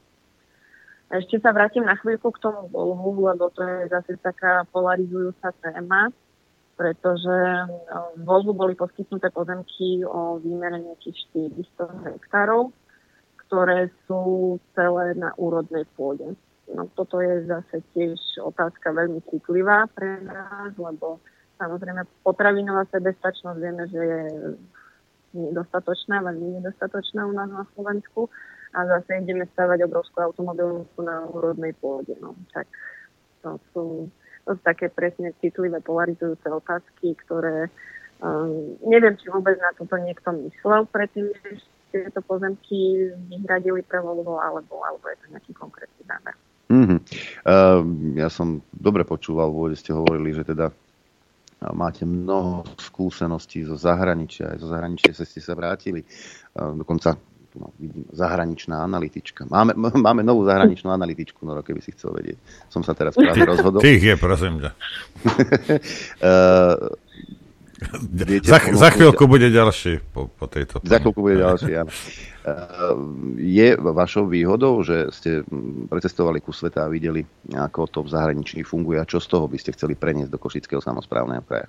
Ešte 1.08 1.40
sa 1.40 1.56
vrátim 1.56 1.84
na 1.84 1.96
chvíľku 1.96 2.32
k 2.36 2.42
tomu 2.42 2.68
Volvu, 2.68 3.32
lebo 3.32 3.48
to 3.52 3.64
je 3.64 3.88
zase 3.88 4.20
taká 4.20 4.68
polarizujúca 4.68 5.56
téma, 5.64 6.12
pretože 6.74 7.36
no, 7.90 8.18
Volvu 8.26 8.52
boli 8.54 8.74
poskytnuté 8.74 9.30
pozemky 9.30 10.02
o 10.02 10.42
výmere 10.42 10.82
nejakých 10.82 11.16
400 11.78 12.18
hektárov, 12.18 12.74
ktoré 13.46 13.90
sú 14.06 14.56
celé 14.74 15.14
na 15.14 15.30
úrodnej 15.38 15.86
pôde. 15.94 16.34
No, 16.74 16.88
toto 16.96 17.20
je 17.20 17.44
zase 17.44 17.84
tiež 17.92 18.18
otázka 18.40 18.90
veľmi 18.90 19.20
citlivá 19.28 19.86
pre 19.92 20.18
nás, 20.24 20.72
lebo 20.74 21.20
samozrejme 21.60 22.02
potravinová 22.24 22.88
sebestačnosť 22.90 23.58
vieme, 23.60 23.84
že 23.92 24.00
je 24.00 24.22
nedostatočná, 25.34 26.22
veľmi 26.24 26.62
nedostatočná 26.62 27.26
u 27.26 27.32
nás 27.34 27.50
na 27.50 27.66
Slovensku 27.74 28.30
a 28.74 28.78
zase 28.86 29.22
ideme 29.22 29.46
stavať 29.54 29.86
obrovskú 29.86 30.18
automobilku 30.22 30.98
na 31.02 31.26
úrodnej 31.30 31.74
pôde. 31.78 32.14
No, 32.18 32.34
tak 32.54 32.66
to 33.42 33.60
sú, 33.74 33.84
to 34.44 34.56
sú 34.56 34.60
také 34.62 34.92
presne 34.92 35.32
citlivé, 35.40 35.80
polarizujúce 35.80 36.44
otázky, 36.48 37.16
ktoré 37.24 37.72
um, 38.20 38.76
neviem, 38.84 39.16
či 39.16 39.32
vôbec 39.32 39.56
na 39.56 39.72
toto 39.76 39.96
niekto 39.96 40.30
myslel 40.48 40.84
predtým, 40.88 41.32
než 41.32 41.64
tieto 41.94 42.20
pozemky 42.26 43.10
vyhradili 43.30 43.80
pre 43.86 44.02
Volvo, 44.02 44.42
alebo, 44.42 44.82
alebo 44.82 45.04
je 45.08 45.16
to 45.22 45.26
nejaký 45.30 45.52
konkrétny 45.54 46.02
zámer. 46.04 46.34
Mm-hmm. 46.68 46.98
Uh, 47.46 47.80
ja 48.18 48.28
som 48.32 48.64
dobre 48.72 49.06
počúval, 49.06 49.52
v 49.52 49.76
ste 49.78 49.94
hovorili, 49.94 50.34
že 50.34 50.42
teda 50.42 50.72
máte 51.72 52.04
mnoho 52.04 52.66
skúseností 52.76 53.64
zo 53.64 53.78
zahraničia, 53.78 54.52
aj 54.52 54.58
zo 54.60 54.68
zahraničia 54.68 55.16
ste 55.16 55.40
sa 55.40 55.56
vrátili. 55.56 56.04
Uh, 56.52 56.76
dokonca 56.76 57.16
tu 57.54 57.62
no, 57.62 57.70
vidím, 57.78 58.02
zahraničná 58.10 58.82
analytička. 58.82 59.46
Máme, 59.46 59.78
máme 60.10 60.26
novú 60.26 60.42
zahraničnú 60.42 60.90
analytičku, 60.90 61.46
no 61.46 61.54
keby 61.62 61.78
si 61.78 61.94
chcel 61.94 62.10
vedieť. 62.10 62.38
Som 62.66 62.82
sa 62.82 62.98
teraz 62.98 63.14
práve 63.14 63.46
rozhodol. 63.46 63.78
Tých 63.78 64.02
je, 64.02 64.14
prosím 64.18 64.58
ťa. 64.58 64.70
uh, 66.26 66.90
Viete, 68.10 68.48
za, 68.48 68.58
za 68.58 68.88
chvíľku 68.96 69.28
bude 69.28 69.50
ďalší 69.50 70.00
po, 70.14 70.30
po 70.30 70.46
tejto. 70.48 70.80
Za 70.82 70.98
chvíľku 70.98 71.20
bude 71.20 71.36
ďalší, 71.42 71.84
áno. 71.84 71.92
Je 73.40 73.76
vašou 73.76 74.28
výhodou, 74.28 74.80
že 74.84 75.08
ste 75.12 75.44
precestovali 75.88 76.40
ku 76.40 76.52
sveta 76.52 76.84
a 76.84 76.92
videli, 76.92 77.24
ako 77.52 77.88
to 77.88 78.00
v 78.04 78.12
zahraničí 78.12 78.64
funguje 78.64 79.00
a 79.00 79.08
čo 79.08 79.20
z 79.20 79.26
toho 79.28 79.48
by 79.48 79.56
ste 79.60 79.72
chceli 79.76 79.96
preniesť 79.96 80.32
do 80.32 80.40
Košického 80.40 80.80
samozprávneho 80.80 81.44
kraja? 81.44 81.68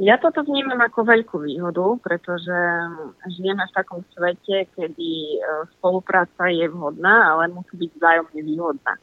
Ja 0.00 0.16
toto 0.16 0.40
vnímam 0.40 0.80
ako 0.80 1.04
veľkú 1.04 1.36
výhodu, 1.44 2.00
pretože 2.00 2.58
žijeme 3.28 3.60
v 3.60 3.76
takom 3.76 4.00
svete, 4.16 4.72
kedy 4.72 5.40
spolupráca 5.76 6.48
je 6.48 6.64
vhodná, 6.72 7.36
ale 7.36 7.52
musí 7.52 7.76
byť 7.76 7.90
vzájomne 8.00 8.40
výhodná. 8.40 8.94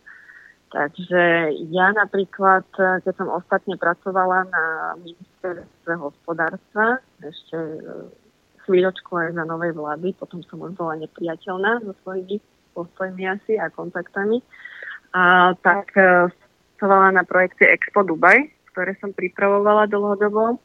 Takže 0.70 1.50
ja 1.74 1.90
napríklad, 1.94 2.66
keď 2.78 3.14
som 3.18 3.34
ostatne 3.34 3.74
pracovala 3.74 4.46
na 4.54 4.66
ministerstve 5.02 5.94
hospodárstva, 5.98 7.02
ešte 7.26 7.58
e, 7.58 7.82
chvíľočku 8.70 9.18
aj 9.18 9.34
za 9.34 9.50
novej 9.50 9.74
vlády, 9.74 10.14
potom 10.14 10.46
som 10.46 10.62
už 10.62 10.78
bola 10.78 11.02
nepriateľná 11.02 11.82
so 11.82 11.98
svojimi 12.06 12.38
postojmi 12.78 13.24
asi 13.26 13.58
a 13.58 13.74
kontaktami, 13.74 14.46
a 15.18 15.58
tak 15.58 15.90
e, 15.98 16.30
pracovala 16.78 17.18
na 17.18 17.26
projekte 17.26 17.66
Expo 17.66 18.06
Dubaj, 18.06 18.46
ktoré 18.70 18.94
som 19.02 19.10
pripravovala 19.10 19.90
dlhodobo. 19.90 20.62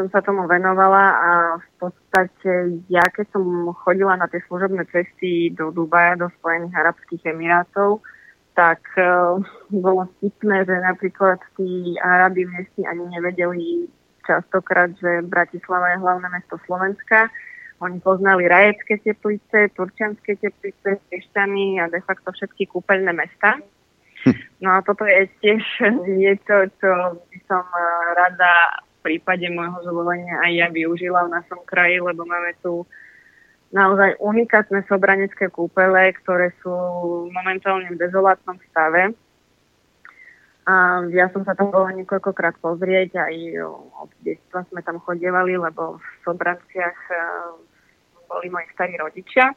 Som 0.00 0.08
sa 0.08 0.24
tomu 0.24 0.48
venovala 0.48 1.04
a 1.12 1.30
v 1.60 1.68
podstate 1.76 2.80
ja, 2.88 3.04
keď 3.12 3.36
som 3.36 3.68
chodila 3.84 4.16
na 4.16 4.24
tie 4.32 4.40
služobné 4.48 4.88
cesty 4.88 5.52
do 5.52 5.68
Dubaja, 5.68 6.16
do 6.16 6.32
Spojených 6.40 6.72
Arabských 6.72 7.28
Emirátov, 7.28 8.00
tak 8.56 8.80
uh, 8.96 9.36
bolo 9.68 10.08
vtipné, 10.16 10.64
že 10.64 10.72
napríklad 10.80 11.36
tí 11.52 12.00
Arabi 12.00 12.48
miestni 12.48 12.88
ani 12.88 13.12
nevedeli 13.12 13.92
častokrát, 14.24 14.88
že 14.96 15.20
Bratislava 15.20 15.92
je 15.92 16.00
hlavné 16.00 16.32
mesto 16.32 16.56
Slovenska. 16.64 17.28
Oni 17.84 18.00
poznali 18.00 18.48
rajecké 18.48 19.04
teplice, 19.04 19.68
turčianské 19.76 20.40
teplice, 20.40 20.96
Piešťany 21.12 21.76
a 21.76 21.92
de 21.92 22.00
facto 22.00 22.32
všetky 22.32 22.72
kúpeľné 22.72 23.12
mesta. 23.12 23.60
Hm. 24.24 24.64
No 24.64 24.68
a 24.76 24.78
toto 24.80 25.04
je 25.04 25.28
tiež 25.44 25.60
niečo, 26.16 26.72
čo 26.80 27.20
by 27.20 27.38
som 27.44 27.68
eh, 27.68 27.84
rada 28.16 28.80
prípade 29.00 29.48
môjho 29.48 29.80
zvolenia 29.84 30.40
aj 30.44 30.52
ja 30.52 30.66
využila 30.68 31.26
v 31.26 31.34
našom 31.40 31.60
kraji, 31.64 32.00
lebo 32.00 32.22
máme 32.24 32.52
tu 32.60 32.84
naozaj 33.70 34.18
unikátne 34.18 34.82
sobranecké 34.90 35.48
kúpele, 35.48 36.12
ktoré 36.22 36.50
sú 36.62 36.74
momentálne 37.30 37.90
v 37.94 38.00
dezolátnom 38.00 38.58
stave. 38.70 39.14
A 40.68 41.02
ja 41.10 41.26
som 41.32 41.42
sa 41.42 41.56
tam 41.56 41.72
bola 41.72 41.90
niekoľkokrát 41.96 42.60
pozrieť, 42.60 43.18
aj 43.18 43.34
od 44.06 44.10
detstva 44.22 44.62
sme 44.70 44.84
tam 44.84 45.00
chodievali, 45.02 45.56
lebo 45.56 45.98
v 45.98 46.06
Sobranciach 46.22 47.00
e, 47.10 47.16
boli 48.28 48.46
moji 48.52 48.68
starí 48.76 48.94
rodičia. 49.00 49.50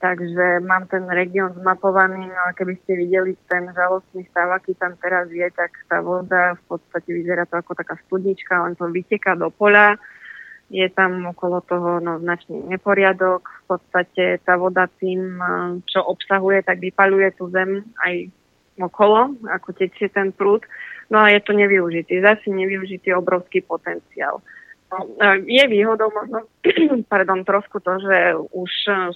Takže 0.00 0.64
mám 0.64 0.88
ten 0.88 1.04
región 1.12 1.52
zmapovaný, 1.60 2.32
no 2.32 2.40
a 2.48 2.56
keby 2.56 2.72
ste 2.80 2.96
videli 2.96 3.36
ten 3.52 3.68
žalostný 3.68 4.24
stav, 4.32 4.48
aký 4.48 4.72
tam 4.80 4.96
teraz 4.96 5.28
je, 5.28 5.44
tak 5.52 5.76
tá 5.92 6.00
voda 6.00 6.56
v 6.56 6.62
podstate 6.72 7.12
vyzerá 7.12 7.44
to 7.44 7.60
ako 7.60 7.76
taká 7.76 8.00
studnička, 8.08 8.64
len 8.64 8.72
to 8.80 8.88
vyteká 8.88 9.36
do 9.36 9.52
poľa 9.52 10.00
je 10.70 10.86
tam 10.94 11.26
okolo 11.26 11.60
toho 11.66 11.98
no, 11.98 12.22
značný 12.22 12.62
neporiadok. 12.70 13.42
V 13.42 13.76
podstate 13.76 14.38
tá 14.46 14.54
voda 14.54 14.86
tým, 15.02 15.42
čo 15.90 15.98
obsahuje, 16.06 16.62
tak 16.62 16.78
vypaluje 16.78 17.34
tú 17.34 17.50
zem 17.50 17.82
aj 18.06 18.30
okolo, 18.78 19.34
ako 19.50 19.74
tečie 19.74 20.06
ten 20.08 20.30
prúd. 20.30 20.62
No 21.10 21.18
a 21.26 21.34
je 21.34 21.42
to 21.42 21.52
nevyužitý, 21.58 22.22
zase 22.22 22.54
nevyužitý 22.54 23.10
obrovský 23.18 23.66
potenciál. 23.66 24.38
No, 24.90 25.06
je 25.46 25.64
výhodou 25.70 26.10
možno, 26.10 26.50
pardon, 27.12 27.46
trošku 27.46 27.78
to, 27.78 28.02
že 28.02 28.34
už 28.50 28.70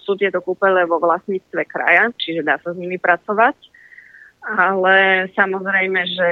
sú 0.07 0.15
tieto 0.15 0.39
kúpele 0.39 0.87
vo 0.87 1.03
vlastníctve 1.03 1.67
kraja, 1.67 2.15
čiže 2.15 2.47
dá 2.47 2.63
sa 2.63 2.71
s 2.71 2.79
nimi 2.79 2.95
pracovať, 2.95 3.59
ale 4.47 5.27
samozrejme, 5.35 6.01
že 6.15 6.29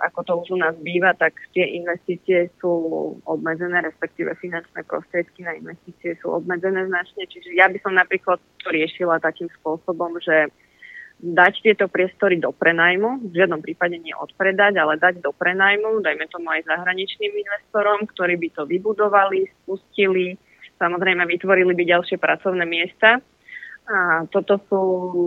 ako 0.00 0.20
to 0.24 0.32
už 0.40 0.48
u 0.54 0.58
nás 0.62 0.72
býva, 0.80 1.12
tak 1.12 1.36
tie 1.52 1.76
investície 1.76 2.48
sú 2.62 2.72
obmedzené, 3.28 3.84
respektíve 3.84 4.32
finančné 4.40 4.86
prostriedky 4.88 5.44
na 5.44 5.58
investície 5.58 6.16
sú 6.22 6.32
obmedzené 6.32 6.88
značne. 6.88 7.28
Čiže 7.28 7.52
ja 7.52 7.68
by 7.68 7.78
som 7.84 7.98
napríklad 7.98 8.40
to 8.64 8.68
riešila 8.72 9.20
takým 9.20 9.50
spôsobom, 9.60 10.16
že 10.22 10.48
dať 11.20 11.54
tieto 11.60 11.86
priestory 11.86 12.40
do 12.40 12.48
prenajmu, 12.50 13.28
v 13.28 13.34
žiadnom 13.36 13.60
prípade 13.60 14.00
nie 14.00 14.16
odpredať, 14.16 14.80
ale 14.80 14.96
dať 14.96 15.20
do 15.20 15.36
prenajmu, 15.36 16.00
dajme 16.00 16.24
tomu 16.32 16.48
aj 16.48 16.64
zahraničným 16.64 17.32
investorom, 17.32 18.08
ktorí 18.08 18.40
by 18.40 18.48
to 18.56 18.62
vybudovali, 18.64 19.44
spustili, 19.62 20.40
samozrejme 20.80 21.28
vytvorili 21.28 21.76
by 21.76 21.84
ďalšie 21.84 22.16
pracovné 22.16 22.64
miesta 22.64 23.20
a 23.90 24.22
toto 24.30 24.62
sú 24.70 24.82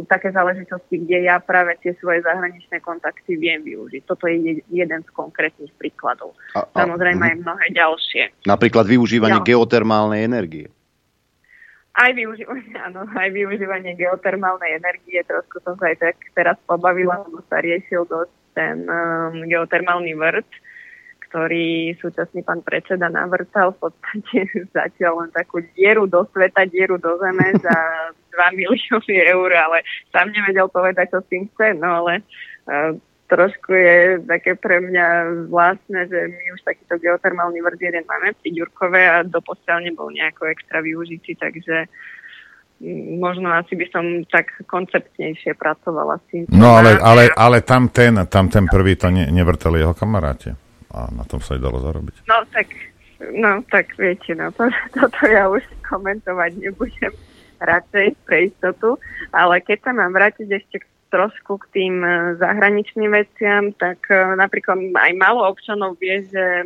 také 0.07 0.31
záležitosti, 0.31 1.03
kde 1.03 1.27
ja 1.27 1.43
práve 1.43 1.75
tie 1.83 1.91
svoje 1.99 2.23
zahraničné 2.23 2.79
kontakty 2.79 3.35
viem 3.35 3.59
využiť. 3.59 4.07
Toto 4.07 4.23
je 4.31 4.63
jeden 4.71 5.01
z 5.03 5.09
konkrétnych 5.11 5.73
príkladov. 5.75 6.31
A, 6.55 6.63
a, 6.63 6.87
Samozrejme 6.87 7.19
aj 7.27 7.37
mnohé 7.43 7.65
ďalšie. 7.75 8.47
Napríklad 8.47 8.87
využívanie 8.87 9.43
ja. 9.43 9.47
geotermálnej 9.51 10.23
energie. 10.23 10.71
Aj 11.93 12.09
využívanie, 12.09 12.73
áno, 12.81 13.05
aj 13.05 13.29
využívanie 13.29 13.93
geotermálnej 13.93 14.81
energie. 14.81 15.21
Trošku 15.29 15.61
som 15.61 15.77
sa 15.77 15.93
aj 15.93 15.97
tak 16.01 16.17
teraz 16.33 16.57
pobavila, 16.65 17.21
lebo 17.21 17.45
sa 17.45 17.61
riešil 17.61 18.09
dosť 18.09 18.33
ten 18.57 18.85
um, 18.89 19.45
geotermálny 19.45 20.17
vrt 20.17 20.49
ktorý 21.33 21.97
súčasný 21.97 22.45
pán 22.45 22.61
predseda 22.61 23.09
navrtal 23.09 23.73
v 23.73 23.89
podstate 23.89 24.45
zatiaľ 24.77 25.25
len 25.25 25.31
takú 25.33 25.65
dieru 25.73 26.05
do 26.05 26.29
sveta, 26.29 26.69
dieru 26.69 27.01
do 27.01 27.17
zeme 27.17 27.57
za 27.57 27.73
2 28.37 28.53
milióny 28.53 29.17
eur, 29.33 29.49
ale 29.49 29.81
sám 30.13 30.29
nevedel 30.29 30.69
povedať, 30.69 31.09
čo 31.09 31.25
s 31.25 31.29
tým 31.33 31.49
chce, 31.53 31.73
no 31.81 32.05
ale 32.05 32.21
uh, 32.69 32.93
trošku 33.33 33.73
je 33.73 34.21
také 34.29 34.53
pre 34.53 34.77
mňa 34.77 35.05
zvláštne, 35.49 36.05
že 36.05 36.19
my 36.29 36.45
už 36.53 36.61
takýto 36.61 37.01
geotermálny 37.01 37.65
vrd 37.65 37.81
jeden 37.81 38.05
máme 38.05 38.37
pri 38.37 38.49
Ďurkove 38.53 39.01
a 39.01 39.25
doposiaľ 39.25 39.89
nebol 39.89 40.13
nejako 40.13 40.53
extra 40.53 40.85
využitý, 40.85 41.33
takže 41.33 41.89
možno 43.17 43.49
asi 43.49 43.73
by 43.73 43.85
som 43.89 44.05
tak 44.29 44.53
konceptnejšie 44.69 45.57
pracovala 45.57 46.21
s 46.21 46.23
tým. 46.29 46.41
No 46.53 46.77
ale, 46.77 47.01
ale, 47.01 47.33
ale 47.33 47.65
tam, 47.65 47.89
ten, 47.89 48.13
tam 48.29 48.53
ten 48.53 48.69
prvý 48.69 48.93
to 48.93 49.09
ne, 49.09 49.25
nevrtali 49.33 49.81
jeho 49.81 49.97
kamaráte 49.97 50.53
a 50.93 51.09
na 51.09 51.25
tom 51.25 51.41
sa 51.41 51.57
aj 51.57 51.61
dalo 51.65 51.81
zarobiť. 51.81 52.29
No 52.29 52.45
tak, 52.53 52.69
no 53.33 53.65
tak 53.65 53.97
viete, 53.97 54.37
no 54.37 54.53
to, 54.53 54.69
toto 54.93 55.25
ja 55.25 55.49
už 55.49 55.65
komentovať 55.81 56.51
nebudem 56.61 57.13
radšej 57.63 58.07
pre 58.27 58.51
istotu, 58.51 58.99
ale 59.33 59.63
keď 59.63 59.89
sa 59.89 59.91
mám 59.95 60.11
vrátiť 60.11 60.47
ešte 60.51 60.77
trošku 61.13 61.61
k 61.61 61.65
tým 61.77 62.01
e, 62.01 62.33
zahraničným 62.41 63.13
veciam, 63.13 63.69
tak 63.77 64.01
e, 64.09 64.17
napríklad 64.33 64.81
aj 64.97 65.11
malo 65.13 65.45
občanov 65.45 66.01
vie, 66.01 66.25
že 66.25 66.65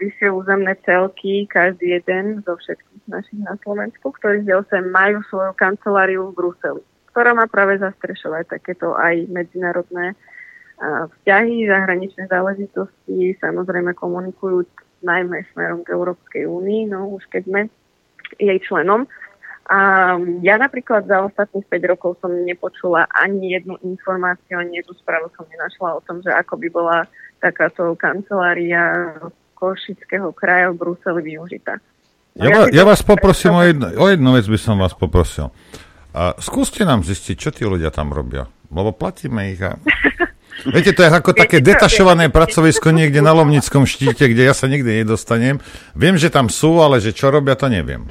vyššie 0.00 0.32
územné 0.32 0.72
celky, 0.88 1.44
každý 1.44 2.00
jeden 2.00 2.40
zo 2.48 2.56
všetkých 2.56 3.04
našich 3.04 3.40
na 3.44 3.60
Slovensku, 3.60 4.08
ktorých 4.16 4.48
je 4.48 4.54
8, 4.80 4.88
majú 4.88 5.20
svoju 5.28 5.52
kanceláriu 5.60 6.32
v 6.32 6.36
Bruseli, 6.40 6.80
ktorá 7.12 7.36
má 7.36 7.44
práve 7.44 7.76
zastrešovať 7.84 8.56
takéto 8.56 8.96
aj 8.96 9.28
medzinárodné 9.28 10.16
vzťahy, 10.82 11.70
zahraničné 11.70 12.26
záležitosti, 12.26 13.38
samozrejme 13.38 13.94
komunikujú 13.94 14.66
najmä 15.06 15.46
smerom 15.54 15.86
k 15.86 15.94
Európskej 15.94 16.50
únii, 16.50 16.90
no 16.90 17.14
už 17.14 17.30
keď 17.30 17.42
sme 17.46 17.60
jej 18.42 18.58
členom. 18.58 19.06
A 19.64 20.12
ja 20.44 20.60
napríklad 20.60 21.08
za 21.08 21.24
ostatných 21.24 21.64
5 21.64 21.92
rokov 21.96 22.20
som 22.20 22.28
nepočula 22.28 23.08
ani 23.08 23.56
jednu 23.56 23.80
informáciu, 23.80 24.60
ani 24.60 24.84
jednu 24.84 24.92
správu 25.00 25.32
som 25.32 25.48
nenašla 25.48 25.88
o 25.96 26.04
tom, 26.04 26.20
že 26.20 26.28
ako 26.28 26.60
by 26.60 26.68
bola 26.68 26.98
takáto 27.40 27.96
kancelária 27.96 29.16
Košického 29.56 30.36
kraja 30.36 30.68
v 30.68 30.84
Bruseli 30.84 31.20
využitá. 31.32 31.80
Ja, 32.36 32.68
ja, 32.68 32.82
ja 32.82 32.84
vás 32.84 33.00
poprosím 33.00 33.56
o 33.56 33.62
jednu, 33.64 33.86
o 33.96 34.06
jednu 34.10 34.30
vec 34.36 34.44
by 34.44 34.58
som 34.60 34.76
vás 34.76 34.92
poprosil. 34.92 35.48
A 36.12 36.36
skúste 36.44 36.84
nám 36.84 37.00
zistiť, 37.00 37.36
čo 37.38 37.50
tí 37.54 37.64
ľudia 37.64 37.88
tam 37.88 38.12
robia. 38.12 38.44
Lebo 38.68 38.92
platíme 38.92 39.48
ich 39.54 39.62
a 39.64 39.80
Viete, 40.64 40.94
to 40.94 41.02
je 41.02 41.10
ako 41.10 41.34
také 41.34 41.58
detašované 41.58 42.30
pracovisko 42.30 42.94
niekde 42.94 43.18
na 43.18 43.34
Lomnickom 43.34 43.84
štíte, 43.84 44.30
kde 44.30 44.48
ja 44.48 44.54
sa 44.54 44.70
nikdy 44.70 45.02
nedostanem. 45.02 45.58
Viem, 45.98 46.14
že 46.14 46.30
tam 46.30 46.46
sú, 46.46 46.78
ale 46.78 47.02
že 47.02 47.10
čo 47.10 47.28
robia, 47.28 47.58
to 47.58 47.66
neviem. 47.66 48.06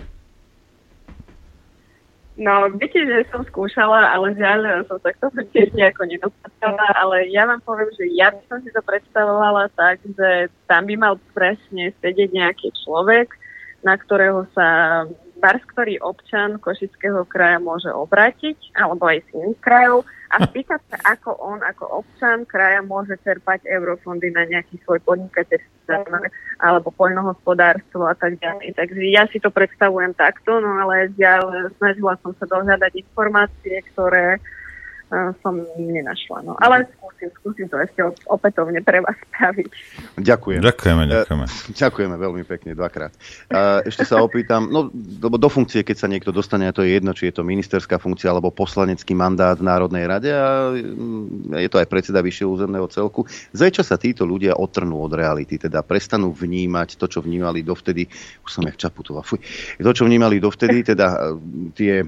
No, 2.33 2.65
viete, 2.81 2.97
že 2.97 3.29
som 3.29 3.45
skúšala, 3.45 4.09
ale 4.09 4.33
žiaľ 4.33 4.89
som 4.89 4.97
sa 4.97 5.13
k 5.13 5.21
tomu 5.21 5.45
tiež 5.53 5.69
nejako 5.77 6.09
nedostala, 6.09 6.85
ale 6.97 7.29
ja 7.29 7.45
vám 7.45 7.61
poviem, 7.61 7.93
že 7.93 8.09
ja 8.17 8.33
by 8.33 8.41
som 8.49 8.57
si 8.65 8.73
to 8.73 8.81
predstavovala 8.81 9.69
tak, 9.77 10.01
že 10.01 10.49
tam 10.65 10.89
by 10.89 10.95
mal 10.97 11.15
presne 11.37 11.93
sedieť 12.01 12.33
nejaký 12.33 12.73
človek, 12.81 13.37
na 13.85 13.93
ktorého 14.01 14.49
sa 14.57 14.67
bars, 15.37 15.61
ktorý 15.77 16.01
občan 16.01 16.57
Košického 16.57 17.21
kraja 17.29 17.61
môže 17.61 17.93
obrátiť, 17.93 18.57
alebo 18.81 19.13
aj 19.13 19.21
z 19.29 19.29
iných 19.37 19.59
krajov, 19.61 20.01
a 20.33 20.41
spýtať 20.49 20.81
sa, 20.89 20.97
ako 21.13 21.37
on, 21.37 21.61
ako 21.61 22.01
občan 22.01 22.49
kraja 22.49 22.81
môže 22.81 23.13
čerpať 23.21 23.69
eurofondy 23.69 24.33
na 24.33 24.49
nejaký 24.49 24.81
svoj 24.81 24.97
podnikateľský 25.05 25.71
alebo 26.63 26.89
poľnohospodárstvo 26.95 28.07
a 28.07 28.15
tak 28.15 28.39
ďalej. 28.39 28.73
Takže 28.73 29.03
ja 29.13 29.27
si 29.29 29.37
to 29.37 29.51
predstavujem 29.51 30.15
takto, 30.15 30.57
no 30.63 30.79
ale 30.81 31.11
ja 31.19 31.43
snažila 31.77 32.15
som 32.23 32.31
sa 32.39 32.47
dohľadať 32.47 33.03
informácie, 33.03 33.83
ktoré 33.93 34.39
som 35.41 35.61
nenašla. 35.77 36.41
No. 36.43 36.53
Ale 36.57 36.89
skúsim, 36.97 37.29
skúsim 37.39 37.65
to 37.69 37.77
ešte 37.77 38.01
opätovne 38.27 38.81
pre 38.81 38.99
vás 38.99 39.15
spraviť. 39.31 39.69
Ďakujem. 40.19 40.59
Ďakujeme, 40.65 41.03
ďakujeme. 41.07 41.45
Uh, 41.45 41.75
ďakujeme 41.77 42.15
veľmi 42.17 42.43
pekne, 42.43 42.71
dvakrát. 42.73 43.13
Uh, 43.47 43.85
ešte 43.85 44.03
sa 44.03 44.19
opýtam, 44.19 44.67
no, 44.67 44.89
lebo 44.93 45.37
do 45.37 45.49
funkcie, 45.49 45.85
keď 45.85 45.97
sa 45.97 46.07
niekto 46.09 46.33
dostane, 46.33 46.65
a 46.65 46.75
to 46.75 46.81
je 46.81 46.97
jedno, 46.97 47.13
či 47.13 47.29
je 47.29 47.37
to 47.37 47.47
ministerská 47.47 48.01
funkcia 48.01 48.33
alebo 48.33 48.49
poslanecký 48.49 49.13
mandát 49.13 49.55
v 49.55 49.67
Národnej 49.69 50.05
rade 50.09 50.31
a 50.33 50.73
mm, 50.73 51.57
je 51.61 51.69
to 51.69 51.77
aj 51.77 51.87
predseda 51.87 52.19
vyššieho 52.25 52.49
územného 52.49 52.87
celku. 52.89 53.25
Zajča 53.53 53.85
sa 53.85 53.95
títo 54.01 54.25
ľudia 54.25 54.57
otrnú 54.57 55.03
od 55.05 55.13
reality, 55.13 55.61
teda 55.61 55.85
prestanú 55.85 56.33
vnímať 56.33 56.97
to, 56.97 57.05
čo 57.05 57.19
vnímali 57.21 57.61
dovtedy, 57.61 58.09
už 58.43 58.49
som 58.49 58.65
jak 58.65 58.79
Čaputová, 58.79 59.21
fuj, 59.21 59.39
to, 59.77 59.91
čo 59.93 60.03
vnímali 60.07 60.41
dovtedy, 60.41 60.83
teda 60.83 61.37
tie 61.77 62.03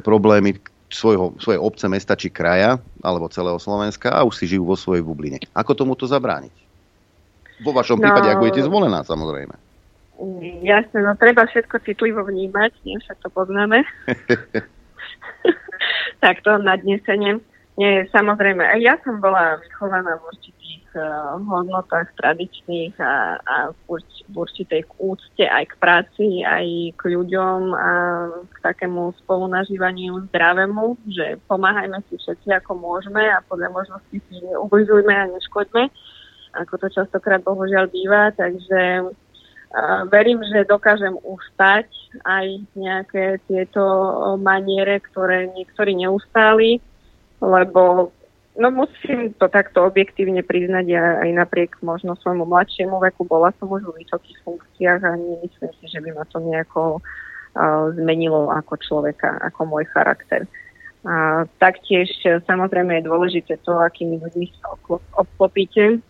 problémy, 0.00 0.56
svojho, 0.92 1.34
svojej 1.40 1.60
obce, 1.60 1.86
mesta 1.88 2.14
či 2.14 2.28
kraja, 2.30 2.78
alebo 3.00 3.30
celého 3.32 3.58
Slovenska 3.58 4.12
a 4.12 4.24
už 4.24 4.34
si 4.38 4.44
žijú 4.50 4.68
vo 4.68 4.76
svojej 4.76 5.02
bubline. 5.04 5.40
Ako 5.56 5.74
tomuto 5.74 6.04
zabrániť? 6.04 6.54
Vo 7.62 7.70
vašom 7.70 7.98
no, 7.98 8.04
prípade, 8.04 8.28
ak 8.30 8.42
budete 8.42 8.66
zvolená, 8.66 9.06
samozrejme. 9.06 9.54
Jasne, 10.62 10.98
no 11.02 11.12
treba 11.18 11.46
všetko 11.46 11.82
citlivo 11.82 12.22
vnímať, 12.22 12.70
nie 12.86 12.98
však 13.02 13.18
to 13.22 13.28
poznáme. 13.30 13.82
tak 16.22 16.40
to 16.42 16.58
nadnesenie. 16.58 17.42
Nie, 17.74 18.06
samozrejme, 18.14 18.62
ja 18.78 18.94
som 19.02 19.18
bola 19.18 19.58
vychovaná 19.58 20.14
v 20.22 20.30
určitých 20.30 20.86
uh, 20.94 21.34
hodnotách 21.42 22.06
tradičných 22.22 22.94
a, 23.02 23.42
a 23.42 23.56
v, 23.74 23.98
urč, 23.98 24.06
v 24.30 24.34
určitej 24.46 24.86
úcte 25.02 25.42
aj 25.42 25.74
k 25.74 25.74
práci, 25.82 26.26
aj 26.46 26.94
k 26.94 27.02
ľuďom 27.02 27.74
a 27.74 27.90
k 28.46 28.56
takému 28.62 29.10
spolunažívaniu 29.26 30.22
zdravému, 30.30 31.02
že 31.10 31.42
pomáhajme 31.50 31.98
si 32.06 32.14
všetci 32.14 32.62
ako 32.62 32.78
môžeme 32.78 33.26
a 33.26 33.42
podľa 33.42 33.74
možnosti 33.74 34.22
si 34.22 34.34
neubližujme 34.38 35.10
a 35.10 35.34
neškoďme, 35.34 35.90
ako 36.54 36.74
to 36.78 36.86
častokrát 36.94 37.42
bohužiaľ 37.42 37.90
býva, 37.90 38.30
takže 38.38 39.02
uh, 39.02 40.06
verím, 40.14 40.46
že 40.46 40.70
dokážem 40.70 41.18
ustať 41.26 41.90
aj 42.22 42.46
nejaké 42.78 43.42
tieto 43.50 43.82
maniere, 44.38 45.02
ktoré 45.10 45.50
niektorí 45.58 45.98
neustáli 45.98 46.78
lebo 47.40 48.12
no 48.54 48.70
musím 48.70 49.34
to 49.34 49.48
takto 49.50 49.82
objektívne 49.86 50.42
priznať, 50.46 50.84
ja 50.86 51.04
aj 51.26 51.30
napriek 51.34 51.70
možno 51.82 52.14
svojmu 52.14 52.46
mladšiemu 52.46 53.02
veku 53.02 53.26
bola 53.26 53.50
som 53.58 53.66
už 53.66 53.82
vo 53.82 53.94
vysokých 53.98 54.38
funkciách 54.46 55.00
a 55.02 55.18
nemyslím 55.18 55.72
si, 55.80 55.84
že 55.90 55.98
by 55.98 56.10
ma 56.14 56.24
to 56.30 56.38
nejako 56.38 57.02
uh, 57.02 57.90
zmenilo 57.98 58.50
ako 58.54 58.78
človeka, 58.78 59.42
ako 59.42 59.60
môj 59.66 59.84
charakter. 59.90 60.46
A 61.04 61.44
taktiež 61.60 62.08
samozrejme 62.48 62.96
je 62.96 63.08
dôležité 63.10 63.60
to, 63.60 63.76
akými 63.76 64.16
ľuďmi 64.24 64.46
sa 64.56 64.72
obklopíte. 65.20 66.00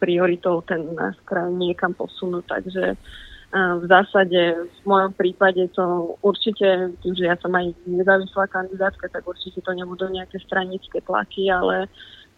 Prioritou 0.00 0.64
ten 0.64 0.94
nás 0.96 1.12
kraj 1.28 1.52
niekam 1.52 1.92
posunúť, 1.92 2.44
takže 2.48 2.96
uh, 2.96 3.29
v 3.50 3.84
zásade 3.90 4.62
v 4.62 4.82
mojom 4.86 5.10
prípade 5.18 5.66
to 5.74 6.14
určite, 6.22 6.94
tým, 7.02 7.14
že 7.18 7.26
ja 7.26 7.34
som 7.42 7.50
aj 7.50 7.74
nezávislá 7.82 8.46
kandidátka, 8.46 9.10
tak 9.10 9.26
určite 9.26 9.58
to 9.58 9.74
nebudú 9.74 10.06
nejaké 10.06 10.38
stranické 10.46 11.02
tlaky, 11.02 11.50
ale 11.50 11.90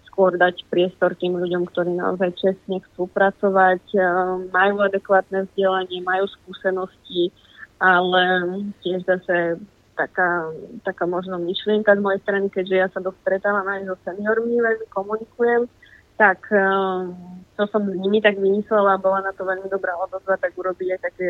skôr 0.08 0.32
dať 0.40 0.64
priestor 0.72 1.12
tým 1.16 1.36
ľuďom, 1.36 1.68
ktorí 1.68 1.92
naozaj 2.00 2.32
čestne 2.40 2.80
chcú 2.80 3.12
pracovať, 3.12 3.84
majú 4.52 4.84
adekvátne 4.84 5.48
vzdelanie, 5.52 6.00
majú 6.00 6.28
skúsenosti, 6.32 7.28
ale 7.76 8.22
tiež 8.80 9.04
zase 9.04 9.60
taká, 9.96 10.48
taká 10.84 11.04
možno 11.04 11.36
myšlienka 11.40 11.92
z 11.92 12.00
mojej 12.00 12.20
strany, 12.24 12.48
keďže 12.48 12.76
ja 12.76 12.88
sa 12.88 13.04
dosť 13.04 13.20
stretávam 13.20 13.68
aj 13.68 13.84
so 13.84 13.96
seniormi, 14.08 14.56
veľmi 14.60 14.86
komunikujem, 14.88 15.68
tak 16.16 16.44
to 17.56 17.62
som 17.68 17.82
s 17.84 17.96
nimi 18.00 18.18
tak 18.18 18.40
vymyslela, 18.40 18.98
bola 18.98 19.20
na 19.22 19.32
to 19.36 19.44
veľmi 19.44 19.68
dobrá 19.68 19.92
odozva, 20.00 20.40
tak 20.40 20.56
urobiť 20.56 20.88
aj 20.96 21.00
také 21.04 21.28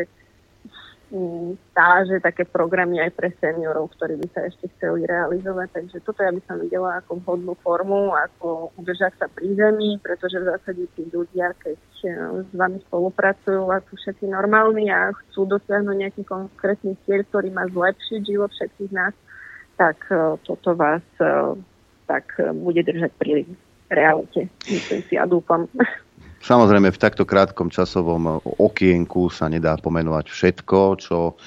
mm, 1.11 1.59
stáže, 1.71 2.15
také 2.23 2.43
programy 2.47 3.03
aj 3.03 3.11
pre 3.13 3.29
seniorov, 3.43 3.91
ktorí 3.93 4.17
by 4.23 4.27
sa 4.31 4.47
ešte 4.47 4.71
chceli 4.77 5.03
realizovať. 5.03 5.67
Takže 5.75 5.97
toto 6.07 6.23
ja 6.23 6.31
by 6.31 6.41
som 6.47 6.57
videla 6.63 7.03
ako 7.03 7.19
vhodnú 7.21 7.53
formu, 7.59 8.15
ako 8.15 8.71
udržať 8.79 9.13
sa 9.19 9.27
pri 9.27 9.51
zemi, 9.53 9.99
pretože 9.99 10.39
v 10.39 10.49
zásade 10.55 10.83
tí 10.95 11.03
ľudia, 11.11 11.51
keď 11.59 11.79
e, 12.01 12.09
s 12.47 12.51
vami 12.55 12.79
spolupracujú 12.87 13.67
a 13.67 13.83
sú 13.91 13.93
všetci 13.99 14.31
normálni 14.31 14.89
a 14.89 15.11
chcú 15.11 15.45
dosiahnuť 15.45 15.95
nejaký 16.01 16.23
konkrétny 16.23 16.95
cieľ, 17.03 17.27
ktorý 17.27 17.51
má 17.51 17.67
zlepšiť 17.67 18.21
život 18.23 18.49
všetkých 18.55 18.91
nás, 18.95 19.13
tak 19.75 19.99
e, 20.07 20.39
toto 20.47 20.71
vás 20.73 21.03
tak 22.03 22.35
bude 22.35 22.83
držať 22.83 23.11
pri 23.15 23.47
realite, 23.89 24.47
myslím 24.67 25.01
si 25.07 25.15
a 25.17 25.25
dúfam. 25.25 25.67
Samozrejme, 26.43 26.91
v 26.91 26.99
takto 26.99 27.23
krátkom 27.23 27.71
časovom 27.71 28.43
okienku 28.59 29.31
sa 29.31 29.47
nedá 29.47 29.79
pomenovať 29.79 30.27
všetko, 30.27 30.79
čo, 30.99 31.39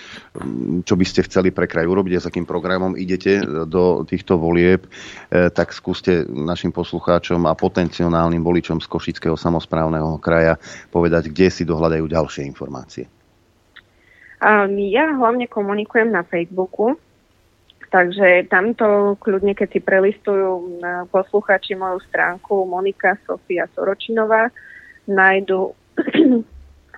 čo 0.89 0.95
by 0.97 1.05
ste 1.05 1.29
chceli 1.29 1.53
pre 1.53 1.69
kraj 1.69 1.85
urobiť 1.85 2.17
a 2.17 2.23
s 2.25 2.29
akým 2.33 2.49
programom 2.49 2.97
idete 2.97 3.45
do 3.69 4.09
týchto 4.09 4.41
volieb, 4.41 4.89
e, 4.89 5.53
tak 5.53 5.77
skúste 5.77 6.25
našim 6.25 6.73
poslucháčom 6.73 7.45
a 7.45 7.53
potenciálnym 7.53 8.41
voličom 8.41 8.81
z 8.81 8.89
Košického 8.89 9.37
samozprávneho 9.37 10.17
kraja 10.17 10.57
povedať, 10.89 11.29
kde 11.29 11.53
si 11.53 11.69
dohľadajú 11.69 12.09
ďalšie 12.09 12.49
informácie. 12.49 13.05
Ja 14.93 15.05
hlavne 15.17 15.45
komunikujem 15.49 16.13
na 16.13 16.25
Facebooku, 16.25 16.97
takže 17.91 18.47
tamto 18.51 19.17
kľudne, 19.21 19.55
keď 19.55 19.69
si 19.73 19.81
prelistujú 19.81 20.81
poslucháči 21.11 21.75
moju 21.75 22.03
stránku 22.11 22.67
Monika 22.67 23.19
Sofia 23.27 23.67
Soročinová, 23.75 24.51
nájdu 25.07 25.73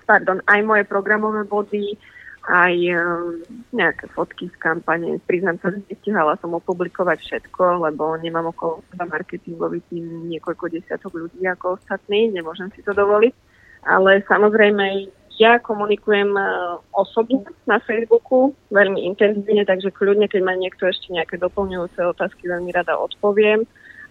pardon, 0.09 0.41
aj 0.49 0.61
moje 0.65 0.85
programové 0.89 1.45
body, 1.45 2.01
aj 2.49 2.75
um, 2.97 3.45
nejaké 3.77 4.09
fotky 4.17 4.49
z 4.49 4.57
kampane. 4.57 5.21
Priznám 5.29 5.61
sa, 5.61 5.69
že 5.69 5.85
nestihala 5.85 6.41
som 6.41 6.57
opublikovať 6.57 7.21
všetko, 7.21 7.85
lebo 7.85 8.17
nemám 8.17 8.57
okolo 8.57 8.81
seba 8.89 9.05
marketingový 9.05 9.85
tým 9.93 10.33
niekoľko 10.33 10.73
desiatok 10.73 11.13
ľudí 11.13 11.45
ako 11.45 11.77
ostatní, 11.77 12.33
nemôžem 12.33 12.73
si 12.73 12.81
to 12.81 12.97
dovoliť. 12.97 13.37
Ale 13.85 14.25
samozrejme 14.25 15.13
ja 15.39 15.63
komunikujem 15.63 16.35
uh, 16.35 16.83
osobne 16.91 17.47
na 17.63 17.79
Facebooku 17.79 18.59
veľmi 18.75 19.07
intenzívne, 19.07 19.63
takže 19.63 19.95
kľudne, 19.95 20.27
keď 20.27 20.43
má 20.43 20.59
niekto 20.59 20.91
ešte 20.91 21.15
nejaké 21.15 21.39
doplňujúce 21.39 22.03
otázky, 22.03 22.51
veľmi 22.51 22.75
rada 22.75 22.99
odpoviem. 22.99 23.63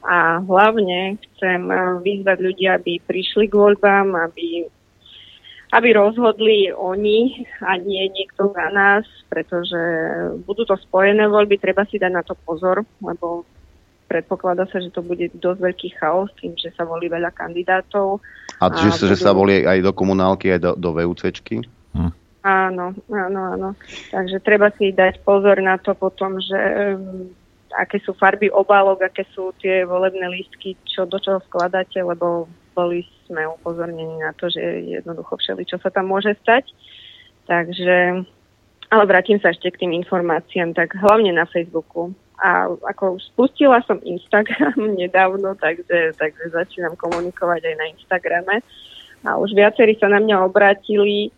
A 0.07 0.39
hlavne 0.39 1.19
chcem 1.19 1.67
eh, 1.67 1.79
vyzvať 1.99 2.37
ľudí, 2.39 2.65
aby 2.69 3.01
prišli 3.03 3.51
k 3.51 3.59
voľbám, 3.59 4.13
aby, 4.15 4.69
aby 5.73 5.87
rozhodli 5.91 6.71
oni 6.71 7.43
a 7.65 7.75
nie 7.75 8.07
niekto 8.13 8.53
za 8.55 8.71
nás, 8.71 9.03
pretože 9.27 9.75
budú 10.47 10.63
to 10.63 10.79
spojené 10.79 11.27
voľby, 11.27 11.59
treba 11.59 11.83
si 11.89 11.99
dať 11.99 12.11
na 12.13 12.23
to 12.23 12.37
pozor, 12.45 12.85
lebo 13.03 13.43
predpokladá 14.07 14.65
sa, 14.71 14.79
že 14.79 14.89
to 14.89 15.03
bude 15.03 15.27
dosť 15.37 15.59
veľký 15.59 15.89
chaos 15.99 16.31
tým, 16.39 16.55
že 16.55 16.71
sa 16.73 16.87
volí 16.87 17.11
veľa 17.11 17.35
kandidátov. 17.35 18.23
A, 18.63 18.71
a 18.71 18.75
že, 18.79 18.95
budú... 18.95 19.05
že 19.11 19.15
sa 19.19 19.31
volí 19.35 19.67
aj 19.67 19.83
do 19.83 19.91
komunálky, 19.91 20.55
aj 20.55 20.59
do, 20.63 20.71
do 20.79 20.89
VUCčky? 20.95 21.61
Hm. 21.93 22.11
Áno, 22.47 22.95
áno, 23.11 23.41
áno. 23.53 23.69
Takže 24.09 24.39
treba 24.39 24.71
si 24.79 24.95
dať 24.95 25.19
pozor 25.27 25.59
na 25.59 25.75
to 25.75 25.91
potom, 25.91 26.39
že 26.39 26.55
aké 27.75 27.99
sú 27.99 28.15
farby 28.15 28.47
obálok, 28.47 29.03
aké 29.03 29.27
sú 29.35 29.51
tie 29.59 29.83
volebné 29.83 30.31
lístky, 30.31 30.79
čo 30.87 31.03
do 31.03 31.19
čoho 31.19 31.43
skladáte, 31.43 31.99
lebo 31.99 32.47
boli 32.71 33.03
sme 33.27 33.43
upozornení 33.43 34.23
na 34.23 34.31
to, 34.37 34.47
že 34.47 34.61
jednoducho 34.87 35.35
všeli, 35.35 35.67
čo 35.67 35.75
sa 35.83 35.91
tam 35.91 36.07
môže 36.07 36.31
stať. 36.39 36.71
Takže, 37.49 38.23
ale 38.91 39.03
vrátim 39.03 39.41
sa 39.43 39.51
ešte 39.51 39.71
k 39.73 39.83
tým 39.83 39.91
informáciám, 39.97 40.71
tak 40.71 40.95
hlavne 40.95 41.35
na 41.35 41.43
Facebooku. 41.49 42.15
A 42.37 42.69
ako 42.69 43.17
spustila 43.17 43.81
som 43.89 43.97
Instagram 44.05 44.77
nedávno, 45.01 45.57
takže, 45.57 46.13
takže 46.17 46.53
začínam 46.53 46.93
komunikovať 46.93 47.61
aj 47.65 47.75
na 47.75 47.85
Instagrame. 47.91 48.55
A 49.25 49.41
už 49.41 49.57
viacerí 49.57 49.97
sa 49.97 50.07
na 50.07 50.21
mňa 50.21 50.45
obrátili, 50.45 51.33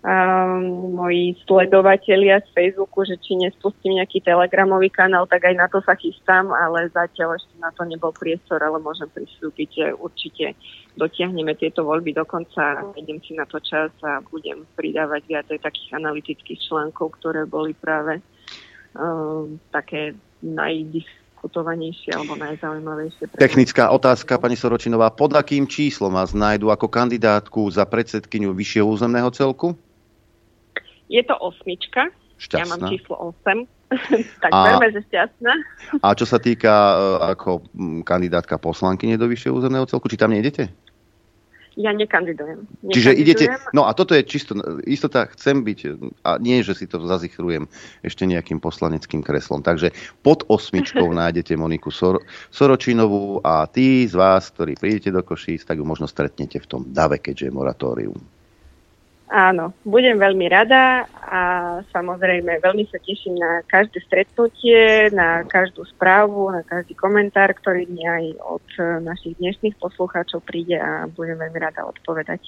um, 0.00 0.96
moji 0.96 1.36
sledovatelia 1.44 2.40
z 2.40 2.48
Facebooku, 2.56 3.04
že 3.04 3.20
či 3.20 3.36
nespustím 3.36 4.00
nejaký 4.00 4.24
telegramový 4.24 4.88
kanál, 4.88 5.28
tak 5.28 5.44
aj 5.44 5.54
na 5.56 5.68
to 5.68 5.84
sa 5.84 5.94
chystám, 5.96 6.48
ale 6.52 6.88
zatiaľ 6.92 7.36
ešte 7.36 7.54
na 7.60 7.70
to 7.72 7.84
nebol 7.84 8.12
priestor, 8.12 8.60
ale 8.64 8.80
môžem 8.80 9.08
pristúpiť, 9.12 9.68
že 9.68 9.86
určite 9.96 10.56
dotiahneme 10.96 11.52
tieto 11.56 11.84
voľby 11.84 12.16
do 12.16 12.24
konca, 12.24 12.80
idem 12.96 13.20
si 13.22 13.36
na 13.36 13.44
to 13.44 13.60
čas 13.60 13.92
a 14.00 14.24
budem 14.24 14.64
pridávať 14.76 15.22
viacej 15.28 15.58
takých 15.60 15.90
analytických 15.96 16.60
článkov, 16.64 17.20
ktoré 17.20 17.44
boli 17.44 17.76
práve 17.76 18.24
um, 18.96 19.60
také 19.70 20.16
najdiskutovanejšie 20.40 22.16
alebo 22.16 22.34
najzaujímavejšie. 22.36 23.36
Technická 23.36 23.92
otázka, 23.92 24.40
pani 24.40 24.56
Soročinová. 24.56 25.12
Pod 25.12 25.36
akým 25.36 25.68
číslom 25.68 26.16
vás 26.16 26.32
nájdu 26.32 26.72
ako 26.72 26.88
kandidátku 26.88 27.68
za 27.70 27.84
predsedkyňu 27.84 28.52
vyššieho 28.56 28.86
územného 28.88 29.30
celku? 29.32 29.76
Je 31.10 31.22
to 31.26 31.34
osmička. 31.38 32.08
Šťastná. 32.40 32.64
Ja 32.64 32.66
mám 32.72 32.80
číslo 32.88 33.14
8. 33.44 33.68
tak 34.42 34.50
A- 34.54 34.64
verme, 34.64 34.86
že 34.94 35.00
šťastná. 35.10 35.52
A 36.00 36.06
čo 36.14 36.24
sa 36.24 36.38
týka 36.38 36.72
e, 36.72 36.94
ako 37.36 37.66
kandidátka 38.06 38.56
poslankyne 38.56 39.18
do 39.18 39.26
vyššieho 39.26 39.58
územného 39.58 39.84
celku, 39.90 40.06
či 40.08 40.16
tam 40.16 40.32
nejdete? 40.32 40.70
Ja 41.80 41.96
nekandidujem. 41.96 42.68
Čiže 42.92 43.16
idete, 43.16 43.48
Nekandidujem. 43.48 43.72
no 43.72 43.88
a 43.88 43.96
toto 43.96 44.12
je 44.12 44.20
čisto 44.28 44.52
istota, 44.84 45.24
chcem 45.32 45.64
byť, 45.64 45.78
a 46.28 46.36
nie, 46.36 46.60
že 46.60 46.76
si 46.76 46.84
to 46.84 47.00
zazichrujem 47.00 47.64
ešte 48.04 48.28
nejakým 48.28 48.60
poslaneckým 48.60 49.24
kreslom. 49.24 49.64
Takže 49.64 49.96
pod 50.20 50.44
osmičkou 50.52 51.08
nájdete 51.20 51.56
Moniku 51.56 51.88
Sor- 51.88 52.20
Soročinovú 52.52 53.40
a 53.40 53.64
tí 53.64 54.04
z 54.04 54.12
vás, 54.12 54.52
ktorí 54.52 54.76
prídete 54.76 55.08
do 55.08 55.24
Košíc, 55.24 55.64
tak 55.64 55.80
ju 55.80 55.84
možno 55.88 56.04
stretnete 56.04 56.60
v 56.60 56.68
tom 56.68 56.82
dave, 56.92 57.16
keďže 57.16 57.48
je 57.48 57.56
moratórium. 57.56 58.20
Áno, 59.30 59.70
budem 59.86 60.18
veľmi 60.18 60.50
rada 60.50 61.06
a 61.22 61.42
samozrejme 61.94 62.58
veľmi 62.58 62.82
sa 62.90 62.98
teším 62.98 63.38
na 63.38 63.62
každé 63.62 64.02
stretnutie, 64.02 65.06
na 65.14 65.46
každú 65.46 65.86
správu, 65.86 66.50
na 66.50 66.66
každý 66.66 66.98
komentár, 66.98 67.54
ktorý 67.54 67.86
mi 67.86 68.02
aj 68.02 68.24
od 68.42 68.66
eh, 68.82 68.98
našich 68.98 69.38
dnešných 69.38 69.78
poslucháčov 69.78 70.42
príde 70.42 70.82
a 70.82 71.06
budem 71.06 71.38
veľmi 71.38 71.58
rada 71.62 71.86
odpovedať. 71.86 72.42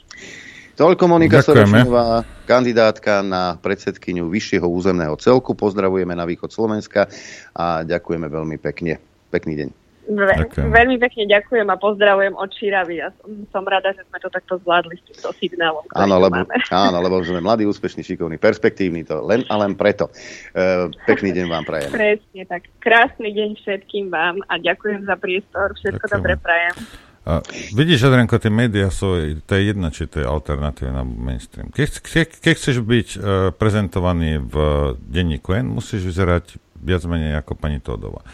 Toľko 0.75 1.05
Monika 1.07 1.39
Ďakujeme. 1.39 1.71
Soročinová, 1.71 2.27
kandidátka 2.51 3.23
na 3.23 3.55
predsedkyňu 3.63 4.27
vyššieho 4.27 4.67
územného 4.67 5.15
celku. 5.23 5.55
Pozdravujeme 5.55 6.19
na 6.19 6.27
východ 6.27 6.51
Slovenska 6.51 7.07
a 7.55 7.87
ďakujeme 7.87 8.27
veľmi 8.27 8.59
pekne. 8.59 8.99
Pekný 9.31 9.55
deň. 9.55 9.82
Ve- 10.17 10.49
veľmi 10.53 10.97
pekne 11.01 11.25
ďakujem 11.29 11.67
a 11.69 11.77
pozdravujem 11.77 12.35
od 12.37 12.51
Širavy. 12.53 13.01
Ja 13.01 13.09
som, 13.21 13.47
som 13.51 13.63
rada, 13.65 13.93
že 13.97 14.05
sme 14.09 14.19
to 14.21 14.29
takto 14.29 14.59
zvládli 14.61 14.99
s 14.99 15.03
týmto 15.09 15.31
signálom. 15.39 15.85
Áno 15.97 16.17
lebo, 16.21 16.43
máme. 16.43 16.55
áno, 16.89 16.99
lebo 17.01 17.21
sme 17.25 17.41
mladí, 17.41 17.65
úspešní, 17.65 18.03
šikovní, 18.05 18.37
perspektívni, 18.37 19.07
to 19.07 19.21
len 19.25 19.47
a 19.49 19.55
len 19.61 19.79
preto. 19.79 20.13
E, 20.53 20.93
pekný 21.09 21.33
deň 21.33 21.47
vám 21.49 21.65
prajem. 21.65 21.91
Presne 21.91 22.43
tak. 22.49 22.69
Krásny 22.83 23.33
deň 23.33 23.51
všetkým 23.61 24.13
vám 24.13 24.41
a 24.49 24.59
ďakujem 24.61 25.09
za 25.09 25.17
priestor. 25.17 25.73
Všetko 25.79 26.05
Ďakujem. 26.07 26.17
dobre 26.19 26.35
prajem. 26.41 26.75
A 27.23 27.39
vidíš, 27.79 28.11
Adrenko, 28.11 28.35
tie 28.43 28.51
médiá 28.51 28.91
sú, 28.91 29.15
to 29.47 29.53
je 29.55 29.71
jedna, 29.71 29.95
či 29.95 30.11
to 30.11 30.19
je 30.19 30.27
alternatívna 30.27 31.07
mainstream. 31.07 31.71
Keď, 31.71 32.03
keď, 32.03 32.29
keď 32.43 32.55
chceš 32.59 32.83
byť 32.83 33.09
uh, 33.15 33.23
prezentovaný 33.55 34.43
v 34.43 34.55
denníku 34.99 35.55
N, 35.55 35.71
musíš 35.71 36.03
vyzerať 36.03 36.59
viac 36.83 37.07
menej 37.07 37.39
ako 37.39 37.55
pani 37.55 37.79
Todová. 37.79 38.27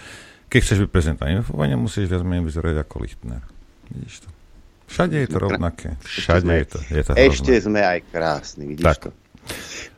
Keď 0.48 0.60
chceš 0.64 0.78
byť 0.84 0.90
v 1.20 1.22
infovania, 1.38 1.76
musíš 1.76 2.08
viac 2.08 2.24
menej 2.24 2.48
vyzerať 2.48 2.80
ako 2.80 2.94
Lichtner. 3.04 3.42
Vidíš 3.92 4.24
to? 4.24 4.28
Všade 4.88 5.16
je 5.20 5.28
to 5.28 5.38
rovnaké. 5.38 5.88
Všade 6.00 6.48
je 6.48 6.66
to. 6.66 6.78
Je 6.88 7.02
to 7.04 7.12
Ešte 7.12 7.52
hrozné. 7.52 7.64
sme 7.68 7.80
aj 7.84 7.98
krásni, 8.08 8.64
vidíš 8.64 8.84
Tak. 8.88 8.98
to. 9.04 9.10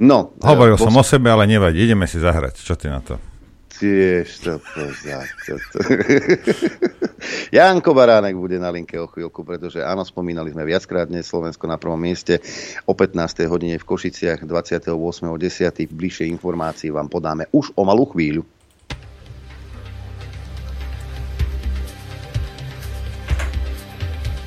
No, 0.02 0.34
Hovoril 0.42 0.74
e, 0.74 0.82
som 0.82 0.90
pos- 0.90 1.02
o 1.02 1.04
sebe, 1.06 1.30
ale 1.30 1.46
nevadí. 1.46 1.78
Ideme 1.86 2.10
si 2.10 2.18
zahrať. 2.18 2.58
Čo 2.58 2.74
ty 2.74 2.90
na 2.90 2.98
to? 2.98 3.18
Tiež 3.80 4.28
to 4.44 4.60
toto. 4.60 5.80
Janko 7.56 7.96
Baránek 7.96 8.36
bude 8.36 8.60
na 8.60 8.68
linke 8.68 9.00
o 9.00 9.08
chvíľku, 9.08 9.40
pretože 9.40 9.80
áno, 9.80 10.04
spomínali 10.04 10.52
sme 10.52 10.68
viackrát 10.68 11.08
dnes 11.08 11.24
Slovensko 11.24 11.64
na 11.64 11.80
prvom 11.80 11.96
mieste. 11.96 12.44
O 12.84 12.92
15. 12.92 13.48
hodine 13.48 13.80
v 13.80 13.84
Košiciach 13.88 14.44
28.10. 14.44 15.96
Bližšie 15.96 16.28
informácie 16.28 16.92
vám 16.92 17.08
podáme 17.08 17.48
už 17.56 17.72
o 17.72 17.88
malú 17.88 18.04
chvíľu. 18.12 18.44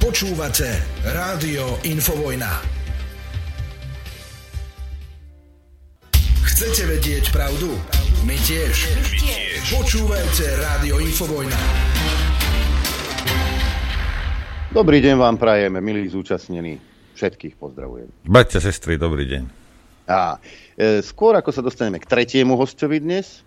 Počúvate 0.03 0.67
Rádio 1.15 1.79
Infovojna. 1.87 2.59
Chcete 6.43 6.91
vedieť 6.91 7.31
pravdu? 7.31 7.71
My 8.27 8.35
tiež. 8.35 8.99
My 8.99 9.15
tiež. 9.15 9.63
Počúvajte 9.71 10.59
Rádio 10.59 10.99
Infovojna. 10.99 11.55
Dobrý 14.75 14.99
deň 14.99 15.15
vám 15.15 15.39
prajeme, 15.39 15.79
milí 15.79 16.11
zúčastnení. 16.11 16.83
Všetkých 17.15 17.55
pozdravujem. 17.55 18.11
Bratia, 18.27 18.59
sestry, 18.59 18.99
dobrý 18.99 19.23
deň. 19.23 19.43
A 20.11 20.35
e, 20.75 20.99
skôr 20.99 21.39
ako 21.39 21.55
sa 21.55 21.63
dostaneme 21.63 22.03
k 22.03 22.11
tretiemu 22.11 22.59
hostovi 22.59 22.99
dnes, 22.99 23.39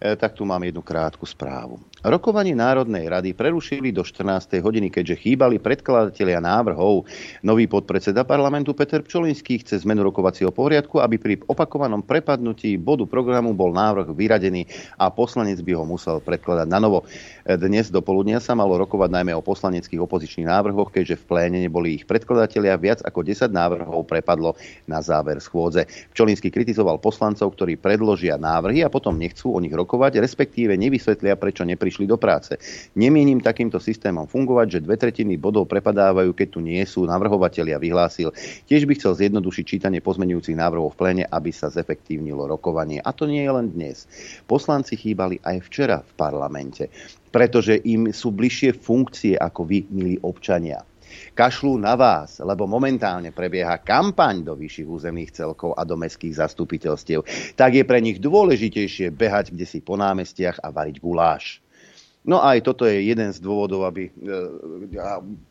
e, 0.00 0.16
tak 0.16 0.32
tu 0.32 0.48
mám 0.48 0.64
jednu 0.64 0.80
krátku 0.80 1.28
správu. 1.28 1.76
Rokovanie 2.00 2.56
Národnej 2.56 3.12
rady 3.12 3.36
prerušili 3.36 3.92
do 3.92 4.00
14. 4.00 4.56
hodiny, 4.64 4.88
keďže 4.88 5.20
chýbali 5.20 5.60
predkladatelia 5.60 6.40
návrhov. 6.40 7.04
Nový 7.44 7.68
podpredseda 7.68 8.24
parlamentu 8.24 8.72
Peter 8.72 9.04
Pčolinský 9.04 9.60
chce 9.60 9.84
zmenu 9.84 10.08
rokovacieho 10.08 10.48
poriadku, 10.48 10.96
aby 10.96 11.20
pri 11.20 11.34
opakovanom 11.44 12.00
prepadnutí 12.00 12.80
bodu 12.80 13.04
programu 13.04 13.52
bol 13.52 13.76
návrh 13.76 14.16
vyradený 14.16 14.64
a 14.96 15.12
poslanec 15.12 15.60
by 15.60 15.76
ho 15.76 15.84
musel 15.84 16.24
predkladať 16.24 16.72
na 16.72 16.80
novo. 16.80 17.04
Dnes 17.44 17.92
do 17.92 18.00
poludnia 18.00 18.40
sa 18.40 18.56
malo 18.56 18.80
rokovať 18.80 19.20
najmä 19.20 19.36
o 19.36 19.44
poslaneckých 19.44 20.00
opozičných 20.00 20.48
návrhoch, 20.48 20.88
keďže 20.96 21.20
v 21.20 21.24
pléne 21.28 21.60
neboli 21.60 22.00
ich 22.00 22.08
predkladatelia. 22.08 22.80
Viac 22.80 23.04
ako 23.04 23.28
10 23.28 23.52
návrhov 23.52 24.08
prepadlo 24.08 24.56
na 24.88 25.04
záver 25.04 25.36
schôdze. 25.36 25.84
Pčolinský 26.16 26.48
kritizoval 26.48 26.96
poslancov, 26.96 27.52
ktorí 27.52 27.76
predložia 27.76 28.40
návrhy 28.40 28.80
a 28.80 28.88
potom 28.88 29.20
nechcú 29.20 29.52
o 29.52 29.60
nich 29.60 29.76
rokovať, 29.76 30.16
respektíve 30.16 30.80
nevysvetlia, 30.80 31.36
prečo 31.36 31.68
neprišli 31.90 32.06
do 32.06 32.14
práce. 32.14 32.54
Nemienim 32.94 33.42
takýmto 33.42 33.82
systémom 33.82 34.30
fungovať, 34.30 34.78
že 34.78 34.84
dve 34.86 34.94
tretiny 34.94 35.34
bodov 35.34 35.66
prepadávajú, 35.66 36.30
keď 36.30 36.48
tu 36.54 36.62
nie 36.62 36.78
sú 36.86 37.02
navrhovatelia, 37.02 37.82
vyhlásil. 37.82 38.30
Tiež 38.70 38.86
by 38.86 38.94
chcel 38.94 39.18
zjednodušiť 39.18 39.64
čítanie 39.66 39.98
pozmenujúcich 39.98 40.54
návrhov 40.54 40.94
v 40.94 40.98
pléne, 41.02 41.24
aby 41.26 41.50
sa 41.50 41.66
zefektívnilo 41.66 42.46
rokovanie. 42.46 43.02
A 43.02 43.10
to 43.10 43.26
nie 43.26 43.42
je 43.42 43.50
len 43.50 43.74
dnes. 43.74 44.06
Poslanci 44.46 44.94
chýbali 44.94 45.42
aj 45.42 45.66
včera 45.66 45.98
v 46.06 46.12
parlamente, 46.14 46.86
pretože 47.34 47.82
im 47.82 48.14
sú 48.14 48.30
bližšie 48.30 48.78
funkcie 48.78 49.34
ako 49.34 49.66
vy, 49.66 49.90
milí 49.90 50.14
občania 50.22 50.86
kašľú 51.34 51.74
na 51.80 51.94
vás, 51.98 52.38
lebo 52.38 52.70
momentálne 52.70 53.34
prebieha 53.34 53.82
kampaň 53.82 54.46
do 54.46 54.54
vyšších 54.54 54.88
územných 54.88 55.34
celkov 55.34 55.74
a 55.74 55.82
do 55.82 55.98
mestských 55.98 56.38
zastupiteľstiev, 56.38 57.26
tak 57.58 57.74
je 57.74 57.84
pre 57.86 57.98
nich 57.98 58.22
dôležitejšie 58.22 59.10
behať 59.10 59.54
kde 59.54 59.66
si 59.66 59.78
po 59.82 59.98
námestiach 59.98 60.62
a 60.62 60.70
variť 60.70 60.96
guláš. 61.02 61.58
No 62.20 62.36
a 62.44 62.52
aj 62.52 62.68
toto 62.68 62.84
je 62.84 63.00
jeden 63.00 63.32
z 63.32 63.40
dôvodov, 63.40 63.88
aby, 63.88 64.12
e, 64.12 64.36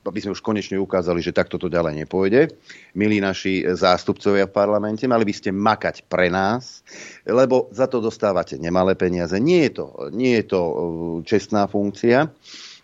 aby 0.05 0.19
sme 0.21 0.37
už 0.37 0.45
konečne 0.45 0.77
ukázali, 0.77 1.17
že 1.17 1.33
takto 1.33 1.57
to 1.57 1.65
ďalej 1.65 2.05
nepôjde. 2.05 2.53
Milí 2.93 3.17
naši 3.17 3.65
zástupcovia 3.65 4.45
v 4.45 4.53
parlamente, 4.53 5.09
mali 5.09 5.25
by 5.25 5.33
ste 5.33 5.49
makať 5.49 6.05
pre 6.05 6.29
nás, 6.29 6.85
lebo 7.25 7.73
za 7.73 7.89
to 7.89 7.97
dostávate 7.97 8.61
nemalé 8.61 8.93
peniaze. 8.93 9.33
Nie 9.41 9.73
je 9.73 9.81
to, 9.81 9.85
nie 10.13 10.37
je 10.37 10.45
to 10.45 10.61
e, 10.61 10.73
čestná 11.25 11.65
funkcia. 11.65 12.29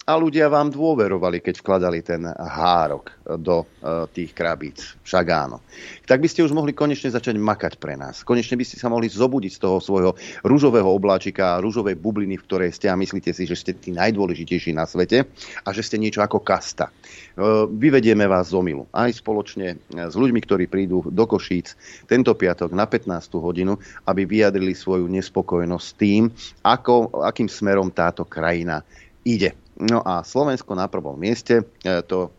A 0.05 0.21
ľudia 0.21 0.53
vám 0.53 0.69
dôverovali, 0.69 1.41
keď 1.41 1.65
vkladali 1.65 2.05
ten 2.05 2.29
hárok 2.29 3.09
do 3.41 3.65
e, 3.65 4.05
tých 4.13 4.37
krabíc. 4.37 4.93
Však 5.01 5.25
áno. 5.33 5.65
Tak 6.05 6.21
by 6.21 6.29
ste 6.29 6.45
už 6.45 6.53
mohli 6.53 6.77
konečne 6.77 7.09
začať 7.09 7.33
makať 7.41 7.81
pre 7.81 7.97
nás. 7.97 8.21
Konečne 8.21 8.53
by 8.53 8.69
ste 8.69 8.77
sa 8.77 8.85
mohli 8.85 9.09
zobudiť 9.09 9.57
z 9.57 9.61
toho 9.65 9.81
svojho 9.81 10.13
rúžového 10.45 10.85
obláčika, 10.85 11.57
rúžovej 11.57 11.97
bubliny, 11.97 12.37
v 12.37 12.45
ktorej 12.45 12.77
ste 12.77 12.85
a 12.85 12.93
myslíte 12.93 13.33
si, 13.33 13.49
že 13.49 13.57
ste 13.57 13.73
tí 13.73 13.89
najdôležitejší 13.97 14.77
na 14.77 14.85
svete 14.85 15.25
a 15.65 15.69
že 15.73 15.81
ste 15.81 15.97
niečo 15.97 16.21
ako 16.21 16.37
kasta. 16.37 16.93
E, 16.93 17.65
Vyvedieme 17.65 18.29
vás 18.29 18.53
z 18.53 18.61
omilu. 18.61 18.85
Aj 18.93 19.09
spoločne 19.09 19.73
e, 19.73 20.05
s 20.05 20.13
ľuďmi, 20.13 20.37
ktorí 20.37 20.69
prídu 20.69 21.01
do 21.09 21.25
Košíc 21.25 21.73
tento 22.05 22.29
piatok 22.37 22.77
na 22.77 22.85
15. 22.85 23.09
hodinu, 23.41 23.81
aby 24.05 24.21
vyjadrili 24.29 24.77
svoju 24.77 25.09
nespokojnosť 25.09 25.87
tým, 25.97 26.29
ako, 26.61 27.25
akým 27.25 27.49
smerom 27.49 27.89
táto 27.89 28.21
krajina 28.21 28.85
ide. 29.25 29.64
No 29.75 29.99
a 29.99 30.23
Slovensko 30.23 30.71
na 30.71 30.87
prvom 30.87 31.19
mieste, 31.19 31.67
e, 31.83 31.99
to 32.07 32.31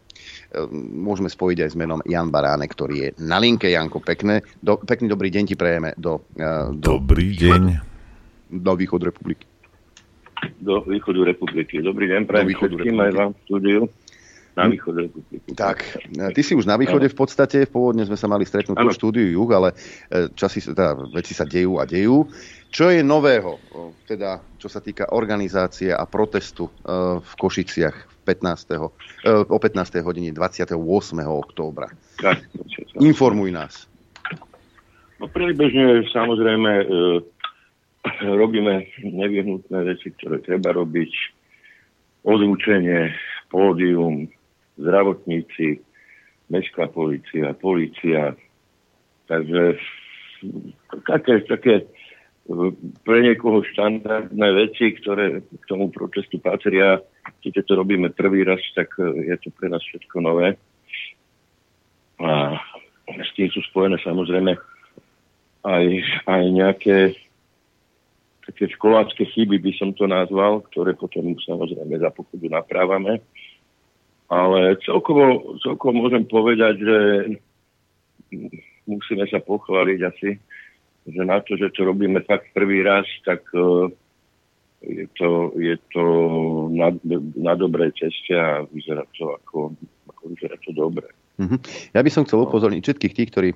e, 0.53 0.65
môžeme 0.97 1.29
spojiť 1.29 1.59
aj 1.69 1.71
s 1.73 1.77
menom 1.77 2.01
Jan 2.09 2.33
Baránek, 2.33 2.73
ktorý 2.73 2.95
je 2.97 3.09
na 3.21 3.37
linke. 3.37 3.69
Janko, 3.69 4.01
pekné, 4.01 4.41
do, 4.65 4.81
pekný 4.81 5.13
dobrý 5.13 5.29
deň 5.29 5.45
ti 5.45 5.57
prejeme 5.57 5.93
do, 6.01 6.25
e, 6.33 6.73
do, 6.73 6.97
Dobrý 6.97 7.37
deň. 7.37 7.63
do 8.57 8.73
východu 8.73 9.05
republiky. 9.13 9.45
do 10.61 10.81
východu 10.81 11.21
republiky. 11.29 11.81
Dobrý 11.85 12.09
deň, 12.09 12.21
prajem 12.25 12.57
všetkým 12.57 12.97
aj 13.01 13.13
vám 13.13 13.31
v 13.33 13.39
štúdiu 13.45 13.81
na 14.57 14.65
Hm. 14.65 14.73
východ 14.73 14.95
republiky. 14.97 15.49
Tak, 15.53 15.79
ty 16.33 16.41
si 16.41 16.57
už 16.57 16.65
na 16.65 16.81
východe 16.81 17.13
v 17.13 17.17
podstate, 17.17 17.69
pôvodne 17.69 18.09
sme 18.09 18.17
sa 18.17 18.25
mali 18.25 18.49
stretnúť 18.49 18.81
v 18.81 18.89
štúdiu 18.89 19.29
Juh, 19.29 19.51
ale 19.53 19.77
časy, 20.33 20.65
teda, 20.73 20.97
veci 21.13 21.37
sa 21.37 21.45
dejú 21.45 21.77
a 21.77 21.85
dejú. 21.85 22.25
Čo 22.71 22.93
je 22.93 23.01
nového, 23.01 23.57
teda 24.05 24.43
čo 24.61 24.69
sa 24.69 24.83
týka 24.83 25.09
organizácie 25.15 25.95
a 25.95 26.05
protestu 26.05 26.69
e, 26.69 26.73
v 27.23 27.33
Košiciach 27.39 28.27
15. 28.27 28.75
e, 28.75 28.79
o 29.47 29.57
15. 29.57 30.03
hodine 30.03 30.35
28. 30.35 30.75
októbra? 31.25 31.89
Informuj 33.01 33.51
nás. 33.55 33.87
No 35.17 35.31
priebežne 35.31 36.05
samozrejme 36.13 36.71
e, 36.83 36.87
robíme 38.23 38.85
nevyhnutné 39.01 39.79
veci, 39.87 40.13
ktoré 40.19 40.43
treba 40.45 40.77
robiť. 40.77 41.13
Ozvučenie, 42.27 43.15
pódium, 43.49 44.27
zdravotníci, 44.83 45.79
mestská 46.51 46.91
policia, 46.91 47.55
policia. 47.55 48.35
Takže 49.31 49.79
také, 51.07 51.47
také 51.47 51.75
pre 53.03 53.19
niekoho 53.27 53.67
štandardné 53.75 54.49
veci, 54.55 54.95
ktoré 54.95 55.43
k 55.43 55.65
tomu 55.67 55.91
protestu 55.91 56.39
patria. 56.39 57.03
Keď 57.43 57.67
to 57.67 57.73
robíme 57.75 58.15
prvý 58.15 58.47
raz, 58.47 58.63
tak 58.79 58.95
e, 59.03 59.35
je 59.35 59.37
to 59.43 59.51
pre 59.51 59.67
nás 59.67 59.83
všetko 59.83 60.17
nové. 60.23 60.55
A 62.23 62.55
s 63.11 63.31
tým 63.35 63.51
sú 63.51 63.61
spojené 63.67 63.99
samozrejme 63.99 64.55
aj, 65.67 65.87
aj 66.31 66.43
nejaké 66.55 66.99
také 68.47 68.71
školácké 68.79 69.27
chyby, 69.27 69.59
by 69.59 69.73
som 69.75 69.91
to 69.91 70.07
nazval, 70.07 70.63
ktoré 70.71 70.95
potom 70.95 71.35
samozrejme 71.35 71.99
za 71.99 72.15
pochodu 72.15 72.47
naprávame. 72.47 73.19
Ale 74.31 74.79
celkovo, 74.87 75.59
celkovo 75.63 76.07
môžem 76.07 76.23
povedať, 76.27 76.79
že 76.79 76.99
musíme 78.87 79.27
sa 79.27 79.43
pochváliť 79.43 80.01
asi, 80.07 80.39
že 81.07 81.23
na 81.23 81.39
to, 81.41 81.55
že 81.55 81.71
to 81.71 81.87
robíme 81.87 82.19
fakt 82.27 82.51
prvý 82.51 82.83
raz, 82.83 83.07
tak 83.23 83.47
uh, 83.55 83.87
je 84.83 85.07
to, 85.19 85.55
je 85.59 85.77
to 85.95 86.05
na, 86.75 86.93
na 87.35 87.55
dobrej 87.55 87.95
ceste 87.97 88.35
a 88.35 88.67
vyzerá 88.69 89.07
to 89.15 89.35
ako, 89.35 89.73
ako 90.11 90.23
vyzerá 90.35 90.57
to 90.63 90.71
dobre. 90.75 91.09
Mm-hmm. 91.37 91.59
Ja 91.95 92.01
by 92.01 92.11
som 92.11 92.25
chcel 92.25 92.43
upozorniť 92.43 92.83
všetkých 92.83 93.15
tých, 93.17 93.31
ktorí 93.31 93.51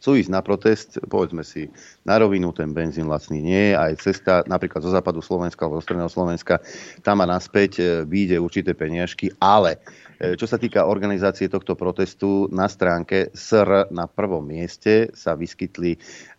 chcú 0.00 0.16
ísť 0.16 0.32
na 0.32 0.40
protest, 0.40 0.96
povedzme 1.12 1.44
si, 1.44 1.68
na 2.08 2.16
rovinu 2.16 2.56
ten 2.56 2.72
benzín 2.72 3.04
lacný 3.04 3.44
nie 3.44 3.62
je, 3.70 3.74
aj 3.76 3.92
cesta 4.00 4.32
napríklad 4.48 4.80
zo 4.80 4.88
západu 4.88 5.20
Slovenska 5.20 5.68
alebo 5.68 5.76
zo 5.76 5.84
stredného 5.84 6.08
Slovenska, 6.08 6.64
tam 7.04 7.20
a 7.20 7.28
naspäť 7.28 7.72
e, 7.76 7.82
vyjde 8.08 8.40
určité 8.40 8.72
peniažky, 8.72 9.28
ale 9.36 9.76
e, 10.16 10.40
čo 10.40 10.48
sa 10.48 10.56
týka 10.56 10.88
organizácie 10.88 11.52
tohto 11.52 11.76
protestu, 11.76 12.48
na 12.48 12.64
stránke 12.64 13.28
SR 13.36 13.92
na 13.92 14.08
prvom 14.08 14.40
mieste 14.40 15.12
sa 15.12 15.36
vyskytli 15.36 15.92
e, 15.94 15.98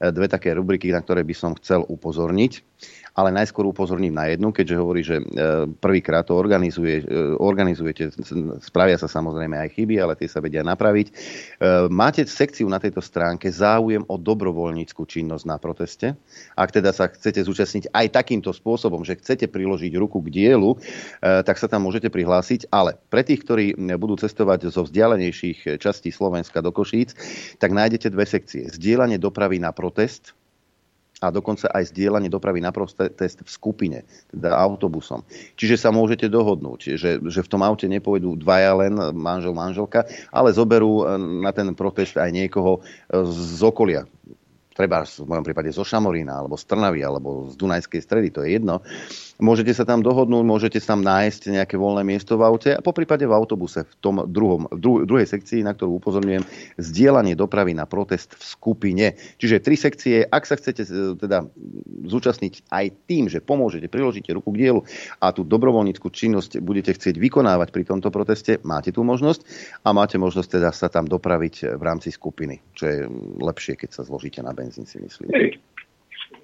dve 0.09 0.25
také 0.25 0.57
rubriky, 0.57 0.89
na 0.89 1.05
ktoré 1.05 1.21
by 1.21 1.35
som 1.38 1.53
chcel 1.53 1.85
upozorniť 1.85 2.65
ale 3.22 3.30
najskôr 3.30 3.69
upozorním 3.69 4.18
na 4.18 4.34
jednu, 4.34 4.49
keďže 4.49 4.76
hovorí, 4.81 5.02
že 5.06 5.22
e, 5.22 5.23
prvýkrát 5.77 6.26
to 6.26 6.34
organizuje, 6.34 7.06
e, 7.06 7.38
organizujete, 7.38 8.10
spravia 8.65 8.98
sa 8.98 9.06
samozrejme 9.06 9.61
aj 9.61 9.77
chyby, 9.77 10.02
ale 10.02 10.18
tie 10.18 10.26
sa 10.26 10.41
vedia 10.41 10.65
napraviť. 10.65 11.07
E, 11.07 11.14
máte 11.93 12.26
sekciu 12.26 12.65
na 12.65 12.81
tejto 12.81 13.06
stránke 13.06 13.53
záujem 13.53 14.02
o 14.10 14.18
dobrovoľníckú 14.18 15.06
činnosť 15.06 15.45
na 15.45 15.61
proteste. 15.61 16.18
Ak 16.57 16.73
teda 16.73 16.89
sa 16.89 17.14
chcete 17.14 17.45
zúčastniť 17.45 17.93
aj 17.93 18.07
takýmto 18.10 18.49
spôsobom, 18.49 19.06
že 19.06 19.22
chcete 19.22 19.45
priložiť 19.45 19.93
ruku 20.02 20.23
k 20.26 20.34
dielu, 20.34 20.73
tak 21.22 21.60
sa 21.60 21.68
tam 21.68 21.85
môžete 21.85 22.10
prihlásiť, 22.10 22.72
ale 22.73 22.98
pre 23.11 23.22
tých, 23.22 23.43
ktorí 23.45 23.65
budú 23.99 24.18
cestovať 24.18 24.72
zo 24.72 24.88
vzdialenejších 24.88 25.77
častí 25.77 26.10
Slovenska 26.10 26.64
do 26.64 26.73
Košíc, 26.73 27.14
tak 27.60 27.76
nájdete 27.76 28.10
dve 28.10 28.26
sekcie. 28.26 28.72
Zdieľanie 28.72 29.19
dopravy 29.22 29.60
na 29.60 29.76
protest, 29.76 30.34
a 31.22 31.30
dokonca 31.30 31.69
aj 31.69 31.93
zdieľanie 31.93 32.34
dopravy 32.34 32.65
na 32.65 32.73
test 33.14 33.45
v 33.45 33.49
skupine, 33.49 34.02
teda 34.34 34.57
autobusom. 34.57 35.22
Čiže 35.53 35.77
sa 35.77 35.93
môžete 35.93 36.26
dohodnúť, 36.26 36.98
že, 36.98 37.22
že 37.22 37.39
v 37.45 37.52
tom 37.52 37.61
aute 37.61 37.85
nepôjdu 37.85 38.41
dvaja 38.41 38.73
len 38.81 38.98
manžel, 39.14 39.53
manželka, 39.53 40.10
ale 40.34 40.49
zoberú 40.49 41.06
eh, 41.06 41.22
na 41.22 41.53
ten 41.53 41.69
protest 41.77 42.18
aj 42.18 42.34
niekoho 42.34 42.81
eh, 42.81 43.22
z 43.30 43.61
okolia 43.61 44.10
treba 44.72 45.03
v 45.03 45.27
mojom 45.27 45.45
prípade 45.45 45.69
zo 45.69 45.84
Šamorína, 45.84 46.41
alebo 46.41 46.56
z 46.56 46.64
Trnavy, 46.65 47.03
alebo 47.03 47.52
z 47.52 47.60
Dunajskej 47.60 48.02
stredy, 48.02 48.31
to 48.31 48.41
je 48.41 48.57
jedno. 48.57 48.80
Môžete 49.41 49.73
sa 49.73 49.89
tam 49.89 50.05
dohodnúť, 50.05 50.45
môžete 50.45 50.77
sa 50.77 50.93
tam 50.93 51.01
nájsť 51.01 51.49
nejaké 51.49 51.73
voľné 51.73 52.05
miesto 52.05 52.38
v 52.38 52.45
aute 52.45 52.77
a 52.77 52.85
po 52.85 52.93
prípade 52.93 53.26
v 53.26 53.34
autobuse, 53.34 53.89
v 53.89 53.95
tom 53.97 54.22
druhom, 54.30 54.69
dru- 54.69 55.01
druhej 55.01 55.26
sekcii, 55.26 55.65
na 55.65 55.73
ktorú 55.73 55.97
upozorňujem, 55.97 56.45
zdieľanie 56.77 57.34
dopravy 57.34 57.73
na 57.73 57.89
protest 57.89 58.38
v 58.38 58.43
skupine. 58.45 59.05
Čiže 59.41 59.65
tri 59.65 59.73
sekcie, 59.73 60.22
ak 60.22 60.45
sa 60.45 60.61
chcete 60.61 60.85
e, 60.85 61.18
teda 61.18 61.49
zúčastniť 62.05 62.69
aj 62.69 62.85
tým, 63.09 63.34
že 63.34 63.41
pomôžete, 63.41 63.89
priložíte 63.89 64.30
ruku 64.30 64.53
k 64.53 64.69
dielu 64.69 64.85
a 65.18 65.34
tú 65.34 65.41
dobrovoľníckú 65.41 66.13
činnosť 66.13 66.61
budete 66.61 66.93
chcieť 66.93 67.18
vykonávať 67.18 67.73
pri 67.73 67.84
tomto 67.89 68.13
proteste, 68.13 68.61
máte 68.61 68.93
tú 68.93 69.01
možnosť 69.01 69.41
a 69.81 69.89
máte 69.89 70.22
možnosť 70.22 70.61
teda 70.61 70.69
sa 70.69 70.85
tam 70.93 71.09
dopraviť 71.09 71.81
v 71.81 71.81
rámci 71.81 72.13
skupiny, 72.13 72.61
čo 72.77 72.84
je 72.85 72.97
lepšie, 73.41 73.73
keď 73.73 73.89
sa 73.89 74.05
zložíte 74.05 74.45
na 74.45 74.53
benzín, 74.53 74.85
si 74.85 75.01
myslím. 75.01 75.34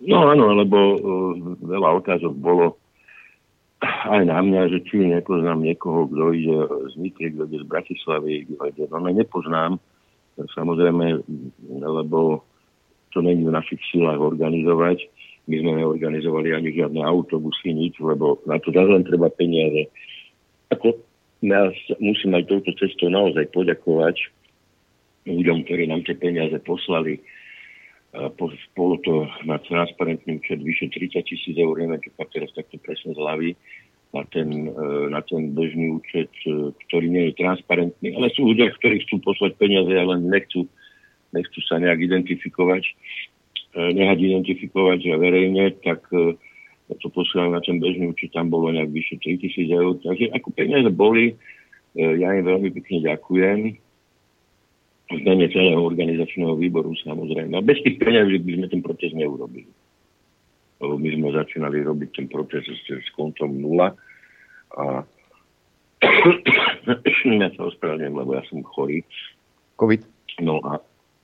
No 0.02 0.34
áno, 0.34 0.54
lebo 0.58 0.78
uh, 0.78 0.98
veľa 1.62 1.90
otázok 2.02 2.34
bolo 2.34 2.87
aj 3.86 4.24
na 4.26 4.40
mňa, 4.42 4.74
že 4.74 4.80
či 4.90 5.06
nepoznám 5.06 5.62
niekoho, 5.62 6.10
kto 6.10 6.24
ide 6.34 6.58
z 6.90 6.94
Nitry, 6.98 7.30
kto 7.34 7.46
ide 7.46 7.60
z 7.62 7.70
Bratislavy, 7.70 8.34
kto 8.50 8.62
ide, 8.74 8.84
no 8.90 8.98
ne, 9.06 9.14
nepoznám, 9.14 9.78
samozrejme, 10.38 11.22
lebo 11.82 12.42
to 13.14 13.22
není 13.22 13.46
v 13.46 13.54
našich 13.54 13.82
silách 13.90 14.18
organizovať. 14.18 15.06
My 15.48 15.64
sme 15.64 15.80
neorganizovali 15.80 16.52
ani 16.52 16.76
žiadne 16.76 17.02
autobusy, 17.06 17.72
nič, 17.72 17.96
lebo 18.04 18.42
na 18.44 18.60
to 18.60 18.74
len 18.74 19.08
treba 19.08 19.32
peniaze. 19.32 19.88
Ako 20.74 21.00
nás 21.40 21.72
musím 22.04 22.36
aj 22.36 22.52
touto 22.52 22.76
cestou 22.76 23.08
naozaj 23.08 23.48
poďakovať 23.56 24.28
ľuďom, 25.24 25.64
ktorí 25.64 25.88
nám 25.88 26.04
tie 26.04 26.20
peniaze 26.20 26.58
poslali 26.66 27.24
bolo 28.74 28.96
to 29.06 29.30
na 29.46 29.62
transparentný 29.62 30.42
účet 30.42 30.60
vyše 30.62 30.90
30 30.90 31.22
tisíc 31.28 31.56
eur, 31.58 31.78
neviem, 31.78 32.02
čo 32.02 32.12
teraz 32.34 32.50
takto 32.58 32.82
presne 32.82 33.14
z 33.14 33.20
hlavy, 33.22 33.50
na 34.14 34.24
ten, 34.32 34.50
e, 34.72 35.10
na 35.12 35.22
ten 35.22 35.52
bežný 35.52 36.00
účet, 36.00 36.32
e, 36.48 36.72
ktorý 36.88 37.08
nie 37.12 37.24
je 37.32 37.40
transparentný, 37.44 38.16
ale 38.16 38.32
sú 38.34 38.48
ľudia, 38.48 38.72
ktorí 38.80 39.04
chcú 39.04 39.20
poslať 39.22 39.60
peniaze, 39.60 39.92
ale 39.92 40.18
nechcú, 40.24 40.66
nechcú 41.36 41.60
sa 41.68 41.78
nejak 41.78 42.00
identifikovať, 42.00 42.84
e, 43.76 43.82
nehať 43.94 44.18
identifikovať 44.18 45.00
verejne, 45.20 45.76
tak 45.84 46.08
to 46.88 47.08
posielajú 47.12 47.52
na 47.52 47.60
ten 47.60 47.84
bežný 47.84 48.16
účet, 48.16 48.32
tam 48.32 48.48
bolo 48.48 48.72
nejak 48.72 48.96
vyše 48.96 49.20
3 49.20 49.44
tisíc 49.44 49.68
eur. 49.68 50.00
Takže 50.00 50.32
ako 50.32 50.56
peniaze 50.56 50.88
boli, 50.88 51.36
ja 51.98 52.32
im 52.32 52.48
veľmi 52.48 52.72
pekne 52.72 53.04
ďakujem 53.04 53.60
v 55.08 55.22
mene 55.24 55.48
celého 55.48 55.80
organizačného 55.80 56.60
výboru 56.60 56.92
samozrejme. 57.00 57.56
A 57.56 57.64
bez 57.64 57.80
tých 57.80 57.96
peňazí 57.96 58.44
by 58.44 58.52
sme 58.60 58.68
ten 58.68 58.82
proces 58.84 59.16
neurobili. 59.16 59.72
Lebo 60.84 61.00
my 61.00 61.10
sme 61.16 61.28
začínali 61.32 61.82
robiť 61.82 62.10
ten 62.12 62.28
proces 62.28 62.68
s, 62.68 63.08
kontom 63.16 63.56
nula 63.56 63.96
a 64.76 65.08
ja 67.42 67.50
sa 67.56 67.62
ospravedlňujem, 67.66 68.16
lebo 68.20 68.32
ja 68.36 68.44
som 68.52 68.62
chorý. 68.62 69.02
COVID? 69.80 70.02
No 70.44 70.60
a 70.62 70.84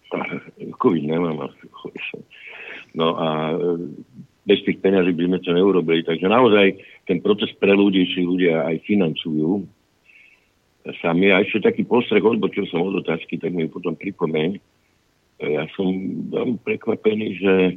COVID 0.83 1.03
nemám, 1.03 1.43
ale 1.43 1.53
chorý 1.75 1.99
som. 2.09 2.23
No 2.95 3.19
a 3.19 3.51
e, 3.51 3.55
bez 4.47 4.63
tých 4.63 4.79
peňazí 4.79 5.11
by 5.11 5.23
sme 5.27 5.37
to 5.43 5.51
neurobili. 5.51 6.07
Takže 6.07 6.27
naozaj 6.31 6.79
ten 7.03 7.19
proces 7.19 7.51
pre 7.59 7.75
ľudí 7.75 8.07
si 8.15 8.23
ľudia 8.23 8.63
aj 8.63 8.79
financujú 8.87 9.67
sami. 10.99 11.31
A 11.31 11.43
ešte 11.43 11.69
taký 11.69 11.83
postreh, 11.87 12.23
odbočil 12.23 12.67
som 12.67 12.83
od 12.83 12.99
otázky, 13.03 13.39
tak 13.39 13.55
mi 13.55 13.69
potom 13.71 13.95
pripomeň. 13.95 14.59
Ja 15.43 15.67
som 15.75 15.91
veľmi 16.31 16.59
prekvapený, 16.63 17.27
že 17.39 17.55
e, 17.67 17.73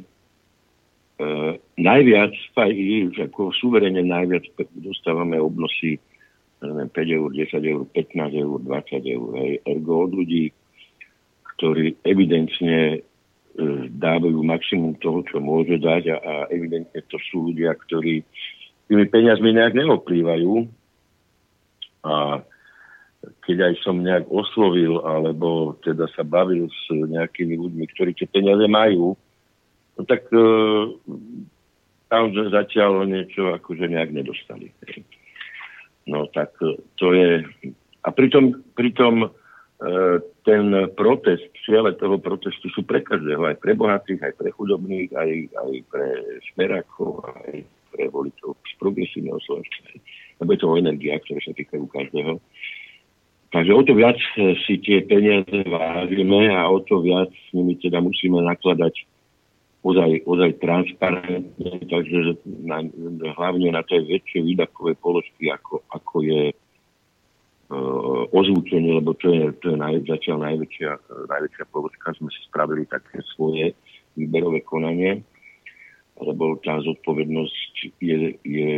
najviac, 1.79 2.35
ako 2.55 3.51
suverene 3.55 4.03
najviac 4.03 4.47
dostávame 4.77 5.35
obnosy 5.39 5.99
neviem, 6.61 6.89
5 6.89 7.17
eur, 7.17 7.29
10 7.33 7.65
eur, 7.65 7.81
15 7.93 8.33
eur, 8.33 8.57
20 8.65 9.05
eur. 9.05 9.27
Hej. 9.37 9.51
Ergo 9.65 10.09
od 10.09 10.11
ľudí, 10.13 10.45
ktorí 11.57 11.97
evidentne 12.01 12.77
e, 12.97 12.99
dávajú 13.93 14.41
maximum 14.41 14.97
toho, 14.97 15.21
čo 15.29 15.37
môže 15.37 15.77
dať 15.77 16.03
a, 16.13 16.17
a 16.17 16.33
evidentne 16.49 17.01
to 17.09 17.17
sú 17.29 17.53
ľudia, 17.53 17.77
ktorí 17.77 18.25
tými 18.89 19.05
peniazmi 19.11 19.53
nejak 19.53 19.77
neoplývajú. 19.77 20.53
A 22.07 22.41
keď 23.45 23.71
aj 23.71 23.73
som 23.83 24.03
nejak 24.03 24.27
oslovil, 24.27 25.01
alebo 25.03 25.75
teda 25.83 26.07
sa 26.13 26.23
bavil 26.23 26.67
s 26.67 26.83
nejakými 26.91 27.55
ľuďmi, 27.57 27.85
ktorí 27.95 28.11
tie 28.15 28.27
peniaze 28.27 28.65
majú, 28.67 29.15
no 29.97 30.01
tak 30.05 30.27
e, 30.31 30.43
tam 32.07 32.31
zatiaľ 32.31 33.07
niečo 33.07 33.55
akože 33.57 33.87
nejak 33.87 34.11
nedostali. 34.13 34.71
No 36.07 36.27
tak 36.31 36.55
e, 36.63 36.79
to 36.95 37.11
je... 37.11 37.43
A 38.07 38.09
pritom, 38.15 38.63
pritom 38.77 39.27
e, 39.27 39.29
ten 40.47 40.65
protest, 40.95 41.51
ciele 41.67 41.91
toho 41.99 42.15
protestu 42.15 42.71
sú 42.71 42.87
pre 42.87 43.03
každého, 43.03 43.43
aj 43.43 43.59
pre 43.59 43.75
bohatých, 43.75 44.31
aj 44.31 44.33
pre 44.39 44.49
chudobných, 44.55 45.11
aj, 45.11 45.31
aj 45.59 45.71
pre 45.91 46.07
smerákov, 46.53 47.27
aj 47.43 47.67
pre 47.91 48.07
voličov 48.07 48.55
z 48.63 48.73
progresívneho 48.79 49.39
Slovenska. 49.43 49.99
Lebo 50.37 50.53
je 50.53 50.59
to 50.61 50.67
o 50.69 50.79
energiách, 50.79 51.21
ktoré 51.25 51.39
sa 51.41 51.53
týkajú 51.57 51.83
každého. 51.89 52.37
Takže 53.47 53.71
o 53.71 53.81
to 53.83 53.95
viac 53.95 54.19
e, 54.35 54.59
si 54.67 54.75
tie 54.83 55.07
peniaze 55.07 55.63
vážime 55.63 56.51
a 56.51 56.67
o 56.67 56.83
to 56.83 56.99
viac 56.99 57.31
s 57.31 57.49
nimi 57.55 57.79
teda 57.79 58.03
musíme 58.03 58.43
nakladať 58.43 59.07
ozaj, 59.87 60.27
ozaj 60.27 60.51
transparentne, 60.59 61.71
takže 61.87 62.43
na, 62.43 62.83
hlavne 63.39 63.71
na 63.71 63.87
tie 63.87 64.03
väčšie 64.03 64.43
výdavkové 64.43 64.99
položky, 64.99 65.47
ako, 65.47 65.79
ako 65.87 66.15
je 66.27 66.43
e, 66.51 66.55
ozvučenie, 68.35 68.99
lebo 68.99 69.15
to 69.15 69.31
je, 69.31 69.55
to 69.63 69.71
je 69.71 69.77
naj, 69.79 69.95
zatiaľ 70.03 70.43
najväčšia, 70.51 70.91
najväčšia 71.31 71.65
položka. 71.71 72.19
Sme 72.19 72.27
si 72.35 72.43
spravili 72.51 72.83
také 72.83 73.23
svoje 73.31 73.71
výberové 74.19 74.59
konanie. 74.67 75.23
lebo 76.17 76.57
tá 76.65 76.81
zodpovednosť 76.81 77.95
je, 78.01 78.35
je 78.41 78.73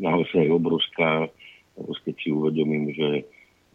naozaj 0.00 0.48
obrovská, 0.48 1.28
keď 1.76 2.14
si 2.18 2.32
uvedomím, 2.32 2.90
že 2.96 3.28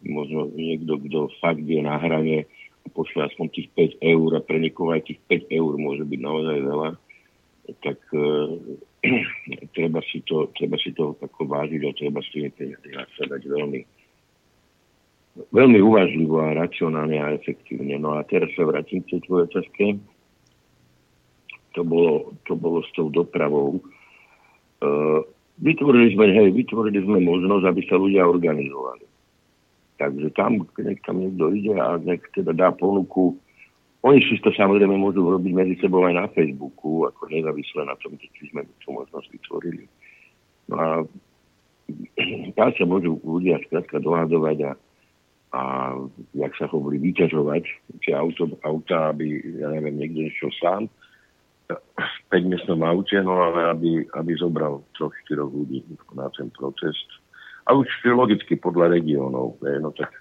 možno 0.06 0.50
niekto, 0.54 0.98
kto 0.98 1.30
fakt 1.42 1.64
je 1.64 1.80
na 1.82 1.98
hrane 1.98 2.46
a 2.84 2.86
pošle 2.94 3.26
aspoň 3.26 3.46
tých 3.50 3.68
5 4.00 4.04
eur 4.04 4.30
a 4.38 4.40
pre 4.40 4.58
niekoho 4.62 4.94
aj 4.94 5.08
tých 5.10 5.20
5 5.26 5.50
eur 5.50 5.72
môže 5.78 6.04
byť 6.06 6.20
naozaj 6.22 6.58
veľa, 6.62 6.88
tak 7.82 7.98
e, 8.14 8.26
treba, 9.76 10.00
si 10.06 10.22
to, 10.24 10.48
treba 10.54 10.78
si 10.78 10.94
to 10.94 11.18
ako 11.18 11.46
vážiť 11.46 11.82
a 11.84 11.96
treba 11.98 12.20
si 12.24 12.46
tie 12.54 12.74
nasadať 12.94 13.42
veľmi 13.44 13.80
veľmi 15.54 15.78
uvažlivo 15.78 16.42
a 16.42 16.56
racionálne 16.58 17.18
a 17.22 17.34
efektívne. 17.34 17.94
No 17.98 18.18
a 18.18 18.26
teraz 18.26 18.50
sa 18.58 18.66
vrátim 18.66 19.06
k 19.06 19.16
tej 19.16 19.20
tvojej 19.26 19.46
otázke. 19.46 19.84
To 21.78 21.86
bolo, 21.86 22.34
to 22.48 22.58
bolo 22.58 22.82
s 22.82 22.90
tou 22.98 23.06
dopravou. 23.06 23.78
Uh, 24.82 25.22
vytvorili 25.62 26.14
sme, 26.14 26.34
hej, 26.34 26.50
vytvorili 26.50 26.98
sme 27.06 27.22
možnosť, 27.22 27.64
aby 27.70 27.80
sa 27.86 27.96
ľudia 27.98 28.26
organizovali. 28.26 29.06
Takže 29.98 30.30
tam, 30.38 30.62
keď 30.78 31.02
tam 31.02 31.18
niekto 31.18 31.50
ide 31.50 31.74
a 31.74 31.98
nech 31.98 32.22
teda 32.30 32.54
dá 32.54 32.70
ponuku, 32.70 33.34
oni 34.06 34.22
si 34.22 34.38
to 34.38 34.54
samozrejme 34.54 34.94
môžu 34.94 35.26
robiť 35.26 35.52
medzi 35.52 35.74
sebou 35.82 36.06
aj 36.06 36.14
na 36.14 36.26
Facebooku, 36.30 37.02
ako 37.10 37.26
nezávisle 37.34 37.82
na 37.82 37.98
tom, 37.98 38.14
či 38.14 38.46
sme 38.54 38.62
tú 38.78 38.94
možnosť 38.94 39.26
vytvorili. 39.26 39.84
No 40.70 40.76
a 40.78 40.88
tam 42.56 42.68
sa 42.78 42.84
môžu 42.86 43.18
ľudia 43.26 43.58
skrátka 43.66 43.98
dohadovať 43.98 44.70
a, 44.70 44.72
a 45.50 45.62
jak 46.38 46.52
sa 46.54 46.70
hovorí, 46.70 47.02
vyťažovať 47.02 47.64
tie 48.06 48.14
auto, 48.14 48.54
auta, 48.62 49.10
aby, 49.10 49.42
ja 49.58 49.74
neviem, 49.74 49.98
niekto 49.98 50.30
išiel 50.30 50.54
sám 50.62 50.82
v 52.30 52.38
5 52.38 52.70
aute, 52.86 53.18
no 53.26 53.34
ale 53.50 53.74
aby, 53.74 53.90
aby 54.14 54.30
zobral 54.38 54.78
troch, 54.94 55.12
štyroch 55.26 55.50
ľudí 55.50 55.82
na 56.14 56.30
ten 56.38 56.54
protest 56.54 57.18
a 57.68 57.76
už 57.76 57.88
logicky 58.08 58.56
podľa 58.56 58.96
regiónov. 58.96 59.60
No 59.60 59.90
tak 59.92 60.16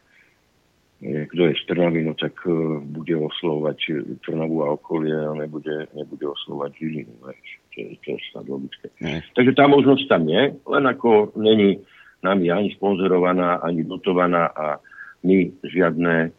kto 1.02 1.42
je 1.46 1.54
z 1.54 1.64
Trnavy, 1.70 2.02
no 2.02 2.18
tak 2.18 2.34
uh, 2.50 2.82
bude 2.82 3.14
oslovať 3.14 3.78
Trnavu 4.26 4.66
a 4.66 4.74
okolie 4.74 5.14
a 5.14 5.30
nebude, 5.38 5.86
nebude 5.94 6.26
oslovať 6.26 6.74
Žilinu. 6.74 7.14
To 7.22 7.78
je, 7.78 7.94
to 8.02 8.08
je 8.18 8.20
snad 8.34 8.50
logické. 8.50 8.90
Ne. 8.98 9.22
Takže 9.38 9.54
tá 9.54 9.70
možnosť 9.70 10.10
tam 10.10 10.26
je, 10.26 10.58
len 10.58 10.84
ako 10.90 11.38
není 11.38 11.86
nami 12.26 12.50
ani 12.50 12.74
sponzorovaná, 12.74 13.62
ani 13.62 13.86
dotovaná 13.86 14.50
a 14.58 14.82
my 15.22 15.54
žiadne 15.62 16.16
e, 16.26 16.30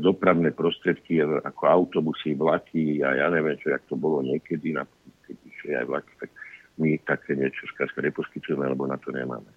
dopravné 0.00 0.56
prostriedky 0.56 1.20
ako 1.20 1.62
autobusy, 1.68 2.32
vlaky 2.32 3.04
a 3.04 3.20
ja 3.20 3.26
neviem, 3.28 3.60
čo, 3.60 3.76
jak 3.76 3.84
to 3.84 4.00
bolo 4.00 4.24
niekedy, 4.24 4.72
na, 4.72 4.88
keď 5.28 5.36
išli 5.44 5.70
aj 5.76 5.84
vlaky, 5.92 6.12
tak 6.24 6.30
my 6.80 6.96
také 7.04 7.36
niečo 7.36 7.68
skrátka 7.68 8.00
neposkytujeme, 8.00 8.64
lebo 8.64 8.88
na 8.88 8.96
to 8.96 9.12
nemáme. 9.12 9.52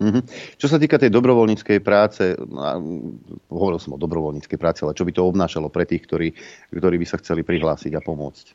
Mm-hmm. 0.00 0.56
Čo 0.56 0.66
sa 0.72 0.80
týka 0.80 0.96
tej 0.96 1.12
dobrovoľníckej 1.12 1.84
práce, 1.84 2.32
hovoril 3.52 3.76
som 3.76 3.94
o 3.94 4.00
dobrovoľníckej 4.00 4.56
práci, 4.56 4.88
ale 4.88 4.96
čo 4.96 5.04
by 5.04 5.12
to 5.12 5.28
obnášalo 5.28 5.68
pre 5.68 5.84
tých, 5.84 6.08
ktorí, 6.08 6.28
ktorí 6.72 6.96
by 6.96 7.06
sa 7.06 7.20
chceli 7.20 7.44
prihlásiť 7.44 7.92
a 7.92 8.00
pomôcť? 8.00 8.46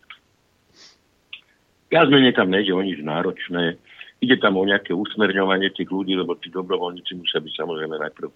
Viac 1.93 2.09
menej 2.09 2.34
tam 2.34 2.49
nejde 2.49 2.73
o 2.73 2.81
nič 2.81 2.97
náročné. 3.05 3.77
Ide 4.26 4.41
tam 4.41 4.57
o 4.57 4.65
nejaké 4.65 4.89
usmerňovanie 4.97 5.69
tých 5.69 5.85
ľudí, 5.93 6.17
lebo 6.17 6.34
tí 6.41 6.49
dobrovoľníci 6.49 7.13
musia 7.13 7.38
byť 7.38 7.53
samozrejme 7.61 7.93
najprv 7.93 8.30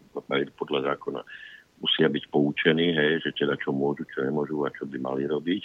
podľa 0.54 0.94
zákona 0.94 1.26
musia 1.80 2.08
byť 2.12 2.24
poučení, 2.30 2.92
hej, 2.94 3.24
že 3.24 3.32
teda 3.34 3.56
čo 3.58 3.72
môžu, 3.72 4.04
čo 4.12 4.22
nemôžu 4.24 4.68
a 4.68 4.70
čo 4.76 4.86
by 4.86 5.00
mali 5.00 5.24
robiť. 5.26 5.64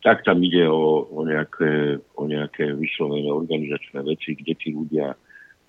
Tak 0.00 0.24
tam 0.24 0.40
ide 0.40 0.64
o, 0.68 1.04
o, 1.08 1.20
nejaké, 1.28 2.00
o 2.16 2.24
nejaké 2.24 2.72
vyslovené 2.72 3.28
organizačné 3.28 4.00
veci, 4.04 4.32
kde 4.32 4.52
tí 4.56 4.72
ľudia 4.72 5.12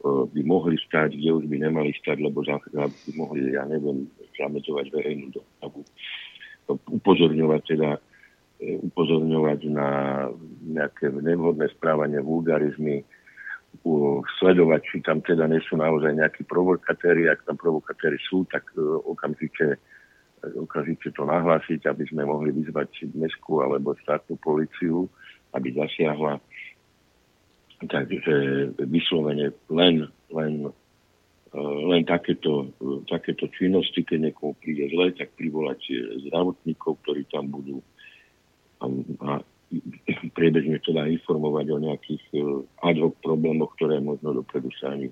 by 0.04 0.42
mohli 0.42 0.78
stať, 0.82 1.14
kde 1.14 1.30
už 1.38 1.46
by 1.46 1.58
nemali 1.62 1.94
stať, 2.02 2.18
lebo 2.26 2.42
by 2.42 3.12
mohli, 3.14 3.54
ja 3.54 3.66
neviem, 3.70 4.10
zamedzovať 4.34 4.90
verejnú 4.90 5.30
dopravu. 5.30 5.86
Upozorňovať 6.72 7.62
teda 7.70 7.90
e, 8.58 8.82
upozorňovať 8.82 9.60
na 9.70 9.90
nejaké 10.66 11.14
nevhodné 11.14 11.70
správanie, 11.78 12.18
vulgarizmy, 12.18 13.06
sledovať, 14.42 14.82
či 14.84 14.96
tam 15.06 15.24
teda 15.24 15.48
nie 15.48 15.62
sú 15.64 15.80
naozaj 15.80 16.18
nejakí 16.18 16.44
provokatéri. 16.50 17.30
Ak 17.30 17.46
tam 17.46 17.56
provokatéri 17.62 18.18
sú, 18.26 18.44
tak 18.50 18.66
e, 18.74 18.82
okamžite, 18.82 19.78
okamžite 20.58 21.14
to 21.14 21.24
nahlásiť, 21.30 21.86
aby 21.86 22.04
sme 22.10 22.26
mohli 22.26 22.50
vyzvať 22.52 23.14
mestskú 23.14 23.62
alebo 23.62 23.94
štátnu 24.02 24.34
policiu, 24.42 25.06
aby 25.54 25.78
zasiahla 25.78 26.42
Takže 27.82 28.34
vyslovene 28.78 29.50
len, 29.74 30.06
len, 30.30 30.54
eh, 30.70 31.78
len 31.88 32.02
takéto, 32.06 32.70
takéto 33.10 33.50
činnosti, 33.58 34.06
keď 34.06 34.30
niekomu 34.30 34.54
príde 34.62 34.92
zle, 34.94 35.10
tak 35.18 35.34
privolať 35.34 35.90
zdravotníkov, 36.30 37.02
ktorí 37.02 37.26
tam 37.34 37.50
budú 37.50 37.82
a, 38.82 38.86
a 39.26 39.32
priebežne 40.36 40.84
teda 40.84 41.08
informovať 41.08 41.66
o 41.72 41.78
nejakých 41.80 42.24
eh, 42.36 42.44
ad 42.84 42.98
hoc 43.00 43.16
problémoch, 43.24 43.72
ktoré 43.80 44.04
možno 44.04 44.36
dopredu 44.36 44.70
sa 44.78 44.94
ani 44.94 45.10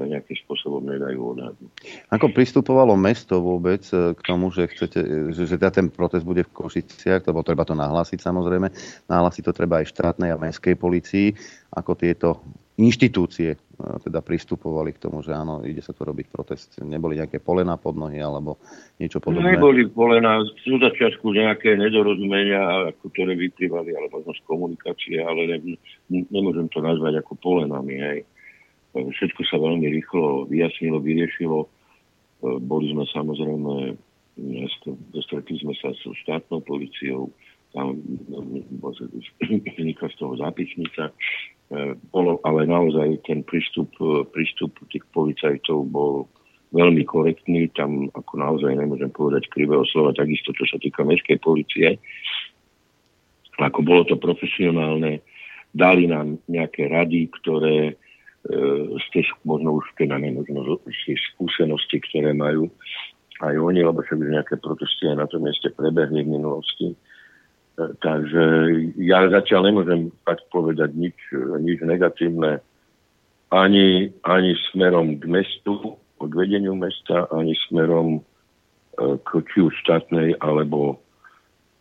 nejakým 0.00 0.36
spôsobom 0.48 0.80
nedajú 0.88 1.36
odhadnúť. 1.36 1.72
Ako 2.08 2.32
pristupovalo 2.32 2.96
mesto 2.96 3.44
vôbec 3.44 3.84
e, 3.92 4.16
k 4.16 4.20
tomu, 4.24 4.48
že 4.48 4.64
chcete, 4.72 5.00
e, 5.00 5.36
že, 5.36 5.44
že 5.44 5.60
teda 5.60 5.68
ten 5.68 5.92
protest 5.92 6.24
bude 6.24 6.48
v 6.48 6.54
Košiciach, 6.54 7.28
lebo 7.28 7.44
treba 7.44 7.68
to 7.68 7.76
nahlásiť 7.76 8.24
samozrejme. 8.24 8.72
Nahlásiť 9.12 9.42
to 9.44 9.52
treba 9.52 9.84
aj 9.84 9.92
štátnej 9.92 10.32
a 10.32 10.40
mestskej 10.40 10.80
policii, 10.80 11.36
ako 11.76 11.92
tieto 11.92 12.40
inštitúcie 12.80 13.52
e, 13.52 13.58
teda 14.00 14.24
pristupovali 14.24 14.96
k 14.96 15.02
tomu, 15.04 15.20
že 15.20 15.36
áno, 15.36 15.60
ide 15.60 15.84
sa 15.84 15.92
tu 15.92 16.08
robiť 16.08 16.26
protest. 16.32 16.80
Neboli 16.80 17.20
nejaké 17.20 17.36
polená 17.36 17.76
pod 17.76 17.92
nohy 17.92 18.16
alebo 18.16 18.56
niečo 18.96 19.20
podobné? 19.20 19.60
Neboli 19.60 19.92
polená, 19.92 20.40
sú 20.64 20.80
začiatku 20.80 21.36
nejaké 21.36 21.76
nedorozumenia, 21.76 22.96
ktoré 23.12 23.36
vyplývali, 23.36 23.92
alebo 23.92 24.24
možno 24.24 24.40
z 24.40 24.42
komunikácie, 24.48 25.20
ale 25.20 25.60
ne, 25.60 25.76
nemôžem 26.32 26.72
to 26.72 26.80
nazvať 26.80 27.20
ako 27.20 27.36
polenami. 27.36 28.00
Hej. 28.00 28.20
Všetko 28.92 29.40
sa 29.48 29.56
veľmi 29.56 29.88
rýchlo 29.88 30.44
vyjasnilo, 30.52 31.00
vyriešilo. 31.00 31.58
E, 31.64 31.68
boli 32.60 32.92
sme 32.92 33.08
samozrejme, 33.08 33.96
stretli 35.24 35.56
sme 35.60 35.72
sa 35.80 35.96
so 36.04 36.12
štátnou 36.12 36.60
policiou, 36.60 37.32
tam 37.72 37.96
vynikla 39.80 40.08
z 40.12 40.16
toho 40.20 40.36
zápisnica. 40.36 41.08
E, 41.08 41.12
bolo, 42.12 42.36
ale 42.44 42.68
naozaj 42.68 43.24
ten 43.24 43.40
prístup, 43.40 43.88
e, 43.96 44.28
prístup 44.28 44.76
tých 44.92 45.08
policajtov 45.16 45.88
bol 45.88 46.28
veľmi 46.76 47.04
korektný, 47.08 47.72
tam 47.72 48.12
ako 48.12 48.32
naozaj 48.36 48.76
nemôžem 48.76 49.08
povedať 49.12 49.48
krivého 49.48 49.84
slova, 49.88 50.12
takisto 50.12 50.52
čo 50.52 50.68
sa 50.68 50.76
týka 50.76 51.04
mestskej 51.04 51.40
policie. 51.40 51.96
Ako 53.56 53.84
bolo 53.84 54.04
to 54.04 54.20
profesionálne, 54.20 55.20
dali 55.72 56.04
nám 56.08 56.40
nejaké 56.48 56.88
rady, 56.88 57.28
ktoré 57.40 57.96
z 58.42 59.06
tých 59.14 59.28
možno 59.46 59.78
už 59.78 59.86
teda 59.94 60.18
možno 60.18 60.82
z 60.82 61.00
tých 61.06 61.20
skúseností, 61.34 62.02
ktoré 62.10 62.34
majú 62.34 62.66
aj 63.42 63.54
oni, 63.58 63.86
lebo 63.86 64.02
sa 64.06 64.18
by 64.18 64.22
nejaké 64.26 64.58
protesty 64.58 65.10
aj 65.10 65.16
na 65.18 65.26
tom 65.30 65.46
mieste 65.46 65.70
prebehli 65.70 66.26
v 66.26 66.32
minulosti. 66.38 66.88
E, 66.94 66.96
takže 68.02 68.44
ja 68.98 69.26
zatiaľ 69.30 69.70
nemôžem 69.70 70.00
fakt 70.26 70.46
povedať 70.50 70.94
nič, 70.94 71.16
nič 71.62 71.78
negatívne 71.82 72.62
ani, 73.50 74.10
ani 74.26 74.52
smerom 74.70 75.18
k 75.18 75.24
mestu, 75.26 75.98
k 76.22 76.32
vedeniu 76.32 76.78
mesta, 76.78 77.26
ani 77.34 77.54
smerom 77.66 78.18
e, 78.18 78.22
k 79.22 79.28
či 79.54 79.58
už 79.62 79.74
štátnej 79.86 80.38
alebo, 80.38 81.02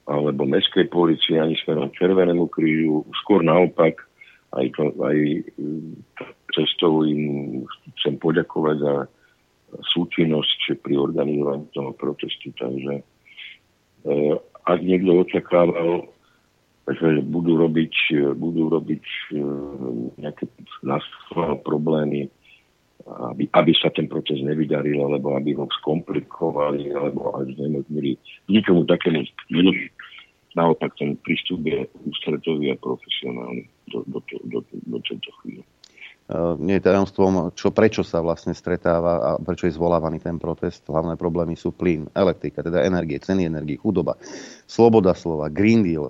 alebo 0.09 0.49
mestskej 0.49 0.89
policii, 0.89 1.37
ani 1.37 1.57
smerom 1.61 1.93
Červenému 1.93 2.49
krížu. 2.49 3.05
Skôr 3.21 3.45
naopak, 3.45 4.01
aj, 4.51 4.65
to, 4.75 4.83
aj 4.99 5.17
cestou 6.51 7.03
im 7.07 7.63
chcem 7.97 8.15
poďakovať 8.19 8.77
za 8.79 8.95
súčinnosť 9.95 10.83
pri 10.83 10.99
organizovaní 10.99 11.65
toho 11.71 11.95
protestu. 11.95 12.51
Takže 12.59 12.93
e, 12.99 13.03
ak 14.67 14.79
niekto 14.83 15.23
očakával, 15.23 16.11
že 16.91 17.23
budú 17.23 17.55
robiť, 17.55 17.93
budú 18.35 18.67
robiť 18.67 19.05
e, 19.31 19.43
nejaké 20.19 20.43
problémy, 21.63 22.27
aby, 23.01 23.49
aby 23.49 23.71
sa 23.73 23.89
ten 23.89 24.05
proces 24.05 24.43
nevydaril, 24.45 25.01
alebo 25.01 25.33
aby 25.33 25.57
ho 25.57 25.65
skomplikovali, 25.81 26.93
alebo 26.93 27.33
až 27.33 27.55
nemožnili 27.57 28.19
ničomu 28.45 28.85
takému 28.85 29.25
Naopak 30.51 30.91
ten 30.99 31.15
prístup 31.23 31.63
je 31.63 31.87
ústretový 32.11 32.75
a 32.75 32.81
profesionálny 32.83 33.71
do, 33.87 34.03
do, 34.03 34.19
do, 34.19 34.37
do, 34.51 34.59
do 34.67 34.99
tejto 34.99 35.31
chvíle. 35.39 35.63
Eh, 36.31 36.55
nie 36.63 36.79
je 36.79 36.87
tajomstvom, 36.87 37.51
čo, 37.59 37.75
prečo 37.75 38.07
sa 38.07 38.23
vlastne 38.23 38.55
stretáva 38.55 39.13
a 39.19 39.29
prečo 39.35 39.67
je 39.67 39.75
zvolávaný 39.75 40.23
ten 40.23 40.39
protest. 40.39 40.87
Hlavné 40.87 41.19
problémy 41.19 41.59
sú 41.59 41.75
plyn, 41.75 42.07
elektrika, 42.15 42.63
teda 42.63 42.87
energie, 42.87 43.19
ceny 43.19 43.51
energie, 43.51 43.75
chudoba, 43.75 44.15
sloboda 44.63 45.11
slova, 45.11 45.51
Green 45.51 45.83
Deal, 45.83 46.07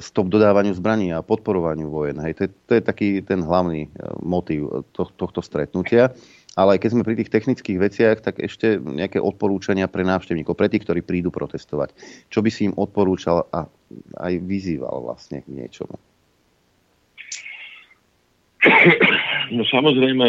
stop 0.00 0.28
dodávaniu 0.28 0.72
zbraní 0.76 1.12
a 1.12 1.24
podporovaniu 1.24 1.88
vojen. 1.88 2.16
Hej, 2.20 2.32
to, 2.36 2.42
je, 2.44 2.50
to 2.68 2.72
je 2.76 2.82
taký 2.84 3.08
ten 3.24 3.40
hlavný 3.40 3.88
motív 4.20 4.84
to, 4.92 5.08
tohto 5.16 5.40
stretnutia. 5.40 6.12
Ale 6.56 6.80
keď 6.80 6.88
sme 6.92 7.04
pri 7.04 7.20
tých 7.20 7.32
technických 7.32 7.78
veciach, 7.80 8.16
tak 8.24 8.40
ešte 8.40 8.80
nejaké 8.80 9.20
odporúčania 9.20 9.88
pre 9.88 10.04
návštevníkov, 10.04 10.56
pre 10.56 10.72
tých, 10.72 10.88
ktorí 10.88 11.04
prídu 11.04 11.28
protestovať. 11.28 11.92
Čo 12.32 12.40
by 12.40 12.50
si 12.52 12.72
im 12.72 12.74
odporúčal 12.76 13.44
a 13.52 13.68
aj 14.16 14.32
vyzýval 14.40 15.04
vlastne 15.04 15.44
k 15.44 15.52
niečomu? 15.52 16.00
No 19.52 19.62
samozrejme, 19.66 20.26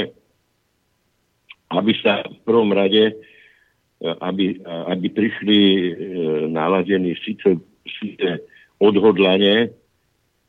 aby 1.74 1.92
sa 2.00 2.24
v 2.24 2.40
prvom 2.48 2.72
rade, 2.72 3.18
aby, 4.02 4.62
aby 4.64 5.08
prišli 5.10 5.60
e, 5.60 5.92
naladení 6.54 7.18
síce, 7.26 7.58
síce 7.98 8.46
odhodlanie, 8.78 9.74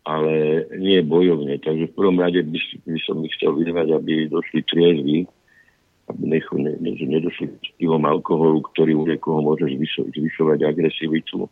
ale 0.05 0.65
nie 0.77 1.01
bojovne. 1.01 1.57
Takže 1.61 1.93
v 1.93 1.97
prvom 1.97 2.21
rade 2.21 2.45
by, 2.45 2.59
by 2.85 3.01
som 3.05 3.25
ich 3.25 3.33
chcel 3.41 3.57
vyzvať, 3.57 3.89
aby 3.93 4.29
došli 4.29 4.61
triezvi, 4.69 5.19
aby 6.09 6.23
necho, 6.25 6.57
ne, 6.57 6.77
ne, 6.81 6.93
nedošli 6.97 7.77
pivom 7.77 8.05
alkoholu, 8.05 8.65
ktorý 8.73 8.97
u 8.97 9.05
niekoho 9.05 9.45
môže 9.45 9.69
zvyšo, 9.69 10.09
zvyšovať 10.13 10.65
agresivitu, 10.65 11.45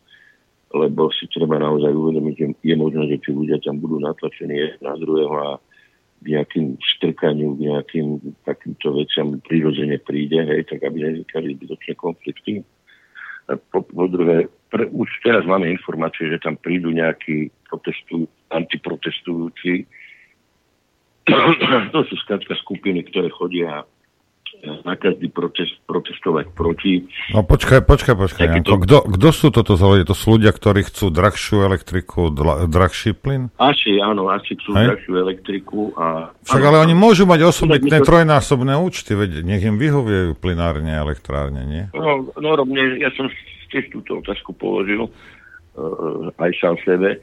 lebo 0.73 1.09
si 1.13 1.29
treba 1.29 1.61
naozaj 1.61 1.93
uvedomiť, 1.93 2.35
že 2.37 2.45
je 2.65 2.75
možné, 2.77 3.03
že 3.13 3.21
tí 3.21 3.29
ľudia 3.33 3.61
tam 3.61 3.77
budú 3.77 4.01
natlačení 4.01 4.77
na 4.81 4.97
druhého 4.97 5.35
a 5.37 5.49
nejakým 6.25 6.81
štrkaniu, 6.81 7.53
k 7.55 7.59
nejakým 7.69 8.07
takýmto 8.41 8.97
veciam 8.97 9.37
prirodzene 9.43 10.01
príde, 10.01 10.41
hej, 10.41 10.65
tak 10.65 10.81
aby 10.87 11.05
nevznikali 11.05 11.53
zbytočné 11.57 11.93
konflikty. 11.93 12.53
A 13.47 13.55
po, 13.55 13.85
po 13.85 14.05
druhé, 14.09 14.49
pre, 14.67 14.89
už 14.91 15.07
teraz 15.23 15.45
máme 15.47 15.71
informácie, 15.71 16.27
že 16.27 16.41
tam 16.41 16.57
prídu 16.57 16.91
nejakí 16.91 17.53
protestujú, 17.69 18.27
antiprotestujúci. 18.51 19.87
to 21.93 21.99
sú 22.07 22.15
skrátka 22.23 22.55
skupiny, 22.59 23.07
ktoré 23.07 23.31
chodia 23.31 23.87
na 24.65 24.97
každý 24.97 25.29
protest, 25.29 25.77
protestovať 25.85 26.49
proti. 26.57 27.05
No 27.31 27.45
počkaj, 27.45 27.85
počkaj, 27.85 28.15
počkaj. 28.17 28.45
To... 28.65 28.81
Kto, 28.81 28.97
kto 29.05 29.29
sú 29.29 29.47
toto 29.53 29.77
za 29.77 29.85
To 30.01 30.15
sú 30.17 30.39
ľudia, 30.39 30.49
ktorí 30.49 30.87
chcú 30.89 31.13
drahšiu 31.13 31.67
elektriku, 31.67 32.33
drahší 32.65 33.13
plyn? 33.13 33.53
Asi, 33.61 34.01
áno, 34.01 34.27
asi 34.33 34.57
chcú 34.57 34.73
Hej? 34.73 34.85
drahšiu 34.91 35.13
elektriku. 35.13 35.79
A... 35.95 36.33
Však 36.41 36.63
ale 36.63 36.77
oni 36.81 36.95
môžu 36.97 37.29
mať 37.29 37.45
osobitné 37.45 38.01
trojnásobné 38.01 38.73
účty, 38.79 39.13
veď 39.13 39.45
nech 39.45 39.61
im 39.61 39.77
vyhovie 39.77 40.33
plinárne 40.33 40.97
a 40.97 41.03
elektrárne, 41.05 41.61
nie? 41.67 41.83
No, 41.93 42.25
no 42.33 42.49
mne, 42.65 42.97
ja 42.97 43.13
som 43.13 43.29
tiež 43.69 43.93
túto 43.93 44.23
otázku 44.23 44.55
položil 44.55 45.05
uh, 45.05 46.31
aj 46.41 46.51
sám 46.57 46.75
sebe, 46.81 47.21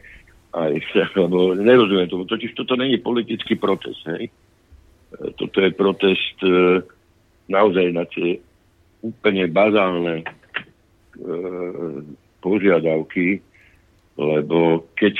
aj, 0.54 0.72
lebo 1.22 1.58
nerozumiem 1.58 2.06
tomu, 2.06 2.28
totiž 2.30 2.54
toto 2.54 2.78
není 2.78 3.00
politický 3.02 3.58
protest, 3.58 4.06
hej? 4.06 4.30
Toto 5.14 5.62
je 5.62 5.70
protest 5.70 6.38
uh, 6.42 6.82
naozaj 7.48 7.86
na 7.92 8.04
tie 8.08 8.40
úplne 9.04 9.44
bazálne 9.52 10.20
e, 10.20 10.24
požiadavky, 12.40 13.44
lebo 14.16 14.88
keď 14.96 15.14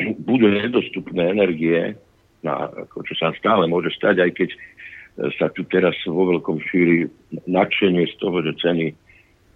budú 0.28 0.50
nedostupné 0.50 1.34
energie, 1.34 1.94
na, 2.44 2.68
ako 2.68 3.06
čo 3.08 3.14
sa 3.16 3.32
stále 3.38 3.64
môže 3.70 3.88
stať, 3.96 4.20
aj 4.20 4.30
keď 4.36 4.50
sa 5.38 5.46
tu 5.54 5.62
teraz 5.70 5.94
vo 6.10 6.26
veľkom 6.34 6.58
šíri 6.58 7.06
nadšenie 7.46 8.02
z 8.10 8.14
toho, 8.18 8.42
že 8.42 8.58
ceny 8.58 8.86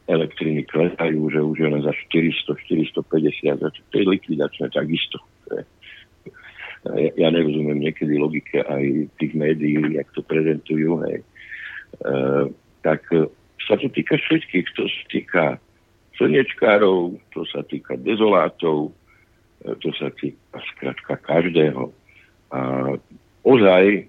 elektriny 0.08 0.64
klesajú, 0.64 1.28
že 1.28 1.40
už 1.42 1.56
je 1.58 1.68
len 1.68 1.82
za 1.84 1.92
400, 1.92 2.56
450, 3.04 3.92
to 3.92 3.94
je 3.98 4.06
likvidačné 4.06 4.70
takisto. 4.72 5.20
Ja, 5.52 6.96
ja 7.12 7.28
nerozumiem 7.28 7.82
niekedy 7.82 8.16
logike 8.16 8.64
aj 8.64 9.12
tých 9.20 9.32
médií, 9.36 9.98
jak 9.98 10.08
to 10.16 10.24
prezentujú, 10.24 11.04
hej. 11.04 11.20
E, 11.96 12.14
tak 12.82 13.00
e, 13.12 13.26
sa 13.66 13.74
to 13.80 13.88
týka 13.90 14.16
všetkých. 14.16 14.66
To 14.76 14.84
sa 14.86 15.02
týka 15.10 15.44
slnečkárov, 16.18 17.16
to 17.32 17.42
sa 17.48 17.62
týka 17.66 17.96
dezolátov, 17.98 18.90
e, 19.64 19.74
to 19.82 19.90
sa 19.96 20.12
týka 20.14 20.58
skrátka 20.74 21.14
každého. 21.24 21.90
A 22.52 22.60
ozaj 23.44 24.08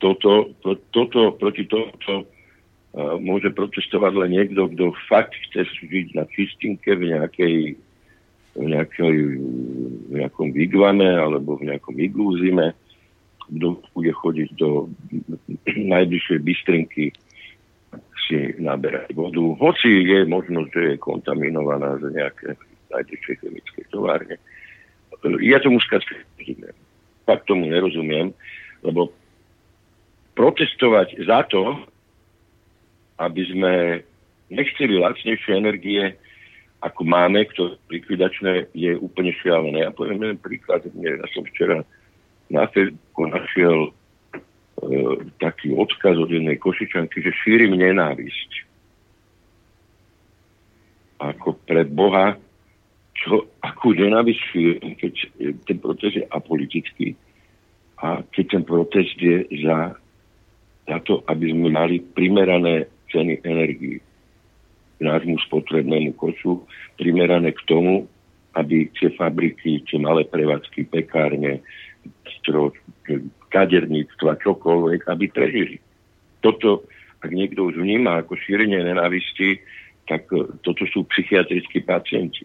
toto, 0.00 0.52
to, 0.60 0.76
toto, 0.92 1.36
proti 1.36 1.68
tomuto 1.68 2.28
môže 3.18 3.50
protestovať 3.50 4.12
len 4.14 4.30
niekto, 4.38 4.70
kto 4.70 4.94
fakt 5.10 5.34
chce 5.50 5.66
žiť 5.82 6.14
na 6.14 6.24
čistinke 6.30 6.94
v 6.94 7.10
nejakej 7.10 7.56
v, 8.54 8.66
nejakej, 8.70 9.16
v 10.10 10.12
nejakom 10.14 10.54
vigvame 10.54 11.10
alebo 11.10 11.58
v 11.58 11.74
nejakom 11.74 11.98
iglúzime, 11.98 12.70
kto 13.48 13.82
bude 13.92 14.12
chodiť 14.12 14.48
do 14.56 14.88
najbližšej 15.68 16.38
bystrinky 16.40 17.12
si 18.24 18.56
naberať 18.56 19.12
vodu. 19.12 19.42
Hoci 19.60 20.08
je 20.08 20.24
možnosť, 20.24 20.70
že 20.72 20.82
je 20.94 21.04
kontaminovaná 21.04 22.00
z 22.00 22.08
nejaké 22.16 22.56
najbližšej 22.88 23.36
chemické 23.44 23.80
továrne. 23.92 24.36
Ja 25.44 25.60
tomu 25.60 25.80
skrátka 25.80 26.16
nerozumiem. 26.36 26.76
Fakt 27.24 27.44
tomu 27.48 27.64
nerozumiem, 27.68 28.36
lebo 28.84 29.12
protestovať 30.36 31.24
za 31.24 31.44
to, 31.48 31.80
aby 33.16 33.42
sme 33.48 33.72
nechceli 34.52 35.00
lacnejšie 35.00 35.52
energie, 35.56 36.02
ako 36.84 37.00
máme, 37.08 37.48
ktoré 37.48 37.80
likvidačné, 37.88 38.68
je 38.76 38.92
úplne 39.00 39.32
šialené. 39.40 39.88
Ja 39.88 39.90
poviem 39.94 40.20
jeden 40.20 40.40
príklad. 40.42 40.84
Ja 41.00 41.24
som 41.32 41.48
včera 41.48 41.80
na 42.50 42.66
Facebooku 42.68 43.28
našiel 43.28 43.78
e, 43.88 43.90
taký 45.40 45.72
odkaz 45.72 46.16
od 46.18 46.30
jednej 46.30 46.60
košičanky, 46.60 47.22
že 47.24 47.32
šírim 47.44 47.72
nenávisť. 47.76 48.50
Ako 51.24 51.56
pre 51.64 51.88
Boha, 51.88 52.36
čo, 53.16 53.48
akú 53.64 53.96
nenávisť 53.96 54.40
šírim, 54.52 54.92
keď 54.98 55.14
ten 55.64 55.78
protest 55.80 56.14
je 56.20 56.24
apolitický 56.28 57.16
a 58.02 58.20
keď 58.20 58.44
ten 58.58 58.62
protest 58.66 59.16
je 59.16 59.48
za, 59.64 59.96
za 60.84 60.98
to, 61.08 61.24
aby 61.30 61.54
sme 61.54 61.72
mali 61.72 62.02
primerané 62.02 62.90
ceny 63.08 63.40
energii 63.46 64.02
k 64.94 65.00
nášmu 65.00 65.38
spotrebnému 65.48 66.14
koču, 66.18 66.66
primerané 66.98 67.54
k 67.54 67.62
tomu, 67.66 68.06
aby 68.54 68.86
tie 68.94 69.10
fabriky, 69.14 69.82
tie 69.86 69.98
malé 69.98 70.22
prevádzky, 70.26 70.86
pekárne, 70.86 71.62
kaderníctva, 73.54 74.42
čokoľvek, 74.42 75.00
aby 75.06 75.24
prežili. 75.30 75.76
Toto, 76.42 76.84
ak 77.22 77.30
niekto 77.30 77.70
už 77.70 77.78
vníma 77.78 78.20
ako 78.20 78.34
šírenie 78.36 78.82
nenávisti, 78.82 79.62
tak 80.10 80.28
e, 80.34 80.44
toto 80.60 80.84
sú 80.90 81.06
psychiatrickí 81.08 81.80
pacienti. 81.86 82.44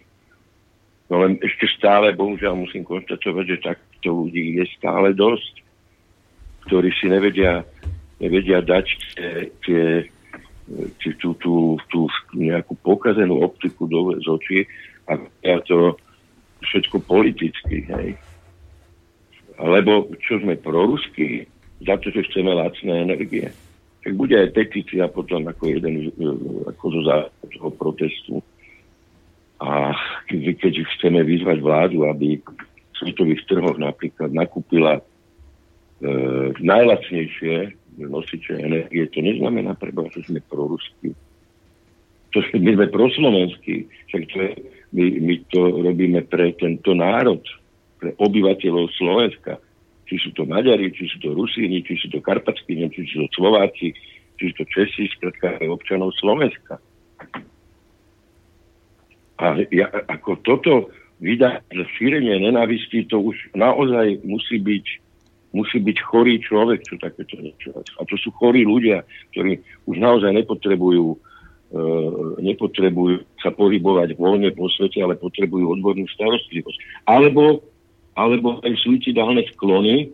No 1.10 1.26
len 1.26 1.42
ešte 1.42 1.66
stále, 1.74 2.14
bohužiaľ, 2.14 2.54
musím 2.56 2.86
konštatovať, 2.86 3.46
že 3.50 3.66
takto 3.66 4.10
ľudí 4.14 4.62
je 4.62 4.66
stále 4.78 5.12
dosť, 5.18 5.66
ktorí 6.70 6.94
si 6.94 7.10
nevedia, 7.10 7.66
nevedia 8.22 8.62
dať 8.62 8.86
tie, 9.18 9.32
tie, 9.66 9.84
tie, 11.02 11.12
tú, 11.18 11.34
tú, 11.42 11.82
tú 11.90 12.06
nejakú 12.38 12.78
pokazenú 12.86 13.42
optiku 13.42 13.90
do, 13.90 14.14
z 14.22 14.28
očí 14.30 14.60
a 15.10 15.18
to 15.66 15.98
všetko 16.62 17.02
politicky. 17.10 17.90
Hej. 17.90 18.29
Lebo 19.60 20.08
čo 20.24 20.40
sme 20.40 20.56
proruskí, 20.56 21.44
za 21.84 21.96
to, 22.00 22.12
že 22.12 22.28
chceme 22.32 22.52
lacné 22.56 23.08
energie. 23.08 23.48
Tak 24.04 24.16
bude 24.16 24.36
aj 24.36 24.56
petícia 24.56 25.08
potom 25.12 25.48
ako 25.48 25.64
jeden 25.68 26.12
ako 26.68 26.86
zo 26.96 27.02
toho 27.52 27.70
protestu. 27.76 28.34
A 29.60 29.92
keď 30.32 30.88
chceme 30.96 31.24
vyzvať 31.24 31.60
vládu, 31.60 32.08
aby 32.08 32.40
v 32.40 32.96
svetových 32.96 33.44
trhoch 33.48 33.76
napríklad 33.76 34.32
nakúpila 34.32 35.00
e, 35.00 35.04
najlacnejšie 36.64 37.76
nosiče 38.00 38.56
energie, 38.56 39.04
to 39.12 39.20
neznamená 39.20 39.76
preba, 39.76 40.08
že 40.16 40.24
sme 40.24 40.40
proruskí. 40.48 41.12
To, 42.32 42.40
my 42.56 42.72
sme 42.80 42.88
proslovenskí, 42.88 43.90
však 44.08 44.24
to 44.32 44.38
je, 44.40 44.52
my, 44.96 45.06
my 45.28 45.36
to 45.52 45.60
robíme 45.84 46.22
pre 46.32 46.56
tento 46.56 46.96
národ, 46.96 47.44
pre 48.00 48.16
obyvateľov 48.16 48.90
Slovenska. 48.96 49.60
Či 50.10 50.16
sú 50.18 50.30
to 50.34 50.48
Maďari, 50.48 50.90
či 50.90 51.06
sú 51.06 51.22
to 51.22 51.38
Rusíni, 51.38 51.86
či 51.86 52.00
sú 52.00 52.10
to 52.10 52.24
Karpatskí, 52.24 52.74
či 52.74 53.02
sú 53.14 53.28
to 53.28 53.30
Slováci, 53.38 53.94
či 54.40 54.44
sú 54.50 54.54
to 54.58 54.66
Česi, 54.72 55.06
skrátka 55.14 55.62
občanov 55.70 56.16
Slovenska. 56.18 56.82
A 59.40 59.46
ja, 59.70 59.88
ako 60.10 60.42
toto 60.42 60.74
za 61.20 61.86
šírenie 62.00 62.40
nenávisti, 62.40 63.06
to 63.06 63.20
už 63.20 63.36
naozaj 63.54 64.24
musí 64.24 64.58
byť, 64.58 64.86
musí 65.52 65.78
byť 65.84 65.98
chorý 66.00 66.40
človek, 66.42 66.84
čo 66.88 66.96
takéto 66.98 67.36
niečo. 67.38 67.76
A 68.00 68.02
to 68.08 68.16
sú 68.18 68.32
chorí 68.36 68.64
ľudia, 68.64 69.04
ktorí 69.36 69.60
už 69.86 69.96
naozaj 70.00 70.32
nepotrebujú 70.34 71.20
nepotrebujú 72.42 73.22
sa 73.46 73.54
pohybovať 73.54 74.18
voľne 74.18 74.50
po 74.58 74.66
svete, 74.74 75.06
ale 75.06 75.14
potrebujú 75.22 75.70
odbornú 75.78 76.10
starostlivosť. 76.10 77.06
Alebo, 77.06 77.62
alebo 78.20 78.60
aj 78.60 78.76
suicidálne 78.84 79.48
sklony 79.56 80.12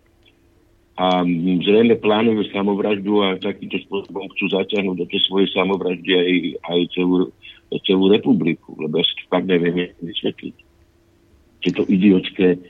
a 0.95 1.25
zrejme 1.65 1.97
plánujú 1.99 2.45
samovraždu 2.53 3.19
a 3.25 3.41
takýmto 3.41 3.81
spôsobom 3.89 4.29
chcú 4.37 4.45
zaťahnuť 4.53 4.95
do 4.95 5.05
tej 5.09 5.21
svojej 5.27 5.49
samovraždy 5.51 6.11
aj, 6.13 6.31
aj 6.69 6.79
celú, 6.93 7.17
celú 7.83 8.05
republiku, 8.13 8.77
lebo 8.77 9.01
ja 9.01 9.03
si 9.03 9.13
to 9.19 9.23
fakt 9.27 9.49
neviem 9.49 9.91
vysvetliť. 9.99 10.55
Tieto 11.65 11.83
idiotské, 11.89 12.61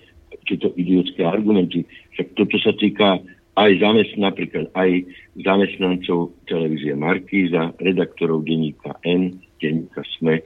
tieto 0.48 0.74
idiotské 0.74 1.22
argumenty. 1.22 1.86
Však 2.18 2.34
toto 2.34 2.56
sa 2.58 2.72
týka 2.74 3.20
aj 3.56 3.72
zamestn- 3.78 4.24
napríklad 4.24 4.72
aj 4.74 5.06
zamestnancov 5.46 6.34
televízie 6.50 6.98
Markíza, 6.98 7.76
redaktorov 7.78 8.48
denníka 8.48 8.98
N, 9.06 9.38
denníka 9.62 10.02
SME. 10.18 10.42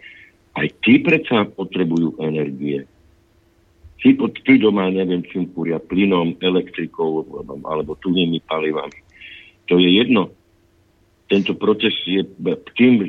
Aj 0.58 0.68
tí 0.84 1.00
predsa 1.00 1.48
potrebujú 1.48 2.20
energie 2.20 2.84
tí, 4.00 4.16
tí 4.16 4.54
doma, 4.58 4.88
neviem, 4.90 5.24
čím 5.28 5.52
kúria, 5.52 5.80
plynom, 5.80 6.40
elektrikou 6.40 7.28
alebo 7.68 8.00
tunými 8.00 8.40
palivami. 8.48 9.00
To 9.68 9.78
je 9.78 9.90
jedno. 10.02 10.34
Tento 11.30 11.54
proces 11.54 11.94
je 12.10 12.26
tým 12.74 13.06
e, 13.06 13.08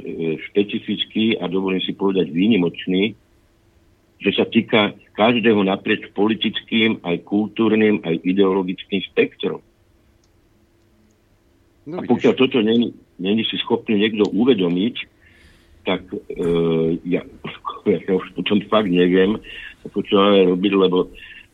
špecifický 0.51 1.41
a 1.41 1.49
dovolím 1.49 1.81
si 1.81 1.97
povedať 1.97 2.29
výnimočný, 2.29 3.17
že 4.21 4.31
sa 4.37 4.45
týka 4.45 4.93
každého 5.17 5.65
naprieč 5.65 6.05
politickým, 6.13 7.01
aj 7.01 7.25
kultúrnym, 7.25 8.05
aj 8.05 8.21
ideologickým 8.21 9.01
spektrom. 9.09 9.65
No, 11.89 11.97
a 11.97 12.01
pokiaľ 12.05 12.35
toto 12.37 12.61
není, 12.61 12.93
není 13.17 13.41
si 13.49 13.57
schopný 13.57 13.97
niekto 13.97 14.29
uvedomiť, 14.29 14.97
tak 15.89 16.05
e, 16.13 16.17
ja, 17.09 17.25
ja 18.05 18.13
už 18.13 18.37
potom 18.37 18.61
fakt 18.69 18.93
neviem, 18.93 19.41
ako 19.87 19.99
čo 20.05 20.15
máme 20.21 20.53
robiť, 20.57 20.73
lebo, 20.77 20.99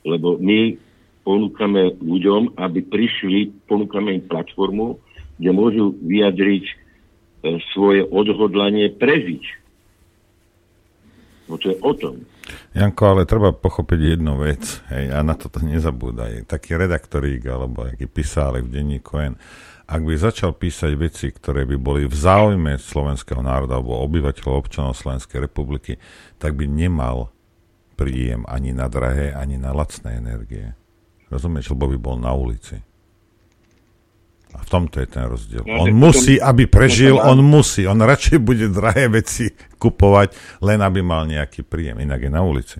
lebo 0.02 0.28
my 0.38 0.74
ponúkame 1.26 1.98
ľuďom, 1.98 2.54
aby 2.54 2.86
prišli, 2.86 3.66
ponúkame 3.66 4.14
im 4.14 4.22
platformu, 4.22 5.02
kde 5.42 5.50
môžu 5.50 5.84
vyjadriť 5.98 6.64
e, 6.64 6.74
svoje 7.74 8.06
odhodlanie 8.06 8.94
prežiť. 8.94 9.66
No 11.46 11.58
to 11.58 11.74
je 11.74 11.76
o 11.82 11.92
tom. 11.94 12.26
Janko, 12.74 13.02
ale 13.10 13.22
treba 13.26 13.54
pochopiť 13.54 14.18
jednu 14.18 14.38
vec, 14.38 14.62
hej, 14.90 15.10
a 15.10 15.22
na 15.22 15.34
toto 15.34 15.62
nezabúdaj. 15.62 16.46
Taký 16.46 16.78
redaktorík, 16.78 17.42
alebo 17.46 17.86
aký 17.86 18.06
písali 18.06 18.62
v 18.62 18.70
denníku 18.70 19.18
N, 19.18 19.34
ak 19.86 20.02
by 20.02 20.14
začal 20.18 20.50
písať 20.58 20.98
veci, 20.98 21.30
ktoré 21.30 21.62
by 21.62 21.78
boli 21.78 22.02
v 22.10 22.14
záujme 22.14 22.74
slovenského 22.74 23.38
národa 23.38 23.78
alebo 23.78 24.02
obyvateľov 24.02 24.66
občanov 24.66 24.98
Slovenskej 24.98 25.46
republiky, 25.46 26.02
tak 26.42 26.58
by 26.58 26.66
nemal 26.66 27.30
príjem 27.96 28.44
ani 28.44 28.76
na 28.76 28.86
drahé, 28.92 29.32
ani 29.32 29.56
na 29.56 29.72
lacné 29.72 30.20
energie. 30.20 30.76
Rozumieš, 31.32 31.72
lebo 31.74 31.90
by 31.90 31.98
bol 31.98 32.16
na 32.20 32.30
ulici. 32.36 32.78
A 34.56 34.62
v 34.62 34.68
tomto 34.68 35.02
je 35.02 35.08
ten 35.10 35.26
rozdiel. 35.26 35.64
No, 35.66 35.84
on 35.84 35.92
musí, 35.92 36.40
aby 36.40 36.64
prežil, 36.70 37.18
on 37.18 37.42
musí. 37.42 37.84
On 37.84 37.98
radšej 37.98 38.38
bude 38.40 38.72
drahé 38.72 39.10
veci 39.10 39.52
kupovať, 39.76 40.60
len 40.64 40.80
aby 40.80 41.02
mal 41.02 41.28
nejaký 41.28 41.66
príjem. 41.66 42.00
Inak 42.00 42.24
je 42.24 42.30
na 42.30 42.40
ulici. 42.40 42.78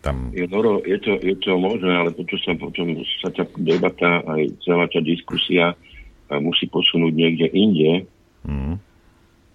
Tam... 0.00 0.32
Je, 0.32 0.48
Doro, 0.48 0.80
je, 0.80 0.96
to, 1.00 1.20
je 1.20 1.36
to 1.44 1.60
možné, 1.60 1.92
ale 1.92 2.10
potom 2.12 2.36
sa, 2.40 2.56
potom 2.56 2.96
sa 3.20 3.28
tá 3.32 3.44
debata 3.60 4.24
aj 4.24 4.42
celá 4.64 4.88
tá 4.88 5.00
diskusia 5.04 5.76
musí 6.38 6.70
posunúť 6.70 7.12
niekde 7.12 7.46
inde 7.52 7.92
mm. 8.46 8.74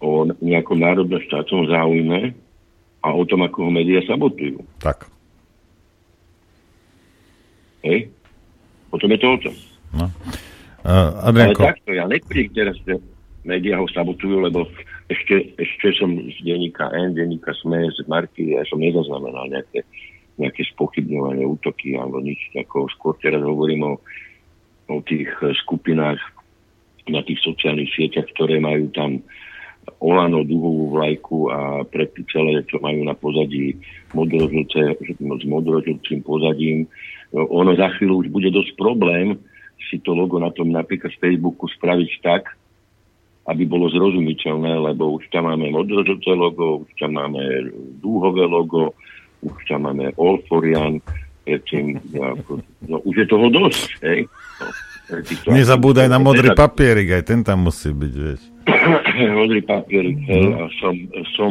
o 0.03 0.27
nejakom 0.43 0.75
národnom 0.75 1.23
štátnom 1.23 1.71
záujme 1.71 2.35
a 3.05 3.13
o 3.13 3.23
tom, 3.29 3.45
ako 3.45 3.69
ho 3.69 3.71
médiá 3.71 4.01
sabotujú. 4.09 4.65
Tak. 4.81 5.05
Hej? 7.85 8.09
Potom 8.89 9.13
je 9.13 9.19
to 9.21 9.27
o 9.29 9.37
tom. 9.37 9.55
No. 9.93 10.05
Uh, 10.81 11.29
Adrianko. 11.29 11.61
Ale 11.61 11.69
takto, 11.69 11.89
ja 11.93 12.05
netvrdím 12.09 12.49
teraz, 12.49 12.75
že 12.81 12.97
médiá 13.45 13.77
ho 13.77 13.85
sabotujú, 13.85 14.41
lebo 14.41 14.65
ešte, 15.05 15.53
ešte 15.61 15.93
som 16.01 16.09
z 16.17 16.37
denníka 16.41 16.89
N, 16.97 17.13
denníka 17.13 17.53
SME, 17.61 17.93
z 17.93 18.01
Marky, 18.09 18.57
ja 18.57 18.65
som 18.65 18.81
nezaznamenal 18.81 19.53
nejaké 19.53 19.85
nejaké 20.35 20.67
spochybňovanie, 20.75 21.47
útoky 21.47 21.95
alebo 21.95 22.19
nič. 22.19 22.51
Ako 22.55 22.91
skôr 22.91 23.15
teraz 23.23 23.39
hovorím 23.39 23.87
o, 23.87 23.93
o 24.91 24.99
tých 24.99 25.31
skupinách 25.63 26.19
na 27.07 27.21
tých 27.23 27.39
sociálnych 27.45 27.91
sieťach, 27.93 28.27
ktoré 28.35 28.59
majú 28.59 28.89
tam 28.91 29.21
Olano, 29.99 30.43
duhovú 30.43 30.95
vlajku 30.95 31.37
a 31.51 31.59
predtým 31.87 32.25
celé, 32.29 32.61
čo 32.67 32.79
majú 32.83 33.01
na 33.03 33.15
pozadí 33.15 33.77
modrožlce, 34.11 34.95
s 34.99 35.45
modrožlcím 35.47 36.19
pozadím. 36.21 36.87
No, 37.33 37.47
ono 37.51 37.75
za 37.75 37.89
chvíľu 37.95 38.25
už 38.25 38.27
bude 38.31 38.49
dosť 38.51 38.75
problém 38.79 39.39
si 39.89 40.01
to 40.01 40.17
logo 40.17 40.41
na 40.41 40.49
tom 40.51 40.73
napríklad 40.73 41.13
z 41.13 41.21
Facebooku 41.21 41.69
spraviť 41.69 42.11
tak, 42.25 42.43
aby 43.45 43.63
bolo 43.69 43.85
zrozumiteľné, 43.93 44.73
lebo 44.91 45.21
už 45.21 45.29
tam 45.29 45.45
máme 45.45 45.69
modrožlce 45.69 46.33
logo, 46.33 46.81
už 46.81 46.91
tam 46.97 47.13
máme 47.21 47.69
dúhové 48.01 48.49
logo, 48.49 48.97
už 49.45 49.61
tam 49.69 49.85
máme 49.85 50.09
Olforian, 50.17 50.97
predtým, 51.45 52.01
no 52.89 52.97
už 53.05 53.15
je 53.21 53.27
toho 53.29 53.47
dosť, 53.53 53.89
hej. 54.01 54.25
No, 54.57 54.67
Nezabúdaj 55.45 56.09
na 56.09 56.17
modrý 56.17 56.57
papierik, 56.57 57.21
aj 57.21 57.23
ten 57.29 57.39
tam 57.45 57.69
musí 57.69 57.93
byť, 57.93 58.13
vieš. 58.13 58.41
modrý 59.39 59.61
papierik, 59.61 60.17
hej, 60.25 60.45
a 60.57 60.65
som, 60.81 60.93
som, 61.37 61.49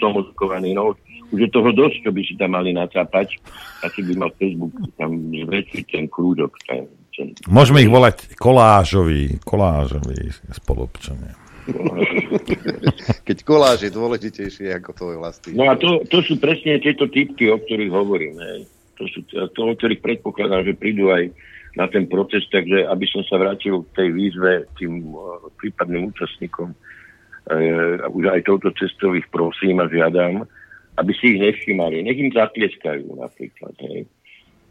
som 0.00 0.10
odkovaný, 0.16 0.72
no 0.72 0.96
už 1.34 1.38
je 1.42 1.50
toho 1.50 1.70
dosť, 1.74 2.06
čo 2.06 2.10
by 2.14 2.20
si 2.22 2.34
tam 2.38 2.54
mali 2.54 2.70
nacápať, 2.70 3.34
a 3.82 3.90
si 3.90 4.00
by 4.06 4.12
mal 4.14 4.30
Facebook 4.38 4.72
tam 4.94 5.34
zväčšiť 5.34 5.84
ten 5.90 6.04
krúžok. 6.06 6.54
Ten, 6.64 6.86
ten... 7.10 7.34
Môžeme 7.50 7.82
ich 7.82 7.90
volať 7.90 8.38
kolážoví, 8.38 9.42
kolážoví 9.42 10.30
spolupčania. 10.54 11.34
Keď 13.26 13.38
koláž 13.42 13.82
je 13.82 13.90
dôležitejšie 13.90 14.70
ako 14.78 14.90
tvoj 14.94 15.16
vlastný. 15.18 15.58
No 15.58 15.66
a 15.66 15.74
to, 15.74 16.06
to 16.06 16.22
sú 16.22 16.38
presne 16.38 16.78
tieto 16.78 17.10
typky, 17.10 17.50
o 17.50 17.58
ktorých 17.58 17.90
hovorím. 17.90 18.38
Hej. 18.38 18.60
To 18.96 19.04
sú 19.10 19.26
to, 19.26 19.60
o 19.66 19.74
ktorých 19.74 19.98
predpokladám, 19.98 20.62
že 20.62 20.78
prídu 20.78 21.10
aj 21.10 21.34
na 21.76 21.86
ten 21.92 22.08
proces, 22.08 22.48
takže 22.48 22.88
aby 22.88 23.06
som 23.06 23.20
sa 23.28 23.36
vrátil 23.36 23.84
k 23.86 24.02
tej 24.02 24.08
výzve 24.16 24.52
tým 24.80 25.12
uh, 25.12 25.44
prípadným 25.60 26.08
účastníkom, 26.10 26.72
uh, 26.72 28.08
už 28.10 28.24
aj 28.32 28.40
touto 28.48 28.72
cestou 28.80 29.12
ich 29.12 29.28
prosím 29.28 29.84
a 29.84 29.86
žiadam, 29.92 30.48
aby 30.96 31.12
si 31.20 31.36
ich 31.36 31.38
nevšimali. 31.44 32.00
Nech 32.00 32.16
im 32.16 32.32
zatlieskajú 32.32 33.20
napríklad. 33.20 33.76
Hej 33.84 34.08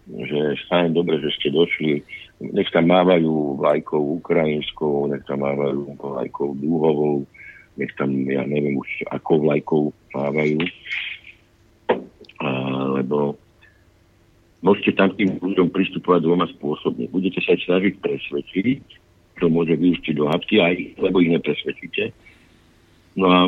že 0.06 0.61
fajn, 0.69 0.94
dobre, 0.94 1.18
že 1.18 1.34
ste 1.34 1.49
došli, 1.49 2.06
nech 2.53 2.69
tam 2.69 2.94
mávajú 2.94 3.57
vlajkou 3.57 4.22
ukrajinskou, 4.22 5.10
nech 5.10 5.26
tam 5.26 5.41
mávajú 5.41 5.98
vlajkou 5.98 6.53
dúhovou, 6.61 7.26
nech 7.76 7.90
tam, 7.98 8.14
ja 8.30 8.45
neviem 8.45 8.77
už, 8.77 8.90
ako 9.10 9.49
vlajkou 9.49 9.82
mávajú. 10.14 10.61
Lebo 13.02 13.34
môžete 14.65 14.97
tam 14.97 15.13
tým 15.13 15.37
ľuďom 15.37 15.69
pristupovať 15.69 16.25
dvoma 16.25 16.49
spôsobmi. 16.57 17.13
Budete 17.13 17.37
sa 17.45 17.53
snažiť 17.53 18.01
presvedčiť, 18.01 18.81
to 19.37 19.45
môže 19.45 19.77
vyústiť 19.77 20.13
do 20.17 20.25
hapky, 20.25 20.57
aj 20.57 20.97
lebo 20.97 21.21
ich 21.21 21.29
nepresvedčíte. 21.29 22.09
No 23.15 23.27
a 23.29 23.39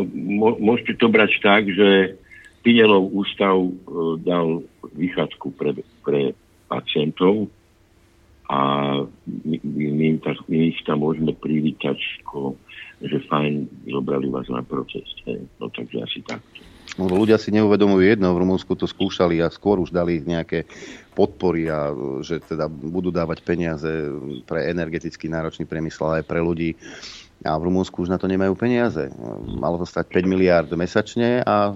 môžete 0.62 0.96
to 1.02 1.10
brať 1.10 1.42
tak, 1.42 1.66
že 1.66 2.16
Pinelov 2.62 3.12
ústav 3.12 3.56
e, 3.58 3.72
dal 4.24 4.64
vychádzku 4.96 5.48
pre, 5.56 5.72
pre 6.04 6.36
pacientov 6.68 7.48
a 8.48 8.60
my, 9.44 9.58
my, 9.68 10.08
tak, 10.24 10.40
my 10.48 10.72
ich 10.72 10.80
tam 10.88 11.04
môžeme 11.04 11.36
privítať, 11.36 12.00
že 13.04 13.18
fajn, 13.28 13.68
zobrali 13.92 14.32
vás 14.32 14.48
na 14.48 14.64
proces. 14.64 15.04
Hej. 15.28 15.44
No 15.60 15.68
takže 15.68 15.98
asi 16.00 16.20
tak. 16.24 16.40
No, 16.98 17.06
ľudia 17.06 17.38
si 17.38 17.54
neuvedomujú 17.54 18.02
jedno, 18.02 18.34
v 18.34 18.42
Rumunsku 18.42 18.74
to 18.74 18.90
skúšali 18.90 19.38
a 19.42 19.54
skôr 19.54 19.78
už 19.78 19.94
dali 19.94 20.22
nejaké 20.26 20.66
podpory 21.14 21.70
a 21.70 21.94
že 22.22 22.42
teda 22.42 22.70
budú 22.70 23.14
dávať 23.14 23.42
peniaze 23.42 23.90
pre 24.46 24.70
energeticky 24.70 25.30
náročný 25.30 25.66
priemysel 25.66 26.22
aj 26.22 26.24
pre 26.26 26.42
ľudí 26.42 26.74
a 27.46 27.54
v 27.54 27.70
Rumúnsku 27.70 28.02
už 28.02 28.10
na 28.10 28.18
to 28.18 28.26
nemajú 28.26 28.58
peniaze. 28.58 29.14
Malo 29.46 29.78
to 29.78 29.86
stať 29.86 30.10
5 30.10 30.26
miliard 30.26 30.70
mesačne 30.74 31.46
a 31.46 31.70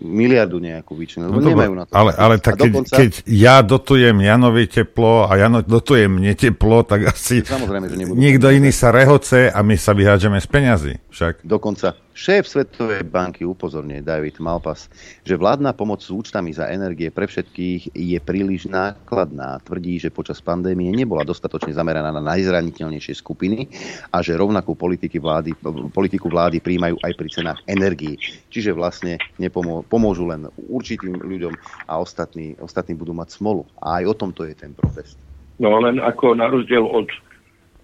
miliardu 0.00 0.56
nejakú 0.56 0.96
výčinu. 0.96 1.28
No 1.28 1.36
nemajú 1.36 1.72
na 1.76 1.84
to. 1.84 1.92
Ale, 1.92 2.16
ale 2.16 2.40
tak 2.40 2.56
keď, 2.56 2.72
dokonca... 2.72 2.94
keď 2.96 3.10
ja 3.28 3.60
dotujem 3.60 4.16
Janovi 4.16 4.64
teplo 4.72 5.28
a 5.28 5.36
Jano 5.36 5.60
dotujem 5.60 6.08
mne 6.08 6.32
teplo, 6.32 6.80
tak 6.88 7.12
asi 7.12 7.44
Samozrejme, 7.44 7.92
že 7.92 7.96
niekto 8.16 8.48
iný 8.48 8.72
sa 8.72 8.88
rehoce 8.88 9.52
a 9.52 9.60
my 9.60 9.76
sa 9.76 9.92
vyhádžeme 9.92 10.40
z 10.40 10.48
peňazí. 10.48 10.94
Však. 11.12 11.44
Dokonca 11.44 12.05
Šéf 12.16 12.48
Svetovej 12.48 13.04
banky 13.04 13.44
upozorňuje 13.44 14.00
David 14.00 14.40
Malpas, 14.40 14.88
že 15.20 15.36
vládna 15.36 15.76
pomoc 15.76 16.00
s 16.00 16.08
účtami 16.08 16.48
za 16.48 16.64
energie 16.72 17.12
pre 17.12 17.28
všetkých 17.28 17.92
je 17.92 18.16
príliš 18.24 18.72
nákladná. 18.72 19.60
Tvrdí, 19.60 20.00
že 20.00 20.08
počas 20.08 20.40
pandémie 20.40 20.88
nebola 20.96 21.28
dostatočne 21.28 21.76
zameraná 21.76 22.08
na 22.16 22.24
najzraniteľnejšie 22.24 23.20
skupiny 23.20 23.68
a 24.08 24.24
že 24.24 24.32
rovnakú 24.32 24.72
politiky 24.72 25.20
vlády, 25.20 25.60
politiku 25.92 26.32
vlády 26.32 26.64
príjmajú 26.64 26.96
aj 27.04 27.12
pri 27.20 27.28
cenách 27.28 27.60
energií. 27.68 28.16
Čiže 28.48 28.72
vlastne 28.72 29.20
nepomôžu 29.36 30.24
len 30.24 30.48
určitým 30.56 31.20
ľuďom 31.20 31.52
a 31.84 32.00
ostatní, 32.00 32.56
ostatní 32.64 32.96
budú 32.96 33.12
mať 33.12 33.36
smolu. 33.36 33.68
A 33.84 34.00
aj 34.00 34.04
o 34.08 34.14
tomto 34.16 34.48
je 34.48 34.56
ten 34.56 34.72
protest. 34.72 35.20
No 35.60 35.68
len 35.84 36.00
ako 36.00 36.32
na 36.32 36.48
rozdiel 36.48 36.80
od, 36.80 37.12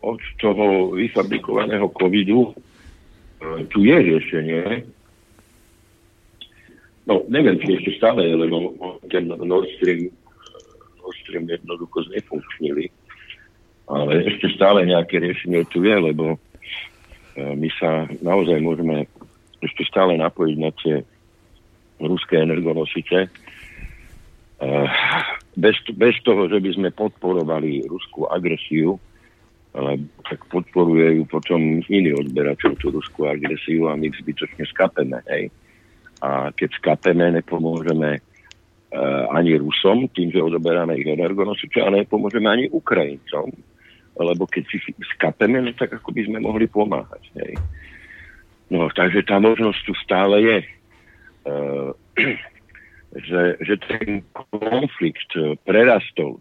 od 0.01 0.25
toho 0.41 0.97
vyfabrikovaného 0.97 1.93
covidu, 2.01 2.57
tu 3.71 3.79
je 3.83 3.97
riešenie. 3.97 4.87
No, 7.03 7.27
neviem, 7.27 7.59
či 7.59 7.75
ešte 7.75 7.99
stále 7.99 8.31
je, 8.31 8.35
lebo 8.39 8.79
ten 9.11 9.27
Nord 9.27 9.67
Stream, 9.79 10.07
Nord 11.03 11.17
Stream 11.27 11.51
jednoducho 11.51 12.07
znefunkčnili. 12.07 12.87
Ale 13.91 14.23
ešte 14.23 14.55
stále 14.55 14.87
nejaké 14.87 15.19
riešenie 15.19 15.67
tu 15.67 15.83
je, 15.83 15.97
lebo 15.99 16.39
e, 17.35 17.43
my 17.43 17.69
sa 17.75 18.07
naozaj 18.23 18.63
môžeme 18.63 19.11
ešte 19.59 19.83
stále 19.91 20.15
napojiť 20.15 20.57
na 20.63 20.71
tie 20.79 21.03
ruské 21.99 22.39
energonosice. 22.39 23.27
E, 23.27 23.29
bez, 25.59 25.75
bez 25.99 26.15
toho, 26.23 26.47
že 26.47 26.63
by 26.63 26.71
sme 26.79 26.89
podporovali 26.95 27.83
ruskú 27.91 28.31
agresiu, 28.31 29.03
ale 29.73 30.05
tak 30.29 30.45
podporuje 30.53 31.17
ju 31.17 31.25
potom 31.25 31.81
iný 31.89 32.13
odberateľ 32.21 32.77
tú 32.77 32.93
ruskú 32.93 33.25
agresiu 33.25 33.89
a 33.89 33.97
my 33.97 34.13
zbytočne 34.13 34.69
skapeme, 34.69 35.25
hej. 35.33 35.49
A 36.21 36.53
keď 36.53 36.77
skapeme, 36.77 37.33
nepomôžeme 37.41 38.21
uh, 38.21 39.25
ani 39.33 39.57
Rusom, 39.57 40.13
tým, 40.13 40.29
že 40.31 40.45
odoberáme 40.45 41.01
ich 41.01 41.09
energonosiče, 41.09 41.83
ale 41.83 42.05
nepomôžeme 42.05 42.47
ani 42.47 42.65
Ukrajincom, 42.69 43.49
lebo 44.21 44.45
keď 44.45 44.63
si 44.69 44.79
skapeme, 45.17 45.65
no 45.65 45.73
tak 45.73 45.97
ako 45.97 46.13
by 46.13 46.23
sme 46.29 46.39
mohli 46.45 46.69
pomáhať, 46.69 47.25
hej. 47.41 47.57
No, 48.69 48.89
takže 48.93 49.25
tá 49.25 49.41
možnosť 49.41 49.81
tu 49.89 49.93
stále 50.05 50.37
je. 50.45 50.59
Uh, 51.49 51.91
že, 53.29 53.57
že 53.61 53.75
ten 53.89 54.25
konflikt 54.33 55.33
prerastol 55.65 56.41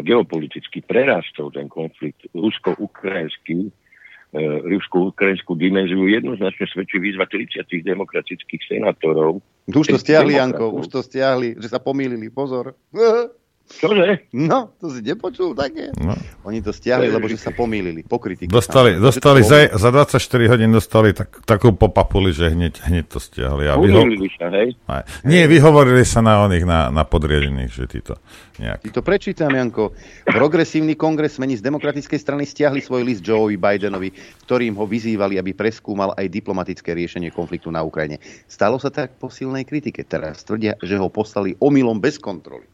geopoliticky 0.00 0.80
prerastol 0.80 1.52
ten 1.52 1.68
konflikt 1.68 2.24
rusko-ukrajinský, 2.32 3.68
e, 3.68 4.40
rusko-ukrajinskú 4.64 5.52
dimenziu 5.52 6.08
jednoznačne 6.08 6.64
svedčí 6.72 6.96
výzva 6.96 7.28
30 7.28 7.68
demokratických 7.84 8.62
senátorov. 8.72 9.44
Už 9.68 9.92
to 9.92 10.00
stiahli, 10.00 10.40
Janko, 10.40 10.72
už 10.72 10.88
to 10.88 11.00
stiahli, 11.04 11.60
že 11.60 11.68
sa 11.68 11.76
pomýlili, 11.76 12.32
pozor. 12.32 12.72
Čože? 13.68 14.28
No, 14.36 14.74
to 14.78 14.92
si 14.92 15.00
nepočul 15.00 15.56
také? 15.56 15.94
No. 15.96 16.12
Oni 16.44 16.60
to 16.60 16.74
stiahli, 16.74 17.08
lebo 17.08 17.24
že 17.30 17.40
sa 17.40 17.50
pomýlili, 17.54 18.04
pokrytí. 18.04 18.44
Dostali, 18.50 19.00
dostali 19.00 19.40
za, 19.40 19.72
za 19.72 19.88
24 19.88 20.18
hodín 20.52 20.70
dostali 20.74 21.16
tak, 21.16 21.40
takú 21.46 21.72
popapuli, 21.72 22.34
že 22.34 22.52
hneď, 22.52 22.84
hneď 22.84 23.04
to 23.08 23.18
stiahli. 23.22 23.70
A 23.70 23.78
vyho... 23.80 24.04
sa, 24.36 24.52
hej? 24.52 24.76
Aj. 24.90 25.02
Nie, 25.24 25.48
vyhovorili 25.48 26.04
sa 26.04 26.20
na 26.20 26.44
oných, 26.44 26.64
na, 26.68 26.92
na 26.92 27.02
podriadených, 27.06 27.72
že 27.72 27.84
títo 27.88 28.20
nejak. 28.62 28.86
Ty 28.86 28.90
to 28.94 29.02
prečítam, 29.02 29.50
Janko. 29.50 29.92
Progresívny 30.26 30.94
kongres 30.94 31.36
mení 31.42 31.58
z 31.58 31.66
demokratickej 31.66 32.18
strany 32.20 32.44
stiahli 32.46 32.78
svoj 32.78 33.02
list 33.02 33.26
Joeovi 33.26 33.58
Bidenovi, 33.58 34.14
ktorým 34.46 34.78
ho 34.78 34.86
vyzývali, 34.86 35.36
aby 35.42 35.52
preskúmal 35.52 36.14
aj 36.14 36.30
diplomatické 36.30 36.94
riešenie 36.94 37.34
konfliktu 37.34 37.74
na 37.74 37.82
Ukrajine. 37.82 38.22
Stalo 38.46 38.78
sa 38.78 38.94
tak 38.94 39.18
po 39.18 39.32
silnej 39.32 39.66
kritike. 39.66 40.06
Teraz 40.06 40.46
tvrdia, 40.46 40.78
že 40.80 40.94
ho 40.94 41.10
poslali 41.10 41.58
omylom 41.58 41.98
bez 41.98 42.22
kontroly. 42.22 42.71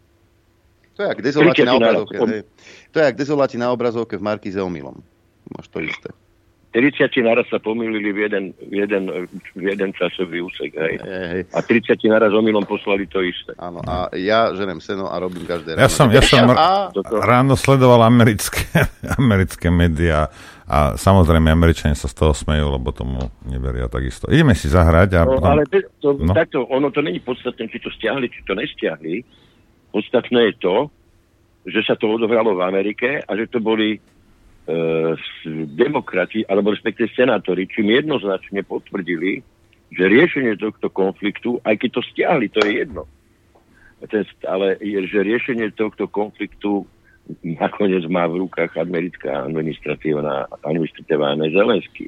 To 0.98 1.06
je 1.06 1.08
jak 1.14 1.22
dezoláti 1.22 1.62
na 1.62 1.74
obrazovke. 1.78 2.18
To 2.90 2.96
je 2.98 3.04
jak 3.06 3.16
dezoláti 3.16 3.56
na 3.58 3.70
obrazovke 3.70 4.18
v 4.18 4.22
Markize 4.22 4.58
omylom. 4.58 4.98
Máš 5.54 5.70
to 5.70 5.78
isté. 5.78 6.10
30 6.74 7.08
naraz 7.24 7.48
sa 7.48 7.56
pomýlili 7.56 8.12
v 8.12 8.18
jeden, 8.28 8.44
v 8.60 8.84
jeden, 8.84 9.08
v 9.56 9.62
jeden 9.62 9.90
časový 9.96 10.44
úsek, 10.44 10.76
hej. 10.76 11.00
Hej, 11.00 11.26
hej. 11.32 11.42
A 11.56 11.64
30 11.64 11.96
naraz 12.12 12.28
omylom 12.34 12.66
poslali 12.68 13.08
to 13.08 13.24
isté. 13.24 13.56
Áno, 13.56 13.80
a 13.86 14.12
ja 14.12 14.52
ženem 14.52 14.82
seno 14.82 15.08
a 15.08 15.16
robím 15.16 15.48
každé 15.48 15.78
ráno. 15.78 15.86
Ja 15.86 15.88
som, 15.88 16.12
ja 16.12 16.20
som 16.20 16.44
a... 16.52 16.92
ráno 17.24 17.56
sledoval 17.56 18.04
americké, 18.04 18.84
americké 19.22 19.72
médiá 19.72 20.28
a 20.68 20.98
samozrejme 21.00 21.48
Američania 21.48 21.96
sa 21.96 22.10
z 22.10 22.14
toho 22.20 22.36
smejú, 22.36 22.68
lebo 22.68 22.92
tomu 22.92 23.32
neveria 23.48 23.88
takisto. 23.88 24.28
Ideme 24.28 24.52
si 24.52 24.68
zahrať 24.68 25.08
a 25.16 25.20
no, 25.24 25.40
potom... 25.40 25.48
Ale 25.48 25.62
to, 26.04 26.08
no. 26.20 26.36
takto, 26.36 26.68
ono 26.68 26.92
to 26.92 27.00
není 27.00 27.24
podstatné, 27.24 27.64
či 27.72 27.80
to 27.80 27.88
stiahli, 27.96 28.28
či 28.28 28.44
to 28.44 28.52
nestiahli 28.52 29.24
Podstatné 29.98 30.54
je 30.54 30.62
to, 30.62 30.76
že 31.66 31.82
sa 31.82 31.98
to 31.98 32.06
odohralo 32.06 32.54
v 32.54 32.62
Amerike 32.62 33.18
a 33.18 33.30
že 33.34 33.50
to 33.50 33.58
boli 33.58 33.98
e, 33.98 34.00
demokrati, 35.74 36.46
alebo 36.46 36.70
respektíve 36.70 37.10
senátori, 37.18 37.66
čím 37.66 37.90
jednoznačne 37.90 38.62
potvrdili, 38.62 39.42
že 39.90 40.06
riešenie 40.06 40.54
tohto 40.54 40.86
konfliktu, 40.86 41.58
aj 41.66 41.82
keď 41.82 41.90
to 41.98 42.02
stiahli, 42.14 42.46
to 42.46 42.62
je 42.62 42.86
jedno. 42.86 43.10
Ten, 44.06 44.22
ale 44.46 44.78
je, 44.78 45.02
že 45.10 45.26
riešenie 45.26 45.74
tohto 45.74 46.06
konfliktu 46.06 46.86
nakoniec 47.42 48.06
má 48.06 48.30
v 48.30 48.46
rukách 48.46 48.78
americká 48.78 49.50
administratívna 49.50 50.46
administratíva 50.62 51.34
Zelensky. 51.50 52.06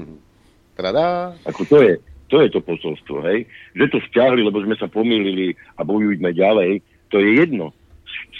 Tradá. 0.80 1.36
Ako 1.44 1.68
to 1.68 1.84
je, 1.84 2.00
to 2.32 2.40
je 2.40 2.48
to 2.48 2.64
posolstvo, 2.64 3.20
hej? 3.28 3.44
Že 3.76 3.84
to 3.92 3.98
stiahli, 4.08 4.40
lebo 4.40 4.64
sme 4.64 4.80
sa 4.80 4.88
pomýlili 4.88 5.52
a 5.76 5.84
bojujme 5.84 6.32
ďalej, 6.32 6.80
to 7.08 7.20
je 7.20 7.44
jedno. 7.44 7.72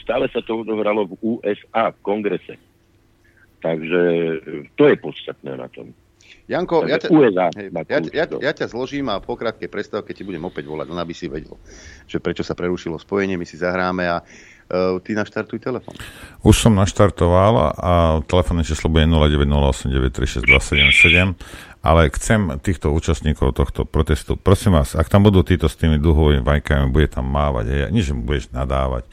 Stále 0.04 0.28
sa 0.32 0.40
to 0.40 0.64
odohralo 0.64 1.04
v 1.04 1.36
USA, 1.36 1.92
v 1.92 1.98
kongrese. 2.00 2.56
Takže 3.58 4.00
to 4.78 4.82
je 4.88 4.96
podstatné 4.96 5.58
na 5.58 5.68
tom. 5.68 5.92
Janko, 6.48 6.88
ja 6.88 6.96
ťa, 6.96 7.12
USA, 7.12 7.52
hej, 7.60 7.68
ja, 7.68 8.00
ja, 8.08 8.24
ja 8.24 8.52
ťa 8.56 8.72
zložím 8.72 9.12
a 9.12 9.20
po 9.20 9.36
krátkej 9.36 9.68
prestávke 9.68 10.16
ti 10.16 10.24
budem 10.24 10.40
opäť 10.48 10.64
volať, 10.64 10.88
len 10.88 10.96
aby 10.96 11.12
si 11.12 11.28
vedel, 11.28 11.52
že 12.08 12.24
prečo 12.24 12.40
sa 12.40 12.56
prerušilo 12.56 12.96
spojenie, 12.96 13.36
my 13.36 13.44
si 13.44 13.60
zahráme 13.60 14.08
a 14.08 14.24
uh, 14.24 14.96
ty 15.04 15.12
naštartuj 15.12 15.60
telefon. 15.60 15.92
Už 16.40 16.56
som 16.56 16.72
naštartoval 16.72 17.76
a 17.76 17.92
telefónne 18.24 18.64
číslo 18.64 18.88
bude 18.88 19.04
0908 19.04 19.92
ale 21.82 22.10
chcem 22.10 22.58
týchto 22.58 22.90
účastníkov 22.90 23.54
tohto 23.54 23.86
protestu, 23.86 24.34
prosím 24.34 24.78
vás, 24.78 24.98
ak 24.98 25.06
tam 25.06 25.26
budú 25.26 25.46
títo 25.46 25.70
s 25.70 25.78
tými 25.78 25.98
duhovými 26.02 26.42
vajkami, 26.42 26.90
bude 26.90 27.08
tam 27.10 27.30
mávať, 27.30 27.64
hej, 27.70 27.82
nie, 27.94 28.02
mu 28.10 28.26
budeš 28.26 28.50
nadávať, 28.50 29.06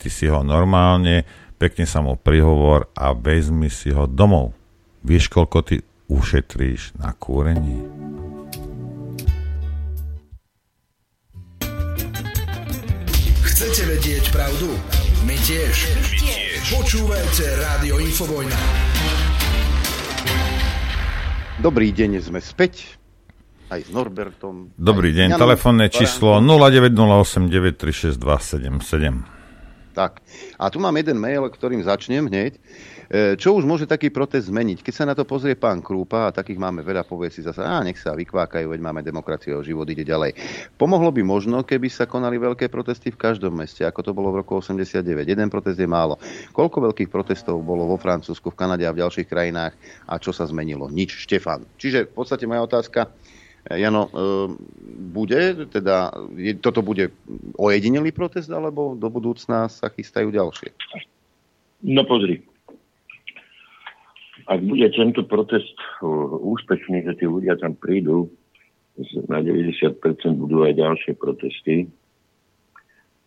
ty 0.00 0.08
si 0.08 0.26
ho 0.26 0.40
normálne, 0.40 1.28
pekne 1.60 1.84
sa 1.84 2.00
mu 2.00 2.16
prihovor 2.16 2.88
a 2.96 3.12
vezmi 3.12 3.68
si 3.68 3.92
ho 3.92 4.08
domov. 4.08 4.56
Vieš, 5.06 5.30
koľko 5.30 5.58
ty 5.62 5.76
ušetríš 6.10 6.98
na 6.98 7.14
kúrení? 7.14 7.84
Chcete 13.44 13.82
vedieť 13.88 14.24
pravdu? 14.36 14.68
My 15.24 15.36
tiež. 15.40 15.74
My 15.96 16.12
tiež. 16.12 16.60
Počúvajte 16.76 17.44
Rádio 17.56 18.02
Infovojna. 18.02 18.58
Dobrý 21.56 21.88
deň, 21.88 22.20
sme 22.20 22.44
späť 22.44 23.00
aj 23.72 23.88
s 23.88 23.90
Norbertom. 23.90 24.76
Dobrý 24.76 25.16
deň, 25.16 25.40
telefónne 25.40 25.88
číslo 25.88 26.36
0908 26.44 27.48
936 27.48 28.20
Tak, 29.96 30.20
a 30.60 30.64
tu 30.68 30.76
mám 30.84 30.92
jeden 31.00 31.16
mail, 31.16 31.48
ktorým 31.48 31.80
začnem 31.80 32.28
hneď. 32.28 32.60
E, 33.06 33.38
čo 33.38 33.54
už 33.54 33.62
môže 33.62 33.86
taký 33.86 34.10
protest 34.10 34.50
zmeniť? 34.50 34.82
Keď 34.82 34.94
sa 34.94 35.06
na 35.06 35.14
to 35.14 35.22
pozrie 35.22 35.54
pán 35.54 35.78
Krúpa, 35.78 36.26
a 36.26 36.34
takých 36.34 36.58
máme 36.58 36.82
veľa, 36.82 37.06
povie 37.06 37.30
si 37.30 37.38
zase, 37.38 37.62
a 37.62 37.78
nech 37.86 38.02
sa 38.02 38.18
vykvákajú, 38.18 38.66
veď 38.66 38.80
máme 38.82 39.06
demokraciu, 39.06 39.62
život 39.62 39.86
ide 39.86 40.02
ďalej. 40.02 40.34
Pomohlo 40.74 41.14
by 41.14 41.22
možno, 41.22 41.62
keby 41.62 41.86
sa 41.86 42.10
konali 42.10 42.34
veľké 42.34 42.66
protesty 42.66 43.14
v 43.14 43.18
každom 43.18 43.54
meste, 43.54 43.86
ako 43.86 44.00
to 44.02 44.10
bolo 44.10 44.34
v 44.34 44.42
roku 44.42 44.58
89. 44.58 45.06
Jeden 45.22 45.46
protest 45.46 45.78
je 45.78 45.86
málo. 45.86 46.18
Koľko 46.50 46.90
veľkých 46.90 47.06
protestov 47.06 47.62
bolo 47.62 47.86
vo 47.86 47.94
Francúzsku, 47.94 48.50
v 48.50 48.58
Kanade 48.58 48.82
a 48.82 48.90
v 48.90 49.06
ďalších 49.06 49.30
krajinách 49.30 49.78
a 50.10 50.18
čo 50.18 50.34
sa 50.34 50.42
zmenilo? 50.50 50.90
Nič, 50.90 51.14
Štefan. 51.14 51.62
Čiže 51.78 52.10
v 52.10 52.14
podstate 52.18 52.50
moja 52.50 52.66
otázka, 52.66 53.06
e, 53.70 53.78
Jano, 53.86 54.10
e, 54.10 54.10
bude, 55.14 55.70
teda, 55.70 56.10
toto 56.58 56.82
bude 56.82 57.14
ojedinelý 57.54 58.10
protest, 58.10 58.50
alebo 58.50 58.98
do 58.98 59.06
budúcna 59.06 59.70
sa 59.70 59.86
chystajú 59.94 60.34
ďalšie? 60.34 60.74
No 61.86 62.02
pozri, 62.02 62.42
ak 64.46 64.60
bude 64.62 64.86
tento 64.94 65.26
protest 65.26 65.74
úspešný, 66.42 67.02
že 67.02 67.18
tí 67.18 67.26
ľudia 67.26 67.58
tam 67.58 67.74
prídu, 67.74 68.30
na 69.28 69.44
90% 69.44 70.00
budú 70.40 70.64
aj 70.64 70.72
ďalšie 70.78 71.12
protesty. 71.20 71.90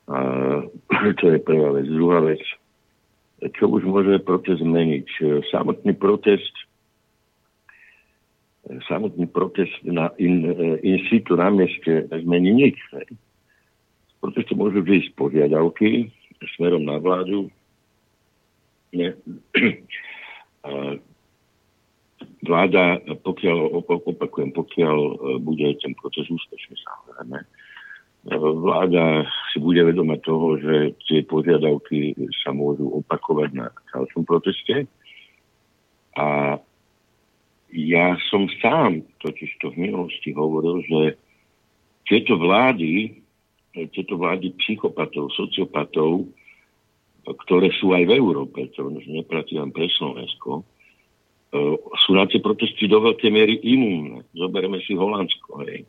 A 0.09 0.17
to 1.19 1.25
je 1.29 1.39
prvá 1.43 1.77
vec. 1.77 1.85
Druhá 1.85 2.19
vec, 2.25 2.41
čo 3.53 3.69
už 3.69 3.85
môže 3.85 4.17
protest 4.25 4.65
zmeniť? 4.65 5.07
Samotný 5.53 5.93
protest 5.93 6.51
samotný 8.85 9.25
protest 9.27 9.73
na 9.83 10.13
in, 10.21 10.45
in 10.85 11.01
situ 11.09 11.33
na 11.35 11.49
mieste 11.49 12.05
zmení 12.05 12.53
nič. 12.53 12.77
Hej. 12.93 13.07
Z 14.09 14.13
protestu 14.21 14.53
môžu 14.53 14.85
vždy 14.85 15.09
požiadavky 15.17 16.13
smerom 16.55 16.85
na 16.85 17.01
vládu. 17.01 17.49
Ne. 18.93 19.17
A 20.59 20.99
vláda, 22.49 22.97
pokiaľ, 23.21 23.85
opakujem, 23.85 24.49
pokiaľ 24.57 24.97
e, 24.97 25.13
bude 25.37 25.69
ten 25.77 25.93
proces 25.93 26.25
úspešný, 26.25 26.73
samozrejme, 26.81 27.37
e, 27.37 27.47
vláda 28.35 29.29
si 29.53 29.61
bude 29.61 29.85
vedoma 29.85 30.17
toho, 30.25 30.57
že 30.57 30.97
tie 31.05 31.21
požiadavky 31.21 32.17
sa 32.41 32.49
môžu 32.49 32.89
opakovať 33.05 33.49
na 33.53 33.69
ďalšom 33.93 34.25
proteste. 34.25 34.89
A 36.17 36.57
ja 37.69 38.17
som 38.33 38.49
sám 38.57 39.05
totiž 39.21 39.61
to 39.61 39.69
v 39.69 39.85
minulosti 39.85 40.33
hovoril, 40.33 40.81
že 40.89 41.01
tieto 42.09 42.41
vlády, 42.41 43.21
tieto 43.93 44.17
vlády 44.17 44.57
psychopatov, 44.57 45.29
sociopatov, 45.37 46.25
ktoré 47.45 47.69
sú 47.77 47.93
aj 47.93 48.09
v 48.09 48.17
Európe, 48.17 48.65
to 48.73 48.89
neplatí 48.89 49.53
len 49.53 49.69
pre 49.69 49.85
Slovensko, 49.93 50.65
e, 50.65 50.78
sú 52.05 52.11
na 52.13 52.29
tie 52.29 52.37
protesty 52.37 52.85
do 52.85 53.01
veľkej 53.01 53.31
miery 53.33 53.55
imúnne. 53.65 54.21
Zobereme 54.37 54.77
si 54.85 54.93
Holandsko, 54.93 55.65
hej. 55.65 55.85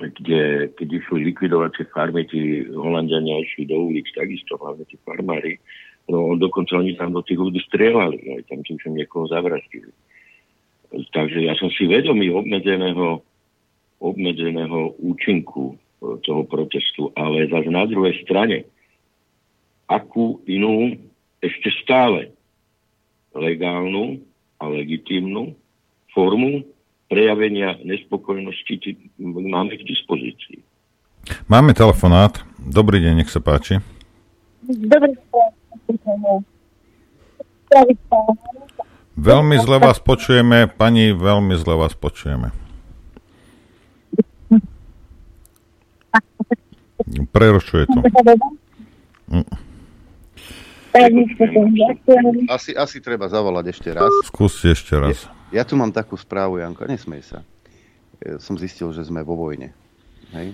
Kde, 0.00 0.72
keď 0.72 0.88
išli 0.88 1.28
likvidovacie 1.30 1.84
farmy, 1.92 2.24
tí 2.24 2.64
Holandiania 2.72 3.44
išli 3.44 3.68
do 3.68 3.92
ulic, 3.92 4.08
takisto 4.16 4.56
hlavne 4.56 4.88
tí 4.88 4.96
farmári, 5.04 5.60
no 6.08 6.32
dokonca 6.40 6.80
oni 6.80 6.96
tam 6.96 7.12
do 7.12 7.20
tých 7.20 7.36
ľudí 7.36 7.60
strieľali, 7.68 8.40
aj 8.40 8.42
tam 8.48 8.64
tým, 8.64 8.80
že 8.80 8.88
niekoho 8.88 9.28
zavraždili. 9.28 9.92
Takže 11.12 11.44
ja 11.44 11.52
som 11.60 11.68
si 11.76 11.84
vedomý 11.84 12.32
obmedzeného, 12.32 13.20
obmedzeného 14.00 14.96
účinku 15.00 15.72
e, 15.72 15.74
toho 16.24 16.42
protestu, 16.48 17.12
ale 17.12 17.48
zase 17.52 17.68
na 17.68 17.84
druhej 17.84 18.16
strane, 18.24 18.64
akú 19.88 20.40
inú 20.48 20.96
ešte 21.44 21.68
stále 21.84 22.32
legálnu 23.34 24.20
a 24.60 24.68
legitímnu 24.68 25.56
formu 26.14 26.64
prejavenia 27.08 27.76
nespokojnosti 27.84 28.80
máme 29.20 29.76
k 29.76 29.82
dispozícii. 29.84 30.60
Máme 31.46 31.76
telefonát. 31.76 32.40
Dobrý 32.56 33.04
deň, 33.04 33.22
nech 33.22 33.30
sa 33.30 33.38
páči. 33.38 33.78
Dobrý 34.64 35.12
deň. 35.12 35.52
Veľmi 39.12 39.56
zle 39.60 39.76
vás 39.76 40.00
počujeme, 40.00 40.68
pani, 40.68 41.12
veľmi 41.12 41.56
zle 41.60 41.76
vás 41.76 41.92
počujeme. 41.96 42.52
Prerušuje 47.32 47.84
to. 47.88 47.98
Asi, 52.52 52.76
asi 52.76 53.00
treba 53.00 53.24
zavolať 53.28 53.64
ešte 53.72 53.90
raz. 53.96 54.12
Skúste 54.28 54.76
ešte 54.76 54.94
raz. 54.96 55.24
Ja, 55.48 55.60
ja 55.60 55.64
tu 55.64 55.76
mám 55.76 55.88
takú 55.88 56.16
správu, 56.20 56.60
Janko, 56.60 56.84
nesmej 56.84 57.24
sa. 57.24 57.38
Ja 58.20 58.36
som 58.38 58.60
zistil, 58.60 58.92
že 58.92 59.02
sme 59.08 59.24
vo 59.24 59.34
vojne. 59.34 59.72
Hej? 60.36 60.52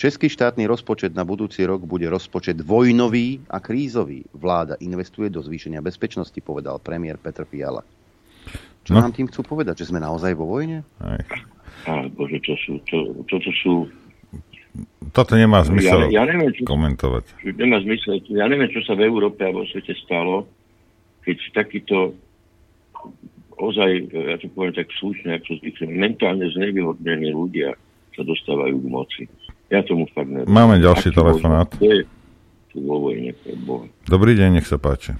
Český 0.00 0.32
štátny 0.32 0.64
rozpočet 0.64 1.12
na 1.12 1.28
budúci 1.28 1.60
rok 1.68 1.84
bude 1.84 2.08
rozpočet 2.08 2.56
vojnový 2.64 3.44
a 3.52 3.60
krízový. 3.60 4.24
Vláda 4.32 4.80
investuje 4.80 5.28
do 5.28 5.44
zvýšenia 5.44 5.84
bezpečnosti, 5.84 6.40
povedal 6.40 6.80
premiér 6.80 7.20
Petr 7.20 7.44
Fiala. 7.44 7.84
Čo 8.80 8.96
no. 8.96 9.04
nám 9.04 9.12
tým 9.12 9.28
chcú 9.28 9.44
povedať? 9.44 9.84
Že 9.84 9.92
sme 9.92 10.00
naozaj 10.00 10.32
vo 10.32 10.48
vojne? 10.48 10.88
Aj. 11.04 11.20
Á, 11.84 12.08
bože, 12.08 12.40
to 12.40 12.56
sú, 12.64 12.80
to, 12.88 13.12
toto 13.28 13.52
sú... 13.60 13.92
Toto 15.10 15.34
nemá 15.34 15.66
zmysel 15.66 16.06
ja, 16.14 16.22
ja 16.22 16.24
neviem, 16.30 16.54
čo, 16.54 16.62
komentovať. 16.62 17.42
Nemá 17.58 17.82
zmysel. 17.82 18.22
Ja 18.30 18.46
neviem, 18.46 18.70
čo 18.70 18.80
sa 18.86 18.94
v 18.94 19.10
Európe 19.10 19.42
a 19.42 19.50
vo 19.50 19.66
svete 19.66 19.90
stalo, 20.06 20.46
keď 21.26 21.36
takýto 21.56 22.14
ozaj, 23.60 23.90
ja 24.14 24.36
to 24.40 24.48
poviem 24.54 24.72
tak 24.72 24.88
slušne, 24.96 25.36
ako 25.36 25.60
zvykne, 25.60 25.92
mentálne 25.92 26.48
znevýhodnení 26.48 27.34
ľudia 27.34 27.76
sa 28.16 28.22
dostávajú 28.24 28.76
k 28.80 28.86
moci. 28.88 29.22
Ja 29.68 29.84
tomu 29.84 30.08
fakt 30.10 30.30
neviem. 30.30 30.48
Máme 30.48 30.80
ďalší 30.80 31.12
telefonát. 31.12 31.68
Dobrý 34.06 34.32
deň, 34.38 34.48
nech 34.58 34.66
sa 34.66 34.78
páči. 34.78 35.14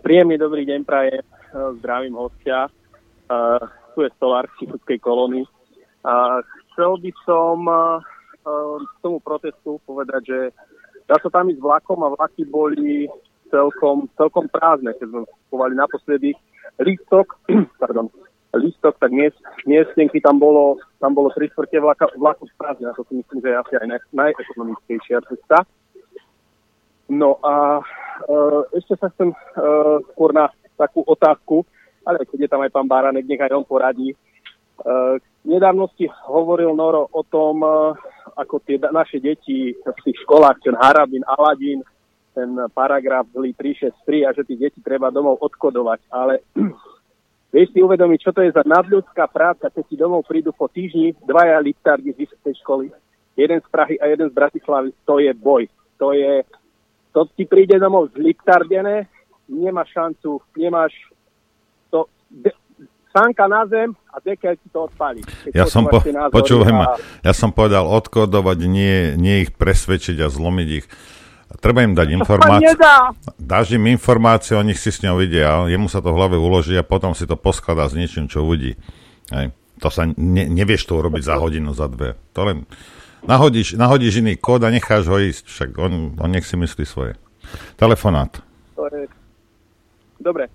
Príjemný 0.00 0.40
dobrý 0.40 0.64
deň 0.64 0.80
praje 0.88 1.20
zdravím 1.80 2.16
hostia. 2.16 2.70
Uh, 3.30 3.62
tu 3.94 4.02
je 4.02 4.10
Stolár 4.16 4.48
z 4.58 4.66
kolóny. 4.98 5.46
A 6.02 6.40
chcel 6.72 6.96
by 6.98 7.10
som 7.28 7.56
uh, 7.68 8.00
k 8.44 8.96
tomu 9.04 9.20
protestu 9.20 9.80
povedať, 9.84 10.22
že 10.24 10.38
dá 11.10 11.18
sa 11.18 11.28
tam 11.28 11.50
ísť 11.50 11.60
vlakom 11.60 12.00
a 12.06 12.14
vlaky 12.14 12.46
boli 12.46 13.10
celkom, 13.50 14.06
celkom 14.14 14.46
prázdne, 14.46 14.94
keď 14.94 15.06
sme 15.10 15.20
kupovali 15.26 15.74
naposledy 15.74 16.30
lístok, 16.78 17.34
pardon, 17.82 18.06
lístok, 18.54 18.98
tak 18.98 19.10
miest, 19.10 19.38
tam 20.22 20.36
bolo, 20.38 20.78
tam 20.98 21.14
bolo 21.14 21.30
3 21.34 21.50
čtvrte 21.50 21.78
vlaka, 21.82 22.06
vlaku 22.14 22.46
prázdne, 22.54 22.90
a 22.90 22.96
to 22.96 23.06
si 23.10 23.18
myslím, 23.18 23.38
že 23.42 23.48
je 23.50 23.56
asi 23.58 23.74
aj 23.78 23.86
naj, 23.86 24.00
najekonomickejšia 24.14 25.18
cesta. 25.26 25.66
No 27.10 27.42
a 27.42 27.82
uh, 27.82 28.62
ešte 28.70 28.94
sa 28.94 29.10
chcem 29.10 29.34
uh, 29.34 29.98
skôr 30.14 30.30
na 30.30 30.50
takú 30.78 31.02
otázku, 31.02 31.66
ale 32.06 32.22
keď 32.22 32.46
je 32.46 32.50
tam 32.50 32.62
aj 32.62 32.70
pán 32.70 32.86
Báranek, 32.86 33.26
nech 33.26 33.42
aj 33.42 33.54
on 33.54 33.66
poradí. 33.66 34.14
Uh, 34.80 35.18
nedávno 35.42 35.90
si 35.98 36.06
hovoril 36.06 36.72
Noro 36.72 37.10
o 37.10 37.22
tom, 37.26 37.60
uh, 37.66 37.98
ako 38.40 38.64
tie 38.64 38.80
naše 38.80 39.20
deti 39.20 39.76
v 39.76 40.00
tých 40.00 40.18
školách, 40.24 40.64
ten 40.64 40.72
Harabin, 40.72 41.20
Aladin, 41.28 41.84
ten 42.32 42.56
paragraf 42.72 43.28
zlý 43.36 43.52
363 43.52 44.24
a 44.24 44.30
že 44.32 44.42
tí 44.48 44.54
deti 44.56 44.80
treba 44.80 45.12
domov 45.12 45.36
odkodovať. 45.44 46.00
Ale 46.08 46.40
vieš 47.54 47.68
si 47.76 47.84
uvedomiť, 47.84 48.18
čo 48.24 48.32
to 48.32 48.40
je 48.40 48.54
za 48.54 48.64
nadľudská 48.64 49.28
práca, 49.28 49.68
keď 49.68 49.84
ti 49.84 49.96
domov 50.00 50.24
prídu 50.24 50.56
po 50.56 50.70
týždni 50.70 51.12
dvaja 51.20 51.60
liptardi 51.60 52.16
z 52.16 52.24
vysokej 52.24 52.54
školy, 52.64 52.86
jeden 53.36 53.60
z 53.60 53.68
Prahy 53.68 54.00
a 54.00 54.08
jeden 54.08 54.30
z 54.30 54.36
Bratislavy, 54.36 54.90
to 55.04 55.20
je 55.20 55.32
boj. 55.36 55.68
To 56.00 56.16
je, 56.16 56.42
to 57.12 57.28
ti 57.36 57.44
príde 57.44 57.76
domov 57.76 58.08
zliptardené, 58.16 59.10
nemáš 59.50 59.92
šancu, 59.92 60.40
nemáš 60.56 60.94
to, 61.90 62.06
sánka 63.10 63.46
na 63.50 63.66
zem 63.66 63.94
a 64.10 64.16
dekel 64.22 64.54
ti 64.56 64.68
to 64.70 64.86
odpálí. 64.86 65.22
Ja 65.50 65.66
som, 65.66 65.86
po, 65.86 66.02
počúvaj 66.30 66.72
ma, 66.72 66.86
ja 67.22 67.34
som 67.34 67.50
povedal 67.50 67.86
odkodovať, 67.86 68.58
nie, 68.66 69.14
nie 69.18 69.46
ich 69.46 69.50
presvedčiť 69.54 70.16
a 70.22 70.30
zlomiť 70.30 70.68
ich. 70.70 70.86
Treba 71.58 71.82
im 71.82 71.98
dať 71.98 72.14
informáciu. 72.14 72.78
Dáš 73.34 73.74
im 73.74 73.90
informáciu, 73.90 74.62
o 74.62 74.62
nich 74.62 74.78
si 74.78 74.94
s 74.94 75.02
ňou 75.02 75.18
vidia, 75.18 75.66
jemu 75.66 75.90
sa 75.90 75.98
to 75.98 76.14
v 76.14 76.18
hlave 76.22 76.36
uloží 76.38 76.78
a 76.78 76.86
potom 76.86 77.10
si 77.10 77.26
to 77.26 77.34
poskladá 77.34 77.90
s 77.90 77.98
niečím, 77.98 78.30
čo 78.30 78.46
uvidí. 78.46 78.78
Hej. 79.34 79.50
To 79.82 79.88
sa 79.90 80.06
ne, 80.06 80.44
nevieš 80.46 80.86
to 80.86 80.94
urobiť 81.02 81.22
za 81.26 81.40
hodinu, 81.42 81.74
za 81.74 81.90
dve. 81.90 82.14
To 82.38 82.46
len 82.46 82.70
nahodíš, 83.26 83.74
nahodíš 83.74 84.22
iný 84.22 84.38
kód 84.38 84.62
a 84.62 84.70
necháš 84.70 85.10
ho 85.10 85.18
ísť. 85.18 85.44
Však 85.50 85.70
on, 85.80 86.14
on 86.20 86.30
nech 86.30 86.46
si 86.46 86.54
myslí 86.54 86.86
svoje. 86.86 87.18
Telefonát. 87.74 88.38
Dobre. 90.20 90.52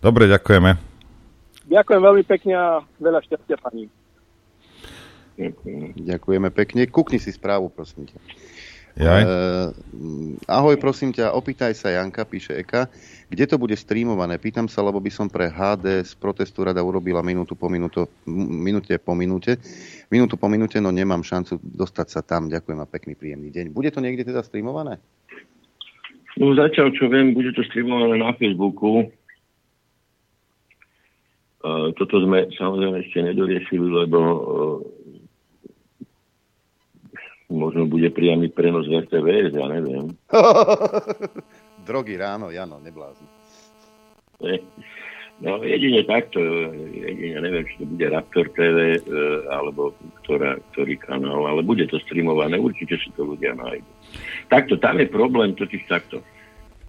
Dobre, 0.00 0.24
ďakujeme. 0.32 0.93
Ďakujem 1.64 2.00
veľmi 2.00 2.24
pekne 2.28 2.52
a 2.54 2.66
veľa 3.00 3.20
šťastia 3.24 3.56
pani. 3.60 3.88
Ďakujeme 5.98 6.48
pekne. 6.54 6.86
Kukni 6.86 7.18
si 7.18 7.34
správu, 7.34 7.72
prosím 7.72 8.06
ťa. 8.06 8.18
Jaj. 8.94 9.22
E, 9.26 9.28
ahoj, 10.46 10.78
prosím 10.78 11.10
ťa, 11.10 11.34
opýtaj 11.34 11.74
sa 11.74 11.90
Janka, 11.90 12.22
píše 12.22 12.54
Eka, 12.54 12.86
kde 13.26 13.44
to 13.50 13.58
bude 13.58 13.74
streamované? 13.74 14.38
Pýtam 14.38 14.70
sa, 14.70 14.86
lebo 14.86 15.02
by 15.02 15.10
som 15.10 15.26
pre 15.26 15.50
HD 15.50 16.06
z 16.06 16.14
protestu 16.14 16.62
rada 16.62 16.78
urobila 16.78 17.18
minútu 17.18 17.58
po 17.58 17.66
minútu, 17.66 18.06
minúte 18.30 18.94
po 19.02 19.18
minúte. 19.18 19.58
Minútu 20.14 20.38
po 20.38 20.46
minúte, 20.46 20.78
no 20.78 20.94
nemám 20.94 21.26
šancu 21.26 21.58
dostať 21.58 22.06
sa 22.06 22.20
tam. 22.22 22.46
Ďakujem 22.46 22.78
a 22.78 22.86
pekný, 22.86 23.18
príjemný 23.18 23.50
deň. 23.50 23.74
Bude 23.74 23.90
to 23.90 23.98
niekde 23.98 24.30
teda 24.30 24.46
streamované? 24.46 25.02
No 26.38 26.54
zatiaľ, 26.54 26.94
čo 26.94 27.10
viem, 27.10 27.34
bude 27.34 27.50
to 27.50 27.66
streamované 27.66 28.22
na 28.22 28.30
Facebooku. 28.38 29.10
Uh, 31.64 31.96
toto 31.96 32.20
sme 32.20 32.52
samozrejme 32.60 33.00
ešte 33.00 33.24
nedoriešili, 33.24 33.88
lebo 34.04 34.18
uh, 34.20 34.76
možno 37.48 37.88
bude 37.88 38.12
priamy 38.12 38.52
prenos 38.52 38.84
v 38.84 39.00
RTVS, 39.00 39.56
ja 39.56 39.72
neviem. 39.72 40.12
Drogy 41.88 42.20
ráno, 42.20 42.52
Jano, 42.52 42.84
neblázni. 42.84 43.24
No 45.40 45.64
jedine 45.64 46.04
takto, 46.04 46.36
jedine 46.92 47.40
neviem, 47.40 47.64
či 47.64 47.80
to 47.80 47.84
bude 47.88 48.06
Raptor 48.12 48.46
TV, 48.52 49.00
alebo 49.48 49.96
ktorá, 50.20 50.60
ktorý 50.72 51.00
kanál, 51.00 51.48
ale 51.48 51.64
bude 51.64 51.88
to 51.88 51.96
streamované, 52.04 52.60
určite 52.60 53.00
si 53.00 53.08
to 53.16 53.24
ľudia 53.24 53.56
nájdu. 53.56 53.88
Takto, 54.52 54.76
tam 54.76 55.00
je 55.00 55.08
problém 55.08 55.56
totiž 55.56 55.88
takto. 55.88 56.20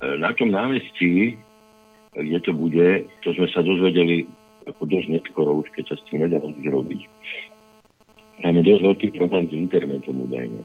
Na 0.04 0.36
tom 0.36 0.52
námestí, 0.52 1.40
kde 2.12 2.40
to 2.44 2.52
bude, 2.54 3.08
to 3.24 3.30
sme 3.34 3.48
sa 3.50 3.64
dozvedeli 3.64 4.28
ako 4.68 4.82
dosť 4.90 5.08
neskoro 5.10 5.62
už, 5.62 5.68
keď 5.74 5.94
sa 5.94 5.96
s 5.98 6.06
tým 6.10 6.26
nedá 6.26 6.42
nič 6.42 6.66
robiť. 6.66 7.02
Je 8.46 8.62
dosť 8.62 8.84
veľký 8.84 9.08
problém 9.16 9.48
s 9.48 9.54
internetom 9.56 10.28
údajne. 10.28 10.62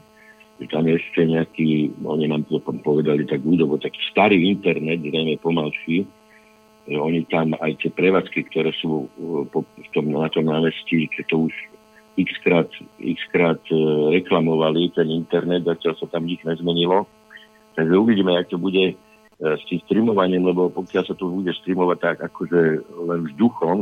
Tam 0.69 0.85
je 0.85 0.93
ešte 0.93 1.25
nejaký, 1.25 1.89
oni 2.05 2.29
nám 2.29 2.45
to 2.45 2.61
povedali 2.61 3.25
tak 3.25 3.41
ľudovo, 3.41 3.81
taký 3.81 3.97
starý 4.13 4.45
internet, 4.45 5.01
zrejme 5.01 5.41
pomalší, 5.41 6.05
že 6.85 6.97
oni 7.01 7.25
tam 7.33 7.57
aj 7.57 7.81
tie 7.81 7.89
prevádzky, 7.89 8.45
ktoré 8.53 8.69
sú 8.77 9.09
po, 9.49 9.65
v 9.65 9.89
tom, 9.89 10.13
na 10.13 10.29
tom 10.29 10.45
námestí, 10.45 11.09
že 11.17 11.25
to 11.33 11.49
už 11.49 11.53
x 12.21 12.29
krát, 12.45 12.69
x 13.01 13.17
krát 13.33 13.61
uh, 13.73 14.13
reklamovali, 14.13 14.93
ten 14.93 15.09
internet, 15.09 15.65
zatiaľ 15.65 15.97
sa 15.97 16.07
tam 16.13 16.29
nič 16.29 16.45
nezmenilo. 16.45 17.09
Takže 17.73 17.97
uvidíme, 17.97 18.35
jak 18.37 18.51
to 18.53 18.61
bude 18.61 18.93
s 19.41 19.63
tým 19.65 19.81
streamovaním, 19.89 20.45
lebo 20.53 20.69
pokiaľ 20.69 21.03
sa 21.09 21.17
to 21.17 21.33
bude 21.33 21.49
streamovať 21.49 21.97
tak 21.97 22.17
akože 22.29 22.61
len 23.09 23.19
vzduchom, 23.25 23.81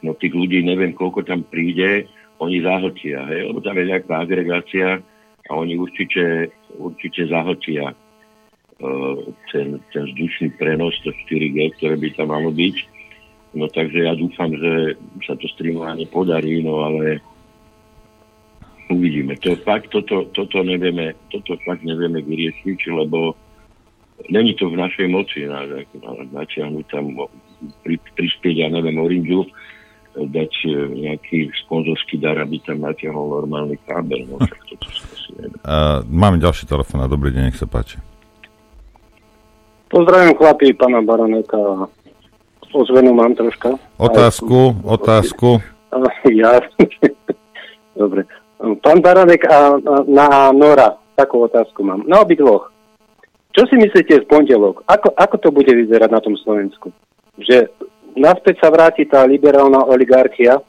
no 0.00 0.10
tých 0.16 0.32
ľudí 0.32 0.64
neviem, 0.64 0.96
koľko 0.96 1.28
tam 1.28 1.44
príde, 1.44 2.08
oni 2.40 2.64
zahltia, 2.64 3.20
hej? 3.28 3.52
lebo 3.52 3.60
tam 3.60 3.76
je 3.76 3.90
nejaká 3.92 4.14
agregácia 4.24 5.04
a 5.44 5.50
oni 5.52 5.76
určite, 5.76 6.48
určite 6.80 7.28
zahltia 7.28 7.92
ten, 9.52 9.76
ten 9.92 10.02
vzdušný 10.08 10.56
prenos, 10.56 10.96
to 11.04 11.12
4G, 11.28 11.76
ktoré 11.76 12.00
by 12.00 12.08
tam 12.16 12.32
malo 12.32 12.48
byť. 12.48 12.76
No 13.52 13.68
takže 13.68 14.08
ja 14.08 14.16
dúfam, 14.16 14.54
že 14.56 14.96
sa 15.26 15.36
to 15.36 15.44
streamovanie 15.52 16.08
podarí, 16.08 16.64
no 16.64 16.86
ale 16.86 17.20
uvidíme. 18.88 19.36
To 19.44 19.58
fakt, 19.60 19.92
toto, 19.92 20.30
toto, 20.32 20.64
nevieme, 20.64 21.12
toto 21.28 21.58
fakt 21.66 21.84
nevieme 21.84 22.24
vyriešiť, 22.24 22.78
lebo 22.94 23.36
není 24.28 24.52
to 24.58 24.68
v 24.68 24.76
našej 24.76 25.06
moci 25.08 25.48
na, 25.48 25.64
natiahnuť 26.34 26.84
tam, 26.92 27.16
pri, 27.86 27.96
prispieť, 28.18 28.66
ja 28.66 28.68
neviem, 28.68 29.00
Orange, 29.00 29.48
dať 30.18 30.52
e, 30.66 30.70
nejaký 31.06 31.38
sponzorský 31.64 32.18
dar, 32.18 32.36
aby 32.42 32.58
tam 32.66 32.82
natiahol 32.82 33.40
normálny 33.40 33.78
kábel. 33.86 34.26
No, 34.26 34.42
uh, 34.42 36.02
máme 36.10 36.42
ďalší 36.42 36.66
telefón, 36.66 37.06
dobrý 37.06 37.30
deň, 37.30 37.42
nech 37.48 37.60
sa 37.60 37.70
páči. 37.70 38.02
Pozdravím 39.90 40.34
chlapí, 40.34 40.74
pána 40.74 41.02
Baroneka. 41.02 41.90
Ozvenu 42.70 43.10
mám 43.10 43.34
troška. 43.34 43.74
Otázku, 43.98 44.78
Aj, 44.86 44.94
otázku. 44.98 45.58
Ja. 46.30 46.62
Dobre. 48.00 48.22
Pán 48.60 49.02
Baronek 49.02 49.42
a, 49.50 49.74
a, 49.74 50.06
na 50.06 50.54
Nora, 50.54 50.94
takú 51.18 51.42
otázku 51.50 51.82
mám. 51.82 52.06
Na 52.06 52.22
obi 52.22 52.38
dvoch. 52.38 52.70
Čo 53.50 53.66
si 53.66 53.74
myslíte 53.74 54.24
v 54.24 54.30
pondelok? 54.30 54.86
Ako, 54.86 55.10
ako 55.18 55.36
to 55.42 55.48
bude 55.50 55.70
vyzerať 55.70 56.10
na 56.10 56.22
tom 56.22 56.38
Slovensku? 56.38 56.94
Že 57.38 57.66
naspäť 58.14 58.62
sa 58.62 58.70
vráti 58.70 59.06
tá 59.10 59.26
liberálna 59.26 59.82
oligarchia, 59.90 60.62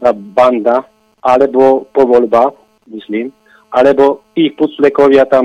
tá 0.00 0.10
banda, 0.16 0.84
alebo 1.20 1.84
po 1.92 2.08
voľbách, 2.08 2.56
myslím, 2.88 3.32
alebo 3.68 4.24
ich 4.32 4.56
puclekovia 4.56 5.28
tam 5.28 5.44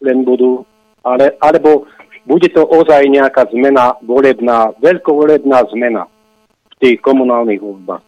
len 0.00 0.18
budú, 0.24 0.64
ale, 1.04 1.36
alebo 1.42 1.84
bude 2.24 2.48
to 2.52 2.64
ozaj 2.64 3.04
nejaká 3.04 3.48
zmena 3.52 3.96
volebná, 4.00 4.72
veľkovolebná 4.80 5.68
zmena 5.72 6.08
v 6.70 6.74
tých 6.80 6.98
komunálnych 7.04 7.60
voľbách. 7.60 8.04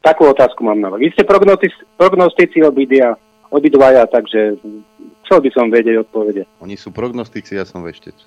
Takú 0.00 0.32
otázku 0.32 0.64
mám 0.64 0.80
na 0.80 0.88
vás. 0.88 1.00
Vy 1.00 1.12
ste 1.12 1.28
prognostici 1.28 2.64
obidva, 2.64 3.20
obidvaja, 3.52 4.08
takže 4.08 4.56
chcel 5.30 5.46
by 5.46 5.50
som 5.54 5.70
vedieť 5.70 6.02
odpovede. 6.02 6.42
Oni 6.58 6.74
sú 6.74 6.90
prognostici, 6.90 7.54
ja 7.54 7.62
som 7.62 7.86
veštec. 7.86 8.18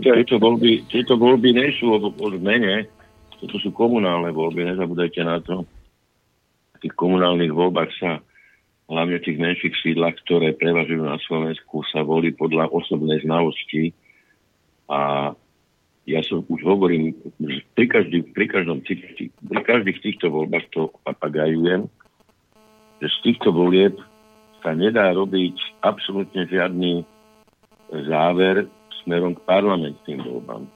tieto, 0.00 0.40
voľby, 0.40 0.88
tieto 0.88 1.20
voľby 1.20 1.52
nie 1.52 1.68
sú 1.76 1.92
o, 1.92 2.00
o 2.00 2.26
zmene, 2.32 2.88
toto 3.36 3.60
sú 3.60 3.68
komunálne 3.76 4.32
voľby, 4.32 4.64
nezabudajte 4.64 5.20
na 5.20 5.44
to. 5.44 5.68
V 6.80 6.88
tých 6.88 6.96
komunálnych 6.96 7.52
voľbách 7.52 7.92
sa 8.00 8.24
hlavne 8.88 9.20
v 9.20 9.24
tých 9.28 9.36
menších 9.36 9.74
sídlach, 9.84 10.16
ktoré 10.24 10.56
prevažujú 10.56 11.04
na 11.04 11.20
Slovensku, 11.28 11.84
sa 11.92 12.00
volí 12.00 12.32
podľa 12.32 12.72
osobnej 12.72 13.20
znalosti. 13.20 13.92
A 14.88 15.36
ja 16.08 16.20
som 16.24 16.40
už 16.48 16.64
hovorím, 16.64 17.12
že 17.36 17.60
pri, 17.76 17.84
každý, 17.92 18.24
pri, 18.32 18.48
každom, 18.48 18.80
pri 18.80 19.60
každých 19.60 20.00
týchto 20.00 20.32
voľbách 20.32 20.72
to 20.72 20.88
papagajujem, 21.04 21.84
že 23.04 23.08
z 23.12 23.18
týchto 23.20 23.52
volieb 23.52 24.00
sa 24.66 24.74
nedá 24.74 25.14
robiť 25.14 25.54
absolútne 25.86 26.42
žiadny 26.50 27.06
záver 28.10 28.66
smerom 29.06 29.38
k 29.38 29.46
parlamentným 29.46 30.26
voľbám. 30.26 30.66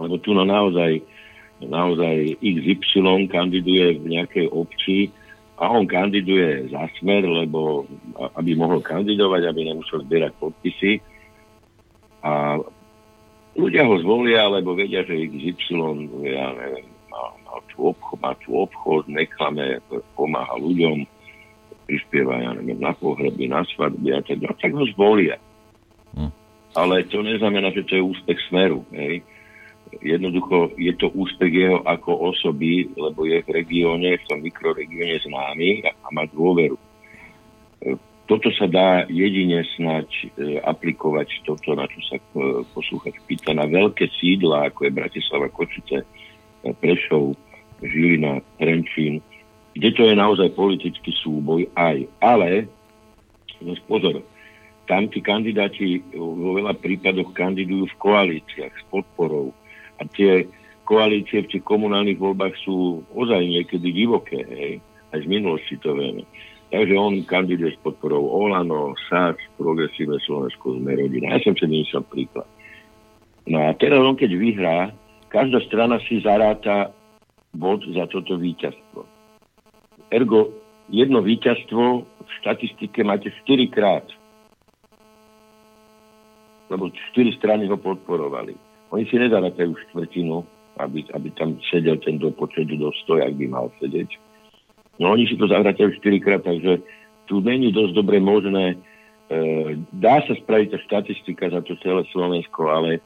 Lebo 0.00 0.16
tu 0.24 0.32
no 0.32 0.48
naozaj, 0.48 1.04
naozaj 1.60 2.40
XY 2.40 3.28
kandiduje 3.28 4.00
v 4.00 4.16
nejakej 4.16 4.48
obci, 4.48 5.12
a 5.62 5.70
on 5.70 5.86
kandiduje 5.86 6.74
za 6.74 6.90
smer, 6.98 7.22
lebo 7.22 7.86
aby 8.34 8.58
mohol 8.58 8.82
kandidovať, 8.82 9.46
aby 9.46 9.70
nemusel 9.70 10.02
zbierať 10.02 10.34
podpisy. 10.42 10.98
A 12.26 12.58
ľudia 13.54 13.86
ho 13.86 13.94
zvolia, 14.02 14.50
lebo 14.50 14.74
vedia, 14.74 15.06
že 15.06 15.14
XY, 15.14 16.10
ja 16.26 16.50
neviem, 16.56 16.88
má, 17.06 17.22
má, 17.46 17.54
tu 17.70 17.94
obchod, 17.94 18.18
má 18.18 18.32
tu 18.42 18.58
obchod, 18.58 19.06
neklame, 19.06 19.78
pomáha 20.18 20.58
ľuďom, 20.58 21.06
prispieva, 21.84 22.38
ja 22.40 22.50
neviem, 22.56 22.78
na 22.78 22.92
pohreby, 22.94 23.50
na 23.50 23.66
svadby 23.66 24.14
a 24.14 24.20
teda, 24.22 24.54
tak 24.58 24.72
ho 24.72 24.84
zvolia. 24.94 25.36
Hm. 26.16 26.32
Ale 26.72 27.04
to 27.08 27.20
neznamená, 27.20 27.68
že 27.74 27.84
to 27.84 27.98
je 27.98 28.02
úspech 28.02 28.38
smeru. 28.48 28.86
Hej 28.94 29.20
jednoducho 30.00 30.72
je 30.80 30.92
to 30.96 31.12
úspech 31.12 31.52
jeho 31.52 31.84
ako 31.84 32.32
osoby, 32.32 32.88
lebo 32.96 33.28
je 33.28 33.44
v 33.44 33.48
regióne, 33.52 34.16
v 34.16 34.24
tom 34.24 34.40
mikroregióne 34.40 35.20
známy 35.20 35.84
a, 35.84 36.08
má 36.08 36.24
dôveru. 36.32 36.78
E, 36.80 36.82
toto 38.24 38.48
sa 38.56 38.64
dá 38.64 39.04
jedine 39.12 39.60
snať 39.76 40.08
e, 40.08 40.26
aplikovať 40.64 41.44
toto, 41.44 41.76
na 41.76 41.84
čo 41.84 42.00
sa 42.08 42.16
e, 42.16 42.24
poslúchať 42.72 43.20
pýta, 43.28 43.52
na 43.52 43.68
veľké 43.68 44.08
sídla, 44.16 44.72
ako 44.72 44.88
je 44.88 44.96
Bratislava, 44.96 45.52
Kočice, 45.52 45.98
e, 46.00 46.06
Prešov, 46.72 47.36
Žilina, 47.84 48.40
Trenčín, 48.56 49.20
kde 49.72 49.88
to 49.96 50.02
je 50.08 50.14
naozaj 50.16 50.52
politický 50.52 51.12
súboj 51.20 51.68
aj. 51.76 52.04
Ale, 52.20 52.68
no 53.64 53.72
pozor, 53.88 54.20
tam 54.90 55.08
tí 55.08 55.24
kandidáti 55.24 56.02
vo 56.12 56.58
veľa 56.58 56.76
prípadoch 56.76 57.32
kandidujú 57.32 57.88
v 57.88 57.98
koalíciách 58.02 58.74
s 58.74 58.84
podporou 58.92 59.54
a 59.96 60.04
tie 60.10 60.44
koalície 60.84 61.46
v 61.46 61.50
tých 61.56 61.64
komunálnych 61.64 62.18
voľbách 62.18 62.58
sú 62.60 63.00
ozaj 63.14 63.40
niekedy 63.46 63.88
divoké, 63.94 64.42
hej. 64.42 64.74
Aj 65.12 65.20
z 65.20 65.28
minulosti 65.28 65.76
to 65.80 65.92
vieme. 65.92 66.24
Takže 66.72 66.96
on 66.96 67.20
kandiduje 67.28 67.76
s 67.76 67.82
podporou 67.84 68.32
Olano, 68.32 68.96
SAS, 69.08 69.36
Progresíve 69.60 70.16
Slovensko, 70.24 70.80
sme 70.80 70.96
rodina. 70.96 71.36
Ja 71.36 71.44
som 71.44 71.52
si 71.52 71.68
vymyslel 71.68 72.00
príklad. 72.08 72.48
No 73.44 73.60
a 73.60 73.76
teraz 73.76 74.00
on 74.00 74.16
keď 74.16 74.32
vyhrá, 74.40 74.78
každá 75.28 75.60
strana 75.68 76.00
si 76.08 76.24
zaráta 76.24 76.96
bod 77.52 77.84
za 77.92 78.08
toto 78.08 78.40
víťazstvo. 78.40 79.04
Ergo, 80.12 80.52
jedno 80.92 81.24
víťazstvo 81.24 82.04
v 82.04 82.30
štatistike 82.44 83.00
máte 83.00 83.32
4 83.48 83.72
krát. 83.72 84.04
Lebo 86.68 86.92
4 87.16 87.32
strany 87.40 87.64
ho 87.64 87.80
podporovali. 87.80 88.52
Oni 88.92 89.08
si 89.08 89.16
nezarátajú 89.16 89.72
štvrtinu, 89.88 90.44
aby, 90.76 91.08
aby 91.16 91.28
tam 91.32 91.56
sedel 91.72 91.96
ten 91.96 92.20
do 92.20 92.28
početu 92.28 92.76
do 92.76 92.92
stoja, 93.04 93.24
ak 93.24 93.40
by 93.40 93.46
mal 93.48 93.72
sedieť. 93.80 94.20
No 95.00 95.16
oni 95.16 95.24
si 95.24 95.40
to 95.40 95.48
zavracajú 95.48 95.96
4 95.96 96.20
krát, 96.20 96.44
takže 96.44 96.84
tu 97.24 97.40
není 97.40 97.72
dosť 97.72 97.96
dobre 97.96 98.20
možné. 98.20 98.76
E, 98.76 98.76
dá 99.96 100.20
sa 100.28 100.36
spraviť 100.36 100.76
tá 100.76 100.78
štatistika 100.84 101.48
za 101.48 101.64
to 101.64 101.72
celé 101.80 102.04
Slovensko, 102.12 102.68
ale 102.68 103.00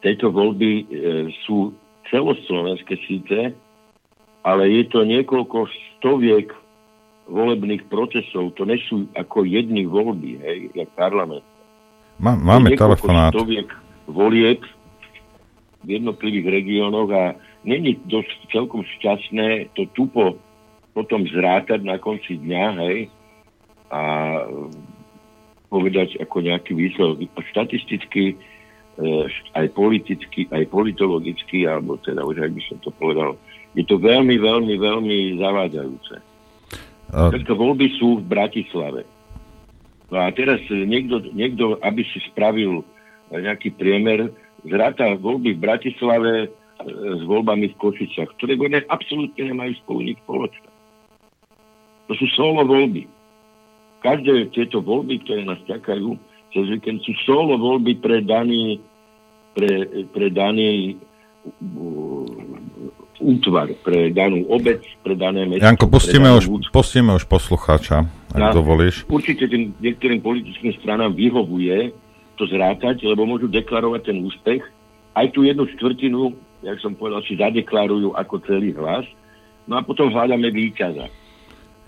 tejto 0.00 0.32
voľby 0.32 0.72
e, 0.80 0.84
sú 1.44 1.76
celoslovenské 2.08 2.96
síce, 3.04 3.52
ale 4.48 4.72
je 4.72 4.84
to 4.88 5.04
niekoľko 5.04 5.68
stoviek 6.00 6.48
volebných 7.28 7.84
procesov. 7.92 8.56
To 8.56 8.64
nie 8.64 8.80
sú 8.88 9.04
ako 9.12 9.44
jedny 9.44 9.84
voľby, 9.84 10.40
hej, 10.40 10.58
jak 10.72 10.88
parlament. 10.96 11.44
Má, 12.16 12.32
máme 12.32 12.72
telefonát. 12.72 13.36
Stoviek 13.36 13.68
volieb 14.08 14.64
v 15.84 15.88
jednotlivých 16.00 16.48
regiónoch 16.48 17.12
a 17.12 17.36
není 17.68 18.00
dosť 18.08 18.48
celkom 18.48 18.82
šťastné 18.98 19.76
to 19.76 19.84
tupo 19.92 20.40
potom 20.96 21.28
zrátať 21.28 21.84
na 21.84 22.00
konci 22.00 22.40
dňa, 22.40 22.64
hej, 22.82 22.98
a 23.92 24.00
povedať 25.68 26.16
ako 26.18 26.36
nejaký 26.42 26.72
výsledok. 26.74 27.28
Štatisticky, 27.52 28.34
e, 28.34 28.36
aj 29.54 29.66
politicky, 29.76 30.48
aj 30.48 30.64
politologicky, 30.72 31.68
alebo 31.68 32.00
teda 32.00 32.24
už 32.24 32.40
ak 32.40 32.52
by 32.56 32.62
som 32.66 32.76
to 32.80 32.90
povedal, 32.96 33.36
je 33.78 33.84
to 33.86 34.02
veľmi, 34.02 34.34
veľmi, 34.42 34.74
veľmi 34.74 35.16
zavádzajúce. 35.38 36.14
A... 37.14 37.30
Tieto 37.30 37.54
voľby 37.54 37.94
sú 37.94 38.18
v 38.18 38.26
Bratislave. 38.26 39.06
No 40.10 40.18
a 40.26 40.34
teraz 40.34 40.58
niekto, 40.66 41.22
niekto, 41.30 41.78
aby 41.86 42.02
si 42.10 42.18
spravil 42.26 42.82
nejaký 43.30 43.78
priemer, 43.78 44.34
zráta 44.66 45.14
voľby 45.14 45.54
v 45.54 45.62
Bratislave 45.62 46.32
e, 46.42 46.48
s 46.90 47.22
voľbami 47.22 47.70
v 47.70 47.78
Košiciach, 47.78 48.34
ktoré 48.40 48.58
ne, 48.58 48.82
absolútne 48.90 49.46
nemajú 49.46 49.78
spolu 49.84 50.10
nič 50.10 50.18
spoločné. 50.26 50.68
To 52.08 52.12
sú 52.16 52.26
solo 52.34 52.66
voľby. 52.66 53.06
Každé 54.02 54.50
tieto 54.56 54.82
voľby, 54.82 55.22
ktoré 55.22 55.44
nás 55.44 55.60
čakajú 55.68 56.18
cez 56.50 56.64
víkend, 56.66 57.04
sú 57.04 57.12
solo 57.28 57.60
voľby 57.60 58.00
pre 58.00 58.24
daný, 58.24 58.80
pre, 59.52 59.86
pre 60.08 60.32
daný 60.32 60.96
útvar, 63.18 63.68
pre 63.82 64.14
danú 64.14 64.46
obec, 64.46 64.82
pre 65.02 65.18
dané 65.18 65.44
mesto. 65.44 65.66
Janko, 65.66 65.90
pustíme 65.90 66.30
už, 66.38 66.70
pustíme 66.70 67.10
už 67.14 67.26
poslucháča, 67.26 68.06
ak 68.34 68.40
Na- 68.40 68.54
dovolíš. 68.54 69.04
Určite 69.10 69.50
tým 69.50 69.74
niektorým 69.78 70.22
politickým 70.22 70.72
stranám 70.78 71.14
vyhovuje 71.14 71.90
to 72.38 72.46
zrátať, 72.46 73.02
lebo 73.02 73.26
môžu 73.26 73.50
deklarovať 73.50 74.00
ten 74.14 74.22
úspech. 74.22 74.62
Aj 75.18 75.26
tú 75.34 75.42
jednu 75.42 75.66
štvrtinu, 75.66 76.30
jak 76.62 76.78
som 76.78 76.94
povedal, 76.94 77.22
si 77.26 77.34
zadeklarujú 77.34 78.14
ako 78.14 78.34
celý 78.46 78.70
hlas. 78.78 79.02
No 79.66 79.76
a 79.78 79.82
potom 79.82 80.08
hľadáme 80.14 80.48
víťaza. 80.54 81.10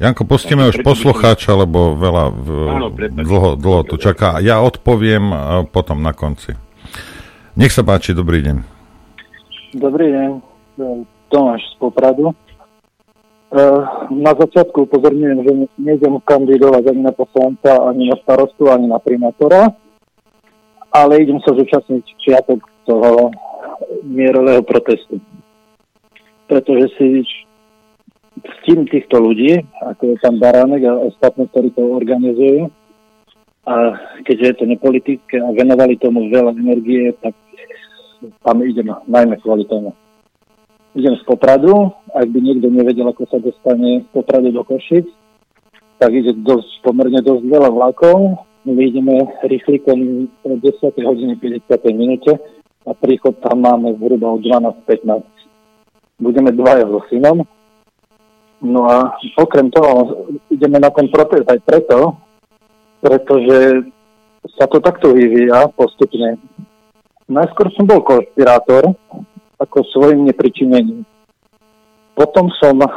Janko, 0.00 0.24
pustíme 0.24 0.64
už 0.66 0.80
poslucháča, 0.80 1.52
lebo 1.54 1.92
veľa 1.94 2.24
v, 2.32 2.48
Áno, 2.72 2.88
dlho, 3.20 3.60
dlho 3.60 3.82
tu 3.84 4.00
čaká. 4.00 4.40
Ja 4.40 4.64
odpoviem 4.64 5.28
e, 5.28 5.36
potom 5.68 6.00
na 6.00 6.16
konci. 6.16 6.56
Nech 7.52 7.68
sa 7.68 7.84
páči, 7.84 8.16
dobrý 8.16 8.40
deň. 8.40 8.56
Dobrý 9.76 10.08
deň, 10.08 10.30
Tomáš 11.30 11.62
z 11.62 11.74
Popradu. 11.78 12.30
E, 12.30 12.34
Na 14.10 14.32
začiatku 14.34 14.90
upozorňujem, 14.90 15.38
že 15.46 15.52
nejdem 15.78 16.18
kandidovať 16.26 16.90
ani 16.90 17.02
na 17.06 17.14
poslanca, 17.14 17.78
ani 17.86 18.10
na 18.10 18.16
starostu, 18.20 18.66
ani 18.68 18.90
na 18.90 18.98
primátora, 18.98 19.70
ale 20.90 21.22
idem 21.22 21.38
sa 21.46 21.54
zúčastniť 21.54 22.04
v 22.04 22.18
piatok 22.26 22.60
toho 22.84 23.30
mierového 24.02 24.62
protestu. 24.66 25.22
Pretože 26.50 26.90
si 26.98 27.22
ctím 28.40 28.90
týchto 28.90 29.22
ľudí, 29.22 29.62
ako 29.86 30.02
je 30.10 30.16
pán 30.18 30.36
Baránek 30.42 30.82
a 30.90 30.98
ostatní, 31.06 31.46
ktorí 31.48 31.70
to 31.70 31.82
organizujú. 31.86 32.70
A 33.68 33.94
keďže 34.24 34.46
je 34.46 34.54
to 34.56 34.64
nepolitické 34.66 35.36
a 35.38 35.52
venovali 35.52 35.94
tomu 36.00 36.26
veľa 36.32 36.56
energie, 36.56 37.12
tak 37.20 37.36
tam 38.42 38.56
idem 38.64 38.88
najmä 39.06 39.36
kvôli 39.38 39.68
tomu. 39.68 39.92
Idem 40.90 41.14
z 41.14 41.22
Popradu, 41.22 41.94
ak 42.10 42.26
by 42.26 42.38
niekto 42.42 42.66
nevedel, 42.66 43.06
ako 43.14 43.22
sa 43.30 43.38
dostane 43.38 44.02
z 44.02 44.08
Popradu 44.10 44.50
do 44.50 44.66
Košic, 44.66 45.06
tak 46.02 46.10
ide 46.10 46.34
dosť, 46.34 46.82
pomerne 46.82 47.22
dosť 47.22 47.46
veľa 47.46 47.70
vlakov. 47.70 48.42
My 48.66 48.74
ideme 48.74 49.22
rýchlikom 49.46 50.26
o 50.42 50.50
10. 50.58 50.90
hodine 51.06 51.38
50. 51.38 51.94
minúte 51.94 52.34
a 52.82 52.90
príchod 52.90 53.38
tam 53.38 53.62
máme 53.62 53.94
zhruba 54.02 54.34
o 54.34 54.42
12.15. 54.42 55.22
Budeme 56.18 56.50
dvaja 56.50 56.82
so 56.90 57.00
synom. 57.06 57.46
No 58.60 58.90
a 58.90 59.14
okrem 59.38 59.70
toho 59.70 60.26
ideme 60.50 60.82
na 60.82 60.90
ten 60.90 61.06
protest 61.06 61.46
aj 61.46 61.60
preto, 61.64 62.18
pretože 62.98 63.88
sa 64.58 64.66
to 64.66 64.82
takto 64.82 65.14
vyvíja 65.14 65.70
postupne. 65.72 66.36
Najskôr 67.30 67.70
som 67.78 67.86
bol 67.86 68.02
konšpirátor, 68.02 68.90
ako 69.60 69.84
svojim 69.92 70.24
nepričinením. 70.24 71.04
Potom 72.16 72.48
som 72.58 72.80
eh, 72.80 72.90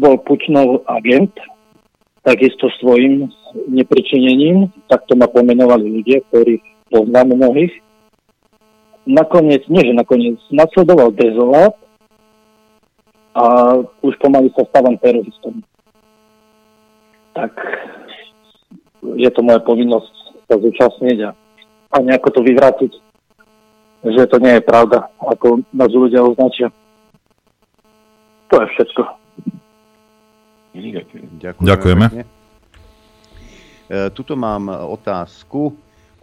bol 0.00 0.20
Pučnov 0.22 0.84
agent, 0.88 1.32
takisto 2.22 2.68
svojim 2.82 3.32
nepričinením, 3.70 4.68
takto 4.90 5.16
ma 5.16 5.30
pomenovali 5.30 5.88
ľudia, 6.00 6.20
ktorých 6.28 6.64
poznám 6.90 7.38
mnohých. 7.38 7.72
Nakoniec, 9.06 9.62
nie 9.70 9.86
že 9.86 9.94
nakoniec, 9.94 10.38
nasledoval 10.50 11.14
dezolát 11.14 11.74
a 13.38 13.44
už 14.02 14.18
pomaly 14.18 14.50
sa 14.58 14.66
stávam 14.66 14.98
teroristom. 14.98 15.62
Tak 17.38 17.52
je 19.14 19.30
to 19.30 19.40
moja 19.46 19.62
povinnosť 19.62 20.14
sa 20.50 20.56
zúčastniť 20.58 21.18
a, 21.22 21.30
a 21.94 21.96
nejako 22.02 22.28
to 22.34 22.40
vyvrátiť, 22.42 22.92
že 24.04 24.28
to 24.28 24.36
nie 24.42 24.58
je 24.58 24.62
pravda, 24.64 25.08
ako 25.22 25.64
nás 25.72 25.90
ľudia 25.92 26.20
označia. 26.24 26.68
To 28.52 28.62
je 28.62 28.66
všetko. 28.76 29.02
Ďakujeme. 30.76 31.64
Ďakujeme. 31.64 32.06
E, 33.86 34.10
tuto 34.12 34.34
mám 34.36 34.68
otázku 34.68 35.72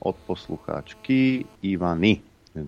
od 0.03 0.15
poslucháčky 0.27 1.47
Ivany. 1.63 2.19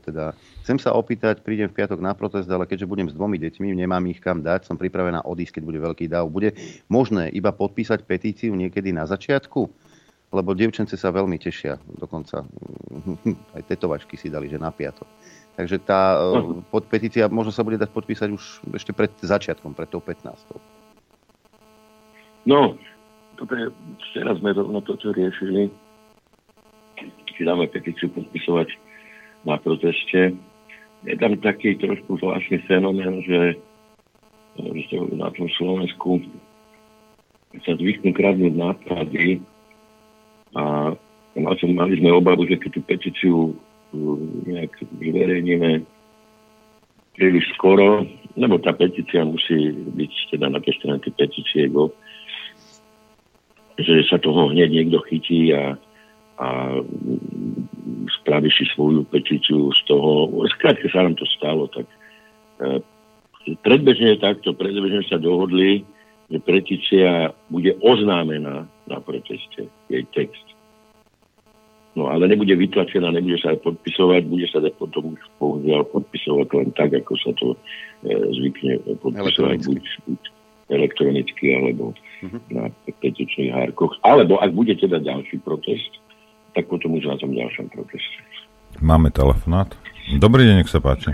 Teda, 0.02 0.34
chcem 0.66 0.82
sa 0.82 0.98
opýtať, 0.98 1.46
prídem 1.46 1.70
v 1.70 1.78
piatok 1.78 2.02
na 2.02 2.18
protest, 2.18 2.50
ale 2.50 2.66
keďže 2.66 2.90
budem 2.90 3.06
s 3.06 3.14
dvomi 3.14 3.38
deťmi, 3.38 3.70
nemám 3.78 4.02
ich 4.10 4.18
kam 4.18 4.42
dať, 4.42 4.66
som 4.66 4.82
pripravená 4.82 5.22
odísť, 5.22 5.62
keď 5.62 5.64
bude 5.64 5.78
veľký 5.78 6.10
dáv. 6.10 6.26
Bude 6.34 6.58
možné 6.90 7.30
iba 7.30 7.54
podpísať 7.54 8.02
petíciu 8.02 8.58
niekedy 8.58 8.90
na 8.90 9.06
začiatku? 9.06 9.70
Lebo 10.36 10.52
dievčence 10.52 11.00
sa 11.00 11.16
veľmi 11.16 11.40
tešia, 11.40 11.80
dokonca 11.96 12.44
aj 13.56 13.62
tetovačky 13.72 14.20
si 14.20 14.28
dali, 14.28 14.52
že 14.52 14.60
na 14.60 14.68
piatok. 14.68 15.08
Takže 15.56 15.80
tá 15.88 16.20
e, 16.20 16.60
pod 16.68 16.84
petícia 16.92 17.32
možno 17.32 17.56
sa 17.56 17.64
bude 17.64 17.80
dať 17.80 17.88
podpísať 17.96 18.30
už 18.36 18.44
ešte 18.76 18.92
pred 18.92 19.08
začiatkom, 19.24 19.72
pred 19.72 19.88
tou 19.88 20.04
15. 20.04 20.36
No, 22.44 22.76
dobre, 23.40 23.72
včera 24.12 24.36
sme 24.36 24.52
rovno 24.52 24.84
toto 24.84 25.16
riešili. 25.16 25.72
Či 27.32 27.48
dáme 27.48 27.72
petíciu 27.72 28.12
podpisovať 28.12 28.76
na 29.48 29.56
proteste. 29.56 30.36
Je 31.08 31.16
tam 31.16 31.40
taký 31.40 31.80
trošku 31.80 32.20
zvláštny 32.20 32.60
fenomén, 32.68 33.24
že, 33.24 33.56
že 34.60 34.96
na 35.16 35.32
tom 35.32 35.48
Slovensku 35.56 36.20
sa 37.64 37.80
zvyknú 37.80 38.12
kradnúť 38.12 38.54
nápady 38.60 39.40
a 40.56 40.96
mali 41.36 41.94
sme 42.00 42.10
obavu, 42.16 42.48
že 42.48 42.56
keď 42.56 42.70
tú 42.72 42.82
petíciu 42.88 43.36
uh, 43.52 44.18
nejak 44.48 44.72
zverejníme 44.98 45.84
príliš 47.16 47.48
skoro, 47.56 48.04
lebo 48.36 48.60
tá 48.60 48.76
petícia 48.76 49.24
musí 49.24 49.72
byť 49.72 50.12
teda 50.36 50.52
na 50.52 50.60
tej 50.60 50.76
strane 50.80 51.00
petície 51.00 51.72
go, 51.72 51.92
že 53.80 54.04
sa 54.08 54.20
toho 54.20 54.52
hneď 54.52 54.72
niekto 54.72 55.00
chytí 55.08 55.56
a, 55.56 55.80
a 56.40 56.48
spraví 58.20 58.52
si 58.52 58.68
svoju 58.76 59.08
petíciu 59.08 59.72
z 59.72 59.82
toho. 59.88 60.32
Skrátka 60.60 60.88
sa 60.92 61.08
nám 61.08 61.16
to 61.16 61.28
stalo, 61.40 61.72
tak 61.72 61.88
e, 62.60 62.84
predbežne 63.64 64.20
takto, 64.20 64.52
predbežne 64.52 65.04
sa 65.08 65.16
dohodli, 65.20 65.88
že 66.28 66.40
petícia 66.44 67.32
bude 67.48 67.76
oznámená 67.80 68.68
na 68.88 68.98
proteste, 69.02 69.70
jej 69.90 70.04
text. 70.14 70.46
No 71.96 72.12
ale 72.12 72.28
nebude 72.28 72.52
vytlačená, 72.60 73.08
nebude 73.16 73.40
sa 73.40 73.56
aj 73.56 73.64
podpisovať, 73.64 74.22
bude 74.28 74.48
sa 74.52 74.60
potom 74.76 75.16
už 75.16 75.22
bohužiaľ 75.40 75.88
podpisovať 75.96 76.48
len 76.52 76.70
tak, 76.76 76.92
ako 76.92 77.14
sa 77.24 77.32
to 77.40 77.56
e, 77.56 77.58
zvykne 78.36 78.84
podpisovať, 79.00 79.58
buď, 79.64 79.84
buď 80.04 80.22
elektronicky, 80.76 81.46
alebo 81.56 81.96
Mhm. 82.26 82.40
na 82.52 82.64
petičných 83.02 83.52
hárkoch. 83.54 83.94
Alebo 84.02 84.42
ak 84.42 84.52
bude 84.56 84.74
teda 84.76 84.98
ďalší 84.98 85.38
protest, 85.46 85.92
tak 86.56 86.66
potom 86.72 86.96
už 86.96 87.06
na 87.06 87.18
tom 87.20 87.36
ďalšom 87.36 87.70
proteste. 87.70 88.18
Máme 88.82 89.12
telefonát. 89.12 89.72
Dobrý 90.20 90.48
deň, 90.48 90.56
nech 90.64 90.72
sa 90.72 90.80
páči. 90.80 91.12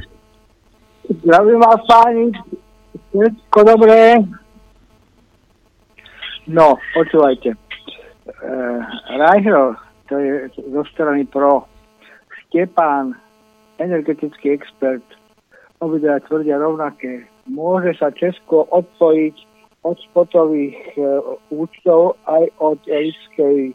Zdravím 1.09 1.59
vás 1.59 1.81
páni, 1.89 2.25
všetko 3.11 3.59
dobré. 3.65 4.21
No, 6.47 6.77
počúvajte. 6.93 7.53
E, 7.53 7.57
Reichel, 9.17 9.77
to 10.09 10.17
je 10.17 10.49
zo 10.73 10.83
strany 10.89 11.25
pro 11.29 11.65
Štepán, 12.41 13.13
energetický 13.77 14.57
expert, 14.57 15.05
obidva 15.79 16.21
tvrdia 16.25 16.57
rovnaké. 16.57 17.29
Môže 17.45 17.97
sa 17.97 18.13
Česko 18.13 18.65
odpojiť 18.69 19.35
od 19.81 19.97
spotových 20.11 20.77
e, 20.93 21.01
účtov 21.49 22.17
aj 22.29 22.43
od 22.61 22.77
elitskej 22.85 23.57
e, 23.69 23.73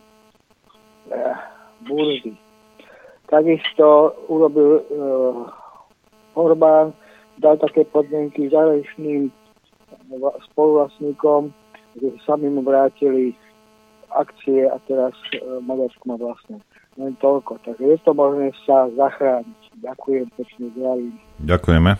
burzy. 1.87 2.35
Takisto 3.27 4.15
urobil 4.31 4.71
e, 4.79 4.83
Orbán, 6.39 6.95
dal 7.43 7.59
také 7.59 7.83
podmienky 7.91 8.47
zahraničným 8.53 9.35
va- 10.23 10.39
spoluvlastníkom, 10.53 11.51
že 11.97 12.09
sami 12.25 12.53
mu 12.53 12.61
vrátili 12.63 13.33
akcie 14.13 14.69
a 14.69 14.77
teraz 14.87 15.13
e, 15.33 15.41
Maďarsko 15.65 16.05
má 16.07 16.17
vlastne. 16.17 16.61
Len 16.97 17.13
toľko. 17.21 17.61
Takže 17.61 17.85
je 17.85 17.99
to 18.09 18.17
možné 18.17 18.57
sa 18.65 18.89
zachrániť. 18.97 19.61
Ďakujem 19.85 20.27
pekne, 20.33 20.65
zdravím. 20.73 21.15
Ďakujeme. 21.45 21.93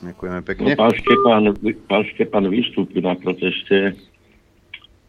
Ďakujeme 0.00 0.38
No, 0.40 0.70
pán, 0.76 0.92
Štepán, 0.96 1.42
pán 1.88 2.04
Štepán 2.12 2.44
vystúpi 2.48 3.00
na 3.00 3.16
proteste 3.16 3.96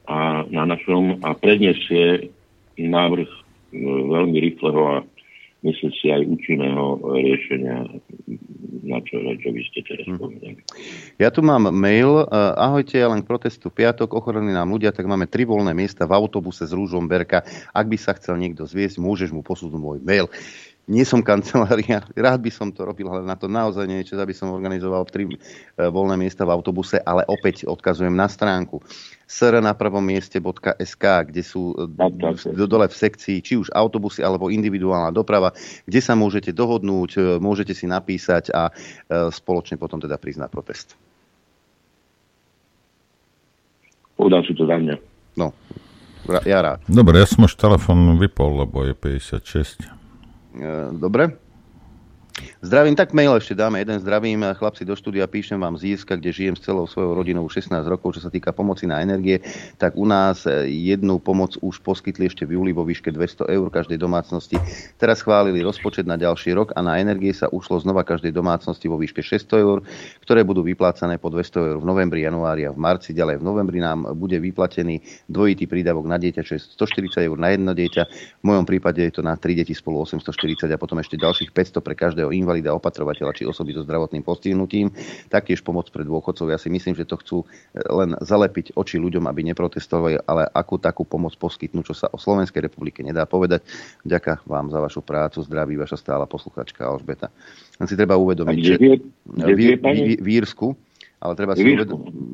a 0.08 0.44
na 0.52 0.64
našom 0.68 1.20
a 1.24 1.36
predniesie 1.36 2.32
návrh 2.80 3.28
e, 3.28 3.40
veľmi 4.12 4.38
rýchleho 4.40 4.82
a 4.88 4.96
myslieť 5.62 5.94
si 5.94 6.08
aj 6.10 6.26
účinného 6.26 6.98
riešenia, 7.22 7.86
na 8.82 9.00
čo, 9.06 9.22
na 9.22 9.34
čo 9.38 9.54
vy 9.54 9.62
ste 9.70 9.80
teraz 9.86 10.06
Hm. 10.10 10.18
povedali. 10.18 10.58
Ja 11.22 11.30
tu 11.30 11.46
mám 11.46 11.70
mail. 11.70 12.26
Uh, 12.26 12.58
ahojte, 12.58 12.98
ja 12.98 13.08
len 13.08 13.22
k 13.22 13.30
protestu 13.30 13.70
piatok. 13.70 14.18
Ochorení 14.18 14.50
nám 14.50 14.74
ľudia, 14.74 14.90
tak 14.90 15.06
máme 15.06 15.30
tri 15.30 15.46
voľné 15.46 15.78
miesta 15.78 16.10
v 16.10 16.18
autobuse 16.18 16.66
s 16.66 16.74
rúžom 16.74 17.06
Berka. 17.06 17.46
Ak 17.72 17.86
by 17.86 17.98
sa 17.98 18.18
chcel 18.18 18.42
niekto 18.42 18.66
zviesť, 18.66 18.98
môžeš 18.98 19.30
mu 19.30 19.46
posúdiť 19.46 19.78
môj 19.78 20.02
mail. 20.02 20.26
Nie 20.90 21.06
som 21.06 21.22
kancelária, 21.22 22.02
rád 22.18 22.42
by 22.42 22.52
som 22.52 22.74
to 22.74 22.82
robil, 22.82 23.06
ale 23.14 23.22
na 23.22 23.38
to 23.38 23.46
naozaj 23.46 23.86
nie 23.86 24.02
je 24.02 24.12
čas, 24.12 24.20
aby 24.20 24.34
som 24.34 24.50
organizoval 24.50 25.06
tri 25.06 25.30
e, 25.30 25.38
voľné 25.78 26.18
miesta 26.18 26.42
v 26.42 26.58
autobuse, 26.58 26.98
ale 27.06 27.22
opäť 27.30 27.70
odkazujem 27.70 28.12
na 28.12 28.26
stránku 28.26 28.82
sr 29.32 29.64
na 29.64 29.72
prvom 29.72 30.04
mieste.sk, 30.04 31.04
kde 31.32 31.42
sú 31.42 31.72
e, 31.72 31.88
do- 31.88 32.68
dole 32.68 32.92
v 32.92 32.96
sekcii 32.96 33.40
či 33.40 33.56
už 33.56 33.72
autobusy 33.72 34.20
alebo 34.20 34.52
individuálna 34.52 35.16
doprava, 35.16 35.56
kde 35.88 36.04
sa 36.04 36.20
môžete 36.20 36.52
dohodnúť, 36.52 37.12
e, 37.16 37.20
môžete 37.40 37.72
si 37.72 37.88
napísať 37.88 38.52
a 38.52 38.68
e, 38.68 38.72
spoločne 39.32 39.80
potom 39.80 40.04
teda 40.04 40.20
prísť 40.20 40.40
na 40.44 40.52
protest. 40.52 41.00
Povedal 44.20 44.44
si 44.44 44.52
to 44.54 44.68
za 44.68 44.76
mňa. 44.76 44.96
No, 45.40 45.56
ja 46.44 46.60
rád. 46.60 46.84
Dobre, 46.86 47.24
ja 47.24 47.26
som 47.26 47.48
už 47.48 47.56
telefón 47.56 48.20
vypol, 48.20 48.68
lebo 48.68 48.84
je 48.84 48.94
56. 48.94 49.88
E, 50.60 50.92
Dobre. 50.94 51.51
Zdravím, 52.62 52.94
tak 52.94 53.18
mail 53.18 53.34
ešte 53.34 53.58
dáme 53.58 53.82
jeden. 53.82 53.98
Zdravím, 53.98 54.54
chlapci 54.54 54.86
do 54.86 54.94
štúdia, 54.94 55.26
píšem 55.26 55.58
vám 55.58 55.82
z 55.82 55.98
Írska, 55.98 56.14
kde 56.14 56.30
žijem 56.30 56.54
s 56.54 56.62
celou 56.62 56.86
svojou 56.86 57.18
rodinou 57.18 57.50
už 57.50 57.66
16 57.66 57.90
rokov, 57.90 58.14
čo 58.14 58.22
sa 58.22 58.30
týka 58.30 58.54
pomoci 58.54 58.86
na 58.86 59.02
energie, 59.02 59.42
tak 59.82 59.98
u 59.98 60.06
nás 60.06 60.46
e, 60.46 60.70
jednu 60.70 61.18
pomoc 61.18 61.58
už 61.58 61.82
poskytli 61.82 62.30
ešte 62.30 62.46
v 62.46 62.62
júli 62.62 62.70
vo 62.70 62.86
výške 62.86 63.10
200 63.10 63.50
eur 63.50 63.66
každej 63.74 63.98
domácnosti. 63.98 64.62
Teraz 65.02 65.26
chválili 65.26 65.66
rozpočet 65.66 66.06
na 66.06 66.22
ďalší 66.22 66.54
rok 66.54 66.70
a 66.78 66.86
na 66.86 67.02
energie 67.02 67.34
sa 67.34 67.50
ušlo 67.50 67.82
znova 67.82 68.06
každej 68.06 68.30
domácnosti 68.30 68.86
vo 68.86 69.02
výške 69.02 69.26
600 69.26 69.58
eur, 69.58 69.82
ktoré 70.22 70.46
budú 70.46 70.62
vyplácané 70.62 71.18
po 71.18 71.34
200 71.34 71.66
eur 71.66 71.78
v 71.82 71.86
novembri, 71.90 72.30
januári 72.30 72.70
a 72.70 72.72
v 72.72 72.78
marci. 72.78 73.10
Ďalej 73.10 73.42
v 73.42 73.44
novembri 73.50 73.82
nám 73.82 74.14
bude 74.14 74.38
vyplatený 74.38 75.02
dvojitý 75.26 75.66
prídavok 75.66 76.06
na 76.06 76.22
dieťa, 76.22 76.46
čo 76.46 76.62
je 76.62 76.62
140 76.78 77.26
eur 77.26 77.38
na 77.42 77.58
jedno 77.58 77.74
dieťa. 77.74 78.04
V 78.38 78.46
mojom 78.46 78.70
prípade 78.70 79.02
je 79.02 79.18
to 79.18 79.26
na 79.26 79.34
3 79.34 79.66
deti 79.66 79.74
spolu 79.74 80.06
840 80.06 80.70
a 80.70 80.78
potom 80.78 81.02
ešte 81.02 81.18
ďalších 81.18 81.50
500 81.50 81.82
pre 81.82 81.98
každého 81.98 82.30
invalida, 82.30 82.51
opatrovateľa 82.60 83.32
či 83.32 83.48
osoby 83.48 83.72
so 83.72 83.88
zdravotným 83.88 84.28
postihnutím. 84.28 84.92
Taktiež 85.32 85.64
pomoc 85.64 85.88
pre 85.88 86.04
dôchodcov. 86.04 86.52
Ja 86.52 86.60
si 86.60 86.68
myslím, 86.68 87.00
že 87.00 87.08
to 87.08 87.16
chcú 87.24 87.38
e, 87.42 87.80
len 87.88 88.20
zalepiť 88.20 88.76
oči 88.76 89.00
ľuďom, 89.00 89.24
aby 89.32 89.48
neprotestovali, 89.48 90.20
ale 90.28 90.52
akú 90.52 90.76
takú 90.76 91.08
pomoc 91.08 91.32
poskytnú, 91.40 91.88
čo 91.88 91.96
sa 91.96 92.12
o 92.12 92.20
Slovenskej 92.20 92.68
republike 92.68 93.00
nedá 93.00 93.24
povedať. 93.24 93.64
Ďakujem 94.04 94.44
vám 94.44 94.68
za 94.68 94.84
vašu 94.84 95.00
prácu. 95.00 95.40
Zdraví 95.48 95.80
vaša 95.80 95.96
stála 95.96 96.28
posluchačka 96.28 96.84
Alžbeta. 96.84 97.32
Len 97.80 97.88
si 97.88 97.96
treba 97.96 98.20
uvedomiť, 98.20 98.58
že 98.60 98.76
v, 99.32 99.62
v 100.20 100.28
Írsku, 100.28 100.76
ale 101.22 101.34
treba 101.38 101.56
si 101.56 101.64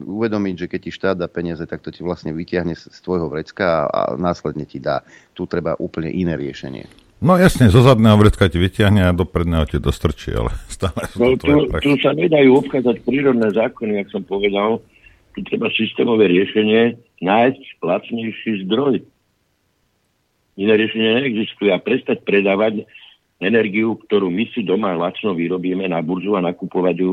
uvedomiť, 0.08 0.56
že 0.56 0.68
keď 0.72 0.80
ti 0.82 0.92
štát 0.92 1.16
dá 1.20 1.28
peniaze, 1.28 1.62
tak 1.68 1.84
to 1.84 1.92
ti 1.92 2.02
vlastne 2.02 2.32
vyťahne 2.32 2.74
z 2.74 2.88
z 2.88 3.00
tvojho 3.04 3.28
vrecka 3.28 3.84
a, 3.84 3.86
a 3.86 4.02
následne 4.16 4.64
ti 4.64 4.80
dá. 4.80 5.04
Tu 5.36 5.44
treba 5.46 5.76
úplne 5.76 6.10
iné 6.10 6.40
riešenie. 6.40 7.07
No 7.18 7.34
jasne, 7.34 7.74
zo 7.74 7.82
zadného 7.82 8.14
vrecka 8.22 8.46
ti 8.46 8.62
vyťahne 8.62 9.10
a 9.10 9.16
do 9.16 9.26
predného 9.26 9.66
ti 9.66 9.82
dostrčí, 9.82 10.38
ale 10.38 10.54
stále 10.76 11.02
sú 11.10 11.18
No, 11.18 11.34
to 11.34 11.46
tu, 11.46 11.56
tu 11.82 11.92
sa 11.98 12.14
nedajú 12.14 12.62
obchádzať 12.62 13.02
prírodné 13.02 13.50
zákony, 13.54 14.06
jak 14.06 14.10
som 14.14 14.22
povedal. 14.22 14.86
Tu 15.34 15.46
treba 15.46 15.70
systémové 15.74 16.30
riešenie, 16.30 16.98
nájsť 17.22 17.64
lacnejší 17.82 18.66
zdroj. 18.66 19.06
Iné 20.58 20.74
riešenie 20.74 21.22
neexistuje 21.22 21.70
a 21.70 21.78
prestať 21.78 22.26
predávať 22.26 22.90
energiu, 23.38 23.98
ktorú 23.98 24.34
my 24.34 24.50
si 24.54 24.66
doma 24.66 24.98
lacno 24.98 25.38
vyrobíme 25.38 25.86
na 25.86 26.02
burzu 26.02 26.34
a 26.34 26.42
nakupovať 26.42 26.96
ju 26.98 27.12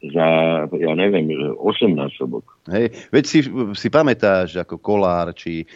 za, 0.00 0.26
ja 0.64 0.92
neviem, 0.96 1.28
8 1.60 1.92
násobok. 1.92 2.56
Hej. 2.72 2.88
Veď 3.12 3.24
si, 3.28 3.38
si 3.76 3.88
pamätáš, 3.92 4.56
ako 4.56 4.80
Kolár 4.80 5.36
či, 5.36 5.68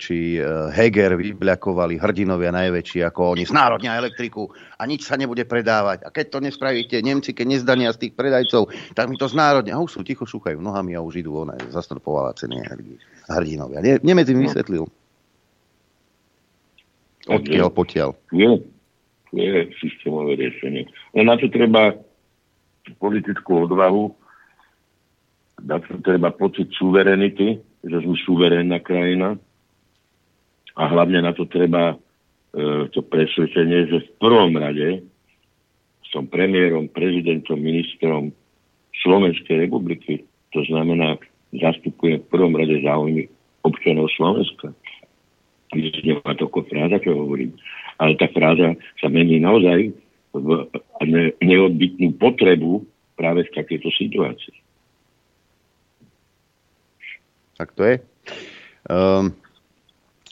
či 0.00 0.40
eh, 0.40 0.72
Heger 0.72 1.20
vybľakovali 1.20 2.00
hrdinovia 2.00 2.56
najväčší, 2.56 3.04
ako 3.04 3.36
oni 3.36 3.44
znárodnia 3.44 4.00
elektriku 4.00 4.48
a 4.80 4.88
nič 4.88 5.04
sa 5.04 5.20
nebude 5.20 5.44
predávať. 5.44 6.08
A 6.08 6.10
keď 6.10 6.26
to 6.32 6.38
nespravíte, 6.40 6.96
Nemci, 7.04 7.36
keď 7.36 7.46
nezdania 7.52 7.92
z 7.92 8.08
tých 8.08 8.12
predajcov, 8.16 8.72
tak 8.96 9.12
mi 9.12 9.20
to 9.20 9.28
znárodnia. 9.28 9.76
A 9.76 9.84
už 9.84 10.00
sú 10.00 10.00
ticho, 10.00 10.24
šúchajú 10.24 10.56
nohami 10.56 10.96
a 10.96 11.04
už 11.04 11.20
idú 11.20 11.44
ona 11.44 11.60
zastropovala 11.68 12.32
ceny. 12.32 12.64
Hrdinovia. 13.28 13.84
Ne, 13.84 14.00
Nemec 14.00 14.24
im 14.32 14.40
vysvetlil. 14.40 14.88
Odkiaľ 17.28 17.68
potiaľ. 17.74 18.14
Je, 18.32 18.62
je 19.36 19.50
systémové 19.82 20.38
riešenie. 20.40 20.88
Len 21.12 21.26
na 21.26 21.36
to 21.36 21.50
treba 21.50 22.05
politickú 22.94 23.66
odvahu, 23.66 24.14
na 25.64 25.80
to 25.80 25.98
treba 26.04 26.30
pocit 26.30 26.70
suverenity, 26.76 27.58
že 27.82 27.96
sme 28.02 28.14
suverénna 28.22 28.78
krajina 28.84 29.34
a 30.76 30.82
hlavne 30.86 31.24
na 31.24 31.32
to 31.32 31.48
treba 31.48 31.94
e, 31.94 31.96
to 32.92 33.00
presvedčenie, 33.00 33.88
že 33.88 33.98
v 34.04 34.10
prvom 34.20 34.52
rade 34.60 35.00
som 36.12 36.28
premiérom, 36.28 36.86
prezidentom, 36.92 37.58
ministrom 37.58 38.30
Slovenskej 39.02 39.66
republiky. 39.66 40.22
To 40.54 40.62
znamená, 40.68 41.18
zastupujem 41.56 42.22
v 42.22 42.30
prvom 42.30 42.54
rade 42.54 42.78
záujmy 42.84 43.26
občanov 43.66 44.12
Slovenska. 44.14 44.70
Nemá 45.74 46.30
to 46.38 46.46
ako 46.46 46.62
fráza, 46.70 47.02
čo 47.02 47.16
hovorím. 47.16 47.52
Ale 47.98 48.14
tá 48.20 48.30
fráza 48.30 48.76
sa 49.02 49.08
mení 49.10 49.42
naozaj 49.42 49.90
v 50.36 50.48
ne, 51.08 51.32
neodbytnú 51.40 52.16
potrebu 52.20 52.84
práve 53.16 53.48
v 53.48 53.54
takejto 53.56 53.88
situácii. 53.90 54.56
Tak 57.56 57.72
to 57.72 57.82
je. 57.88 57.96
Um, 58.86 59.32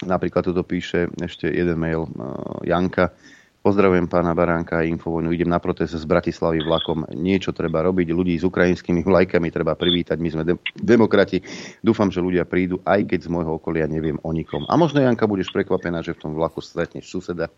napríklad 0.05 0.45
toto 0.45 0.61
píše 0.61 1.09
ešte 1.17 1.49
jeden 1.49 1.81
mail 1.81 2.05
uh, 2.05 2.61
Janka. 2.63 3.17
Pozdravujem 3.65 4.13
pána 4.13 4.37
Baránka 4.37 4.85
a 4.85 4.85
Infovojnu. 4.85 5.33
Idem 5.33 5.49
na 5.49 5.57
protest 5.57 5.97
z 5.97 6.05
Bratislavy 6.05 6.61
vlakom. 6.61 7.09
Niečo 7.17 7.57
treba 7.57 7.81
robiť. 7.81 8.13
Ľudí 8.13 8.37
s 8.37 8.45
ukrajinskými 8.45 9.01
vlajkami 9.01 9.49
treba 9.49 9.73
privítať. 9.73 10.21
My 10.21 10.29
sme 10.29 10.45
de- 10.45 10.61
demokrati. 10.77 11.41
Dúfam, 11.81 12.13
že 12.13 12.21
ľudia 12.21 12.45
prídu, 12.45 12.85
aj 12.85 13.09
keď 13.09 13.25
z 13.25 13.33
môjho 13.33 13.57
okolia 13.57 13.89
neviem 13.89 14.21
o 14.21 14.37
nikom. 14.37 14.69
A 14.69 14.77
možno, 14.77 15.01
Janka, 15.01 15.25
budeš 15.25 15.49
prekvapená, 15.49 16.05
že 16.05 16.13
v 16.13 16.29
tom 16.29 16.37
vlaku 16.37 16.61
stretneš 16.61 17.09
suseda, 17.09 17.49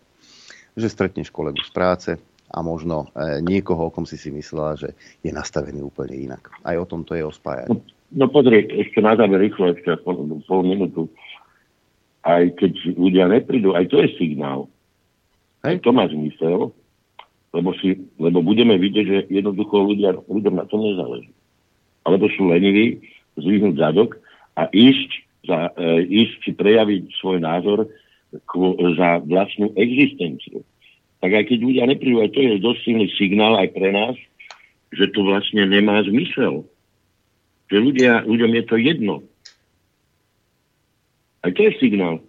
že 0.79 0.87
stretneš 0.87 1.27
kolegu 1.27 1.59
z 1.59 1.71
práce 1.75 2.15
a 2.47 2.63
možno 2.63 3.11
e, 3.11 3.43
niekoho, 3.43 3.91
o 3.91 3.93
kom 3.93 4.07
si 4.07 4.15
si 4.15 4.31
myslela, 4.31 4.79
že 4.79 4.89
je 5.19 5.31
nastavený 5.35 5.83
úplne 5.83 6.15
inak. 6.15 6.47
Aj 6.63 6.79
o 6.79 6.87
tom 6.87 7.03
to 7.03 7.15
je 7.15 7.23
o 7.23 7.31
spájaní. 7.31 7.83
No 8.15 8.31
pozri, 8.31 8.63
ešte 8.71 9.03
na 9.03 9.19
záver 9.19 9.43
rýchlo, 9.43 9.75
ešte 9.75 9.99
pol, 9.99 10.39
pol 10.47 10.61
minútu. 10.63 11.11
Aj 12.23 12.43
keď 12.55 12.95
ľudia 12.95 13.27
neprídu, 13.27 13.75
aj 13.75 13.91
to 13.91 13.99
je 13.99 14.15
signál. 14.15 14.71
Aj 15.63 15.75
to 15.83 15.91
má 15.91 16.07
zmysel, 16.07 16.71
lebo, 17.51 17.75
si, 17.75 17.99
lebo 18.15 18.39
budeme 18.39 18.79
vidieť, 18.79 19.05
že 19.05 19.19
jednoducho 19.27 19.83
ľudia, 19.83 20.15
ľuďom 20.27 20.55
na 20.55 20.65
tom 20.71 20.87
nezáleží. 20.87 21.31
Alebo 22.07 22.31
sú 22.31 22.47
leniví 22.47 23.03
zvyhnúť 23.35 23.75
zadok 23.75 24.15
a 24.55 24.71
ísť, 24.71 25.11
za, 25.43 25.75
e, 25.75 26.07
ísť 26.07 26.35
si 26.47 26.51
prejaviť 26.55 27.03
svoj 27.19 27.43
názor 27.43 27.91
kvo, 28.47 28.75
za 28.95 29.19
vlastnú 29.23 29.75
existenciu. 29.75 30.63
Tak 31.17 31.31
aj 31.33 31.43
keď 31.49 31.59
ľudia 31.65 31.83
neprídu, 31.89 32.21
to 32.29 32.39
je 32.39 32.61
dosť 32.61 32.79
silný 32.85 33.07
signál 33.17 33.57
aj 33.57 33.73
pre 33.73 33.89
nás, 33.89 34.15
že 34.93 35.09
to 35.11 35.25
vlastne 35.25 35.65
nemá 35.65 35.99
zmysel. 36.05 36.63
Že 37.67 37.77
ľudia, 37.83 38.11
ľuďom 38.23 38.51
je 38.53 38.63
to 38.63 38.75
jedno. 38.79 39.15
Aj 41.43 41.51
to 41.51 41.61
je 41.67 41.71
signál. 41.81 42.23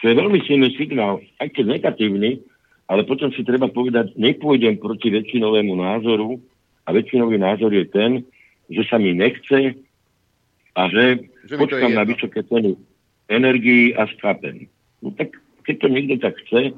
To 0.00 0.04
je 0.08 0.14
veľmi 0.16 0.40
silný 0.48 0.72
signál, 0.80 1.20
aj 1.42 1.52
keď 1.52 1.64
negatívny, 1.76 2.40
ale 2.88 3.04
potom 3.04 3.30
si 3.36 3.44
treba 3.44 3.68
povedať, 3.68 4.16
nepôjdem 4.16 4.80
proti 4.80 5.12
väčšinovému 5.12 5.76
názoru 5.76 6.40
a 6.88 6.96
väčšinový 6.96 7.36
názor 7.36 7.70
je 7.70 7.84
ten, 7.86 8.24
že 8.72 8.82
sa 8.88 8.96
mi 8.96 9.12
nechce 9.12 9.76
a 10.74 10.82
že, 10.88 11.28
Že 11.46 11.54
počkám 11.60 11.92
na 11.92 12.08
vysoké 12.08 12.40
ceny 12.46 12.74
energii 13.30 13.94
a 13.94 14.10
skápem. 14.16 14.66
No 15.04 15.14
tak 15.14 15.36
keď 15.68 15.76
to 15.84 15.88
niekto 15.92 16.14
tak 16.18 16.34
chce, 16.46 16.74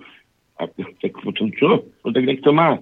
a, 0.63 0.71
tak 1.03 1.13
potom 1.19 1.51
čo? 1.59 1.91
No 2.07 2.09
tak 2.15 2.25
nech 2.25 2.41
má. 2.55 2.79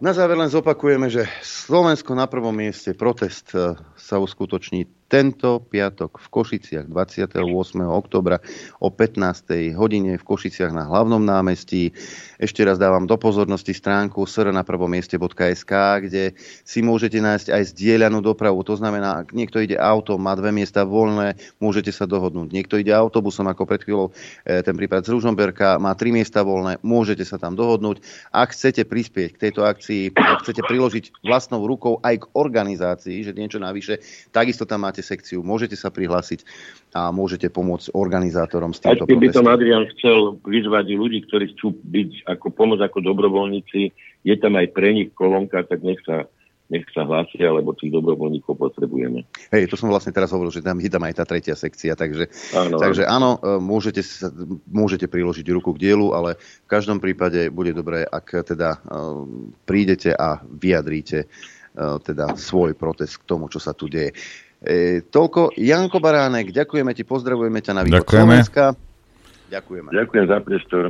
Na 0.00 0.16
záver 0.16 0.38
len 0.40 0.48
zopakujeme, 0.48 1.12
že 1.12 1.28
Slovensko 1.44 2.16
na 2.16 2.24
prvom 2.24 2.56
mieste 2.56 2.96
protest 2.96 3.52
e, 3.52 3.76
sa 4.00 4.16
uskutoční 4.16 4.88
tento 5.10 5.58
piatok 5.58 6.22
v 6.22 6.26
Košiciach 6.30 6.86
28. 6.86 7.42
oktobra 7.82 8.38
o 8.78 8.94
15. 8.94 9.74
hodine 9.74 10.14
v 10.14 10.22
Košiciach 10.22 10.70
na 10.70 10.86
hlavnom 10.86 11.18
námestí. 11.18 11.90
Ešte 12.38 12.62
raz 12.62 12.78
dávam 12.78 13.10
do 13.10 13.18
pozornosti 13.18 13.74
stránku 13.74 14.22
srnaprvomieste.sk, 14.22 15.72
kde 16.06 16.38
si 16.62 16.78
môžete 16.80 17.18
nájsť 17.18 17.50
aj 17.50 17.62
zdieľanú 17.74 18.22
dopravu. 18.22 18.62
To 18.62 18.78
znamená, 18.78 19.26
ak 19.26 19.34
niekto 19.34 19.58
ide 19.58 19.74
auto, 19.74 20.14
má 20.14 20.38
dve 20.38 20.54
miesta 20.54 20.86
voľné, 20.86 21.34
môžete 21.58 21.90
sa 21.90 22.06
dohodnúť. 22.06 22.54
Niekto 22.54 22.78
ide 22.78 22.94
autobusom, 22.94 23.50
ako 23.50 23.66
pred 23.66 23.82
chvíľou 23.82 24.14
e, 24.46 24.62
ten 24.62 24.78
prípad 24.78 25.04
z 25.04 25.12
Ružomberka, 25.12 25.82
má 25.82 25.92
tri 25.98 26.14
miesta 26.14 26.46
voľné, 26.46 26.78
môžete 26.86 27.26
sa 27.26 27.34
tam 27.36 27.58
dohodnúť. 27.58 27.98
Ak 28.30 28.54
chcete 28.54 28.86
prispieť 28.86 29.34
k 29.34 29.40
tejto 29.50 29.66
akcii, 29.66 30.14
ak 30.14 30.46
chcete 30.46 30.62
priložiť 30.62 31.26
vlastnou 31.26 31.66
rukou 31.66 31.98
aj 32.00 32.24
k 32.24 32.28
organizácii, 32.32 33.26
že 33.26 33.34
niečo 33.34 33.58
navyše, 33.58 33.98
takisto 34.30 34.64
tam 34.64 34.86
máte 34.86 34.99
sekciu, 35.02 35.44
môžete 35.44 35.76
sa 35.76 35.92
prihlásiť 35.92 36.44
a 36.96 37.10
môžete 37.10 37.48
pomôcť 37.52 37.92
organizátorom 37.92 38.72
s 38.72 38.84
týmto 38.84 39.04
Aj 39.04 39.16
by 39.16 39.28
som 39.32 39.46
Adrian 39.50 39.88
chcel 39.96 40.38
vyzvať 40.44 40.86
ľudí, 40.96 41.26
ktorí 41.28 41.56
chcú 41.56 41.76
byť 41.76 42.30
ako 42.30 42.46
pomoc 42.52 42.78
ako 42.80 43.02
dobrovoľníci, 43.04 43.80
je 44.24 44.34
tam 44.36 44.56
aj 44.60 44.72
pre 44.76 44.92
nich 44.92 45.10
kolónka, 45.16 45.64
tak 45.64 45.80
nech 45.82 46.00
sa 46.04 46.28
nech 46.70 46.86
sa 46.94 47.02
hlásia, 47.02 47.50
lebo 47.50 47.74
tých 47.74 47.90
dobrovoľníkov 47.90 48.54
potrebujeme. 48.54 49.26
Hej, 49.50 49.66
to 49.66 49.74
som 49.74 49.90
vlastne 49.90 50.14
teraz 50.14 50.30
hovoril, 50.30 50.54
že 50.54 50.62
tam 50.62 50.78
je 50.78 50.86
tam 50.86 51.02
aj 51.02 51.14
tá 51.18 51.24
tretia 51.26 51.58
sekcia, 51.58 51.98
takže 51.98 52.30
áno, 52.54 52.78
takže 52.78 53.02
áno 53.10 53.36
e, 53.42 53.58
môžete, 53.58 54.06
sa, 54.06 54.30
môžete 54.70 55.10
priložiť 55.10 55.50
ruku 55.50 55.74
k 55.74 55.90
dielu, 55.90 56.14
ale 56.14 56.38
v 56.38 56.68
každom 56.70 57.02
prípade 57.02 57.50
bude 57.50 57.74
dobré, 57.74 58.06
ak 58.06 58.46
teda 58.46 58.78
uh, 58.78 59.26
prídete 59.66 60.14
a 60.14 60.38
vyjadríte 60.46 61.26
uh, 61.26 61.98
teda 61.98 62.38
svoj 62.38 62.78
protest 62.78 63.18
k 63.18 63.26
tomu, 63.26 63.50
čo 63.50 63.58
sa 63.58 63.74
tu 63.74 63.90
deje. 63.90 64.14
E, 64.60 65.00
toľko 65.08 65.56
Janko 65.56 66.04
Baránek, 66.04 66.52
ďakujeme 66.52 66.92
ti, 66.92 67.08
pozdravujeme 67.08 67.64
ťa 67.64 67.72
na 67.72 67.82
východ 67.88 68.04
Slovenska. 68.04 68.76
Ďakujeme. 69.48 69.88
Ďakujem 69.88 70.26
za 70.28 70.38
priestor. 70.44 70.82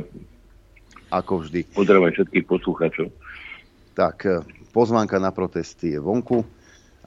Ako 1.11 1.43
vždy. 1.43 1.71
Pozdravujem 1.71 2.13
všetkých 2.19 2.45
poslucháčov. 2.47 3.07
Tak, 3.95 4.27
pozvánka 4.75 5.19
na 5.19 5.31
protesty 5.31 5.95
je 5.95 5.99
vonku 5.99 6.43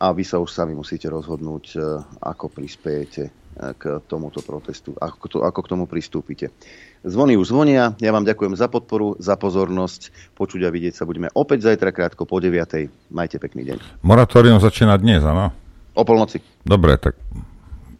a 0.01 0.12
vy 0.12 0.25
sa 0.25 0.41
už 0.41 0.51
sami 0.51 0.73
musíte 0.73 1.07
rozhodnúť, 1.12 1.65
e, 1.76 1.78
ako 2.25 2.49
prispiejete 2.49 3.23
e, 3.28 3.31
k 3.76 4.01
tomuto 4.09 4.41
protestu, 4.41 4.97
ako, 4.97 5.25
to, 5.28 5.39
ako 5.44 5.60
k 5.65 5.70
tomu 5.70 5.84
pristúpite. 5.84 6.49
Zvony 7.05 7.36
už 7.36 7.52
zvonia, 7.52 7.93
ja 8.01 8.10
vám 8.10 8.25
ďakujem 8.25 8.57
za 8.57 8.73
podporu, 8.73 9.20
za 9.20 9.36
pozornosť. 9.36 10.33
Počuť 10.33 10.65
a 10.65 10.73
vidieť 10.73 10.97
sa 10.97 11.05
budeme 11.05 11.28
opäť 11.36 11.68
zajtra 11.68 11.93
krátko 11.93 12.25
po 12.25 12.41
9. 12.41 13.12
Majte 13.12 13.36
pekný 13.36 13.68
deň. 13.68 14.01
Moratórium 14.01 14.57
začína 14.59 14.97
dnes, 14.97 15.20
áno? 15.20 15.64
O 15.94 16.02
polnoci. 16.02 16.42
Dobre, 16.66 16.98
tak 16.98 17.14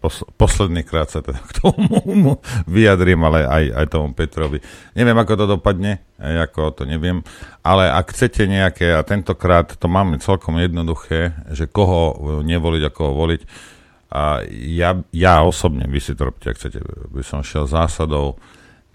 pos- 0.05 0.27
posledný 0.37 0.85
krát 0.85 1.09
sa 1.09 1.25
teda 1.25 1.41
k 1.49 1.65
tomu 1.65 2.37
vyjadrím, 2.69 3.25
ale 3.25 3.49
aj, 3.49 3.65
aj 3.73 3.87
tomu 3.89 4.13
Petrovi. 4.13 4.61
Neviem, 4.93 5.17
ako 5.17 5.33
to 5.41 5.47
dopadne, 5.57 6.05
ako 6.21 6.77
to 6.77 6.85
neviem, 6.85 7.25
ale 7.65 7.89
ak 7.89 8.13
chcete 8.13 8.45
nejaké, 8.45 8.93
a 8.93 9.01
tentokrát 9.01 9.73
to 9.73 9.89
máme 9.89 10.21
celkom 10.21 10.61
jednoduché, 10.61 11.33
že 11.57 11.65
koho 11.65 12.43
nevoliť 12.45 12.83
a 12.85 12.91
koho 12.93 13.17
voliť, 13.17 13.43
a 14.15 14.47
ja, 14.55 14.95
ja 15.11 15.43
osobne, 15.43 15.91
vy 15.91 15.99
si 15.99 16.15
to 16.15 16.31
robíte, 16.31 16.55
ak 16.55 16.59
chcete, 16.61 16.79
by 17.11 17.23
som 17.27 17.43
šiel 17.43 17.67
zásadou, 17.67 18.39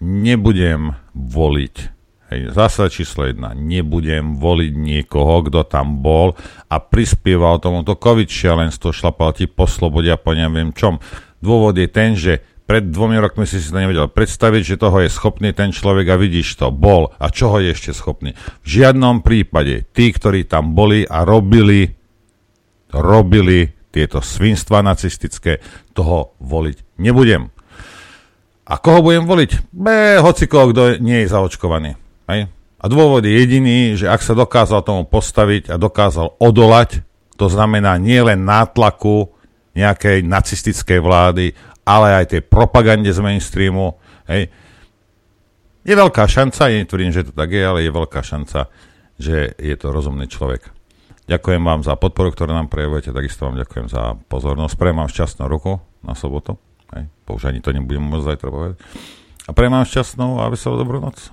nebudem 0.00 0.96
voliť 1.12 1.99
Hej, 2.30 2.54
zásada 2.54 2.86
číslo 2.86 3.26
jedna. 3.26 3.58
Nebudem 3.58 4.38
voliť 4.38 4.72
niekoho, 4.78 5.50
kto 5.50 5.66
tam 5.66 5.98
bol 5.98 6.38
a 6.70 6.78
prispieval 6.78 7.58
tomuto 7.58 7.98
COVID 7.98 8.30
šialenstvo, 8.30 8.94
šlapal 8.94 9.34
ti 9.34 9.50
po 9.50 9.66
slobode 9.66 10.06
a 10.06 10.14
po 10.14 10.38
neviem 10.38 10.70
čom. 10.70 11.02
Dôvod 11.42 11.74
je 11.74 11.90
ten, 11.90 12.14
že 12.14 12.38
pred 12.70 12.86
dvomi 12.86 13.18
rokmi 13.18 13.50
si 13.50 13.58
si 13.58 13.66
to 13.66 13.82
nevedel 13.82 14.06
predstaviť, 14.06 14.62
že 14.62 14.78
toho 14.78 15.02
je 15.02 15.10
schopný 15.10 15.50
ten 15.50 15.74
človek 15.74 16.06
a 16.06 16.20
vidíš 16.22 16.54
to, 16.54 16.70
bol 16.70 17.10
a 17.18 17.34
čoho 17.34 17.58
je 17.58 17.74
ešte 17.74 17.90
schopný. 17.90 18.38
V 18.62 18.78
žiadnom 18.78 19.26
prípade 19.26 19.90
tí, 19.90 20.14
ktorí 20.14 20.46
tam 20.46 20.70
boli 20.78 21.02
a 21.02 21.26
robili, 21.26 21.90
robili 22.94 23.74
tieto 23.90 24.22
svinstva 24.22 24.86
nacistické, 24.86 25.58
toho 25.98 26.38
voliť 26.38 27.02
nebudem. 27.02 27.50
A 28.70 28.78
koho 28.78 29.02
budem 29.02 29.26
voliť? 29.26 29.74
Be, 29.74 30.22
hoci 30.22 30.46
koho, 30.46 30.70
kto 30.70 31.02
nie 31.02 31.26
je 31.26 31.34
zaočkovaný. 31.34 31.98
Hej? 32.30 32.40
A 32.80 32.84
dôvod 32.88 33.26
je 33.26 33.32
jediný, 33.36 33.92
že 33.98 34.08
ak 34.08 34.24
sa 34.24 34.32
dokázal 34.32 34.80
tomu 34.80 35.04
postaviť 35.04 35.68
a 35.68 35.76
dokázal 35.76 36.40
odolať, 36.40 37.04
to 37.36 37.52
znamená 37.52 38.00
nie 38.00 38.20
len 38.20 38.40
nátlaku 38.46 39.28
nejakej 39.76 40.24
nacistickej 40.24 41.00
vlády, 41.00 41.52
ale 41.84 42.24
aj 42.24 42.36
tej 42.36 42.42
propagande 42.44 43.12
z 43.12 43.20
mainstreamu, 43.20 44.00
hej, 44.28 44.48
je 45.80 45.94
veľká 45.96 46.28
šanca, 46.28 46.68
ja 46.68 46.76
netvrdím, 46.76 47.12
že 47.12 47.24
to 47.24 47.32
tak 47.32 47.50
je, 47.52 47.62
ale 47.64 47.84
je 47.84 47.92
veľká 47.92 48.20
šanca, 48.20 48.68
že 49.16 49.56
je 49.56 49.74
to 49.80 49.88
rozumný 49.88 50.28
človek. 50.28 50.68
Ďakujem 51.24 51.62
vám 51.62 51.80
za 51.86 51.96
podporu, 51.96 52.34
ktorú 52.34 52.52
nám 52.52 52.68
prejavujete, 52.68 53.16
takisto 53.16 53.48
vám 53.48 53.56
ďakujem 53.60 53.86
za 53.88 54.18
pozornosť. 54.28 54.74
Prejem 54.76 54.98
vám 54.98 55.08
šťastnú 55.08 55.44
ruku 55.48 55.80
na 56.04 56.12
sobotu, 56.12 56.60
hej, 56.92 57.08
už 57.28 57.48
ani 57.48 57.64
to 57.64 57.72
nebudem 57.72 58.04
môcť 58.04 58.28
zajtra 58.28 58.48
povedať. 58.52 58.76
A 59.48 59.50
prejem 59.56 59.72
vám 59.72 59.88
šťastnú 59.88 60.42
a 60.42 60.52
veselú 60.52 60.76
dobrú 60.76 61.00
noc. 61.00 61.32